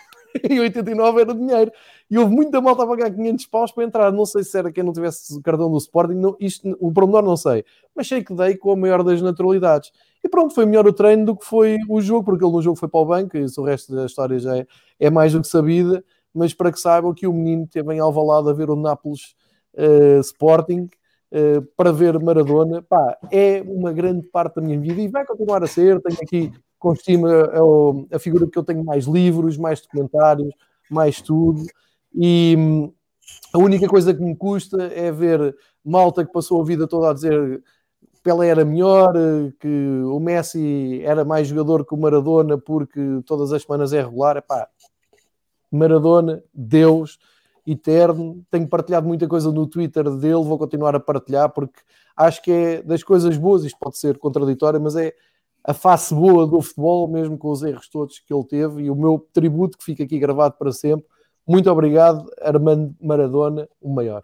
em 0.50 0.60
89 0.60 1.22
era 1.22 1.34
dinheiro. 1.34 1.72
E 2.10 2.18
houve 2.18 2.34
muita 2.34 2.60
malta 2.60 2.84
a 2.84 2.88
pagar 2.88 3.12
500 3.12 3.46
paus 3.48 3.72
para 3.72 3.84
entrar. 3.84 4.12
Não 4.12 4.26
sei 4.26 4.44
se 4.44 4.58
era 4.58 4.72
quem 4.72 4.84
não 4.84 4.94
tivesse 4.94 5.42
cartão 5.42 5.70
do 5.70 5.78
Sporting, 5.78 6.16
não, 6.16 6.36
isto, 6.40 6.76
o 6.80 6.92
pormenor 6.92 7.24
não 7.24 7.38
sei. 7.38 7.64
Mas 7.96 8.08
sei 8.08 8.24
que 8.24 8.34
dei 8.34 8.58
com 8.58 8.72
a 8.72 8.76
maior 8.76 9.04
das 9.04 9.22
naturalidades. 9.22 9.92
E 10.24 10.30
pronto, 10.30 10.54
foi 10.54 10.66
melhor 10.66 10.88
o 10.88 10.94
treino 10.94 11.26
do 11.26 11.36
que 11.36 11.46
foi 11.46 11.78
o 11.90 12.02
jogo, 12.02 12.26
porque 12.26 12.44
ele 12.44 12.52
no 12.52 12.62
jogo 12.62 12.78
foi 12.78 12.90
para 12.90 13.00
o 13.00 13.06
banco, 13.06 13.38
e 13.38 13.46
o 13.58 13.64
resto 13.64 13.94
da 13.94 14.06
história 14.06 14.40
já 14.40 14.58
é, 14.58 14.66
é 15.00 15.10
mais 15.10 15.34
do 15.34 15.42
que 15.42 15.48
sabida 15.48 16.04
mas 16.34 16.54
para 16.54 16.72
que 16.72 16.80
saibam 16.80 17.14
que 17.14 17.28
o 17.28 17.34
menino 17.34 17.68
teve 17.68 17.94
em 17.94 18.00
Alvalade 18.00 18.50
a 18.50 18.54
ver 18.54 18.70
o 18.70 18.76
Nápoles 18.76 19.36
uh, 19.76 20.20
Sporting 20.22 20.90
uh, 21.32 21.62
para 21.76 21.92
ver 21.92 22.20
Maradona, 22.20 22.82
pá, 22.82 23.18
é 23.32 23.62
uma 23.66 23.92
grande 23.94 24.28
parte 24.28 24.56
da 24.56 24.62
minha 24.62 24.80
vida 24.80 25.02
e 25.02 25.08
vai 25.08 25.26
continuar 25.26 25.64
a 25.64 25.68
ser. 25.68 26.02
Tenho 26.02 26.20
aqui 26.22 26.52
com 26.80 26.94
estima 26.94 27.30
a, 27.30 28.16
a 28.16 28.20
figura 28.20 28.48
que 28.48 28.58
eu 28.58 28.64
tenho 28.64 28.84
mais 28.84 29.06
livros, 29.06 29.58
mais 29.58 29.82
documentários, 29.82 30.54
mais 30.90 31.22
tudo, 31.22 31.64
e 32.14 32.56
hum, 32.58 32.94
a 33.54 33.58
única 33.58 33.88
coisa 33.88 34.14
que 34.14 34.22
me 34.22 34.36
custa 34.36 34.84
é 34.84 35.12
ver 35.12 35.56
malta 35.84 36.26
que 36.26 36.32
passou 36.32 36.62
a 36.62 36.66
vida 36.66 36.88
toda 36.88 37.10
a 37.10 37.14
dizer 37.14 37.64
Pelé 38.24 38.48
era 38.48 38.64
melhor, 38.64 39.14
que 39.60 40.02
o 40.06 40.18
Messi 40.20 41.02
era 41.04 41.26
mais 41.26 41.48
jogador 41.48 41.86
que 41.86 41.94
o 41.94 41.98
Maradona 41.98 42.58
porque 42.58 43.02
todas 43.26 43.52
as 43.52 43.64
semanas 43.64 43.92
é 43.92 44.02
regular. 44.02 44.38
Epá, 44.38 44.68
Maradona, 45.76 46.44
Deus, 46.54 47.20
eterno. 47.66 48.44
Tenho 48.50 48.68
partilhado 48.68 49.08
muita 49.08 49.28
coisa 49.28 49.52
no 49.52 49.68
Twitter 49.68 50.10
dele, 50.12 50.44
vou 50.44 50.58
continuar 50.58 50.96
a 50.96 51.00
partilhar 51.00 51.50
porque 51.50 51.80
acho 52.16 52.42
que 52.42 52.52
é 52.52 52.82
das 52.82 53.04
coisas 53.04 53.38
boas. 53.38 53.64
Isto 53.64 53.80
pode 53.80 53.98
ser 53.98 54.18
contraditório, 54.18 54.80
mas 54.80 54.96
é 54.96 55.14
a 55.64 55.74
face 55.74 56.14
boa 56.14 56.46
do 56.46 56.62
futebol, 56.62 57.08
mesmo 57.08 57.38
com 57.38 57.50
os 57.50 57.64
erros 57.64 57.88
todos 57.88 58.20
que 58.20 58.34
ele 58.34 58.44
teve. 58.44 58.84
E 58.84 58.90
o 58.90 58.96
meu 58.96 59.26
tributo 59.32 59.78
que 59.78 59.84
fica 59.84 60.04
aqui 60.04 60.20
gravado 60.20 60.56
para 60.58 60.72
sempre. 60.72 61.08
Muito 61.48 61.70
obrigado, 61.70 62.30
Armando 62.42 62.96
Maradona, 63.02 63.68
o 63.82 63.94
maior. 63.94 64.24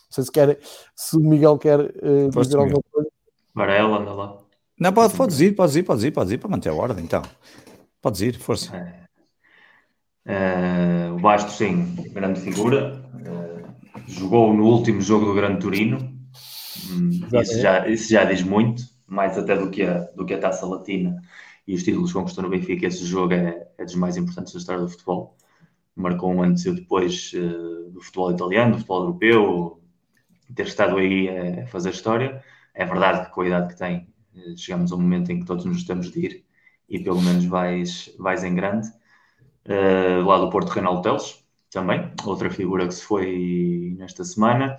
Não 0.00 0.10
sei 0.10 0.24
se, 0.24 0.32
quer, 0.32 0.58
se 0.94 1.16
o 1.16 1.20
Miguel 1.20 1.58
quer 1.58 1.80
uh, 1.80 2.30
dizer 2.30 2.56
alguma 2.56 2.80
coisa. 2.90 3.08
Varela, 3.52 3.98
anda 3.98 4.12
lá. 4.12 4.38
Não, 4.78 4.92
pode, 4.92 5.14
podes 5.16 5.40
ir, 5.40 5.54
podes 5.54 5.76
ir, 5.76 5.82
podes 5.84 6.04
ir, 6.04 6.10
podes 6.10 6.32
ir 6.32 6.38
para 6.38 6.48
manter 6.48 6.68
a 6.68 6.74
ordem, 6.74 7.04
então. 7.04 7.22
Podes 8.00 8.20
ir, 8.20 8.38
força. 8.38 8.76
É. 8.76 9.03
Uh, 10.26 11.14
o 11.14 11.20
Bastos, 11.20 11.56
sim, 11.56 11.94
grande 12.12 12.40
figura. 12.40 13.02
Uh, 13.14 14.10
jogou 14.10 14.54
no 14.54 14.64
último 14.64 15.00
jogo 15.00 15.26
do 15.26 15.34
Grande 15.34 15.60
Turino. 15.60 15.98
Hum, 16.90 17.10
isso, 17.40 17.60
já, 17.60 17.86
isso 17.88 18.10
já 18.10 18.24
diz 18.24 18.42
muito, 18.42 18.82
mais 19.06 19.36
até 19.36 19.56
do 19.56 19.70
que 19.70 19.82
a, 19.82 20.00
do 20.16 20.24
que 20.24 20.34
a 20.34 20.38
Taça 20.38 20.66
Latina 20.66 21.22
e 21.66 21.74
os 21.74 21.82
títulos 21.82 22.12
que 22.12 22.18
conquistou 22.18 22.44
no 22.44 22.50
Benfica. 22.50 22.86
Esse 22.86 23.04
jogo 23.04 23.34
é, 23.34 23.68
é 23.76 23.84
dos 23.84 23.94
mais 23.94 24.16
importantes 24.16 24.52
da 24.52 24.58
história 24.58 24.82
do 24.82 24.88
futebol. 24.88 25.36
Marcou 25.94 26.32
um 26.32 26.42
antes 26.42 26.64
e 26.64 26.72
depois 26.72 27.32
uh, 27.34 27.90
do 27.90 28.00
futebol 28.00 28.32
italiano, 28.32 28.72
do 28.72 28.78
futebol 28.78 29.00
europeu. 29.02 29.80
Ter 30.54 30.66
estado 30.66 30.96
aí 30.96 31.28
a 31.28 31.66
fazer 31.66 31.90
história. 31.90 32.42
É 32.74 32.84
verdade 32.84 33.26
que 33.26 33.32
com 33.32 33.42
a 33.42 33.46
idade 33.46 33.72
que 33.72 33.78
tem, 33.78 34.08
chegamos 34.56 34.90
a 34.92 34.96
um 34.96 35.00
momento 35.00 35.30
em 35.30 35.40
que 35.40 35.46
todos 35.46 35.64
nos 35.64 35.84
temos 35.84 36.10
de 36.10 36.18
ir 36.20 36.44
e 36.88 36.98
pelo 36.98 37.20
menos 37.22 37.44
vais, 37.44 38.14
vais 38.18 38.44
em 38.44 38.54
grande 38.54 38.88
uh, 39.66 40.24
lá 40.24 40.38
do 40.38 40.50
Porto 40.50 40.68
Renal 40.70 41.00
Teles, 41.02 41.44
também, 41.74 42.10
outra 42.24 42.48
figura 42.50 42.86
que 42.86 42.94
se 42.94 43.04
foi 43.04 43.94
nesta 43.98 44.24
semana. 44.24 44.76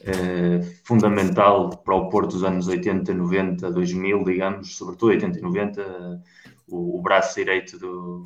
Uh, 0.00 0.62
fundamental 0.84 1.70
para 1.70 1.94
o 1.94 2.08
Porto 2.08 2.30
dos 2.30 2.44
anos 2.44 2.68
80, 2.68 3.12
90, 3.12 3.72
2000, 3.72 4.24
digamos, 4.24 4.76
sobretudo 4.76 5.10
80 5.10 5.38
e 5.38 5.42
90, 5.42 5.82
uh, 5.82 6.22
o, 6.68 6.98
o, 6.98 7.02
braço 7.02 7.34
direito 7.34 7.76
do 7.78 8.22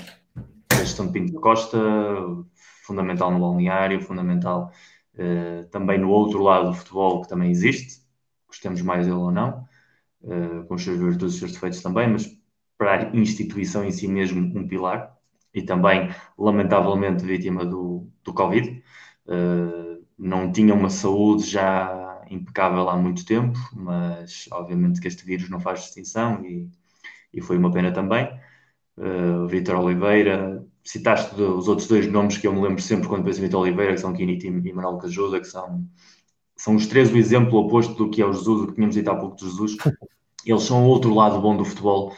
Gestão 0.75 1.11
Pinto 1.11 1.33
da 1.33 1.41
Costa, 1.41 1.79
fundamental 2.85 3.31
no 3.31 3.41
balneário, 3.41 4.03
fundamental 4.03 4.71
uh, 5.15 5.67
também 5.71 5.99
no 5.99 6.11
outro 6.11 6.43
lado 6.43 6.71
do 6.71 6.75
futebol 6.75 7.23
que 7.23 7.29
também 7.29 7.51
existe, 7.51 8.03
gostemos 8.47 8.83
mais 8.83 9.07
dele 9.07 9.17
ou 9.17 9.31
não, 9.31 9.67
com 10.69 10.75
os 10.75 10.85
seus 10.85 10.99
virtudes 10.99 11.37
e 11.37 11.39
seus 11.39 11.53
defeitos 11.53 11.83
também, 11.83 12.07
mas 12.07 12.29
para 12.77 13.09
a 13.09 13.17
instituição 13.17 13.83
em 13.83 13.91
si 13.91 14.07
mesmo 14.07 14.41
um 14.57 14.69
pilar 14.69 15.17
e 15.55 15.63
também, 15.63 16.11
lamentavelmente, 16.39 17.25
vítima 17.25 17.65
do, 17.65 18.09
do 18.25 18.33
Covid. 18.33 18.83
Uh, 19.27 20.03
não 20.19 20.51
tinha 20.53 20.75
uma 20.75 20.91
saúde 20.91 21.45
já 21.45 22.23
impecável 22.31 22.89
há 22.89 22.97
muito 22.97 23.25
tempo, 23.25 23.59
mas 23.75 24.49
obviamente 24.53 25.01
que 25.01 25.09
este 25.09 25.25
vírus 25.25 25.51
não 25.51 25.61
faz 25.61 25.81
distinção 25.81 26.45
e, 26.45 26.69
e 27.33 27.41
foi 27.41 27.59
uma 27.59 27.71
pena 27.71 27.93
também. 27.93 28.29
Uh, 28.97 29.47
Vitor 29.49 29.77
Oliveira, 29.77 30.65
citaste 30.85 31.41
os 31.41 31.69
outros 31.69 31.89
dois 31.89 32.07
nomes 32.07 32.39
que 32.39 32.47
eu 32.47 32.53
me 32.53 32.61
lembro 32.61 32.83
sempre 32.83 33.09
quando 33.09 33.25
penso 33.25 33.39
em 33.41 33.43
Vitor 33.43 33.61
Oliveira, 33.61 33.95
que 33.95 34.01
são 34.01 34.13
Kiniti 34.13 34.47
e 34.49 34.73
Manuel 34.73 34.99
Cajuda, 34.99 35.41
que 35.41 35.47
são, 35.47 35.87
são 36.57 36.77
os 36.77 36.87
três 36.87 37.13
o 37.13 37.17
exemplo 37.17 37.59
oposto 37.59 37.95
do 37.95 38.11
que 38.11 38.23
é 38.23 38.27
o 38.27 38.33
Jesus, 38.33 38.63
o 38.63 38.67
que 38.69 38.75
tínhamos 38.75 38.95
dito 38.95 39.11
há 39.11 39.17
pouco 39.17 39.37
de 39.37 39.45
Jesus. 39.45 39.77
Eles 40.45 40.63
são 40.65 40.85
o 40.85 40.89
outro 40.89 41.15
lado 41.15 41.41
bom 41.41 41.57
do 41.57 41.65
futebol 41.65 42.15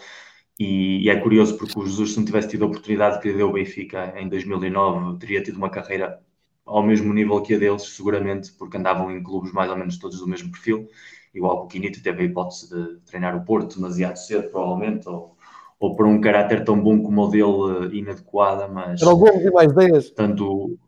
e, 0.59 1.05
e, 1.05 1.09
é 1.11 1.17
curioso 1.21 1.57
porque 1.57 1.79
o 1.79 1.85
Jesus, 1.85 2.13
se 2.13 2.19
não 2.19 2.25
tivesse 2.25 2.49
tido 2.49 2.65
a 2.65 2.69
oportunidade 2.69 3.21
que 3.21 3.29
lhe 3.29 3.37
deu 3.37 3.49
o 3.49 3.53
Benfica 3.53 4.15
em 4.17 4.29
2009, 4.29 5.19
teria 5.19 5.43
tido 5.43 5.57
uma 5.57 5.69
carreira 5.69 6.21
ao 6.65 6.83
mesmo 6.83 7.13
nível 7.13 7.43
que 7.43 7.55
a 7.55 7.59
deles, 7.59 7.83
seguramente, 7.83 8.53
porque 8.53 8.77
andavam 8.77 9.11
em 9.11 9.23
clubes 9.23 9.53
mais 9.53 9.71
ou 9.71 9.77
menos 9.77 9.99
todos 9.99 10.19
do 10.19 10.29
mesmo 10.29 10.51
perfil. 10.51 10.89
Igual 11.35 11.61
que 11.61 11.65
o 11.65 11.69
Quinito 11.69 12.03
teve 12.03 12.23
a 12.23 12.27
hipótese 12.27 12.69
de 12.69 13.01
treinar 13.01 13.37
o 13.37 13.45
Porto 13.45 13.77
demasiado 13.77 14.17
cedo, 14.17 14.49
provavelmente, 14.51 15.09
ou, 15.09 15.37
ou 15.81 15.97
por 15.97 16.07
um 16.07 16.21
caráter 16.21 16.65
tão 16.65 16.81
bom 16.81 17.03
como 17.03 17.23
o 17.23 17.29
dele, 17.29 17.93
eh, 17.93 17.97
inadequada, 17.97 18.69
mas. 18.69 19.03
Era 19.03 19.11
o 19.11 19.17
Gomes 19.17 19.45
e 19.45 19.51
mais 19.51 19.73
10. 19.73 20.11
Tanto. 20.11 20.79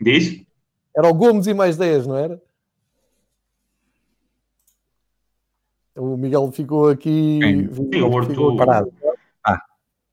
Diz? 0.00 0.44
Era 0.96 1.08
o 1.08 1.14
Gomes 1.14 1.46
e 1.46 1.54
mais 1.54 1.76
10, 1.76 2.06
não 2.08 2.16
era? 2.16 2.42
O 5.96 6.16
Miguel 6.16 6.50
ficou 6.50 6.88
aqui. 6.88 7.38
Sim, 7.40 8.00
o 8.02 8.10
Horto. 8.10 8.56
Parado. 8.56 8.92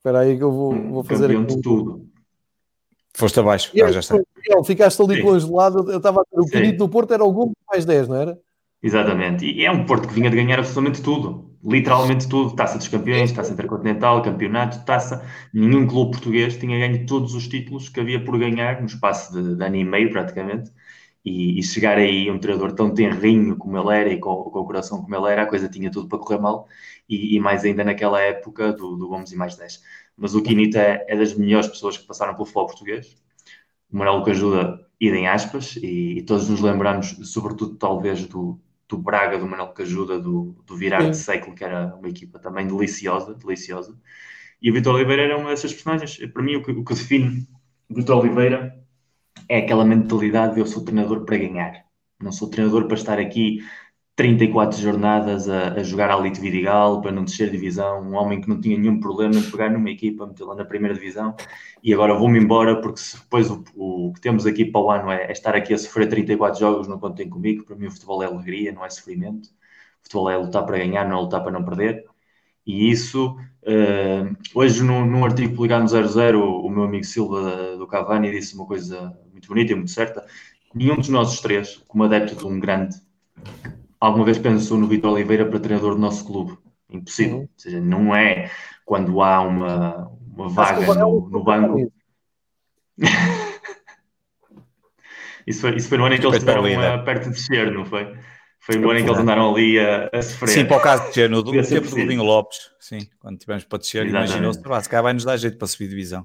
Espera 0.01 0.21
aí 0.21 0.35
que 0.35 0.43
eu 0.43 0.51
vou, 0.51 0.73
vou 0.73 1.03
fazer. 1.03 1.27
Campeão 1.27 1.43
aqui. 1.43 1.55
de 1.55 1.61
tudo. 1.61 2.07
Foste 3.13 3.39
abaixo, 3.39 3.71
ah, 3.75 3.91
já 3.91 3.99
está. 3.99 4.15
Miguel, 4.15 4.63
ficaste 4.63 4.99
ali 4.99 5.17
Sim. 5.17 5.21
congelado. 5.21 5.91
Eu 5.91 5.97
estava 5.97 6.21
a 6.21 6.41
o 6.41 6.45
Quinito 6.47 6.79
no 6.79 6.89
Porto 6.89 7.13
era 7.13 7.23
o 7.23 7.31
Gomes 7.31 7.53
mais 7.69 7.85
10, 7.85 8.07
não 8.07 8.15
era? 8.15 8.39
Exatamente. 8.81 9.45
E 9.45 9.63
é 9.63 9.69
um 9.69 9.85
Porto 9.85 10.07
que 10.07 10.13
vinha 10.15 10.29
de 10.31 10.35
ganhar 10.35 10.57
absolutamente 10.57 11.03
tudo. 11.03 11.51
Literalmente 11.63 12.27
tudo. 12.27 12.55
Taça 12.55 12.79
dos 12.79 12.87
campeões, 12.87 13.31
taça 13.31 13.53
intercontinental, 13.53 14.23
campeonato, 14.23 14.83
taça. 14.85 15.23
Nenhum 15.53 15.85
clube 15.85 16.13
português 16.13 16.57
tinha 16.57 16.79
ganho 16.79 17.05
todos 17.05 17.35
os 17.35 17.47
títulos 17.47 17.87
que 17.87 17.99
havia 17.99 18.23
por 18.23 18.39
ganhar 18.39 18.79
no 18.79 18.87
espaço 18.87 19.31
de, 19.33 19.55
de 19.55 19.63
ano 19.63 19.75
e 19.75 19.83
meio, 19.83 20.09
praticamente 20.09 20.71
e, 21.23 21.59
e, 21.59 21.63
chegar 21.63 21.97
aí 21.97 22.31
um 22.31 22.39
treinador 22.39 22.73
tão 22.73 22.93
tenrinho 22.93 23.55
como 23.55 23.77
ele 23.77 23.95
era 23.95 24.09
e 24.11 24.19
com, 24.19 24.43
com, 24.43 24.59
o 24.59 24.65
coração 24.65 25.01
como 25.01 25.15
ele 25.15 25.31
era, 25.31 25.43
a 25.43 25.45
coisa 25.45 25.69
tinha 25.69 25.91
tudo 25.91 26.07
para 26.07 26.17
correr 26.17 26.39
mal 26.39 26.67
e, 27.07 27.35
e 27.35 27.39
mais 27.39 27.63
ainda 27.63 27.83
naquela 27.83 28.19
época 28.19 28.73
do, 28.73 28.95
do, 28.95 29.07
Gomes 29.07 29.31
e 29.31 29.35
mais 29.35 29.55
10. 29.55 29.83
Mas 30.17 30.33
o 30.33 30.41
Quinita 30.41 30.79
é, 30.79 31.05
é, 31.07 31.15
das 31.15 31.33
melhores 31.35 31.67
pessoas 31.67 31.97
que 31.97 32.05
passaram 32.05 32.33
pelo 32.33 32.45
futebol 32.45 32.67
português. 32.67 33.15
O 33.91 33.97
Manuel 33.97 34.23
que 34.23 34.31
ajuda, 34.31 34.87
idem 34.99 35.27
aspas, 35.27 35.75
e, 35.75 36.19
e, 36.19 36.21
todos 36.23 36.49
nos 36.49 36.61
lembramos, 36.61 37.17
sobretudo 37.23 37.75
talvez 37.75 38.25
do, 38.25 38.59
do 38.87 38.97
Braga, 38.97 39.37
do 39.37 39.47
Manuel 39.47 39.73
que 39.73 39.81
ajuda, 39.83 40.19
do, 40.19 40.55
do 40.65 40.75
virar 40.75 41.01
Sim. 41.01 41.11
de 41.11 41.17
século, 41.17 41.55
que 41.55 41.63
era 41.63 41.95
uma 41.95 42.09
equipa 42.09 42.39
também 42.39 42.65
deliciosa, 42.67 43.33
deliciosa. 43.35 43.95
E 44.61 44.71
o 44.71 44.73
Vitor 44.73 44.95
Oliveira 44.95 45.23
era 45.23 45.37
uma 45.37 45.49
dessas 45.49 45.73
personagens. 45.73 46.17
Para 46.31 46.43
mim, 46.43 46.55
o 46.55 46.63
que, 46.63 46.71
o 46.71 46.83
que 46.83 46.93
define 46.93 47.47
o 47.89 47.95
Vitor 47.95 48.19
Oliveira 48.19 48.80
é 49.49 49.59
aquela 49.59 49.85
mentalidade 49.85 50.55
de 50.55 50.61
eu 50.61 50.65
sou 50.65 50.83
treinador 50.83 51.25
para 51.25 51.37
ganhar. 51.37 51.85
Não 52.21 52.31
sou 52.31 52.49
treinador 52.49 52.85
para 52.87 52.95
estar 52.95 53.19
aqui 53.19 53.59
34 54.15 54.79
jornadas 54.79 55.49
a, 55.49 55.73
a 55.73 55.83
jogar 55.83 56.11
a 56.11 56.19
Elite 56.19 56.39
Vidigal, 56.39 57.01
para 57.01 57.11
não 57.11 57.23
descer 57.23 57.49
divisão. 57.49 58.01
Um 58.01 58.15
homem 58.15 58.41
que 58.41 58.49
não 58.49 58.59
tinha 58.61 58.77
nenhum 58.77 58.99
problema 58.99 59.35
em 59.35 59.49
pegar 59.49 59.69
numa 59.69 59.89
equipa, 59.89 60.27
metê-la 60.27 60.55
na 60.55 60.65
primeira 60.65 60.93
divisão 60.93 61.35
e 61.83 61.93
agora 61.93 62.13
vou-me 62.13 62.39
embora 62.39 62.79
porque 62.81 62.99
se 62.99 63.17
depois 63.17 63.49
o, 63.49 63.63
o, 63.75 64.13
que 64.13 64.21
temos 64.21 64.45
aqui 64.45 64.65
para 64.65 64.81
o 64.81 64.91
ano 64.91 65.11
é, 65.11 65.25
é, 65.25 65.31
estar 65.31 65.55
aqui 65.55 65.73
a 65.73 65.77
sofrer 65.77 66.07
34 66.07 66.59
jogos, 66.59 66.87
não 66.87 66.99
contem 66.99 67.29
comigo. 67.29 67.65
Para 67.65 67.75
mim, 67.75 67.87
o 67.87 67.91
futebol 67.91 68.21
é 68.21 68.27
alegria, 68.27 68.71
não 68.71 68.85
é 68.85 68.89
sofrimento. 68.89 69.49
O 69.49 70.03
futebol 70.03 70.29
é 70.29 70.37
lutar 70.37 70.65
para 70.65 70.77
ganhar, 70.77 71.07
não 71.07 71.17
é 71.17 71.21
lutar 71.21 71.41
para 71.41 71.51
não 71.51 71.63
perder. 71.65 72.05
E 72.65 72.91
isso, 72.91 73.35
uh, 73.63 74.37
hoje 74.53 74.83
num, 74.83 75.25
artigo 75.25 75.55
publicado 75.55 75.83
no 75.83 75.89
00, 75.89 76.39
o, 76.39 76.67
o 76.67 76.69
meu 76.69 76.83
amigo 76.83 77.03
Silva 77.03 77.75
do 77.77 77.87
Cavani 77.87 78.31
disse 78.31 78.55
uma 78.55 78.65
coisa 78.67 79.17
muito 79.41 79.47
bonita 79.47 79.71
e 79.71 79.75
muito 79.75 79.91
certa. 79.91 80.25
Nenhum 80.73 80.95
dos 80.95 81.09
nossos 81.09 81.41
três, 81.41 81.77
como 81.87 82.03
adepto 82.03 82.35
de 82.35 82.45
um 82.45 82.59
grande, 82.59 82.95
alguma 83.99 84.23
vez 84.23 84.37
pensou 84.37 84.77
no 84.77 84.87
Vitor 84.87 85.11
Oliveira 85.11 85.45
para 85.45 85.59
treinador 85.59 85.95
do 85.95 86.01
nosso 86.01 86.25
clube. 86.25 86.57
Impossível. 86.89 87.39
Ou 87.39 87.49
seja, 87.57 87.81
não 87.81 88.15
é 88.15 88.49
quando 88.85 89.21
há 89.21 89.41
uma, 89.41 90.11
uma 90.35 90.49
vaga 90.49 90.93
no, 90.95 91.29
no 91.29 91.43
banco. 91.43 91.91
isso, 95.47 95.61
foi, 95.61 95.75
isso 95.75 95.89
foi 95.89 95.97
no 95.97 96.05
ano 96.05 96.15
em 96.15 96.19
que 96.19 96.25
eles 96.25 96.37
estiveram 96.37 97.03
perto 97.03 97.23
de 97.23 97.29
descer, 97.31 97.71
não 97.71 97.85
foi? 97.85 98.15
Foi 98.59 98.75
no 98.75 98.91
ano 98.91 98.99
em 98.99 99.03
que 99.03 99.09
eles 99.09 99.19
andaram 99.19 99.53
ali 99.53 99.79
a, 99.79 100.09
a 100.13 100.21
sofrer. 100.21 100.49
Sim, 100.49 100.65
para 100.65 100.77
o 100.77 100.81
caso 100.81 101.01
de 101.03 101.07
descer, 101.07 101.29
no 101.29 101.41
do, 101.41 101.51
tempo 101.51 101.89
do 101.89 101.97
Linho 101.97 102.23
Lopes, 102.23 102.59
sim, 102.79 102.99
quando 103.19 103.39
tivemos 103.39 103.63
para 103.63 103.79
descer, 103.79 104.05
imaginou-se, 104.05 104.59
se 104.59 104.89
calhar 104.89 105.03
vai 105.03 105.13
nos 105.13 105.23
dar 105.23 105.37
jeito 105.37 105.57
para 105.57 105.67
subir 105.67 105.87
divisão 105.87 106.23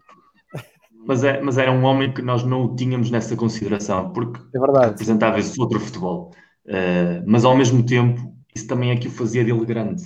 mas, 1.06 1.22
é, 1.22 1.40
mas 1.40 1.56
era 1.56 1.70
um 1.70 1.84
homem 1.84 2.12
que 2.12 2.20
nós 2.20 2.44
não 2.44 2.64
o 2.64 2.76
tínhamos 2.76 3.10
nessa 3.10 3.36
consideração, 3.36 4.12
porque 4.12 4.40
é 4.54 4.58
verdade. 4.58 4.90
representava 4.90 5.38
esse 5.38 5.58
outro 5.60 5.78
futebol. 5.78 6.32
Uh, 6.66 7.22
mas 7.26 7.44
ao 7.44 7.56
mesmo 7.56 7.84
tempo, 7.84 8.34
isso 8.54 8.66
também 8.66 8.90
é 8.90 8.96
que 8.96 9.06
o 9.08 9.10
fazia 9.10 9.44
dele 9.44 9.64
grande, 9.64 10.02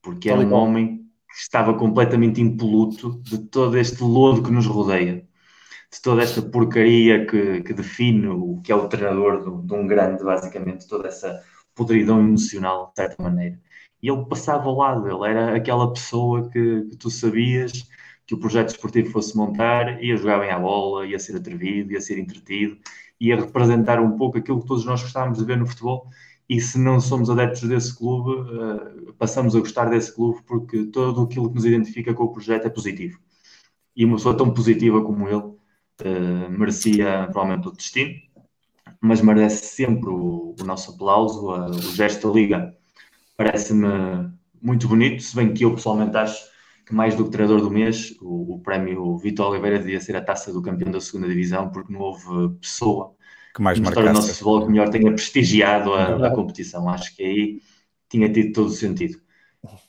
porque 0.00 0.30
era 0.30 0.40
um 0.40 0.52
homem 0.52 0.98
que 1.28 1.40
estava 1.40 1.74
completamente 1.74 2.40
impoluto 2.40 3.20
de 3.22 3.38
todo 3.38 3.76
este 3.76 4.02
lodo 4.04 4.42
que 4.42 4.52
nos 4.52 4.66
rodeia, 4.66 5.26
de 5.92 6.02
toda 6.02 6.22
esta 6.22 6.40
porcaria 6.40 7.26
que, 7.26 7.62
que 7.62 7.72
define 7.72 8.28
o 8.28 8.60
que 8.62 8.70
é 8.70 8.76
o 8.76 8.88
treinador 8.88 9.40
de, 9.40 9.66
de 9.66 9.74
um 9.74 9.86
grande, 9.86 10.22
basicamente, 10.22 10.86
toda 10.86 11.08
essa 11.08 11.42
podridão 11.74 12.20
emocional, 12.20 12.92
de 12.96 13.02
certa 13.02 13.20
maneira. 13.22 13.58
E 14.00 14.08
ele 14.08 14.24
passava 14.26 14.68
ao 14.68 14.76
lado, 14.76 15.08
ele 15.08 15.30
era 15.30 15.56
aquela 15.56 15.92
pessoa 15.92 16.48
que, 16.50 16.82
que 16.90 16.96
tu 16.96 17.10
sabias 17.10 17.88
que 18.26 18.34
o 18.34 18.38
projeto 18.38 18.70
esportivo 18.70 19.10
fosse 19.10 19.36
montar, 19.36 20.02
ia 20.02 20.16
jogar 20.16 20.40
bem 20.40 20.50
à 20.50 20.58
bola, 20.58 21.06
ia 21.06 21.18
ser 21.18 21.36
atrevido, 21.36 21.92
ia 21.92 22.00
ser 22.00 22.18
entretido, 22.18 22.78
ia 23.20 23.36
representar 23.36 24.00
um 24.00 24.16
pouco 24.16 24.38
aquilo 24.38 24.60
que 24.60 24.66
todos 24.66 24.84
nós 24.84 25.02
gostávamos 25.02 25.38
de 25.38 25.44
ver 25.44 25.58
no 25.58 25.66
futebol. 25.66 26.08
E 26.48 26.60
se 26.60 26.78
não 26.78 27.00
somos 27.00 27.30
adeptos 27.30 27.62
desse 27.68 27.96
clube, 27.96 28.32
uh, 28.50 29.12
passamos 29.14 29.56
a 29.56 29.60
gostar 29.60 29.86
desse 29.86 30.14
clube 30.14 30.42
porque 30.46 30.84
todo 30.86 31.22
aquilo 31.22 31.48
que 31.48 31.54
nos 31.54 31.64
identifica 31.64 32.12
com 32.14 32.24
o 32.24 32.32
projeto 32.32 32.66
é 32.66 32.70
positivo. 32.70 33.18
E 33.96 34.04
uma 34.04 34.16
pessoa 34.16 34.36
tão 34.36 34.52
positiva 34.52 35.02
como 35.02 35.28
ele 35.28 35.36
uh, 35.36 36.50
merecia 36.50 37.28
provavelmente 37.30 37.68
o 37.68 37.72
destino, 37.72 38.14
mas 39.00 39.20
merece 39.20 39.66
sempre 39.66 40.10
o, 40.10 40.54
o 40.58 40.64
nosso 40.64 40.92
aplauso. 40.92 41.50
O 41.50 41.72
gesto 41.94 42.28
da 42.28 42.34
Liga 42.34 42.76
parece-me 43.36 43.86
muito 44.60 44.88
bonito, 44.88 45.22
se 45.22 45.36
bem 45.36 45.52
que 45.52 45.64
eu 45.64 45.74
pessoalmente 45.74 46.16
acho 46.16 46.53
que 46.84 46.94
mais 46.94 47.14
do 47.14 47.24
que 47.24 47.30
treinador 47.30 47.60
do 47.60 47.70
mês, 47.70 48.14
o, 48.20 48.54
o 48.54 48.60
prémio 48.60 49.16
Vitor 49.16 49.50
Oliveira 49.50 49.78
devia 49.78 50.00
ser 50.00 50.16
a 50.16 50.24
taça 50.24 50.52
do 50.52 50.62
campeão 50.62 50.90
da 50.90 51.00
segunda 51.00 51.28
divisão, 51.28 51.70
porque 51.70 51.92
não 51.92 52.00
houve 52.00 52.56
pessoa 52.60 53.14
que 53.54 53.62
mais 53.62 53.78
na 53.78 53.88
história 53.88 54.10
do 54.10 54.14
nosso 54.14 54.32
futebol 54.32 54.66
que 54.66 54.72
melhor 54.72 54.88
tenha 54.90 55.12
prestigiado 55.12 55.94
a, 55.94 56.26
a, 56.26 56.30
competição. 56.34 56.88
Acho 56.88 57.14
que 57.14 57.22
aí 57.22 57.62
tinha 58.08 58.30
tido 58.30 58.52
todo 58.52 58.66
o 58.66 58.70
sentido. 58.70 59.18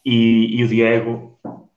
E, 0.05 0.59
e 0.59 0.63
o 0.63 0.67
Diego, 0.67 1.39
o 1.43 1.69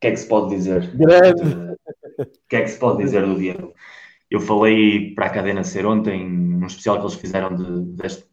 que 0.00 0.08
é 0.08 0.10
que 0.10 0.16
se 0.18 0.28
pode 0.28 0.54
dizer? 0.54 0.92
O 0.94 2.48
que 2.48 2.56
é 2.56 2.62
que 2.62 2.68
se 2.68 2.78
pode 2.78 3.02
dizer 3.02 3.26
do 3.26 3.38
Diego? 3.38 3.74
Eu 4.30 4.40
falei 4.40 5.14
para 5.14 5.26
a 5.26 5.30
cadena 5.30 5.64
ser 5.64 5.86
ontem, 5.86 6.28
num 6.28 6.66
especial 6.66 6.96
que 6.96 7.02
eles 7.02 7.14
fizeram 7.14 7.54
de, 7.54 7.96
deste 7.96 8.26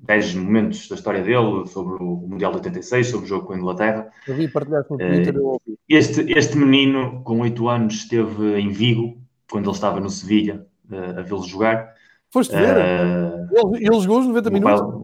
10 0.00 0.34
momentos 0.34 0.88
da 0.88 0.96
história 0.96 1.22
dele, 1.22 1.66
sobre 1.66 2.02
o 2.02 2.16
Mundial 2.28 2.52
de 2.52 2.58
86, 2.58 3.06
sobre 3.06 3.26
o 3.26 3.28
jogo 3.28 3.46
com 3.46 3.52
a 3.54 3.58
Inglaterra. 3.58 4.10
Eu 4.26 4.34
vi 4.34 4.48
partilhar 4.48 4.84
com 4.84 4.94
o 4.94 4.98
Twitter, 4.98 5.36
uh, 5.38 5.60
este, 5.88 6.32
este 6.32 6.56
menino, 6.56 7.22
com 7.22 7.40
8 7.40 7.68
anos, 7.68 7.94
esteve 7.94 8.58
em 8.58 8.70
Vigo, 8.70 9.18
quando 9.50 9.66
ele 9.66 9.74
estava 9.74 10.00
no 10.00 10.10
Sevilha, 10.10 10.66
uh, 10.90 11.18
a 11.18 11.22
vê-lo 11.22 11.42
jogar. 11.42 11.94
Foste 12.30 12.54
ver? 12.54 12.76
Uh, 12.76 13.74
ele, 13.74 13.86
ele, 13.86 14.00
jogou 14.00 14.20
os 14.20 14.26
90 14.26 14.50
minutos? 14.50 14.80
Pai, 14.80 15.00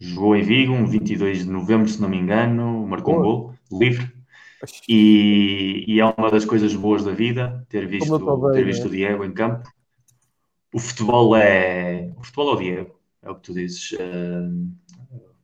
jogou 0.00 0.36
em 0.36 0.42
Vigo, 0.42 0.72
um 0.72 0.86
22 0.86 1.44
de 1.44 1.50
novembro, 1.50 1.88
se 1.88 2.00
não 2.00 2.08
me 2.08 2.16
engano, 2.16 2.86
marcou 2.86 3.14
oh. 3.14 3.18
um 3.18 3.22
gol, 3.22 3.54
livre. 3.70 4.16
E, 4.88 5.84
e, 5.86 6.00
é 6.00 6.04
uma 6.04 6.30
das 6.30 6.44
coisas 6.44 6.74
boas 6.74 7.04
da 7.04 7.12
vida 7.12 7.64
ter 7.68 7.86
visto, 7.86 8.18
bem, 8.18 8.52
ter 8.52 8.64
visto 8.64 8.84
né? 8.84 8.88
o 8.88 8.90
Diego 8.90 9.24
em 9.24 9.32
campo. 9.32 9.68
O 10.72 10.78
futebol 10.80 11.36
é 11.36 12.10
o 12.16 12.22
futebol 12.24 12.50
é 12.50 12.54
o 12.54 12.58
Diego 12.58 12.95
é 13.26 13.30
o 13.30 13.34
que 13.34 13.42
tu 13.42 13.54
dizes. 13.54 13.92
Uh, 13.92 14.70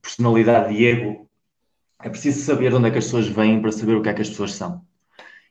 personalidade 0.01 0.75
e 0.75 0.87
ego. 0.87 1.29
É 2.03 2.09
preciso 2.09 2.41
saber 2.41 2.71
de 2.71 2.77
onde 2.77 2.89
é 2.89 2.91
que 2.91 2.99
as 2.99 3.05
pessoas 3.05 3.29
vêm 3.29 3.61
para 3.61 3.73
saber 3.73 3.95
o 3.95 4.03
que 4.03 4.09
é 4.09 4.15
que 4.15 4.23
as 4.23 4.29
pessoas 4.29 4.55
são. 4.55 4.85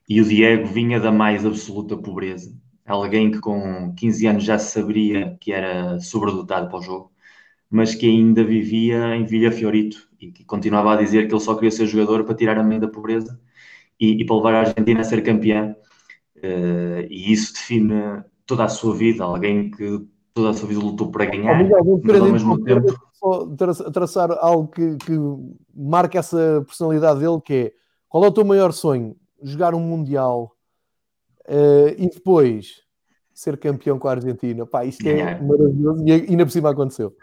E 0.08 0.20
o 0.22 0.26
Diego 0.26 0.68
vinha 0.68 1.00
da 1.00 1.12
mais 1.12 1.46
absoluta 1.46 1.96
pobreza. 1.98 2.54
alguém 2.86 3.32
que 3.32 3.40
com 3.40 3.94
15 3.96 4.28
anos 4.28 4.44
já 4.44 4.60
saberia 4.60 5.38
que 5.40 5.54
era 5.54 6.00
sobredotado 6.00 6.68
para 6.68 6.80
o 6.80 6.82
jogo, 6.82 7.12
mas 7.70 7.96
que 7.96 8.06
ainda 8.08 8.44
vivia 8.44 9.16
em 9.16 9.26
Villa 9.26 9.52
Fiorito 9.52 10.10
e 10.20 10.32
que 10.32 10.44
continuava 10.44 10.94
a 10.94 10.98
dizer 10.98 11.28
que 11.28 11.34
ele 11.34 11.42
só 11.42 11.56
queria 11.56 11.72
ser 11.72 11.86
jogador 11.88 12.26
para 12.26 12.36
tirar 12.36 12.58
a 12.58 12.64
mente 12.64 12.82
da 12.82 12.88
pobreza 12.90 13.40
e, 14.00 14.22
e 14.22 14.26
para 14.26 14.36
levar 14.36 14.54
a 14.56 14.60
Argentina 14.62 15.02
a 15.02 15.04
ser 15.04 15.24
campeã. 15.24 15.76
Uh, 16.38 17.08
e 17.10 17.32
isso 17.32 17.54
define 17.54 18.24
toda 18.46 18.66
a 18.66 18.70
sua 18.70 18.96
vida, 18.96 19.24
alguém 19.24 19.72
que 19.72 20.06
toda 20.34 20.52
a 20.52 20.54
sua 20.54 20.68
vida 20.68 20.80
lutou 20.80 21.12
para 21.12 21.26
ganhar, 21.26 21.62
oh, 21.82 22.00
mas 22.04 22.22
ao 22.22 22.32
mesmo 22.32 22.64
tempo... 22.64 22.94
traçar 23.94 24.32
algo 24.40 24.68
que, 24.68 24.96
que 24.98 25.14
marca 25.74 26.20
essa 26.20 26.64
personalidade 26.66 27.20
dele, 27.20 27.42
que 27.42 27.54
é, 27.54 27.72
qual 28.08 28.24
é 28.24 28.28
o 28.28 28.32
teu 28.32 28.46
maior 28.46 28.72
sonho? 28.72 29.16
Jogar 29.42 29.74
um 29.74 29.80
Mundial 29.80 30.56
uh, 31.48 31.96
e 31.98 32.10
depois 32.10 32.82
ser 33.34 33.58
campeão 33.58 33.98
com 33.98 34.08
a 34.08 34.12
Argentina. 34.12 34.66
Pá, 34.66 34.86
isto 34.86 35.06
é 35.08 35.40
maravilhoso 35.42 36.04
e 36.06 36.12
ainda 36.12 36.46
por 36.46 36.52
cima 36.52 36.70
aconteceu. 36.70 37.16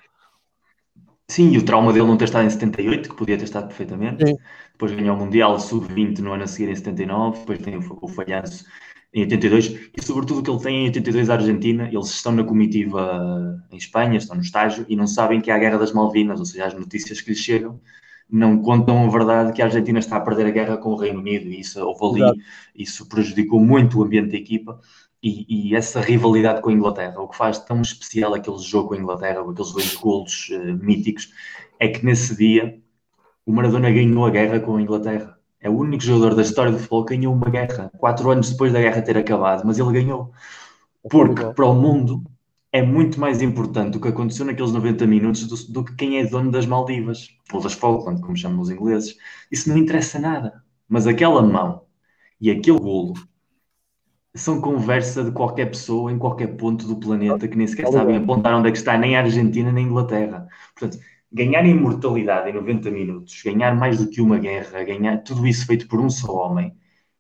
Sim, 1.30 1.50
e 1.50 1.58
o 1.58 1.64
trauma 1.64 1.92
dele 1.92 2.06
não 2.06 2.16
ter 2.16 2.24
estado 2.24 2.46
em 2.46 2.50
78, 2.50 3.10
que 3.10 3.14
podia 3.14 3.36
ter 3.36 3.44
estado 3.44 3.66
perfeitamente. 3.68 4.26
Sim. 4.26 4.34
Depois 4.72 4.92
ganhou 4.92 5.14
o 5.14 5.18
Mundial 5.18 5.58
Sub-20 5.60 6.20
no 6.20 6.32
ano 6.32 6.44
a 6.44 6.46
seguir 6.46 6.70
em 6.70 6.74
79, 6.74 7.40
depois 7.40 7.58
tem 7.58 7.76
o, 7.76 7.98
o 8.00 8.08
falhanço 8.08 8.64
em 9.12 9.22
82, 9.22 9.90
e 9.96 10.02
sobretudo 10.02 10.40
o 10.40 10.42
que 10.42 10.50
ele 10.50 10.60
tem 10.60 10.84
em 10.84 10.86
82 10.86 11.30
a 11.30 11.34
Argentina, 11.34 11.88
eles 11.90 12.08
estão 12.08 12.32
na 12.32 12.44
comitiva 12.44 13.62
em 13.70 13.76
Espanha, 13.76 14.18
estão 14.18 14.36
no 14.36 14.42
estágio, 14.42 14.84
e 14.88 14.94
não 14.96 15.06
sabem 15.06 15.40
que 15.40 15.50
há 15.50 15.56
a 15.56 15.58
Guerra 15.58 15.78
das 15.78 15.92
Malvinas, 15.92 16.38
ou 16.40 16.46
seja, 16.46 16.66
as 16.66 16.74
notícias 16.74 17.20
que 17.20 17.30
lhes 17.30 17.38
chegam 17.38 17.80
não 18.30 18.60
contam 18.60 19.06
a 19.06 19.10
verdade 19.10 19.52
que 19.52 19.62
a 19.62 19.64
Argentina 19.64 19.98
está 19.98 20.16
a 20.16 20.20
perder 20.20 20.46
a 20.46 20.50
guerra 20.50 20.76
com 20.76 20.90
o 20.90 20.96
Reino 20.96 21.20
Unido, 21.20 21.48
e 21.48 21.60
isso 21.60 21.80
houve 21.80 22.22
ali, 22.22 22.38
isso 22.74 23.08
prejudicou 23.08 23.58
muito 23.60 23.98
o 23.98 24.04
ambiente 24.04 24.32
da 24.32 24.36
equipa, 24.36 24.78
e, 25.22 25.70
e, 25.70 25.74
essa 25.74 26.00
rivalidade 26.00 26.60
com 26.60 26.70
a 26.70 26.72
Inglaterra, 26.72 27.20
o 27.20 27.28
que 27.28 27.36
faz 27.36 27.58
tão 27.58 27.80
especial 27.80 28.34
aquele 28.34 28.58
jogo 28.58 28.88
com 28.90 28.94
a 28.94 28.98
Inglaterra, 28.98 29.40
aqueles 29.40 29.72
dois 29.72 29.94
golos 29.96 30.48
uh, 30.50 30.76
míticos, 30.84 31.32
é 31.80 31.88
que 31.88 32.04
nesse 32.04 32.36
dia 32.36 32.80
o 33.44 33.52
Maradona 33.52 33.90
ganhou 33.90 34.26
a 34.26 34.30
guerra 34.30 34.60
com 34.60 34.76
a 34.76 34.82
Inglaterra. 34.82 35.37
É 35.60 35.68
o 35.68 35.76
único 35.76 36.02
jogador 36.02 36.34
da 36.34 36.42
história 36.42 36.70
do 36.70 36.78
futebol 36.78 37.04
que 37.04 37.16
ganhou 37.16 37.34
uma 37.34 37.50
guerra, 37.50 37.90
quatro 37.98 38.30
anos 38.30 38.50
depois 38.50 38.72
da 38.72 38.80
guerra 38.80 39.02
ter 39.02 39.16
acabado, 39.16 39.62
mas 39.66 39.78
ele 39.78 39.92
ganhou. 39.92 40.32
Porque 41.10 41.44
para 41.54 41.66
o 41.66 41.74
mundo 41.74 42.22
é 42.72 42.82
muito 42.82 43.18
mais 43.18 43.42
importante 43.42 43.96
o 43.96 44.00
que 44.00 44.08
aconteceu 44.08 44.44
naqueles 44.44 44.72
90 44.72 45.06
minutos 45.06 45.46
do, 45.46 45.72
do 45.72 45.84
que 45.84 45.94
quem 45.96 46.18
é 46.18 46.26
dono 46.26 46.50
das 46.50 46.66
Maldivas, 46.66 47.28
ou 47.52 47.60
das 47.60 47.72
Falkland, 47.72 48.20
como 48.20 48.36
chamam 48.36 48.60
os 48.60 48.70
ingleses. 48.70 49.16
Isso 49.50 49.68
não 49.68 49.76
interessa 49.76 50.18
nada. 50.18 50.62
Mas 50.88 51.06
aquela 51.06 51.42
mão 51.42 51.82
e 52.40 52.50
aquele 52.50 52.78
golo 52.78 53.14
são 54.34 54.60
conversa 54.60 55.24
de 55.24 55.32
qualquer 55.32 55.66
pessoa 55.66 56.12
em 56.12 56.18
qualquer 56.18 56.56
ponto 56.56 56.86
do 56.86 56.96
planeta 56.96 57.48
que 57.48 57.56
nem 57.56 57.66
sequer 57.66 57.88
sabem 57.88 58.16
apontar 58.16 58.54
onde 58.54 58.68
é 58.68 58.72
que 58.72 58.78
está 58.78 58.96
nem 58.96 59.16
a 59.16 59.20
Argentina 59.20 59.72
nem 59.72 59.84
a 59.84 59.88
Inglaterra. 59.88 60.48
Portanto, 60.74 61.02
ganhar 61.32 61.64
imortalidade 61.66 62.50
em 62.50 62.54
90 62.54 62.90
minutos, 62.90 63.42
ganhar 63.42 63.74
mais 63.76 63.98
do 63.98 64.10
que 64.10 64.20
uma 64.20 64.38
guerra, 64.38 64.82
ganhar 64.82 65.18
tudo 65.18 65.46
isso 65.46 65.66
feito 65.66 65.86
por 65.86 66.00
um 66.00 66.10
só 66.10 66.32
homem, 66.32 66.74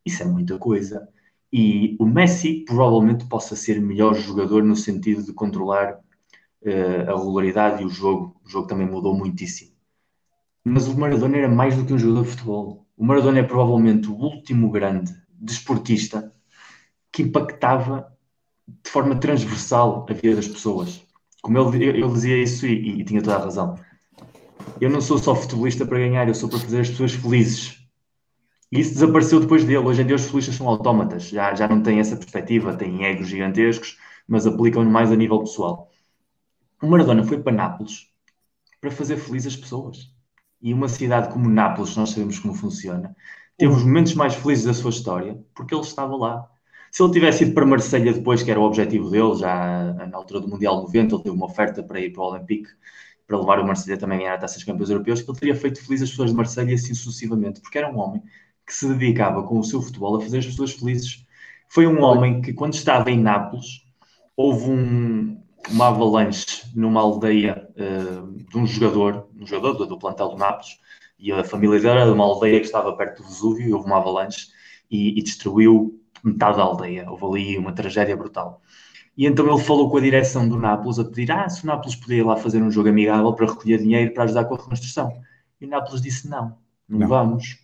isso 0.04 0.22
é 0.22 0.26
muita 0.26 0.58
coisa. 0.58 1.08
E 1.52 1.96
o 1.98 2.06
Messi 2.06 2.64
provavelmente 2.66 3.26
possa 3.26 3.54
ser 3.56 3.80
melhor 3.80 4.14
jogador 4.14 4.62
no 4.62 4.76
sentido 4.76 5.22
de 5.22 5.32
controlar 5.32 5.94
uh, 6.62 7.10
a 7.10 7.18
regularidade 7.18 7.82
e 7.82 7.86
o 7.86 7.90
jogo. 7.90 8.36
O 8.44 8.48
jogo 8.48 8.66
também 8.66 8.86
mudou 8.86 9.14
muitíssimo. 9.16 9.72
Mas 10.64 10.88
o 10.88 10.98
Maradona 10.98 11.38
era 11.38 11.48
mais 11.48 11.76
do 11.76 11.84
que 11.84 11.92
um 11.92 11.98
jogador 11.98 12.24
de 12.24 12.30
futebol. 12.30 12.86
O 12.96 13.04
Maradona 13.04 13.38
é 13.40 13.42
provavelmente 13.42 14.08
o 14.08 14.14
último 14.14 14.70
grande 14.70 15.14
desportista 15.32 16.32
que 17.12 17.22
impactava 17.22 18.12
de 18.66 18.90
forma 18.90 19.16
transversal 19.16 20.06
a 20.08 20.12
vida 20.12 20.36
das 20.36 20.48
pessoas. 20.48 21.02
Como 21.40 21.58
ele, 21.74 21.84
ele 21.84 22.08
dizia 22.08 22.42
isso 22.42 22.66
e, 22.66 23.00
e 23.00 23.04
tinha 23.04 23.22
toda 23.22 23.36
a 23.36 23.44
razão 23.44 23.76
eu 24.80 24.90
não 24.90 25.00
sou 25.00 25.18
só 25.18 25.34
futebolista 25.34 25.86
para 25.86 25.98
ganhar, 25.98 26.28
eu 26.28 26.34
sou 26.34 26.48
para 26.48 26.58
fazer 26.58 26.80
as 26.80 26.90
pessoas 26.90 27.12
felizes. 27.12 27.78
E 28.70 28.80
isso 28.80 28.94
desapareceu 28.94 29.40
depois 29.40 29.64
dele. 29.64 29.78
Hoje 29.78 30.02
em 30.02 30.06
dia 30.06 30.16
os 30.16 30.22
futebolistas 30.22 30.56
são 30.56 30.68
autómatas, 30.68 31.28
já, 31.28 31.54
já 31.54 31.66
não 31.66 31.82
têm 31.82 32.00
essa 32.00 32.16
perspectiva, 32.16 32.76
têm 32.76 33.04
egos 33.04 33.28
gigantescos, 33.28 33.98
mas 34.26 34.46
aplicam 34.46 34.84
mais 34.84 35.10
a 35.10 35.16
nível 35.16 35.40
pessoal. 35.40 35.90
O 36.82 36.86
Maradona 36.86 37.24
foi 37.24 37.42
para 37.42 37.52
Nápoles 37.52 38.08
para 38.80 38.90
fazer 38.90 39.16
felizes 39.16 39.54
as 39.54 39.60
pessoas. 39.60 40.12
E 40.60 40.72
uma 40.74 40.88
cidade 40.88 41.32
como 41.32 41.48
Nápoles, 41.48 41.96
nós 41.96 42.10
sabemos 42.10 42.38
como 42.38 42.54
funciona, 42.54 43.16
teve 43.56 43.72
os 43.72 43.82
momentos 43.84 44.14
mais 44.14 44.34
felizes 44.34 44.64
da 44.64 44.74
sua 44.74 44.90
história 44.90 45.38
porque 45.54 45.74
ele 45.74 45.82
estava 45.82 46.16
lá. 46.16 46.48
Se 46.90 47.02
ele 47.02 47.12
tivesse 47.12 47.44
ido 47.44 47.54
para 47.54 47.66
Marselha 47.66 48.12
depois, 48.12 48.42
que 48.42 48.50
era 48.50 48.60
o 48.60 48.64
objetivo 48.64 49.10
dele, 49.10 49.34
já 49.34 49.92
na 49.92 50.16
altura 50.16 50.40
do 50.40 50.48
Mundial 50.48 50.76
90, 50.82 51.14
ele 51.14 51.22
teve 51.22 51.36
uma 51.36 51.46
oferta 51.46 51.82
para 51.82 52.00
ir 52.00 52.12
para 52.12 52.22
o 52.22 52.30
Olympique 52.32 52.70
para 53.28 53.38
levar 53.38 53.60
o 53.60 53.66
Marselha 53.66 53.98
também 53.98 54.26
a 54.26 54.36
ganhar 54.36 54.64
campeões 54.64 54.88
europeus, 54.88 55.20
ele 55.20 55.38
teria 55.38 55.54
feito 55.54 55.84
feliz 55.84 56.00
as 56.00 56.08
pessoas 56.08 56.30
de 56.30 56.36
Marselha 56.36 56.74
assim 56.74 56.94
sucessivamente, 56.94 57.60
porque 57.60 57.76
era 57.76 57.92
um 57.92 57.98
homem 57.98 58.22
que 58.66 58.74
se 58.74 58.88
dedicava 58.88 59.42
com 59.42 59.58
o 59.58 59.64
seu 59.64 59.82
futebol 59.82 60.16
a 60.16 60.20
fazer 60.20 60.38
as 60.38 60.46
pessoas 60.46 60.72
felizes. 60.72 61.26
Foi 61.68 61.86
um 61.86 62.02
homem 62.02 62.40
que, 62.40 62.54
quando 62.54 62.72
estava 62.72 63.10
em 63.10 63.20
Nápoles, 63.20 63.84
houve 64.34 64.70
um, 64.70 65.38
uma 65.68 65.88
avalanche 65.88 66.64
numa 66.74 67.02
aldeia 67.02 67.68
uh, 67.76 68.32
de 68.32 68.56
um 68.56 68.66
jogador, 68.66 69.28
um 69.38 69.46
jogador 69.46 69.74
do, 69.74 69.86
do 69.86 69.98
plantel 69.98 70.30
do 70.30 70.38
Nápoles, 70.38 70.78
e 71.18 71.30
a 71.30 71.44
família 71.44 71.78
dele 71.78 71.98
era 71.98 72.06
de 72.06 72.12
uma 72.12 72.24
aldeia 72.24 72.60
que 72.60 72.66
estava 72.66 72.96
perto 72.96 73.22
do 73.22 73.28
Vesúvio, 73.28 73.68
e 73.68 73.72
houve 73.74 73.86
uma 73.86 73.98
avalanche 73.98 74.46
e, 74.90 75.18
e 75.18 75.22
destruiu 75.22 76.00
metade 76.24 76.56
da 76.56 76.62
aldeia. 76.62 77.10
Houve 77.10 77.26
ali 77.26 77.58
uma 77.58 77.72
tragédia 77.72 78.16
brutal. 78.16 78.62
E 79.18 79.26
então 79.26 79.52
ele 79.52 79.64
falou 79.64 79.90
com 79.90 79.96
a 79.96 80.00
direção 80.00 80.48
do 80.48 80.56
Nápoles 80.56 81.00
a 81.00 81.04
pedir: 81.04 81.32
ah, 81.32 81.48
se 81.48 81.64
o 81.64 81.66
Nápoles 81.66 81.96
podia 81.96 82.18
ir 82.18 82.22
lá 82.22 82.36
fazer 82.36 82.62
um 82.62 82.70
jogo 82.70 82.88
amigável 82.88 83.32
para 83.32 83.46
recolher 83.46 83.78
dinheiro 83.78 84.14
para 84.14 84.22
ajudar 84.22 84.44
com 84.44 84.54
a 84.54 84.58
reconstrução. 84.58 85.12
E 85.60 85.66
o 85.66 85.68
Nápoles 85.68 86.00
disse: 86.00 86.28
não, 86.28 86.56
não, 86.88 87.00
não. 87.00 87.08
vamos. 87.08 87.58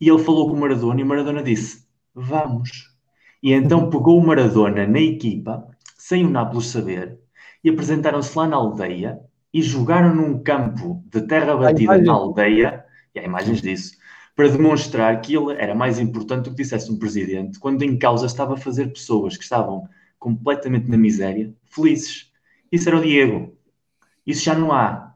E 0.00 0.08
ele 0.08 0.20
falou 0.20 0.48
com 0.48 0.54
o 0.54 0.60
Maradona 0.60 1.00
e 1.00 1.02
o 1.02 1.06
Maradona 1.06 1.42
disse: 1.42 1.84
vamos. 2.14 2.94
E 3.42 3.52
então 3.52 3.90
pegou 3.90 4.18
o 4.18 4.24
Maradona 4.24 4.86
na 4.86 5.00
equipa, 5.00 5.66
sem 5.98 6.24
o 6.24 6.30
Nápoles 6.30 6.66
saber, 6.66 7.18
e 7.64 7.70
apresentaram-se 7.70 8.38
lá 8.38 8.46
na 8.46 8.56
aldeia 8.56 9.18
e 9.52 9.62
jogaram 9.62 10.14
num 10.14 10.40
campo 10.40 11.02
de 11.12 11.22
terra 11.22 11.56
batida 11.56 11.98
na 11.98 12.12
aldeia, 12.12 12.84
e 13.12 13.18
há 13.18 13.24
imagens 13.24 13.60
disso, 13.60 13.96
para 14.36 14.46
demonstrar 14.46 15.20
que 15.20 15.34
ele 15.34 15.54
era 15.54 15.74
mais 15.74 15.98
importante 15.98 16.44
do 16.44 16.50
que 16.50 16.62
dissesse 16.62 16.92
um 16.92 16.98
presidente, 17.00 17.58
quando 17.58 17.82
em 17.82 17.98
causa 17.98 18.26
estava 18.26 18.54
a 18.54 18.56
fazer 18.56 18.92
pessoas 18.92 19.36
que 19.36 19.42
estavam 19.42 19.88
completamente 20.20 20.88
na 20.88 20.96
miséria, 20.96 21.52
felizes. 21.64 22.30
Isso 22.70 22.88
era 22.88 22.98
o 22.98 23.02
Diego. 23.02 23.56
Isso 24.24 24.44
já 24.44 24.54
não 24.54 24.70
há. 24.70 25.14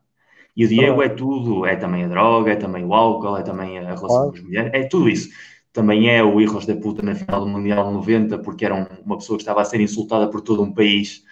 E 0.57 0.65
o 0.65 0.69
Diego 0.69 1.03
é 1.03 1.09
tudo, 1.09 1.67
é 1.67 1.77
também 1.77 2.05
a 2.05 2.09
droga, 2.09 2.53
é 2.53 2.57
também 2.57 2.85
o 2.85 2.95
álcool, 2.95 3.37
é 3.37 3.43
também 3.43 3.79
a 3.79 3.95
relação 3.95 4.31
com 4.31 4.37
as 4.37 4.43
mulheres, 4.43 4.71
é 4.73 4.85
tudo 4.85 5.09
isso. 5.09 5.29
Também 5.73 6.09
é 6.09 6.23
o 6.23 6.41
Hijos 6.41 6.67
da 6.67 6.77
Puta 6.77 7.03
na 7.03 7.15
final 7.15 7.41
do 7.41 7.49
Mundial 7.49 7.93
90, 7.93 8.39
porque 8.39 8.65
era 8.65 8.75
uma 9.05 9.19
pessoa 9.19 9.37
que 9.37 9.43
estava 9.43 9.61
a 9.61 9.65
ser 9.65 9.81
insultada 9.81 10.31
por 10.31 10.41
todo 10.41 10.63
um 10.63 10.73
país. 10.73 11.25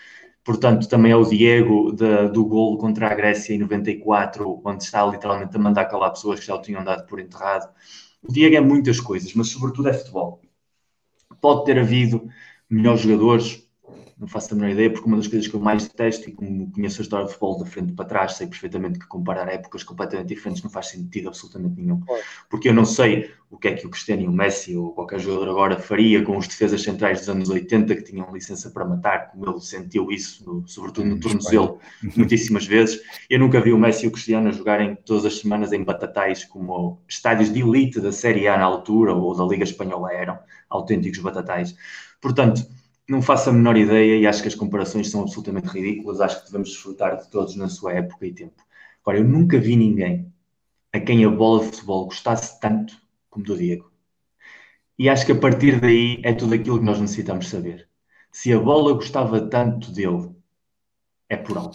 Portanto, 0.44 0.88
também 0.88 1.12
é 1.12 1.16
o 1.16 1.24
Diego 1.24 1.92
de, 1.92 2.28
do 2.30 2.44
gol 2.44 2.76
contra 2.76 3.06
a 3.08 3.14
Grécia 3.14 3.54
em 3.54 3.58
94, 3.58 4.60
onde 4.64 4.82
está 4.82 5.06
literalmente 5.06 5.56
a 5.56 5.60
mandar 5.60 5.84
calar 5.84 6.10
pessoas 6.10 6.40
que 6.40 6.46
já 6.46 6.56
o 6.56 6.60
tinham 6.60 6.82
dado 6.82 7.06
por 7.06 7.20
enterrado. 7.20 7.72
O 8.20 8.32
Diego 8.32 8.56
é 8.56 8.60
muitas 8.60 9.00
coisas, 9.00 9.32
mas 9.34 9.48
sobretudo 9.48 9.88
é 9.88 9.92
futebol. 9.92 10.40
Pode 11.40 11.64
ter 11.64 11.78
havido 11.78 12.28
melhores 12.72 13.02
jogadores, 13.02 13.62
não 14.18 14.28
faço 14.28 14.54
a 14.54 14.56
menor 14.56 14.70
ideia, 14.70 14.88
porque 14.88 15.06
uma 15.06 15.16
das 15.16 15.26
coisas 15.26 15.48
que 15.48 15.54
eu 15.54 15.60
mais 15.60 15.88
detesto, 15.88 16.30
e 16.30 16.32
como 16.32 16.70
conheço 16.70 17.00
a 17.00 17.02
história 17.02 17.26
do 17.26 17.28
futebol 17.28 17.58
da 17.58 17.66
frente 17.66 17.92
para 17.92 18.04
trás, 18.04 18.34
sei 18.34 18.46
perfeitamente 18.46 18.98
que 18.98 19.06
comparar 19.06 19.48
épocas 19.48 19.82
completamente 19.82 20.28
diferentes 20.28 20.62
não 20.62 20.70
faz 20.70 20.86
sentido 20.86 21.28
absolutamente 21.28 21.80
nenhum. 21.80 22.00
Porque 22.48 22.68
eu 22.68 22.74
não 22.74 22.84
sei 22.84 23.30
o 23.50 23.58
que 23.58 23.68
é 23.68 23.74
que 23.74 23.84
o 23.84 23.90
Cristiano 23.90 24.22
e 24.22 24.28
o 24.28 24.32
Messi 24.32 24.76
ou 24.76 24.92
qualquer 24.92 25.18
jogador 25.18 25.50
agora 25.50 25.78
faria 25.78 26.22
com 26.22 26.38
os 26.38 26.46
defesas 26.46 26.82
centrais 26.82 27.18
dos 27.18 27.28
anos 27.28 27.50
80 27.50 27.96
que 27.96 28.04
tinham 28.04 28.32
licença 28.32 28.70
para 28.70 28.84
matar, 28.84 29.32
como 29.32 29.50
ele 29.50 29.60
sentiu 29.60 30.10
isso, 30.12 30.44
no, 30.46 30.66
sobretudo 30.68 31.08
no 31.08 31.18
tornozelo, 31.18 31.80
muitíssimas 32.16 32.64
vezes. 32.64 33.02
Eu 33.28 33.40
nunca 33.40 33.60
vi 33.60 33.72
o 33.72 33.78
Messi 33.78 34.04
e 34.04 34.08
o 34.08 34.12
Cristiano 34.12 34.52
jogarem 34.52 34.96
todas 35.04 35.26
as 35.26 35.40
semanas 35.40 35.72
em 35.72 35.82
batatais 35.82 36.44
como 36.44 37.02
estádios 37.08 37.52
de 37.52 37.60
elite 37.60 38.00
da 38.00 38.12
Série 38.12 38.46
A 38.46 38.56
na 38.56 38.64
altura 38.64 39.12
ou 39.14 39.36
da 39.36 39.44
Liga 39.44 39.64
Espanhola 39.64 40.12
eram, 40.12 40.38
autênticos 40.70 41.18
batatais. 41.18 41.74
Portanto, 42.22 42.64
não 43.08 43.20
faço 43.20 43.50
a 43.50 43.52
menor 43.52 43.76
ideia 43.76 44.16
e 44.16 44.26
acho 44.26 44.40
que 44.40 44.48
as 44.48 44.54
comparações 44.54 45.10
são 45.10 45.22
absolutamente 45.22 45.66
ridículas. 45.66 46.20
Acho 46.20 46.38
que 46.38 46.46
devemos 46.46 46.70
desfrutar 46.70 47.16
de 47.18 47.28
todos 47.28 47.56
na 47.56 47.68
sua 47.68 47.92
época 47.92 48.24
e 48.24 48.32
tempo. 48.32 48.62
Agora, 49.02 49.18
eu 49.18 49.24
nunca 49.24 49.58
vi 49.58 49.76
ninguém 49.76 50.32
a 50.92 51.00
quem 51.00 51.24
a 51.24 51.28
bola 51.28 51.60
de 51.60 51.66
futebol 51.66 52.04
gostasse 52.04 52.60
tanto 52.60 52.96
como 53.28 53.44
do 53.44 53.56
Diego. 53.56 53.90
E 54.96 55.08
acho 55.08 55.26
que 55.26 55.32
a 55.32 55.38
partir 55.38 55.80
daí 55.80 56.20
é 56.22 56.32
tudo 56.32 56.54
aquilo 56.54 56.78
que 56.78 56.84
nós 56.84 57.00
necessitamos 57.00 57.48
saber. 57.48 57.88
Se 58.30 58.52
a 58.52 58.60
bola 58.60 58.92
gostava 58.92 59.40
tanto 59.40 59.90
dele, 59.90 60.30
é 61.28 61.36
por 61.36 61.58
algo. 61.58 61.74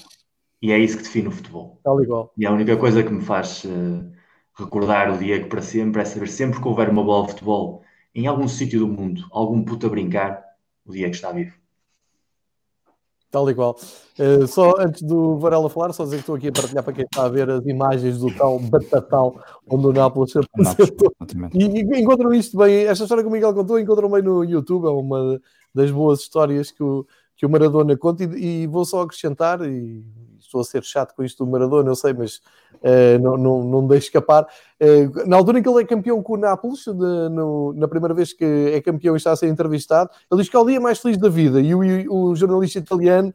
E 0.62 0.72
é 0.72 0.80
isso 0.80 0.98
que 0.98 1.04
define 1.04 1.28
o 1.28 1.32
futebol. 1.32 1.80
Tal 1.84 2.02
igual. 2.02 2.32
E 2.38 2.46
a 2.46 2.52
única 2.52 2.78
coisa 2.78 3.04
que 3.04 3.12
me 3.12 3.22
faz 3.22 3.66
uh, 3.66 4.12
recordar 4.58 5.12
o 5.14 5.18
Diego 5.18 5.50
para 5.50 5.62
sempre 5.62 6.02
é 6.02 6.06
saber 6.06 6.30
sempre 6.30 6.62
que 6.62 6.68
houver 6.68 6.90
uma 6.90 7.04
bola 7.04 7.26
de 7.26 7.34
futebol 7.34 7.84
em 8.18 8.26
algum 8.26 8.48
sítio 8.48 8.80
do 8.80 8.88
mundo, 8.88 9.28
algum 9.30 9.64
puto 9.64 9.86
a 9.86 9.90
brincar, 9.90 10.44
o 10.84 10.92
Diego 10.92 11.14
está 11.14 11.32
vivo. 11.32 11.56
Tal 13.30 13.48
e 13.48 13.54
qual. 13.54 13.78
Uh, 14.18 14.48
só 14.48 14.74
antes 14.80 15.04
do 15.04 15.38
Varela 15.38 15.70
falar, 15.70 15.94
só 15.94 16.04
dizer 16.04 16.16
que 16.16 16.22
estou 16.22 16.36
aqui 16.36 16.48
a 16.48 16.52
partilhar 16.52 16.84
para 16.84 16.94
quem 16.94 17.06
está 17.06 17.26
a 17.26 17.30
ver 17.30 17.48
as 17.48 17.64
imagens 17.68 18.18
do 18.18 18.34
tal 18.36 18.58
Batatal, 18.58 19.40
onde 19.70 19.86
o 19.86 19.94
Nápoles 19.94 20.32
se 20.32 20.40
apresentou. 20.40 21.14
E, 21.54 21.64
e 21.64 22.02
encontram 22.02 22.34
isto 22.34 22.58
bem, 22.58 22.86
esta 22.86 23.04
história 23.04 23.24
que 23.24 23.30
o 23.30 23.32
Miguel 23.32 23.54
contou, 23.54 23.80
encontram 23.80 24.10
bem 24.10 24.24
no 24.24 24.44
YouTube, 24.44 24.88
é 24.88 24.90
uma 24.90 25.40
das 25.76 25.92
boas 25.92 26.22
histórias 26.22 26.72
que 26.72 26.82
o, 26.82 27.06
que 27.36 27.46
o 27.46 27.50
Maradona 27.50 27.96
conta, 27.96 28.24
e, 28.24 28.64
e 28.64 28.68
vou 28.68 28.84
só 28.84 29.04
acrescentar, 29.04 29.62
e 29.62 30.04
estou 30.48 30.62
a 30.62 30.64
ser 30.64 30.84
chato 30.84 31.14
com 31.16 31.24
isto 31.24 31.46
do 31.46 31.52
Maradona, 31.52 31.90
eu 31.90 31.96
sei, 31.96 32.14
mas 32.14 32.38
uh, 32.76 33.20
não, 33.22 33.38
não, 33.38 33.64
não 33.64 33.88
deixo 33.88 34.08
escapar. 34.08 34.48
Uh, 34.82 35.28
na 35.28 35.36
altura 35.36 35.60
em 35.60 35.64
que 35.64 35.70
ele 35.70 35.82
é 35.82 35.86
campeão 35.86 36.22
com 36.24 36.34
o 36.34 36.38
Nápoles, 36.38 36.86
de, 36.86 37.30
no, 37.30 37.74
na 37.74 37.88
primeira 37.88 38.14
vez 38.14 38.34
que 38.34 38.46
é 38.74 38.82
campeão 38.82 39.16
e 39.16 39.18
está 39.18 39.32
a 39.32 39.36
ser 39.36 39.48
entrevistado, 39.48 40.10
ele 40.32 40.42
diz 40.42 40.50
que 40.50 40.56
é 40.56 40.60
o 40.60 40.66
dia 40.66 40.80
mais 40.80 41.00
feliz 41.00 41.18
da 41.18 41.30
vida. 41.30 41.62
E 41.62 41.76
o, 41.76 42.14
o 42.14 42.36
jornalista 42.36 42.80
italiano, 42.80 43.34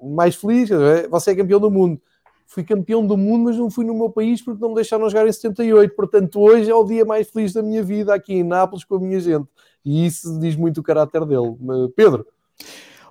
mais 0.00 0.36
feliz, 0.36 0.70
você 1.10 1.32
é 1.32 1.36
campeão 1.36 1.60
do 1.60 1.70
mundo. 1.70 2.00
Fui 2.46 2.62
campeão 2.62 3.04
do 3.04 3.16
mundo, 3.16 3.44
mas 3.44 3.56
não 3.56 3.70
fui 3.70 3.84
no 3.84 3.94
meu 3.94 4.10
país 4.10 4.40
porque 4.40 4.60
não 4.60 4.70
me 4.70 4.74
deixaram 4.76 5.08
jogar 5.08 5.26
em 5.26 5.32
78. 5.32 5.94
Portanto, 5.94 6.40
hoje 6.40 6.70
é 6.70 6.74
o 6.74 6.84
dia 6.84 7.04
mais 7.04 7.28
feliz 7.28 7.52
da 7.52 7.62
minha 7.62 7.82
vida 7.82 8.14
aqui 8.14 8.34
em 8.34 8.44
Nápoles 8.44 8.84
com 8.84 8.96
a 8.96 9.00
minha 9.00 9.18
gente. 9.18 9.48
E 9.84 10.06
isso 10.06 10.38
diz 10.38 10.54
muito 10.54 10.78
o 10.78 10.82
caráter 10.82 11.24
dele. 11.24 11.56
Pedro. 11.96 12.26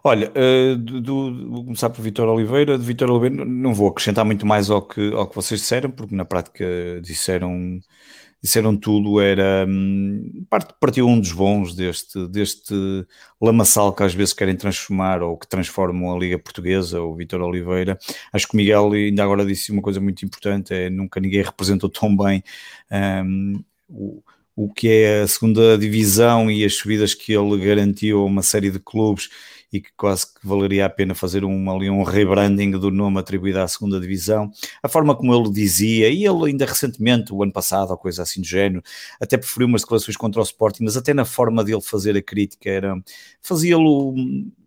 Olha, 0.06 0.30
uh, 0.32 0.76
do, 0.76 1.00
do, 1.00 1.50
vou 1.50 1.64
começar 1.64 1.90
por 1.90 2.02
Vitor 2.02 2.28
Oliveira. 2.28 2.78
De 2.78 2.84
Vitor 2.84 3.10
Oliveira, 3.10 3.46
não 3.46 3.74
vou 3.74 3.88
acrescentar 3.88 4.26
muito 4.26 4.46
mais 4.46 4.70
ao 4.70 4.82
que, 4.82 5.14
ao 5.14 5.26
que 5.28 5.36
vocês 5.36 5.62
disseram, 5.62 5.90
porque 5.90 6.14
na 6.14 6.26
prática 6.26 6.66
disseram, 7.02 7.80
disseram 8.42 8.76
tudo. 8.76 9.22
Era 9.22 9.66
um, 9.66 10.46
partiu 10.78 11.08
um 11.08 11.18
dos 11.18 11.32
bons 11.32 11.74
deste, 11.74 12.28
deste 12.28 12.74
lamaçal 13.42 13.94
que 13.94 14.04
às 14.04 14.14
vezes 14.14 14.34
querem 14.34 14.58
transformar 14.58 15.24
ou 15.24 15.38
que 15.38 15.48
transformam 15.48 16.14
a 16.14 16.20
Liga 16.20 16.38
Portuguesa, 16.38 17.02
o 17.02 17.16
Vitor 17.16 17.40
Oliveira. 17.42 17.98
Acho 18.34 18.48
que 18.48 18.56
o 18.56 18.58
Miguel 18.58 18.92
ainda 18.92 19.24
agora 19.24 19.46
disse 19.46 19.72
uma 19.72 19.82
coisa 19.82 20.02
muito 20.02 20.26
importante: 20.26 20.74
é 20.74 20.90
nunca 20.90 21.22
ninguém 21.22 21.44
representou 21.44 21.90
tão 21.90 22.16
bem 22.16 22.44
um, 22.92 23.64
o 23.90 24.24
o 24.56 24.72
que 24.72 24.88
é 24.88 25.22
a 25.22 25.28
segunda 25.28 25.78
divisão 25.78 26.50
e 26.50 26.64
as 26.64 26.76
subidas 26.76 27.14
que 27.14 27.34
ele 27.34 27.58
garantiu 27.58 28.22
a 28.22 28.26
uma 28.26 28.44
série 28.44 28.70
de 28.70 28.80
clubes 28.80 29.30
e 29.74 29.82
que 29.82 29.90
quase 29.98 30.28
que 30.28 30.48
valeria 30.48 30.86
a 30.86 30.90
pena 30.90 31.16
fazer 31.16 31.44
um, 31.44 31.72
ali 31.72 31.90
um 31.90 32.04
rebranding 32.04 32.70
do 32.72 32.92
nome 32.92 33.20
atribuído 33.20 33.60
à 33.60 33.68
segunda 33.68 34.00
divisão. 34.00 34.52
A 34.84 34.88
forma 34.88 35.16
como 35.16 35.34
ele 35.34 35.52
dizia, 35.52 36.10
e 36.10 36.24
ele 36.24 36.46
ainda 36.46 36.64
recentemente, 36.64 37.34
o 37.34 37.42
ano 37.42 37.52
passado, 37.52 37.90
ou 37.90 37.98
coisa 37.98 38.22
assim 38.22 38.40
do 38.40 38.46
género, 38.46 38.84
até 39.20 39.36
preferiu 39.36 39.66
umas 39.66 39.82
declarações 39.82 40.16
contra 40.16 40.40
o 40.40 40.44
Sporting, 40.44 40.84
mas 40.84 40.96
até 40.96 41.12
na 41.12 41.26
forma 41.26 41.64
dele 41.64 41.82
fazer 41.82 42.16
a 42.16 42.22
crítica 42.22 42.70
era 42.70 42.96
fazia-lo 43.42 44.14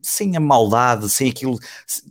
sem 0.03 0.37
a 0.37 0.41
maldade, 0.41 1.09
sem 1.09 1.31
aquilo. 1.31 1.59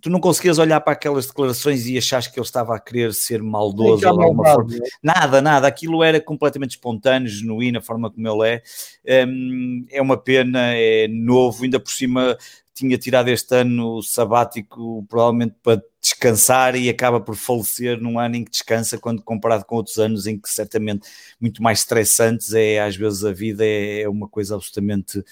Tu 0.02 0.10
não 0.10 0.20
conseguias 0.20 0.58
olhar 0.58 0.80
para 0.82 0.94
aquelas 0.94 1.28
declarações 1.28 1.88
e 1.88 1.98
achar 1.98 2.22
que 2.22 2.38
ele 2.38 2.46
estava 2.46 2.76
a 2.76 2.80
querer 2.80 3.14
ser 3.14 3.42
maldoso 3.42 4.02
de 4.02 4.08
alguma 4.08 4.44
forma. 4.44 4.72
Né? 4.72 4.80
Nada, 5.02 5.42
nada. 5.42 5.68
Aquilo 5.68 6.04
era 6.04 6.20
completamente 6.20 6.72
espontâneo, 6.72 7.30
genuíno, 7.30 7.80
a 7.80 7.82
forma 7.82 8.12
como 8.12 8.28
ele 8.28 8.62
é. 9.06 9.26
Um, 9.26 9.86
é 9.90 10.02
uma 10.02 10.18
pena, 10.18 10.74
é 10.74 11.08
novo, 11.08 11.64
ainda 11.64 11.80
por 11.80 11.92
cima 11.92 12.38
tinha 12.76 12.98
tirado 12.98 13.30
este 13.30 13.56
ano 13.56 14.04
sabático 14.04 15.06
provavelmente 15.10 15.56
para 15.64 15.82
descansar 16.02 16.76
e 16.76 16.90
acaba 16.90 17.20
por 17.20 17.36
falecer 17.36 18.00
num 18.00 18.20
ano 18.20 18.36
em 18.36 18.44
que 18.44 18.52
descansa, 18.52 18.98
quando 18.98 19.24
comparado 19.24 19.66
com 19.66 19.78
outros 19.78 19.98
anos 19.98 20.28
em 20.28 20.38
que 20.38 20.50
certamente 20.50 21.08
muito 21.40 21.64
mais 21.64 21.80
estressantes 21.80 22.54
é 22.54 22.80
às 22.80 22.96
vezes 22.96 23.24
a 23.24 23.32
vida 23.32 23.66
é, 23.66 24.02
é 24.02 24.10
uma 24.10 24.28
coisa 24.28 24.56
absolutamente 24.56 25.24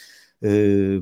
eh, 0.41 0.99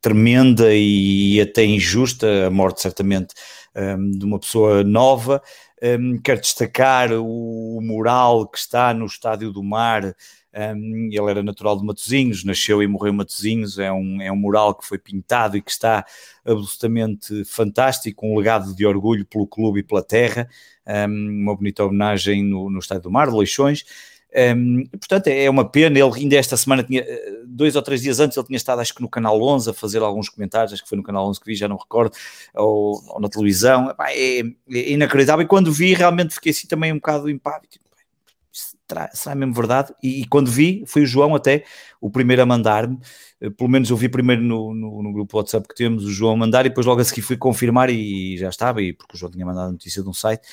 tremenda 0.00 0.74
e 0.74 1.40
até 1.40 1.64
injusta, 1.64 2.46
a 2.46 2.50
morte 2.50 2.82
certamente 2.82 3.34
eh, 3.74 3.96
de 3.96 4.24
uma 4.24 4.38
pessoa 4.38 4.82
nova. 4.82 5.42
Um, 5.82 6.18
quero 6.18 6.40
destacar 6.40 7.12
o, 7.12 7.76
o 7.76 7.80
mural 7.82 8.46
que 8.48 8.58
está 8.58 8.94
no 8.94 9.04
Estádio 9.06 9.52
do 9.52 9.62
Mar 9.62 10.14
um, 10.54 11.08
ele 11.10 11.30
era 11.30 11.42
natural 11.42 11.76
de 11.76 11.84
Matosinhos, 11.84 12.44
nasceu 12.44 12.82
e 12.82 12.86
morreu 12.86 13.12
em 13.12 13.16
Matosinhos, 13.16 13.78
é 13.78 13.92
um, 13.92 14.22
é 14.22 14.30
um 14.30 14.36
mural 14.36 14.74
que 14.74 14.86
foi 14.86 14.98
pintado 14.98 15.56
e 15.56 15.62
que 15.62 15.70
está 15.70 16.04
absolutamente 16.44 17.44
fantástico, 17.44 18.26
um 18.26 18.36
legado 18.36 18.74
de 18.74 18.86
orgulho 18.86 19.26
pelo 19.26 19.46
clube 19.46 19.80
e 19.80 19.82
pela 19.82 20.02
terra, 20.02 20.48
um, 20.86 21.42
uma 21.42 21.56
bonita 21.56 21.84
homenagem 21.84 22.44
no, 22.44 22.70
no 22.70 22.78
Estádio 22.78 23.04
do 23.04 23.10
Mar, 23.10 23.30
de 23.30 23.36
Leixões. 23.36 23.84
Um, 24.36 24.84
portanto, 24.86 25.28
é 25.28 25.48
uma 25.48 25.64
pena. 25.64 25.96
Ele 25.98 26.12
ainda 26.16 26.36
esta 26.36 26.56
semana, 26.56 26.82
tinha, 26.82 27.02
eh, 27.02 27.42
dois 27.46 27.76
ou 27.76 27.82
três 27.82 28.02
dias 28.02 28.18
antes, 28.18 28.36
ele 28.36 28.46
tinha 28.46 28.56
estado, 28.56 28.80
acho 28.80 28.92
que 28.92 29.00
no 29.00 29.08
Canal 29.08 29.40
11, 29.40 29.70
a 29.70 29.72
fazer 29.72 30.02
alguns 30.02 30.28
comentários. 30.28 30.72
Acho 30.72 30.82
que 30.82 30.88
foi 30.88 30.98
no 30.98 31.04
Canal 31.04 31.28
11 31.28 31.38
que 31.38 31.46
vi, 31.46 31.54
já 31.54 31.68
não 31.68 31.76
recordo, 31.76 32.16
ou, 32.52 33.00
ou 33.10 33.20
na 33.20 33.28
televisão. 33.28 33.94
É, 34.08 34.40
é, 34.40 34.44
inacreditável. 34.90 35.44
E 35.44 35.48
quando 35.48 35.72
vi, 35.72 35.94
realmente 35.94 36.34
fiquei 36.34 36.50
assim 36.50 36.66
também 36.66 36.92
um 36.92 36.96
bocado 36.96 37.30
impávido. 37.30 37.76
Será, 38.94 39.10
será 39.12 39.34
mesmo 39.34 39.52
verdade? 39.52 39.92
E, 40.00 40.22
e, 40.22 40.26
quando 40.26 40.48
vi, 40.48 40.84
foi 40.86 41.02
o 41.02 41.06
João 41.06 41.34
até 41.34 41.64
o 42.00 42.08
primeiro 42.08 42.42
a 42.42 42.46
mandar-me, 42.46 42.98
eh, 43.40 43.50
pelo 43.50 43.68
menos 43.68 43.90
eu 43.90 43.96
vi 43.96 44.08
primeiro 44.08 44.40
no, 44.40 44.72
no, 44.72 45.02
no, 45.02 45.12
grupo 45.12 45.36
WhatsApp 45.36 45.66
que 45.66 45.74
temos, 45.74 46.04
o 46.04 46.12
João 46.12 46.34
a 46.34 46.36
mandar, 46.36 46.64
e 46.64 46.68
depois 46.68 46.86
logo 46.86 47.00
a 47.00 47.04
seguir 47.04 47.22
fui 47.22 47.36
confirmar 47.36 47.90
e 47.90 48.36
já 48.38 48.48
estava, 48.48 48.80
e 48.80 48.92
porque 48.92 49.16
o 49.16 49.18
João 49.18 49.32
tinha 49.32 49.44
mandado 49.44 49.68
a 49.68 49.72
notícia 49.72 50.00
de 50.00 50.08
um 50.08 50.12
site, 50.12 50.46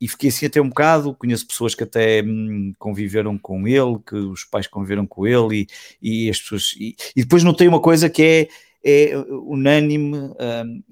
e 0.00 0.08
fiquei 0.08 0.30
assim 0.30 0.46
até 0.46 0.60
um 0.60 0.68
bocado, 0.70 1.14
conheço 1.14 1.46
pessoas 1.46 1.74
que 1.74 1.84
até 1.84 2.22
hum, 2.22 2.72
conviveram 2.78 3.36
com 3.36 3.68
ele, 3.68 3.98
que 4.06 4.14
os 4.16 4.44
pais 4.44 4.66
conviveram 4.66 5.06
com 5.06 5.26
ele, 5.26 5.66
e, 6.00 6.26
e 6.26 6.30
as 6.30 6.40
pessoas, 6.40 6.74
e, 6.78 6.96
e 7.14 7.22
depois 7.22 7.44
notei 7.44 7.68
uma 7.68 7.80
coisa 7.80 8.08
que 8.08 8.48
é, 8.82 9.10
é 9.10 9.18
unânime, 9.18 10.16
hum, 10.16 10.82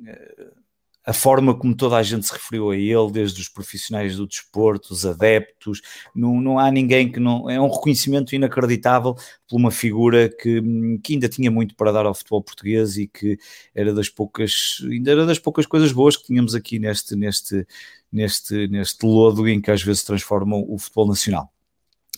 a 1.06 1.12
forma 1.12 1.54
como 1.54 1.74
toda 1.74 1.96
a 1.96 2.02
gente 2.02 2.26
se 2.26 2.32
referiu 2.32 2.70
a 2.70 2.76
ele, 2.76 3.12
desde 3.12 3.40
os 3.40 3.48
profissionais 3.48 4.16
do 4.16 4.26
desporto, 4.26 4.92
os 4.92 5.04
adeptos, 5.04 5.82
não, 6.14 6.40
não 6.40 6.58
há 6.58 6.70
ninguém 6.70 7.12
que 7.12 7.20
não. 7.20 7.48
É 7.50 7.60
um 7.60 7.68
reconhecimento 7.68 8.34
inacreditável 8.34 9.14
por 9.48 9.56
uma 9.56 9.70
figura 9.70 10.28
que, 10.28 10.62
que 11.02 11.12
ainda 11.12 11.28
tinha 11.28 11.50
muito 11.50 11.76
para 11.76 11.92
dar 11.92 12.06
ao 12.06 12.14
futebol 12.14 12.42
português 12.42 12.96
e 12.96 13.06
que 13.06 13.38
era 13.74 13.92
das 13.92 14.08
poucas, 14.08 14.78
ainda 14.82 15.10
era 15.10 15.26
das 15.26 15.38
poucas 15.38 15.66
coisas 15.66 15.92
boas 15.92 16.16
que 16.16 16.24
tínhamos 16.24 16.54
aqui 16.54 16.78
neste, 16.78 17.14
neste, 17.14 17.66
neste, 18.10 18.66
neste 18.68 19.04
lodo 19.04 19.46
em 19.46 19.60
que 19.60 19.70
às 19.70 19.82
vezes 19.82 20.04
transformam 20.04 20.64
o 20.66 20.78
futebol 20.78 21.08
nacional. 21.08 21.52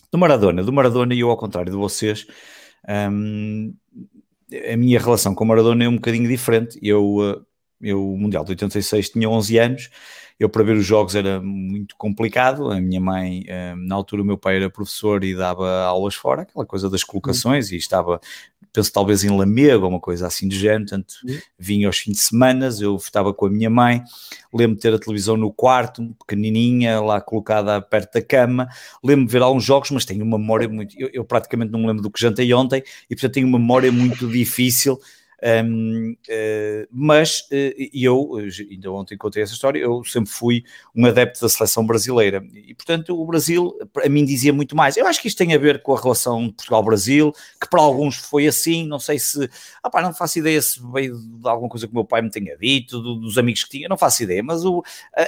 Do 0.09 0.17
Maradona, 0.17 0.63
do 0.63 0.71
Maradona, 0.71 1.13
e 1.13 1.19
eu 1.19 1.29
ao 1.29 1.35
contrário 1.35 1.69
de 1.69 1.77
vocês, 1.77 2.25
hum, 3.11 3.73
a 4.71 4.77
minha 4.77 4.99
relação 4.99 5.35
com 5.35 5.43
o 5.43 5.47
Maradona 5.47 5.83
é 5.83 5.89
um 5.89 5.95
bocadinho 5.95 6.29
diferente. 6.29 6.79
Eu 6.81 7.17
uh, 7.17 7.45
eu, 7.81 8.13
o 8.13 8.17
Mundial 8.17 8.43
de 8.43 8.51
86, 8.51 9.09
tinha 9.09 9.29
11 9.29 9.57
anos, 9.57 9.89
eu 10.39 10.47
para 10.49 10.63
ver 10.63 10.77
os 10.77 10.85
jogos 10.85 11.15
era 11.15 11.41
muito 11.41 11.95
complicado. 11.95 12.71
A 12.71 12.79
minha 12.79 13.01
mãe, 13.01 13.43
eh, 13.47 13.73
na 13.75 13.95
altura, 13.95 14.21
o 14.21 14.25
meu 14.25 14.37
pai 14.37 14.57
era 14.57 14.69
professor 14.69 15.23
e 15.23 15.35
dava 15.35 15.83
aulas 15.83 16.13
fora, 16.13 16.43
aquela 16.43 16.65
coisa 16.65 16.89
das 16.89 17.03
colocações, 17.03 17.69
uhum. 17.69 17.75
e 17.75 17.77
estava, 17.77 18.21
penso 18.71 18.93
talvez 18.93 19.23
em 19.23 19.35
Lamego, 19.35 19.87
uma 19.87 19.99
coisa 19.99 20.27
assim 20.27 20.47
do 20.47 20.53
género. 20.53 20.85
Portanto, 20.85 21.15
uhum. 21.27 21.39
vinha 21.57 21.87
aos 21.87 21.97
fins 21.97 22.13
de 22.13 22.19
semana, 22.19 22.69
eu 22.79 22.95
estava 22.97 23.33
com 23.33 23.47
a 23.47 23.49
minha 23.49 23.69
mãe. 23.69 24.03
Lembro 24.53 24.75
de 24.75 24.81
ter 24.81 24.93
a 24.93 24.99
televisão 24.99 25.35
no 25.35 25.51
quarto, 25.51 26.15
pequenininha, 26.19 27.01
lá 27.01 27.19
colocada 27.19 27.81
perto 27.81 28.13
da 28.13 28.21
cama. 28.21 28.67
Lembro 29.03 29.25
de 29.25 29.31
ver 29.31 29.41
alguns 29.41 29.63
jogos, 29.63 29.89
mas 29.89 30.05
tenho 30.05 30.23
uma 30.23 30.37
memória 30.37 30.69
muito. 30.69 30.95
Eu, 30.99 31.09
eu 31.11 31.25
praticamente 31.25 31.71
não 31.71 31.79
me 31.79 31.87
lembro 31.87 32.03
do 32.03 32.11
que 32.11 32.21
jantei 32.21 32.53
ontem, 32.53 32.83
e 33.09 33.15
portanto 33.15 33.33
tenho 33.33 33.47
uma 33.47 33.57
memória 33.57 33.91
muito 33.91 34.27
difícil 34.27 34.99
um, 35.43 36.11
uh, 36.11 36.17
eh, 36.27 36.87
mas 36.91 37.41
uh, 37.51 37.89
eu, 37.93 38.31
ainda 38.71 38.91
ontem 38.91 39.15
contei 39.15 39.43
essa 39.43 39.53
história, 39.53 39.79
eu 39.79 40.03
sempre 40.03 40.31
fui 40.31 40.63
um 40.95 41.05
adepto 41.05 41.41
da 41.41 41.49
seleção 41.49 41.85
brasileira 41.85 42.43
e, 42.51 42.73
portanto, 42.73 43.19
o 43.19 43.25
Brasil 43.25 43.77
a 44.03 44.09
mim 44.09 44.25
dizia 44.25 44.51
muito 44.51 44.75
mais. 44.75 44.97
Eu 44.97 45.05
acho 45.05 45.21
que 45.21 45.27
isto 45.27 45.37
tem 45.37 45.53
a 45.53 45.57
ver 45.59 45.83
com 45.83 45.95
a 45.95 46.01
relação 46.01 46.49
Portugal-Brasil, 46.49 47.31
que 47.61 47.69
para 47.69 47.81
alguns 47.81 48.15
foi 48.15 48.47
assim. 48.47 48.87
Não 48.87 48.99
sei 48.99 49.19
se, 49.19 49.47
ah, 49.83 50.01
não 50.01 50.13
faço 50.13 50.39
ideia 50.39 50.61
se 50.61 50.81
veio 50.91 51.15
de 51.17 51.47
alguma 51.47 51.69
coisa 51.69 51.85
que 51.85 51.93
o 51.93 51.95
meu 51.95 52.05
pai 52.05 52.21
me 52.21 52.31
tenha 52.31 52.57
dito, 52.57 52.99
do, 52.99 53.15
dos 53.15 53.37
amigos 53.37 53.63
que 53.63 53.69
tinha, 53.69 53.87
não 53.87 53.97
faço 53.97 54.23
ideia, 54.23 54.41
mas 54.41 54.65
o, 54.65 54.83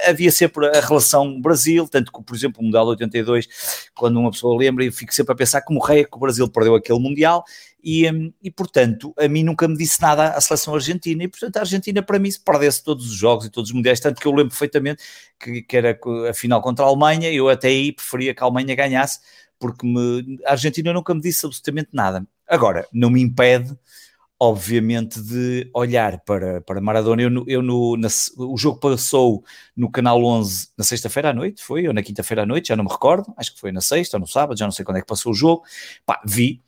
havia 0.08 0.32
sempre 0.32 0.66
a 0.66 0.80
relação 0.80 1.40
Brasil. 1.40 1.86
Tanto 1.88 2.12
que, 2.12 2.22
por 2.22 2.34
exemplo, 2.34 2.60
o 2.60 2.64
Mundial 2.64 2.86
82, 2.86 3.48
quando 3.94 4.18
uma 4.18 4.30
pessoa 4.30 4.58
lembra, 4.58 4.84
eu 4.84 4.92
fico 4.92 5.14
sempre 5.14 5.32
a 5.32 5.36
pensar 5.36 5.62
como 5.62 5.80
rei 5.80 6.00
é 6.00 6.04
que 6.04 6.16
o 6.16 6.20
Brasil 6.20 6.48
perdeu 6.48 6.74
aquele 6.74 6.98
Mundial 6.98 7.44
e, 7.82 8.10
hum, 8.10 8.32
e, 8.42 8.50
portanto, 8.50 9.14
a 9.18 9.28
mim 9.28 9.42
nunca 9.42 9.66
me 9.66 9.76
disse 9.76 10.00
nada 10.00 10.30
a 10.30 10.40
seleção 10.40 10.74
argentina, 10.74 11.24
e 11.24 11.28
portanto 11.28 11.56
a 11.56 11.60
Argentina 11.60 12.02
para 12.02 12.18
mim 12.18 12.30
se 12.30 12.40
perdesse 12.40 12.82
todos 12.84 13.06
os 13.06 13.14
jogos 13.16 13.46
e 13.46 13.50
todos 13.50 13.70
os 13.70 13.74
mundiais, 13.74 14.00
tanto 14.00 14.20
que 14.20 14.26
eu 14.26 14.32
lembro 14.32 14.50
perfeitamente 14.50 15.02
que, 15.38 15.62
que 15.62 15.76
era 15.76 15.98
a 16.28 16.34
final 16.34 16.60
contra 16.62 16.84
a 16.84 16.88
Alemanha, 16.88 17.30
eu 17.32 17.48
até 17.48 17.68
aí 17.68 17.92
preferia 17.92 18.34
que 18.34 18.42
a 18.42 18.46
Alemanha 18.46 18.74
ganhasse, 18.74 19.20
porque 19.58 19.86
me, 19.86 20.38
a 20.46 20.52
Argentina 20.52 20.92
nunca 20.92 21.14
me 21.14 21.20
disse 21.20 21.44
absolutamente 21.44 21.90
nada. 21.92 22.26
Agora, 22.48 22.86
não 22.92 23.10
me 23.10 23.20
impede, 23.20 23.76
obviamente, 24.38 25.20
de 25.22 25.70
olhar 25.74 26.18
para, 26.20 26.62
para 26.62 26.80
Maradona. 26.80 27.22
Eu, 27.22 27.44
eu 27.46 27.62
no, 27.62 27.96
na, 27.96 28.08
o 28.38 28.56
jogo 28.56 28.80
passou 28.80 29.44
no 29.76 29.90
Canal 29.90 30.24
11 30.24 30.70
na 30.76 30.82
sexta-feira 30.82 31.30
à 31.30 31.32
noite, 31.34 31.62
foi? 31.62 31.86
Ou 31.86 31.92
na 31.92 32.02
quinta-feira 32.02 32.42
à 32.42 32.46
noite, 32.46 32.68
já 32.68 32.76
não 32.76 32.84
me 32.84 32.90
recordo, 32.90 33.32
acho 33.36 33.54
que 33.54 33.60
foi 33.60 33.70
na 33.70 33.82
sexta 33.82 34.16
ou 34.16 34.20
no 34.20 34.26
sábado, 34.26 34.58
já 34.58 34.64
não 34.64 34.72
sei 34.72 34.84
quando 34.84 34.96
é 34.96 35.00
que 35.00 35.06
passou 35.06 35.30
o 35.30 35.34
jogo. 35.34 35.62
Pá, 36.06 36.20
vi, 36.26 36.62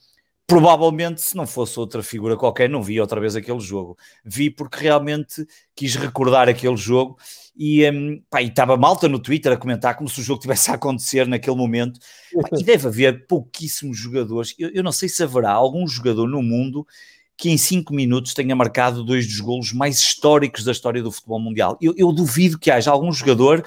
provavelmente, 0.47 1.21
se 1.21 1.37
não 1.37 1.47
fosse 1.47 1.79
outra 1.79 2.03
figura 2.03 2.37
qualquer, 2.37 2.69
não 2.69 2.83
vi 2.83 3.01
outra 3.01 3.21
vez 3.21 3.35
aquele 3.37 3.61
jogo. 3.61 3.97
Vi 4.25 4.51
porque 4.51 4.81
realmente 4.81 5.47
quis 5.75 5.95
recordar 5.95 6.49
aquele 6.49 6.77
jogo 6.77 7.17
e 7.57 7.89
um, 7.91 8.23
estava 8.41 8.77
malta 8.77 9.09
no 9.09 9.19
Twitter 9.19 9.53
a 9.53 9.57
comentar 9.57 9.97
como 9.97 10.09
se 10.09 10.21
o 10.21 10.23
jogo 10.23 10.41
tivesse 10.41 10.71
a 10.71 10.75
acontecer 10.75 11.27
naquele 11.27 11.57
momento. 11.57 12.01
Pá, 12.41 12.49
e 12.59 12.63
deve 12.65 12.89
haver 12.89 13.27
pouquíssimos 13.27 13.97
jogadores. 13.99 14.55
Eu, 14.59 14.71
eu, 14.71 14.83
não 14.83 14.93
sei 14.93 15.09
se 15.09 15.23
haverá 15.23 15.53
algum 15.53 15.87
jogador 15.87 16.29
no 16.29 16.43
mundo 16.43 16.87
que 17.37 17.51
em 17.51 17.59
cinco 17.59 17.93
minutos 17.95 18.35
tenha 18.35 18.55
marcado 18.55 19.03
dois 19.03 19.27
dos 19.27 19.41
golos 19.41 19.73
mais 19.73 19.99
históricos 19.99 20.65
da 20.65 20.73
história 20.73 21.03
do 21.03 21.11
futebol 21.11 21.41
mundial. 21.41 21.77
Eu, 21.81 21.95
eu 21.97 22.13
duvido 22.13 22.59
que 22.59 22.71
haja 22.71 22.91
algum 22.91 23.11
jogador 23.11 23.67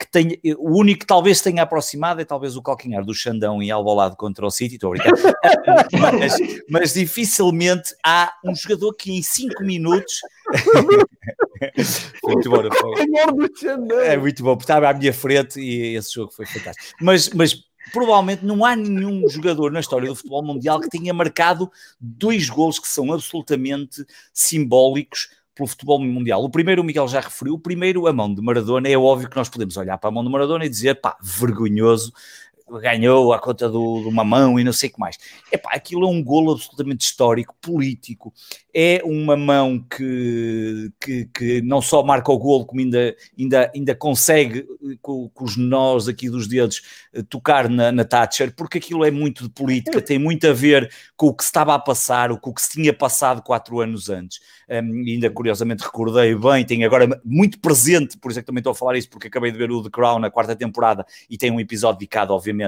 que 0.00 0.10
tenha, 0.10 0.34
o 0.56 0.78
único 0.78 1.00
que 1.00 1.06
talvez 1.06 1.42
tenha 1.42 1.62
aproximado 1.62 2.22
é 2.22 2.24
talvez 2.24 2.56
o 2.56 2.62
calcanhar 2.62 3.04
do 3.04 3.12
Xandão 3.12 3.62
em 3.62 3.70
Alvalade 3.70 4.16
contra 4.16 4.46
o 4.46 4.50
City, 4.50 4.76
estou 4.76 4.94
a 4.94 4.96
brincar, 4.96 5.12
mas, 6.18 6.38
mas, 6.70 6.94
dificilmente 6.94 7.94
há 8.02 8.32
um 8.42 8.54
jogador 8.54 8.94
que 8.94 9.12
em 9.12 9.22
5 9.22 9.62
minutos 9.62 10.20
foi 12.18 12.32
muito 12.34 12.48
bom, 12.48 12.62
é 14.02 14.16
muito 14.16 14.42
bom, 14.42 14.56
porque 14.56 14.64
estava 14.64 14.88
à 14.88 14.94
minha 14.94 15.12
frente 15.12 15.60
e 15.60 15.94
esse 15.96 16.14
jogo 16.14 16.32
foi 16.32 16.46
fantástico, 16.46 16.96
mas, 16.98 17.28
mas 17.30 17.62
provavelmente 17.92 18.42
não 18.42 18.64
há 18.64 18.74
nenhum 18.74 19.28
jogador 19.28 19.70
na 19.70 19.80
história 19.80 20.08
do 20.08 20.16
futebol 20.16 20.42
mundial 20.42 20.80
que 20.80 20.88
tenha 20.88 21.12
marcado 21.12 21.70
dois 22.00 22.48
golos 22.48 22.78
que 22.78 22.88
são 22.88 23.12
absolutamente 23.12 24.02
simbólicos 24.32 25.28
pelo 25.54 25.68
futebol 25.68 25.98
mundial. 26.00 26.42
O 26.42 26.50
primeiro, 26.50 26.82
o 26.82 26.84
Miguel 26.84 27.08
já 27.08 27.20
referiu, 27.20 27.54
o 27.54 27.58
primeiro, 27.58 28.06
a 28.06 28.12
mão 28.12 28.32
de 28.32 28.40
Maradona, 28.40 28.88
é 28.88 28.96
óbvio 28.96 29.28
que 29.28 29.36
nós 29.36 29.48
podemos 29.48 29.76
olhar 29.76 29.98
para 29.98 30.08
a 30.08 30.12
mão 30.12 30.24
de 30.24 30.30
Maradona 30.30 30.64
e 30.64 30.68
dizer, 30.68 31.00
pá, 31.00 31.16
vergonhoso, 31.22 32.12
ganhou 32.78 33.32
a 33.32 33.38
conta 33.38 33.68
do, 33.68 34.02
do 34.02 34.12
mamão 34.12 34.58
e 34.58 34.64
não 34.64 34.72
sei 34.72 34.88
o 34.88 34.92
que 34.92 35.00
mais. 35.00 35.18
Epá, 35.50 35.70
aquilo 35.72 36.06
é 36.06 36.08
um 36.08 36.22
golo 36.22 36.52
absolutamente 36.52 37.04
histórico, 37.04 37.54
político, 37.60 38.32
é 38.74 39.00
uma 39.04 39.36
mão 39.36 39.78
que, 39.78 40.92
que, 41.00 41.24
que 41.26 41.62
não 41.62 41.82
só 41.82 42.02
marca 42.02 42.30
o 42.30 42.38
golo, 42.38 42.64
como 42.64 42.80
ainda, 42.80 43.16
ainda, 43.38 43.70
ainda 43.74 43.94
consegue, 43.94 44.66
com, 45.02 45.28
com 45.28 45.44
os 45.44 45.56
nós 45.56 46.08
aqui 46.08 46.30
dos 46.30 46.46
dedos, 46.46 46.82
eh, 47.12 47.22
tocar 47.22 47.68
na, 47.68 47.90
na 47.90 48.04
Thatcher, 48.04 48.54
porque 48.54 48.78
aquilo 48.78 49.04
é 49.04 49.10
muito 49.10 49.44
de 49.44 49.50
política, 49.50 50.00
tem 50.00 50.18
muito 50.18 50.46
a 50.46 50.52
ver 50.52 50.90
com 51.16 51.26
o 51.26 51.34
que 51.34 51.42
se 51.42 51.48
estava 51.48 51.74
a 51.74 51.78
passar, 51.78 52.36
com 52.38 52.50
o 52.50 52.54
que 52.54 52.62
se 52.62 52.70
tinha 52.70 52.92
passado 52.92 53.42
quatro 53.42 53.80
anos 53.80 54.08
antes. 54.08 54.40
Um, 54.68 55.04
ainda 55.06 55.28
curiosamente 55.30 55.82
recordei 55.82 56.34
bem, 56.34 56.64
tenho 56.64 56.86
agora 56.86 57.20
muito 57.24 57.58
presente, 57.58 58.16
por 58.16 58.30
isso 58.30 58.38
é 58.38 58.42
que 58.42 58.46
também 58.46 58.60
estou 58.60 58.70
a 58.70 58.74
falar 58.74 58.96
isso, 58.96 59.10
porque 59.10 59.26
acabei 59.26 59.50
de 59.50 59.58
ver 59.58 59.70
o 59.70 59.82
The 59.82 59.90
Crown 59.90 60.20
na 60.20 60.30
quarta 60.30 60.54
temporada 60.54 61.04
e 61.28 61.36
tem 61.36 61.50
um 61.50 61.58
episódio 61.58 61.98
dedicado, 61.98 62.32
obviamente, 62.32 62.59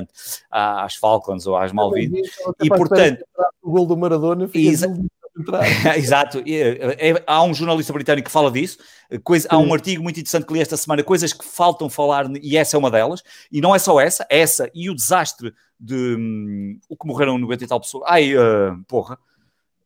às 0.51 0.95
Falcons 0.97 1.47
ou 1.47 1.57
às 1.57 1.73
Malvinas. 1.73 2.29
E 2.63 2.69
portanto. 2.69 3.25
O 3.63 3.71
gol 3.71 3.87
do 3.87 3.97
Maradona 3.97 4.51
exa 4.53 4.89
Exato, 5.97 6.43
é, 6.47 7.11
é, 7.11 7.25
há 7.27 7.43
um 7.43 7.55
jornalista 7.55 7.93
britânico 7.93 8.27
que 8.27 8.33
fala 8.33 8.51
disso. 8.51 8.79
Coisa, 9.25 9.49
há 9.51 9.59
um 9.59 9.73
artigo 9.73 10.03
muito 10.03 10.19
interessante 10.21 10.47
que 10.47 10.53
li 10.53 10.61
esta 10.61 10.77
semana, 10.77 11.03
coisas 11.03 11.33
que 11.33 11.45
faltam 11.45 11.89
falar, 11.89 12.27
e 12.43 12.57
essa 12.57 12.77
é 12.77 12.79
uma 12.79 12.91
delas. 12.91 13.23
E 13.51 13.61
não 13.61 13.75
é 13.75 13.79
só 13.79 13.99
essa, 14.01 14.27
essa 14.29 14.71
e 14.75 14.91
o 14.91 14.95
desastre 14.95 15.55
de 15.81 16.17
um, 16.17 16.79
o 16.89 16.97
que 16.97 17.07
morreram 17.07 17.39
90 17.39 17.65
e 17.65 17.67
tal 17.67 17.81
pessoas. 17.81 18.05
Ai, 18.07 18.37
uh, 18.37 18.79
porra, 18.87 19.19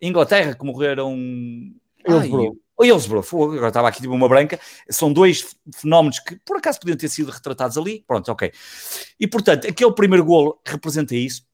Inglaterra, 0.00 0.54
que 0.54 0.64
morreram 0.64 1.16
O 2.78 2.84
Hillsborough, 2.84 3.24
agora 3.54 3.68
estava 3.68 3.88
aqui 3.88 4.02
tipo 4.02 4.12
uma 4.12 4.28
branca, 4.28 4.60
são 4.90 5.12
dois 5.12 5.56
fenómenos 5.74 6.18
que 6.18 6.36
por 6.44 6.58
acaso 6.58 6.78
podiam 6.78 6.96
ter 6.96 7.08
sido 7.08 7.30
retratados 7.30 7.78
ali, 7.78 8.04
pronto, 8.06 8.30
ok. 8.30 8.52
E 9.18 9.26
portanto, 9.26 9.66
aquele 9.66 9.92
primeiro 9.92 10.24
golo 10.24 10.60
representa 10.66 11.14
isso. 11.14 11.46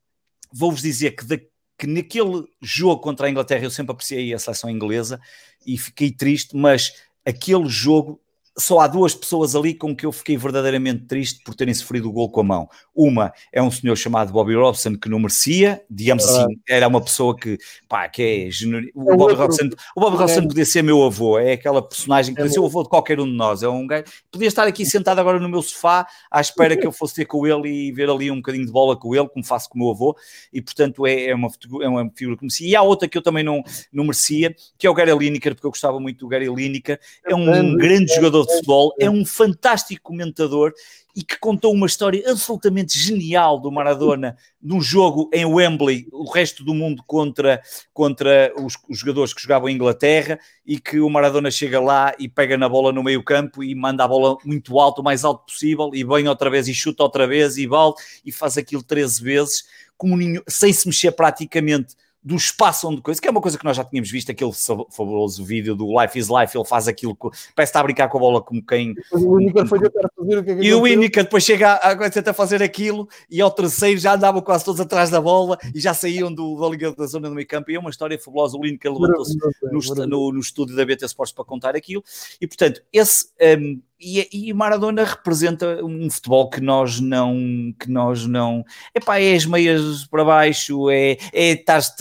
Vou-vos 0.53 0.83
dizer 0.83 1.13
que, 1.13 1.25
de, 1.25 1.47
que 1.79 1.87
naquele 1.87 2.45
jogo 2.61 3.01
contra 3.01 3.27
a 3.27 3.31
Inglaterra 3.31 3.65
eu 3.65 3.71
sempre 3.71 3.93
apreciei 3.93 4.33
a 4.35 4.39
seleção 4.39 4.71
inglesa 4.71 5.21
e 5.67 5.79
fiquei 5.79 6.11
triste, 6.11 6.57
mas 6.57 6.93
aquele 7.25 7.69
jogo 7.69 8.22
só 8.59 8.81
há 8.81 8.87
duas 8.87 9.15
pessoas 9.15 9.57
ali 9.57 9.75
com 9.75 9.97
que 9.97 10.05
eu 10.05 10.13
fiquei 10.13 10.37
verdadeiramente 10.37 11.05
triste 11.07 11.43
por 11.43 11.55
terem 11.55 11.73
sofrido 11.73 12.09
o 12.09 12.13
gol 12.13 12.31
com 12.31 12.41
a 12.41 12.45
mão. 12.45 12.69
Uma 12.95 13.33
é 13.51 13.63
um 13.63 13.71
senhor 13.71 13.97
chamado 13.97 14.33
Bobby 14.33 14.55
Robson 14.55 14.95
que 14.97 15.09
não 15.09 15.19
merecia, 15.19 15.83
digamos 15.89 16.25
ah. 16.29 16.45
assim, 16.45 16.61
era 16.69 16.87
uma 16.87 17.01
pessoa 17.01 17.35
que, 17.37 17.57
pá, 17.89 18.09
que 18.09 18.23
é 18.23 18.51
genuíno. 18.51 18.89
O, 18.95 19.17
Bobby 19.17 19.35
Robson, 19.35 19.71
o 19.97 20.01
Bobby 20.01 20.17
Robson 20.19 20.47
podia 20.47 20.67
ser 20.67 20.83
meu 20.83 21.03
avô, 21.03 21.39
é 21.39 21.53
aquela 21.53 21.81
personagem 21.81 22.35
que 22.35 22.41
podia 22.41 22.53
ser 22.53 22.61
o 22.61 22.67
avô 22.67 22.83
de 22.83 22.91
qualquer 22.91 23.19
um 23.21 23.25
de 23.25 23.33
nós. 23.33 23.63
É 23.63 23.69
um 23.69 23.87
gajo, 23.87 24.05
podia 24.31 24.49
estar 24.49 24.67
aqui 24.67 24.85
sentado 24.85 25.19
agora 25.19 25.39
no 25.41 25.49
meu 25.49 25.63
sofá 25.63 26.07
à 26.31 26.41
espera 26.41 26.77
que 26.77 26.87
eu 26.87 26.93
fosse 26.93 27.15
ter 27.15 27.25
com 27.25 27.47
ele 27.47 27.69
e 27.69 27.93
ver 27.93 28.11
ali 28.11 28.31
um 28.31 28.37
bocadinho 28.37 28.67
de 28.67 28.73
bola 28.73 28.97
com 28.97 29.15
ele, 29.15 29.29
como 29.29 29.45
faço 29.45 29.69
com 29.71 29.79
o 29.79 29.83
meu 29.83 29.91
avô, 29.91 30.17
e 30.53 30.61
portanto 30.61 31.07
é, 31.07 31.29
é, 31.29 31.35
uma, 31.35 31.49
é 31.83 31.89
uma 31.89 32.11
figura 32.15 32.37
que 32.37 32.43
merecia. 32.43 32.69
E 32.69 32.77
há 32.77 32.83
outra 32.83 33.09
que 33.09 33.17
eu 33.17 33.23
também 33.23 33.43
não, 33.43 33.63
não 33.91 34.05
merecia, 34.05 34.55
que 34.77 34.87
é 34.87 34.91
o 34.91 34.95
Gary 34.95 35.17
Lineker, 35.17 35.55
porque 35.55 35.67
eu 35.67 35.71
gostava 35.71 35.99
muito 35.99 36.19
do 36.19 36.29
Gary 36.29 36.49
Lineker, 36.49 37.01
é 37.27 37.35
um, 37.35 37.51
um 37.51 37.77
grande 37.77 38.15
jogador 38.15 38.42
de 38.47 38.55
futebol, 38.55 38.93
é 38.99 39.09
um 39.09 39.25
fantástico 39.25 40.03
comentador 40.03 40.73
e 41.15 41.23
que 41.23 41.39
contou 41.39 41.73
uma 41.73 41.87
história 41.87 42.23
absolutamente 42.31 42.99
genial 42.99 43.61
do 43.61 43.71
Maradona 43.71 44.37
num 44.63 44.81
jogo 44.81 45.29
em 45.33 45.45
Wembley, 45.45 46.07
o 46.11 46.31
resto 46.31 46.65
do 46.65 46.73
mundo 46.73 47.03
contra, 47.07 47.61
contra 47.93 48.53
os, 48.57 48.77
os, 48.89 48.99
jogadores 48.99 49.35
que 49.35 49.43
jogavam 49.43 49.69
em 49.69 49.75
Inglaterra, 49.75 50.39
e 50.65 50.79
que 50.79 51.01
o 51.01 51.11
Maradona 51.11 51.51
chega 51.51 51.81
lá 51.81 52.15
e 52.19 52.29
pega 52.29 52.57
na 52.57 52.69
bola 52.69 52.93
no 52.93 53.03
meio 53.03 53.23
campo 53.23 53.63
e 53.63 53.75
manda 53.75 54.05
a 54.05 54.09
bola 54.09 54.39
muito 54.45 54.79
alto, 54.79 55.01
o 55.01 55.05
mais 55.05 55.25
alto 55.25 55.45
possível, 55.45 55.91
e 55.93 56.03
vem 56.05 56.29
outra 56.29 56.49
vez 56.49 56.69
e 56.69 56.75
chuta 56.75 57.03
outra 57.03 57.27
vez 57.27 57.57
e 57.57 57.67
vale, 57.67 57.95
e 58.25 58.33
faz 58.33 58.57
aquilo 58.57 58.83
13 58.83 59.23
vezes, 59.23 59.65
nenhum, 60.03 60.43
sem 60.49 60.73
se 60.73 60.87
mexer 60.87 61.13
praticamente 61.13 61.95
do 62.25 62.37
espaço 62.37 62.89
onde 62.89 63.01
coisa, 63.01 63.21
que 63.21 63.27
é 63.27 63.31
uma 63.31 63.41
coisa 63.41 63.59
que 63.59 63.65
nós 63.65 63.77
já 63.77 63.85
tínhamos 63.85 64.11
visto, 64.11 64.31
aquele 64.31 64.53
fabuloso 64.91 65.45
vídeo 65.45 65.75
do 65.75 66.01
Life 66.01 66.19
is 66.19 66.29
Life, 66.29 66.57
ele 66.57 66.65
faz 66.65 66.87
aquilo, 66.87 67.17
parece 67.17 67.71
estar 67.71 67.81
a 67.81 67.83
brincar 67.83 68.09
com 68.09 68.19
a 68.19 68.21
bola 68.21 68.41
como 68.41 68.65
quem... 68.65 68.95
O 69.13 69.41
Inica 69.41 69.67
foi 69.67 69.81
tentar 69.81 70.09
fazer 70.17 70.39
o 70.39 70.45
que 70.45 70.51
é 70.51 70.57
que 70.57 70.63
E 70.63 70.75
o 70.75 70.87
Inica 70.87 71.25
depois 71.25 71.43
chega 71.43 71.73
a, 71.73 71.91
a 71.91 72.11
tentar 72.11 72.33
fazer 72.33 72.63
aquilo 72.63 73.09
e 73.29 73.41
ao 73.41 73.51
terceiro 73.51 73.99
já 73.99 74.15
andavam 74.15 74.41
quase 74.41 74.65
todos 74.65 74.81
atrás 74.81 75.11
da 75.11 75.21
bola 75.21 75.59
e 75.75 75.81
já 75.81 75.93
saíam 75.93 76.33
do, 76.33 76.61
da 76.61 76.69
liga 76.69 76.93
da 76.93 77.07
zona 77.07 77.29
do 77.29 77.35
meio 77.35 77.47
campo 77.47 77.71
e 77.71 77.75
é 77.75 77.79
uma 77.79 77.91
história 77.91 78.19
fabulosa, 78.19 78.57
o 78.57 78.65
Inica 78.65 78.91
levantou-se 78.91 79.37
no, 79.37 80.07
no, 80.07 80.33
no, 80.33 80.41
estúdio 80.41 80.77
da 80.77 80.85
BT 80.85 81.07
Sports 81.07 81.35
para 81.35 81.45
contar 81.45 81.75
aquilo. 81.75 82.05
E 82.41 82.47
portanto, 82.47 82.83
esse... 82.93 83.27
Um, 83.59 83.81
e, 84.03 84.49
e 84.49 84.53
Maradona 84.53 85.05
representa 85.05 85.85
um 85.85 86.11
futebol 86.11 86.51
que 86.51 86.61
nós 86.61 86.99
não 87.01 87.73
que 87.79 87.89
nós 87.89 88.27
não 88.27 88.65
epá, 88.95 89.21
é 89.21 89.35
as 89.35 89.47
meias 89.47 90.05
para 90.07 90.25
baixo 90.25 90.91
é, 90.91 91.17
é 91.33 91.53
estás 91.53 91.95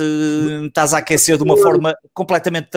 a 0.94 0.98
aquecer 0.98 1.38
de 1.38 1.44
uma 1.44 1.56
forma 1.58 1.96
completamente 2.14 2.70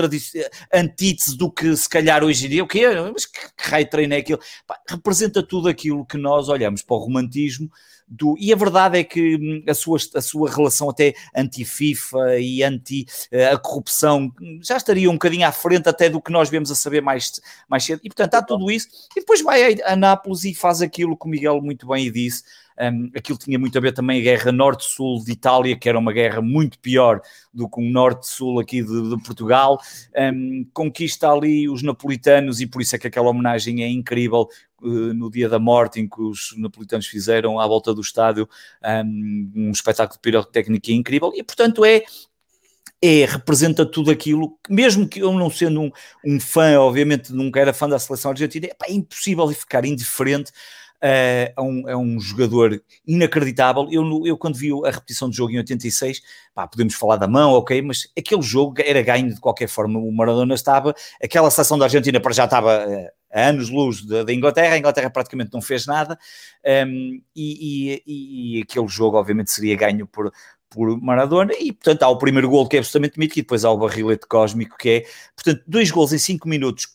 antítese 0.72 1.36
do 1.36 1.51
que 1.51 1.74
se 1.74 1.88
calhar 1.88 2.22
hoje 2.22 2.46
em 2.46 2.51
dia 2.51 2.64
o 2.64 2.68
que 2.68 2.84
é? 2.84 3.10
Mas 3.10 3.24
que, 3.24 3.40
que 3.40 3.70
raio 3.70 3.88
treino 3.88 4.12
é 4.14 4.18
aquilo? 4.18 4.40
Epá, 4.62 4.78
representa 4.88 5.42
tudo 5.42 5.68
aquilo 5.68 6.05
que 6.05 6.18
nós 6.18 6.48
olhamos 6.48 6.82
para 6.82 6.96
o 6.96 7.01
romantismo 7.01 7.70
do. 8.06 8.36
E 8.39 8.52
a 8.52 8.56
verdade 8.56 8.98
é 8.98 9.05
que 9.05 9.36
hum, 9.36 9.62
a 9.68 9.74
sua, 9.74 9.98
a 10.14 10.20
sua 10.20 10.51
relação 10.51 10.90
até 10.90 11.14
anti-FIFA 11.35 12.39
e 12.39 12.62
anti 12.62 13.06
eh, 13.31 13.56
corrupção 13.59 14.32
já 14.62 14.76
estaria 14.76 15.10
um 15.10 15.14
bocadinho 15.14 15.47
à 15.47 15.52
frente 15.52 15.89
até 15.89 16.09
do 16.09 16.20
que 16.20 16.32
nós 16.32 16.48
vemos 16.48 16.70
a 16.70 16.74
saber 16.74 17.01
mais, 17.01 17.40
mais 17.68 17.85
cedo. 17.85 18.01
E 18.05 18.09
portanto 18.09 18.35
há 18.35 18.43
tudo 18.43 18.70
isso. 18.70 18.89
E 19.16 19.20
depois 19.20 19.40
vai 19.43 19.81
a, 19.82 19.97
Nápoles 19.97 20.44
e 20.44 20.55
faz 20.55 20.82
aquilo 20.82 21.16
que 21.16 21.26
o 21.26 21.28
Miguel 21.28 21.60
muito 21.60 21.86
bem 21.86 22.10
disse. 22.10 22.43
Um, 22.81 23.09
aquilo 23.16 23.39
tinha 23.39 23.56
muito 23.56 23.78
a 23.78 23.81
ver 23.81 23.93
também 23.93 24.20
a 24.20 24.22
guerra 24.22 24.51
norte-sul 24.51 25.22
de 25.24 25.31
Itália, 25.31 25.76
que 25.76 25.89
era 25.89 25.98
uma 25.98 26.12
guerra 26.12 26.43
muito 26.43 26.78
pior 26.81 27.20
do 27.52 27.68
que 27.68 27.81
o 27.81 27.89
norte-sul 27.89 28.59
aqui 28.59 28.82
de, 28.82 29.10
de 29.10 29.22
Portugal. 29.22 29.81
Um, 30.16 30.66
conquista 30.72 31.31
ali 31.31 31.68
os 31.68 31.82
napolitanos 31.82 32.60
e 32.60 32.66
por 32.66 32.82
isso 32.82 32.97
é 32.97 32.98
que 32.98 33.06
aquela 33.06 33.31
homenagem 33.31 33.85
é 33.85 33.89
incrível 33.89 34.48
no 34.86 35.31
dia 35.31 35.48
da 35.48 35.59
morte 35.59 36.01
em 36.01 36.09
que 36.09 36.20
os 36.20 36.55
napolitanos 36.56 37.06
fizeram 37.06 37.59
à 37.59 37.66
volta 37.66 37.94
do 37.94 38.01
estádio 38.01 38.48
um, 39.05 39.52
um 39.55 39.70
espetáculo 39.70 40.16
de 40.16 40.20
pirotécnica 40.20 40.93
incrível 40.93 41.32
e 41.35 41.43
portanto 41.43 41.85
é 41.85 42.05
é, 43.02 43.27
representa 43.27 43.85
tudo 43.85 44.11
aquilo, 44.11 44.59
mesmo 44.66 45.06
que 45.06 45.20
eu 45.20 45.31
não 45.35 45.51
sendo 45.51 45.82
um, 45.82 45.90
um 46.24 46.40
fã, 46.40 46.78
obviamente 46.81 47.35
nunca 47.35 47.61
era 47.61 47.74
fã 47.74 47.86
da 47.86 47.98
seleção 47.98 48.31
argentina, 48.31 48.66
é, 48.66 48.73
pá, 48.73 48.86
é 48.89 48.94
impossível 48.94 49.47
ficar 49.48 49.85
indiferente 49.85 50.51
uh, 51.05 51.52
a, 51.55 51.62
um, 51.62 51.89
a 51.89 51.97
um 51.98 52.19
jogador 52.19 52.82
inacreditável. 53.06 53.86
Eu, 53.90 54.27
eu, 54.27 54.39
quando 54.39 54.56
vi 54.56 54.70
a 54.86 54.90
repetição 54.90 55.28
do 55.28 55.36
jogo 55.36 55.52
em 55.52 55.59
86, 55.59 56.23
pá, 56.55 56.66
podemos 56.66 56.94
falar 56.94 57.16
da 57.16 57.28
mão, 57.28 57.52
ok, 57.52 57.82
mas 57.82 58.09
aquele 58.16 58.40
jogo 58.40 58.77
era 58.78 59.02
ganho 59.02 59.35
de 59.35 59.40
qualquer 59.40 59.69
forma. 59.69 59.98
O 59.98 60.11
Maradona 60.11 60.55
estava, 60.55 60.94
aquela 61.23 61.51
seleção 61.51 61.77
da 61.77 61.85
Argentina 61.85 62.19
para 62.19 62.32
já 62.32 62.44
estava. 62.44 62.86
Uh, 62.86 63.23
anos-luz 63.35 64.05
da, 64.05 64.32
Inglaterra, 64.32 64.74
a 64.74 64.78
Inglaterra 64.78 65.11
praticamente 65.11 65.52
não 65.52 65.61
fez 65.61 65.86
nada, 65.86 66.19
um, 66.86 67.20
e, 67.35 68.02
e, 68.06 68.59
e, 68.59 68.62
aquele 68.62 68.86
jogo 68.89 69.16
obviamente 69.16 69.51
seria 69.51 69.77
ganho 69.77 70.06
por, 70.06 70.32
por 70.70 71.01
Maradona, 71.01 71.52
e 71.59 71.73
portanto 71.73 72.02
há 72.05 72.09
o 72.09 72.19
primeiro 72.19 72.48
gol 72.48 72.69
que 72.69 72.77
é 72.77 72.78
absolutamente 72.78 73.19
mítico, 73.19 73.40
e 73.40 73.43
depois 73.43 73.65
há 73.65 73.70
o 73.70 73.78
barrilete 73.78 74.27
cósmico 74.27 74.77
que 74.78 74.89
é, 74.89 75.05
portanto, 75.35 75.62
dois 75.66 75.90
gols 75.90 76.12
em 76.12 76.19
cinco 76.19 76.48
minutos 76.48 76.86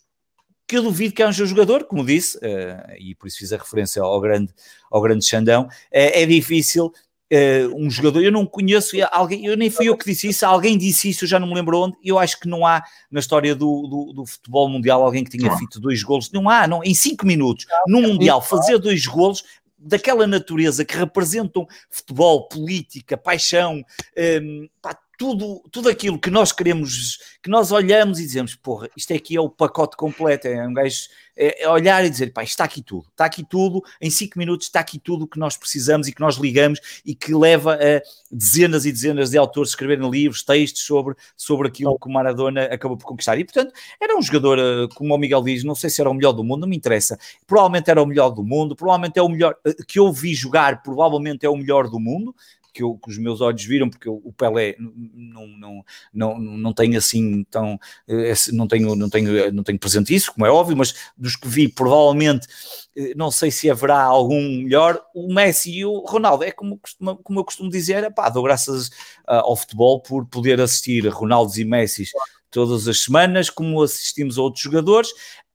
que 0.68 0.78
eu 0.78 0.84
duvido 0.84 1.16
que 1.16 1.24
haja 1.24 1.44
um 1.44 1.48
jogador, 1.48 1.86
como 1.86 2.06
disse, 2.06 2.38
uh, 2.38 2.94
e 3.00 3.16
por 3.16 3.28
isso 3.28 3.40
fiz 3.40 3.52
a 3.52 3.58
referência 3.58 4.04
ao 4.04 4.22
grande, 4.22 4.54
ao 4.92 5.02
grande 5.02 5.26
Xandão, 5.26 5.64
uh, 5.64 5.70
é 5.92 6.26
difícil 6.28 6.94
uh, 7.32 7.76
um 7.76 7.90
jogador, 7.90 8.22
eu 8.22 8.32
não 8.32 8.46
conheço 8.46 8.96
alguém, 9.12 9.46
eu 9.46 9.56
nem 9.56 9.70
fui 9.70 9.88
eu 9.88 9.98
que 9.98 10.06
disse 10.06 10.28
isso, 10.28 10.46
alguém 10.46 10.78
disse 10.78 11.10
isso, 11.10 11.24
eu 11.24 11.28
já 11.30 11.40
não 11.40 11.48
me 11.48 11.56
lembro 11.56 11.80
onde, 11.80 11.98
eu 12.04 12.18
acho 12.18 12.40
que 12.40 12.48
não 12.48 12.66
há 12.66 12.84
na 13.12 13.20
história 13.20 13.56
do, 13.56 13.88
do, 13.88 14.14
do 14.14 14.26
futebol 14.26 14.70
mundial 14.70 15.04
alguém 15.04 15.24
que 15.24 15.38
tenha 15.38 15.56
feito 15.58 15.80
dois 15.80 16.02
golos, 16.04 16.32
não 16.32 16.50
há, 16.50 16.68
não, 16.68 16.84
em 16.84 16.94
cinco 16.94 17.26
minutos, 17.26 17.66
no 17.88 18.02
Mundial, 18.02 18.42
fazer 18.42 18.78
dois 18.80 19.06
golos, 19.06 19.44
daquela 19.78 20.28
natureza 20.28 20.84
que 20.84 20.98
representam 20.98 21.66
futebol, 21.90 22.48
política, 22.50 23.16
paixão, 23.16 23.76
um, 23.78 23.84
ehm, 24.16 24.70
pá, 24.82 24.98
tudo, 25.20 25.62
tudo 25.70 25.90
aquilo 25.90 26.18
que 26.18 26.32
nós 26.32 26.54
queremos, 26.54 27.20
que 27.44 27.50
nós 27.50 27.74
olhamos 27.74 28.20
e 28.20 28.24
dizemos, 28.24 28.56
porra, 28.56 28.90
isto 28.96 29.14
aqui 29.14 29.36
é 29.36 29.42
o 29.42 29.50
pacote 29.50 29.98
completo, 29.98 30.48
é 30.48 30.66
um 30.66 30.74
gajo 30.74 31.10
é, 31.36 31.64
é 31.64 31.70
olhar 31.70 32.06
e 32.06 32.10
dizer, 32.10 32.32
pá, 32.32 32.42
está 32.42 32.64
aqui 32.64 32.82
tudo, 32.82 33.06
está 33.10 33.26
aqui 33.26 33.44
tudo, 33.44 33.84
em 34.02 34.10
cinco 34.10 34.40
minutos 34.40 34.68
está 34.68 34.80
aqui 34.80 34.98
tudo 34.98 35.28
que 35.28 35.38
nós 35.38 35.58
precisamos 35.58 36.08
e 36.08 36.14
que 36.14 36.22
nós 36.22 36.38
ligamos 36.38 36.80
e 37.06 37.14
que 37.14 37.36
leva 37.36 37.76
a 37.76 38.02
dezenas 38.32 38.86
e 38.86 38.94
dezenas 38.94 39.32
de 39.32 39.38
autores 39.38 39.72
escreverem 39.72 40.10
livros, 40.10 40.42
textos 40.42 40.84
sobre, 40.84 41.16
sobre 41.36 41.68
aquilo 41.68 42.00
que 42.00 42.08
o 42.08 42.12
Maradona 42.12 42.64
acabou 42.66 42.96
por 42.96 43.06
conquistar. 43.06 43.38
E, 43.38 43.44
portanto, 43.44 43.74
era 44.02 44.18
um 44.18 44.22
jogador, 44.22 44.58
eh, 44.58 44.88
como 44.96 45.14
o 45.14 45.18
Miguel 45.18 45.44
diz, 45.44 45.66
não 45.66 45.76
sei 45.76 45.90
se 45.90 46.00
era 46.00 46.10
o 46.10 46.14
melhor 46.14 46.32
do 46.32 46.46
mundo, 46.46 46.62
não 46.62 46.68
me 46.70 46.78
interessa, 46.78 47.20
provavelmente 47.46 47.92
era 47.92 48.02
o 48.02 48.06
melhor 48.06 48.30
do 48.30 48.44
mundo, 48.44 48.74
provavelmente 48.74 49.18
é 49.20 49.22
o 49.22 49.28
melhor, 49.28 49.54
eh, 49.66 49.76
que 49.86 50.00
eu 50.00 50.12
vi 50.14 50.34
jogar, 50.34 50.82
provavelmente 50.82 51.46
é 51.46 51.50
o 51.50 51.58
melhor 51.58 51.90
do 51.90 52.00
mundo, 52.00 52.34
que, 52.74 52.84
eu, 52.84 52.96
que 52.96 53.10
os 53.10 53.18
meus 53.18 53.42
olhos 53.42 53.64
viram, 53.64 53.90
porque 53.90 54.10
o 54.10 54.34
Pelé 54.34 54.76
não, 54.80 55.48
não, 55.48 55.86
não, 56.14 56.40
não 56.40 56.74
tem 56.74 56.96
assim 56.96 57.44
tão 57.46 57.80
eh, 58.08 58.34
não 58.54 58.68
tenho, 58.68 58.96
não, 58.96 59.10
tenho, 59.10 59.52
não 59.52 59.64
tenho 59.64 59.80
presente 59.80 60.14
isso, 60.14 60.34
como 60.34 60.46
é 60.46 60.52
óbvio, 60.52 60.78
mas 60.78 60.94
dos 61.18 61.36
que 61.36 61.48
vi, 61.48 61.68
provavelmente 61.68 62.48
eh, 62.96 63.14
não 63.16 63.32
sei 63.32 63.52
se 63.52 63.70
haverá 63.70 64.02
algum 64.02 64.42
melhor. 64.64 65.02
O 65.14 65.34
Messi 65.34 65.72
e 65.72 65.86
o 65.86 66.00
Ronaldo, 66.00 66.44
é 66.44 66.52
como, 66.52 66.80
como 67.24 67.40
eu 67.40 67.46
costumo 67.46 67.70
dizer, 67.70 68.04
é 68.04 68.10
pá, 68.10 68.30
dou 68.30 68.44
graças 68.44 68.90
ao 69.26 69.56
futebol 69.56 70.02
por 70.02 70.26
poder 70.26 70.60
assistir 70.62 71.08
a 71.08 71.12
Ronaldos 71.12 71.58
e 71.58 71.66
Messi 71.66 72.06
todas 72.52 72.88
as 72.88 73.02
semanas, 73.02 73.50
como 73.50 73.82
assistimos 73.82 74.38
a 74.38 74.42
outros 74.42 74.64
jogadores. 74.64 75.10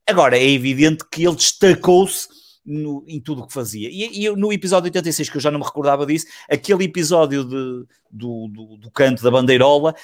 Agora, 0.06 0.36
é 0.36 0.48
evidente 0.48 1.04
que 1.10 1.26
ele 1.26 1.36
destacou-se 1.36 2.28
no, 2.64 3.04
em 3.06 3.20
tudo 3.20 3.42
o 3.42 3.46
que 3.46 3.52
fazia. 3.52 3.88
E, 3.90 4.24
e, 4.24 4.30
no 4.36 4.52
episódio 4.52 4.86
86, 4.86 5.28
que 5.28 5.36
eu 5.36 5.40
já 5.40 5.50
não 5.50 5.58
me 5.58 5.64
recordava 5.64 6.06
disso, 6.06 6.26
aquele 6.48 6.84
episódio 6.84 7.44
de, 7.44 7.86
do, 8.10 8.48
do, 8.48 8.76
do 8.78 8.90
canto 8.90 9.22
da 9.22 9.30
bandeirola, 9.30 9.94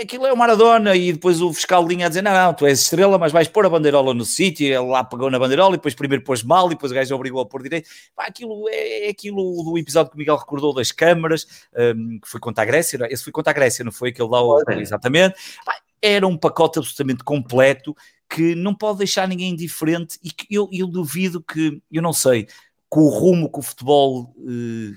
aquilo 0.00 0.26
é 0.26 0.32
o 0.32 0.36
Maradona 0.36 0.94
e 0.94 1.12
depois 1.12 1.40
o 1.40 1.52
fiscal 1.52 1.86
linha 1.86 2.06
a 2.06 2.08
dizer, 2.08 2.22
não, 2.22 2.32
não, 2.32 2.54
tu 2.54 2.66
és 2.66 2.80
estrela, 2.80 3.18
mas 3.18 3.32
vais 3.32 3.48
pôr 3.48 3.66
a 3.66 3.68
bandeirola 3.68 4.14
no 4.14 4.24
sítio, 4.24 4.66
ele 4.66 4.78
lá 4.78 5.02
pegou 5.04 5.30
na 5.30 5.38
bandeirola 5.38 5.74
e 5.74 5.78
depois 5.78 5.94
primeiro 5.94 6.24
pôs 6.24 6.42
mal 6.42 6.66
e 6.66 6.70
depois 6.70 6.92
o 6.92 6.94
gajo 6.94 7.14
obrigou 7.14 7.40
a 7.40 7.46
pôr 7.46 7.62
direito. 7.62 7.88
Pá, 8.14 8.26
aquilo 8.26 8.68
é, 8.68 9.06
é 9.06 9.10
aquilo 9.10 9.62
do 9.64 9.76
episódio 9.78 10.10
que 10.10 10.16
o 10.16 10.18
Miguel 10.18 10.36
recordou 10.36 10.74
das 10.74 10.92
câmaras, 10.92 11.46
um, 11.76 12.20
que 12.20 12.28
foi 12.28 12.40
contra 12.40 12.62
a 12.62 12.66
Grécia, 12.66 12.98
é? 13.02 13.12
esse 13.12 13.24
foi 13.24 13.32
contra 13.32 13.50
a 13.50 13.54
Grécia, 13.54 13.84
não 13.84 13.92
foi? 13.92 14.10
Aquele 14.10 14.28
lá, 14.28 14.40
exatamente. 14.80 15.34
Pá, 15.64 15.74
era 16.02 16.26
um 16.26 16.36
pacote 16.36 16.78
absolutamente 16.78 17.24
completo 17.24 17.96
que 18.28 18.54
não 18.54 18.74
pode 18.74 18.98
deixar 18.98 19.26
ninguém 19.26 19.52
indiferente 19.52 20.18
e 20.22 20.30
que 20.30 20.46
eu, 20.54 20.68
eu 20.70 20.86
duvido 20.86 21.42
que, 21.42 21.82
eu 21.90 22.02
não 22.02 22.12
sei, 22.12 22.46
com 22.88 23.00
o 23.00 23.08
rumo 23.08 23.50
que 23.50 23.58
o 23.58 23.62
futebol 23.62 24.34
eh, 24.46 24.92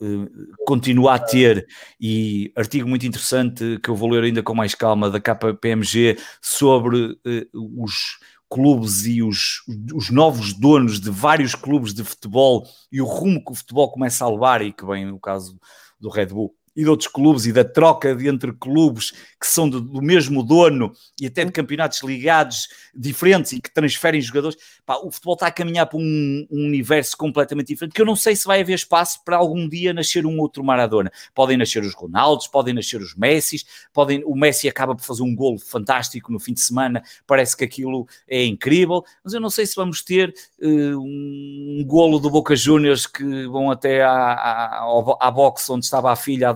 eh, 0.00 0.28
continua 0.64 1.14
a 1.14 1.18
ter, 1.18 1.66
e 2.00 2.52
artigo 2.54 2.88
muito 2.88 3.06
interessante 3.06 3.78
que 3.82 3.90
eu 3.90 3.96
vou 3.96 4.10
ler 4.10 4.24
ainda 4.24 4.42
com 4.42 4.54
mais 4.54 4.74
calma 4.74 5.10
da 5.10 5.20
KPMG 5.20 6.18
sobre 6.40 7.18
eh, 7.26 7.46
os 7.52 8.18
clubes 8.48 9.04
e 9.06 9.22
os, 9.22 9.62
os 9.92 10.10
novos 10.10 10.54
donos 10.54 11.00
de 11.00 11.10
vários 11.10 11.54
clubes 11.54 11.92
de 11.92 12.02
futebol 12.02 12.66
e 12.90 13.00
o 13.00 13.04
rumo 13.04 13.44
que 13.44 13.52
o 13.52 13.54
futebol 13.54 13.90
começa 13.90 14.24
a 14.24 14.30
levar, 14.30 14.62
e 14.62 14.72
que 14.72 14.86
vem 14.86 15.10
o 15.10 15.18
caso 15.18 15.58
do 16.00 16.08
Red 16.08 16.26
Bull 16.26 16.54
e 16.78 16.84
de 16.84 16.88
outros 16.88 17.08
clubes 17.08 17.44
e 17.44 17.52
da 17.52 17.64
troca 17.64 18.14
de 18.14 18.28
entre 18.28 18.52
clubes 18.52 19.10
que 19.10 19.48
são 19.48 19.68
do, 19.68 19.80
do 19.80 20.00
mesmo 20.00 20.44
dono 20.44 20.92
e 21.20 21.26
até 21.26 21.44
de 21.44 21.50
campeonatos 21.50 22.04
ligados 22.04 22.68
diferentes 22.94 23.50
e 23.50 23.60
que 23.60 23.68
transferem 23.68 24.20
jogadores, 24.20 24.56
pá, 24.86 24.96
o 25.02 25.10
futebol 25.10 25.34
está 25.34 25.48
a 25.48 25.50
caminhar 25.50 25.86
para 25.86 25.98
um, 25.98 26.46
um, 26.48 26.66
universo 26.66 27.16
completamente 27.16 27.66
diferente, 27.66 27.94
que 27.94 28.00
eu 28.00 28.06
não 28.06 28.14
sei 28.14 28.36
se 28.36 28.46
vai 28.46 28.60
haver 28.60 28.74
espaço 28.74 29.24
para 29.24 29.36
algum 29.36 29.68
dia 29.68 29.92
nascer 29.92 30.24
um 30.24 30.38
outro 30.38 30.62
Maradona. 30.62 31.10
Podem 31.34 31.56
nascer 31.56 31.82
os 31.82 31.94
Ronaldos, 31.94 32.46
podem 32.46 32.72
nascer 32.72 33.00
os 33.00 33.16
Messis, 33.16 33.64
podem, 33.92 34.22
o 34.24 34.36
Messi 34.36 34.68
acaba 34.68 34.94
por 34.94 35.02
fazer 35.02 35.24
um 35.24 35.34
golo 35.34 35.58
fantástico 35.58 36.30
no 36.30 36.38
fim 36.38 36.52
de 36.52 36.60
semana, 36.60 37.02
parece 37.26 37.56
que 37.56 37.64
aquilo 37.64 38.06
é 38.28 38.44
incrível, 38.44 39.04
mas 39.24 39.34
eu 39.34 39.40
não 39.40 39.50
sei 39.50 39.66
se 39.66 39.74
vamos 39.74 40.00
ter 40.00 40.32
uh, 40.62 40.96
um 40.96 41.82
golo 41.84 42.20
do 42.20 42.30
Boca 42.30 42.54
Juniors 42.54 43.04
que 43.04 43.48
vão 43.48 43.68
até 43.68 44.04
à, 44.04 44.12
à, 44.12 45.16
à 45.20 45.30
box 45.32 45.68
onde 45.70 45.84
estava 45.84 46.12
a 46.12 46.16
filha, 46.16 46.50
a 46.50 46.52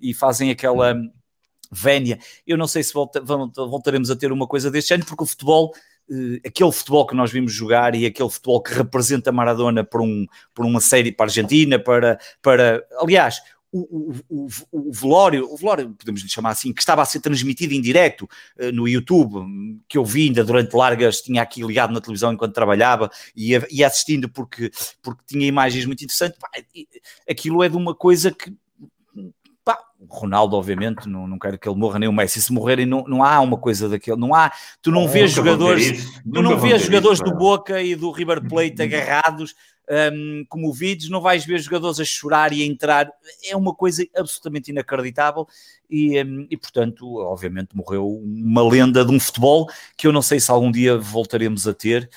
E 0.00 0.14
fazem 0.14 0.50
aquela 0.50 0.94
vénia. 1.70 2.18
Eu 2.46 2.56
não 2.56 2.66
sei 2.66 2.82
se 2.82 2.92
volta, 2.92 3.20
voltaremos 3.20 4.10
a 4.10 4.16
ter 4.16 4.32
uma 4.32 4.46
coisa 4.46 4.70
deste 4.70 4.94
ano, 4.94 5.04
porque 5.04 5.24
o 5.24 5.26
futebol, 5.26 5.72
eh, 6.10 6.40
aquele 6.46 6.72
futebol 6.72 7.06
que 7.06 7.14
nós 7.14 7.30
vimos 7.30 7.52
jogar 7.52 7.94
e 7.94 8.06
aquele 8.06 8.30
futebol 8.30 8.62
que 8.62 8.72
representa 8.74 9.32
Maradona 9.32 9.84
por, 9.84 10.00
um, 10.00 10.26
por 10.54 10.64
uma 10.64 10.80
série 10.80 11.12
para 11.12 11.26
a 11.26 11.28
Argentina, 11.28 11.78
para, 11.78 12.18
para 12.40 12.84
aliás, 13.00 13.40
o, 13.72 14.14
o, 14.28 14.46
o, 14.70 14.92
velório, 14.92 15.52
o 15.52 15.56
velório, 15.56 15.90
podemos 15.90 16.22
lhe 16.22 16.28
chamar 16.28 16.50
assim, 16.50 16.72
que 16.72 16.80
estava 16.80 17.02
a 17.02 17.04
ser 17.04 17.20
transmitido 17.20 17.74
em 17.74 17.80
direto 17.80 18.22
uh, 18.58 18.72
no 18.72 18.88
YouTube, 18.88 19.44
que 19.88 19.98
eu 19.98 20.04
vi 20.04 20.28
ainda 20.28 20.44
durante 20.44 20.74
largas, 20.74 21.20
tinha 21.20 21.42
aqui 21.42 21.62
ligado 21.62 21.92
na 21.92 22.00
televisão 22.00 22.32
enquanto 22.32 22.54
trabalhava 22.54 23.10
e 23.34 23.52
ia, 23.70 23.86
assistindo 23.86 24.28
porque, 24.28 24.70
porque 25.02 25.22
tinha 25.26 25.46
imagens 25.46 25.84
muito 25.84 26.02
interessantes. 26.02 26.38
Aquilo 27.28 27.62
é 27.62 27.68
de 27.68 27.76
uma 27.76 27.94
coisa 27.94 28.30
que 28.30 28.54
Pá, 29.66 29.80
o 29.98 30.06
Ronaldo, 30.06 30.54
obviamente, 30.54 31.08
não, 31.08 31.26
não 31.26 31.40
quero 31.40 31.58
que 31.58 31.68
ele 31.68 31.76
morra, 31.76 31.98
nem 31.98 32.08
o 32.08 32.12
Messi. 32.12 32.40
Se 32.40 32.52
morrerem, 32.52 32.86
não, 32.86 33.02
não 33.02 33.24
há 33.24 33.40
uma 33.40 33.58
coisa 33.58 33.88
daquele. 33.88 34.16
Não 34.16 34.32
há, 34.32 34.52
tu 34.80 34.92
não, 34.92 35.08
vês 35.08 35.32
jogadores, 35.32 36.08
tu 36.22 36.40
não 36.40 36.56
vês 36.56 36.82
jogadores 36.82 37.18
do 37.18 37.34
Boca 37.34 37.82
e 37.82 37.96
do 37.96 38.12
River 38.12 38.46
Plate 38.48 38.80
agarrados 38.80 39.56
um, 39.90 40.44
como 40.48 40.72
vídeos, 40.72 41.10
não 41.10 41.20
vais 41.20 41.44
ver 41.44 41.58
jogadores 41.58 41.98
a 41.98 42.04
chorar 42.04 42.52
e 42.52 42.62
a 42.62 42.64
entrar. 42.64 43.10
É 43.44 43.56
uma 43.56 43.74
coisa 43.74 44.06
absolutamente 44.16 44.70
inacreditável. 44.70 45.48
E, 45.90 46.22
um, 46.22 46.46
e, 46.48 46.56
portanto, 46.56 47.16
obviamente, 47.16 47.74
morreu 47.74 48.06
uma 48.08 48.62
lenda 48.62 49.04
de 49.04 49.10
um 49.10 49.18
futebol 49.18 49.68
que 49.96 50.06
eu 50.06 50.12
não 50.12 50.22
sei 50.22 50.38
se 50.38 50.48
algum 50.48 50.70
dia 50.70 50.96
voltaremos 50.96 51.66
a 51.66 51.74
ter. 51.74 52.08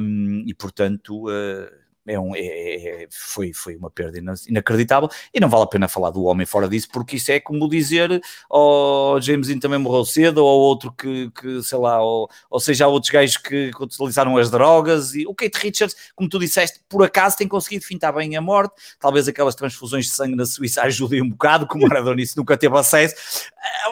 Um, 0.00 0.42
e, 0.44 0.52
portanto. 0.52 1.28
Uh, 1.28 1.87
é 2.08 2.18
um, 2.18 2.34
é, 2.34 2.40
é, 2.40 3.08
foi, 3.10 3.52
foi 3.52 3.76
uma 3.76 3.90
perda 3.90 4.18
inacreditável. 4.48 5.08
E 5.32 5.38
não 5.38 5.48
vale 5.48 5.64
a 5.64 5.66
pena 5.66 5.88
falar 5.88 6.10
do 6.10 6.24
homem 6.24 6.46
fora 6.46 6.68
disso, 6.68 6.88
porque 6.92 7.16
isso 7.16 7.30
é 7.30 7.38
como 7.38 7.68
dizer 7.68 8.20
oh, 8.50 9.18
James 9.20 9.48
Dean 9.48 9.58
também 9.58 9.78
morreu 9.78 10.04
cedo, 10.04 10.44
ou 10.44 10.60
outro 10.60 10.92
que, 10.92 11.30
que 11.30 11.62
sei 11.62 11.78
lá, 11.78 12.02
ou, 12.02 12.28
ou 12.50 12.60
seja, 12.60 12.86
há 12.86 12.88
outros 12.88 13.10
gajos 13.10 13.36
que, 13.36 13.70
que, 13.70 13.82
utilizaram 13.82 14.36
as 14.36 14.50
drogas 14.50 15.14
e 15.14 15.26
o 15.26 15.34
Kate 15.34 15.58
Richards, 15.58 15.96
como 16.14 16.28
tu 16.28 16.38
disseste, 16.38 16.80
por 16.88 17.04
acaso 17.04 17.36
tem 17.36 17.46
conseguido 17.46 17.84
fintar 17.84 18.12
bem 18.12 18.36
a 18.36 18.40
morte, 18.40 18.74
talvez 18.98 19.28
aquelas 19.28 19.54
transfusões 19.54 20.06
de 20.06 20.12
sangue 20.12 20.36
na 20.36 20.46
Suíça 20.46 20.82
ajudem 20.88 21.22
um 21.22 21.30
bocado, 21.30 21.66
como 21.66 21.84
o 21.84 21.88
Maradona 21.88 22.20
isso 22.20 22.34
nunca 22.36 22.56
teve 22.56 22.76
acesso, 22.76 23.14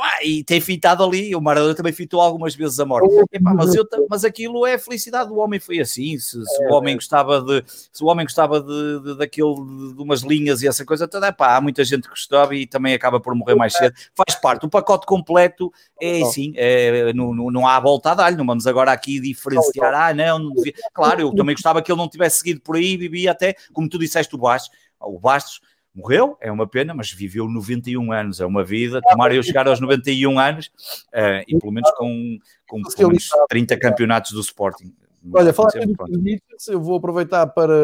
ah, 0.01 0.25
e 0.25 0.43
tem 0.43 0.61
fintado 0.61 1.05
ali, 1.05 1.35
o 1.35 1.41
Maradona 1.41 1.75
também 1.75 1.93
fintou 1.93 2.21
algumas 2.21 2.55
vezes 2.55 2.81
a 2.81 2.85
morte, 2.85 3.09
Epá, 3.33 3.53
mas, 3.53 3.75
eu, 3.75 3.85
mas 4.09 4.25
aquilo 4.25 4.67
é 4.67 4.75
a 4.75 4.79
felicidade 4.79 5.29
do 5.29 5.37
homem, 5.37 5.61
foi 5.61 5.81
assim, 5.81 6.19
se, 6.19 6.43
se 6.43 6.65
o 6.67 6.73
homem 6.73 6.95
gostava 6.95 7.43
de 7.43 7.65
se 7.67 8.03
o 8.07 8.11
homem 8.11 8.25
gostava 8.25 8.61
de, 8.61 9.01
de, 9.01 9.19
daquele, 9.19 9.55
de, 9.55 10.01
umas 10.01 10.23
linhas 10.23 10.63
e 10.63 10.69
essa 10.69 10.85
coisa 10.85 11.09
toda, 11.09 11.33
pá, 11.33 11.57
há 11.57 11.61
muita 11.61 11.85
gente 11.85 12.05
que 12.05 12.11
gostava 12.11 12.55
e 12.55 12.65
também 12.65 12.95
acaba 12.95 13.19
por 13.19 13.35
morrer 13.35 13.57
mais 13.57 13.73
cedo. 13.73 13.95
Faz 14.15 14.41
parte, 14.41 14.65
o 14.65 14.71
pacote 14.71 15.05
completo 15.07 15.73
é 16.01 16.23
assim, 16.23 16.53
é, 16.55 17.13
não, 17.13 17.35
não, 17.35 17.51
não 17.51 17.67
há 17.67 17.81
volta 17.81 18.13
a 18.13 18.15
dar-lhe, 18.15 18.37
não 18.37 18.47
vamos 18.47 18.67
agora 18.67 18.93
aqui 18.93 19.19
diferenciar, 19.19 19.93
ah, 19.93 20.15
não, 20.15 20.39
não 20.39 20.53
devia. 20.53 20.73
Claro, 20.95 21.21
eu 21.21 21.35
também 21.35 21.57
gostava 21.57 21.83
que 21.83 21.91
ele 21.91 21.99
não 21.99 22.09
tivesse 22.09 22.39
seguido 22.39 22.61
por 22.61 22.77
aí, 22.77 22.97
vivia 22.97 23.33
até, 23.33 23.57
como 23.73 23.89
tu 23.89 23.99
disseste, 23.99 24.35
o 24.37 24.39
Bastos, 24.39 24.71
o 25.01 25.19
Bastos 25.19 25.61
morreu, 25.93 26.37
é 26.41 26.53
uma 26.53 26.67
pena, 26.67 26.95
mas 26.95 27.11
viveu 27.11 27.49
91 27.49 28.13
anos, 28.13 28.41
é 28.41 28.47
uma 28.47 28.63
vida, 28.63 29.01
tomara 29.01 29.35
eu 29.35 29.43
chegar 29.43 29.67
aos 29.67 29.81
91 29.81 30.39
anos, 30.39 30.67
uh, 31.09 31.43
e 31.49 31.59
pelo 31.59 31.73
menos 31.73 31.91
com, 31.97 32.39
com 32.69 32.83
pelo 32.83 33.09
menos 33.09 33.29
30 33.49 33.77
campeonatos 33.79 34.31
do 34.31 34.41
Sporting. 34.41 34.95
Olha, 35.33 35.53
falar 35.53 35.71
de 35.71 36.43
eu 36.69 36.81
vou 36.81 36.97
aproveitar 36.97 37.47
para 37.47 37.75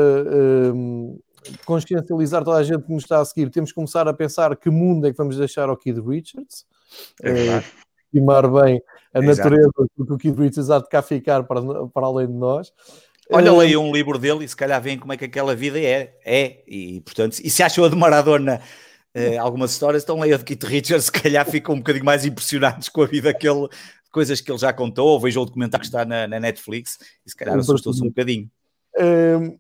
um, 0.75 1.19
consciencializar 1.65 2.45
toda 2.45 2.59
a 2.59 2.63
gente 2.63 2.83
que 2.83 2.93
nos 2.93 3.05
está 3.05 3.21
a 3.21 3.25
seguir. 3.25 3.51
Temos 3.51 3.71
que 3.71 3.75
começar 3.75 4.07
a 4.09 4.15
pensar 4.15 4.57
que 4.57 4.71
mundo 4.71 5.07
é 5.07 5.11
que 5.11 5.17
vamos 5.17 5.37
deixar 5.37 5.69
ao 5.69 5.77
Kid 5.77 6.01
Richards. 6.01 6.65
É 7.23 7.59
uh, 7.59 7.63
estimar 8.07 8.49
bem 8.51 8.81
a 9.15 9.21
natureza 9.21 9.71
do 9.97 10.15
o 10.15 10.19
Kid 10.19 10.39
Richards 10.39 10.71
há 10.71 10.79
de 10.79 10.89
cá 10.89 11.03
ficar 11.03 11.45
para, 11.45 11.61
para 11.89 12.07
além 12.07 12.27
de 12.27 12.35
nós. 12.35 12.73
Olha, 13.31 13.53
uh, 13.53 13.59
leia 13.59 13.81
um 13.81 13.93
livro 13.93 14.19
dele 14.19 14.45
e 14.45 14.49
se 14.49 14.57
calhar 14.57 14.81
veem 14.81 14.99
como 14.99 15.13
é 15.13 15.17
que 15.17 15.25
aquela 15.25 15.55
vida 15.55 15.81
é. 15.81 16.15
É, 16.25 16.63
e 16.67 17.01
portanto, 17.01 17.39
e 17.43 17.51
se 17.51 17.63
acham 17.63 17.85
a 17.85 17.89
de 17.89 17.97
Maradona 17.97 18.61
uh, 19.17 19.41
algumas 19.41 19.73
histórias, 19.73 20.03
então 20.03 20.21
leia 20.21 20.39
de 20.39 20.45
Kit 20.45 20.65
Richards, 20.67 21.07
se 21.07 21.13
calhar 21.13 21.49
ficam 21.49 21.75
um 21.75 21.79
bocadinho 21.79 22.05
mais 22.05 22.25
impressionados 22.25 22.89
com 22.89 23.03
a 23.03 23.07
vida 23.07 23.33
que 23.33 23.49
ele, 23.49 23.69
coisas 24.13 24.41
que 24.41 24.51
ele 24.51 24.59
já 24.59 24.73
contou, 24.73 25.09
ou 25.09 25.21
veja 25.21 25.41
o 25.41 25.45
documentário 25.45 25.81
que 25.81 25.87
está 25.87 26.05
na, 26.05 26.29
na 26.29 26.39
Netflix, 26.39 26.99
e 27.27 27.31
se 27.31 27.37
calhar 27.37 27.59
assustou-se 27.59 28.03
um 28.03 28.09
bocadinho. 28.09 28.49
Uh, 28.97 29.59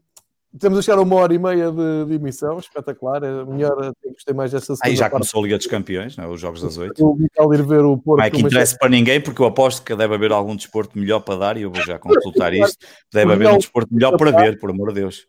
Temos 0.58 0.78
a 0.78 0.82
chegar 0.82 0.98
a 0.98 1.02
uma 1.02 1.16
hora 1.16 1.32
e 1.32 1.38
meia 1.38 1.72
de, 1.72 2.04
de 2.04 2.14
emissão, 2.14 2.58
espetacular. 2.58 3.22
É 3.22 3.44
melhor, 3.44 3.94
gostei 4.04 4.34
mais 4.34 4.52
dessa 4.52 4.74
Aí 4.82 4.94
já 4.94 5.08
começou 5.08 5.40
a 5.40 5.44
Liga 5.44 5.56
dos 5.56 5.66
Campeões, 5.66 6.14
não? 6.14 6.24
É? 6.24 6.28
os 6.28 6.38
Jogos 6.38 6.60
das 6.60 6.76
Oito. 6.76 7.02
O 7.02 7.16
Vital 7.16 7.54
ir 7.54 7.62
ver 7.62 7.80
o 7.80 7.96
Porto. 7.96 8.18
Não 8.18 8.26
é 8.26 8.30
que 8.30 8.42
interessa 8.42 8.76
para 8.78 8.90
ninguém, 8.90 9.18
porque 9.18 9.40
eu 9.40 9.46
aposto 9.46 9.82
que 9.82 9.96
deve 9.96 10.14
haver 10.14 10.30
algum 10.30 10.54
desporto 10.54 10.98
melhor 10.98 11.20
para 11.20 11.38
dar 11.38 11.56
e 11.56 11.62
eu 11.62 11.70
vou 11.70 11.82
já 11.82 11.98
consultar 11.98 12.52
isto. 12.52 12.76
Deve 13.10 13.32
haver 13.32 13.48
um 13.48 13.56
desporto 13.56 13.94
melhor 13.94 14.16
para 14.18 14.30
ver, 14.30 14.58
por 14.58 14.68
amor 14.68 14.88
de 14.88 15.00
Deus. 15.00 15.26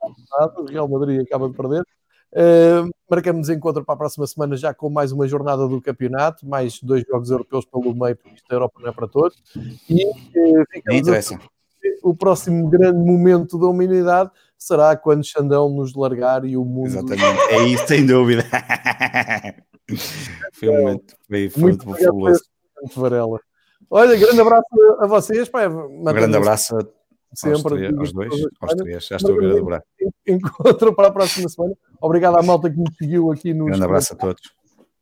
O 0.58 0.66
Real 0.66 0.90
Madrid 0.90 1.22
acaba 1.22 1.48
de 1.48 1.56
perder. 1.56 1.84
Uh, 2.34 2.90
marcamos 3.08 3.48
encontro 3.48 3.86
para 3.86 3.94
a 3.94 3.98
próxima 3.98 4.26
semana 4.26 4.58
já 4.58 4.74
com 4.74 4.90
mais 4.90 5.12
uma 5.12 5.28
jornada 5.28 5.68
do 5.68 5.80
campeonato, 5.80 6.48
mais 6.48 6.82
dois 6.82 7.04
jogos 7.08 7.30
europeus 7.30 7.64
pelo 7.66 7.94
meio, 7.94 8.16
porque 8.16 8.36
isto 8.36 8.52
a 8.52 8.56
Europa 8.56 8.80
não 8.82 8.90
é 8.90 8.92
para 8.92 9.08
todos. 9.08 9.38
E 9.88 10.04
uh, 10.06 10.66
interessa. 10.92 11.40
O 12.02 12.16
próximo 12.16 12.68
grande 12.70 12.98
momento 12.98 13.58
da 13.60 13.68
humanidade 13.68 14.32
será 14.58 14.96
quando 14.96 15.24
Xandão 15.24 15.70
nos 15.70 15.94
largar 15.94 16.44
e 16.44 16.58
o 16.58 16.66
mundo. 16.66 16.88
Exatamente, 16.88 17.42
é 17.50 17.64
isso, 17.68 17.88
sem 17.88 18.06
dúvida. 18.06 18.44
foi 20.54 20.70
um 20.70 20.82
momento, 20.82 21.16
foi, 21.28 21.50
foi 21.50 21.62
muito, 21.62 21.88
muito 21.88 22.04
fabuloso. 22.04 22.44
Varela. 22.96 23.40
Olha, 23.90 24.18
grande 24.18 24.42
abraço 24.42 24.66
a 25.00 25.06
vocês. 25.08 25.48
Pá, 25.50 25.68
um 25.68 26.04
grande 26.04 26.36
abraço 26.36 26.76
sempre 27.34 27.54
aos, 27.54 27.64
três, 27.64 27.98
aos 27.98 28.14
dois, 28.14 28.46
aos 28.62 28.74
três. 28.76 29.08
Já 29.08 29.16
estou 29.18 29.36
a 29.36 29.40
ver 29.40 29.52
a 29.52 29.56
dobrar. 29.56 29.84
Encontro 30.28 30.94
para 30.96 31.08
a 31.08 31.12
próxima 31.12 31.50
semana. 31.50 31.76
Obrigado 32.02 32.38
à 32.38 32.44
malta 32.44 32.70
que 32.70 32.78
nos 32.78 32.96
seguiu 32.96 33.32
aqui 33.32 33.54
no. 33.54 33.66
Grande 33.66 33.84
abraço 33.84 34.14
a 34.14 34.16
todos. 34.16 34.42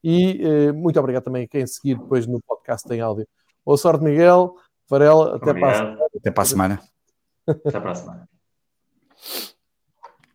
E 0.03 0.41
eh, 0.44 0.72
muito 0.72 0.99
obrigado 0.99 1.24
também 1.24 1.44
a 1.44 1.48
quem 1.48 1.66
seguir 1.68 1.98
depois 1.98 2.26
no 2.26 2.41
podcast 2.41 2.91
em 2.91 3.02
áudio. 3.02 3.28
Boa 3.66 3.78
sorte, 3.78 4.03
Miguel. 4.03 4.56
Varela, 4.90 5.36
até 5.36 5.53
para 5.53 5.72
a 5.72 5.76
semana. 5.76 5.99
Até 6.18 6.32
para 6.32 6.41
a 6.41 6.45
semana. 6.45 6.82
Até 7.48 7.80
para 7.80 7.91
a 7.91 7.95
semana. 7.95 8.30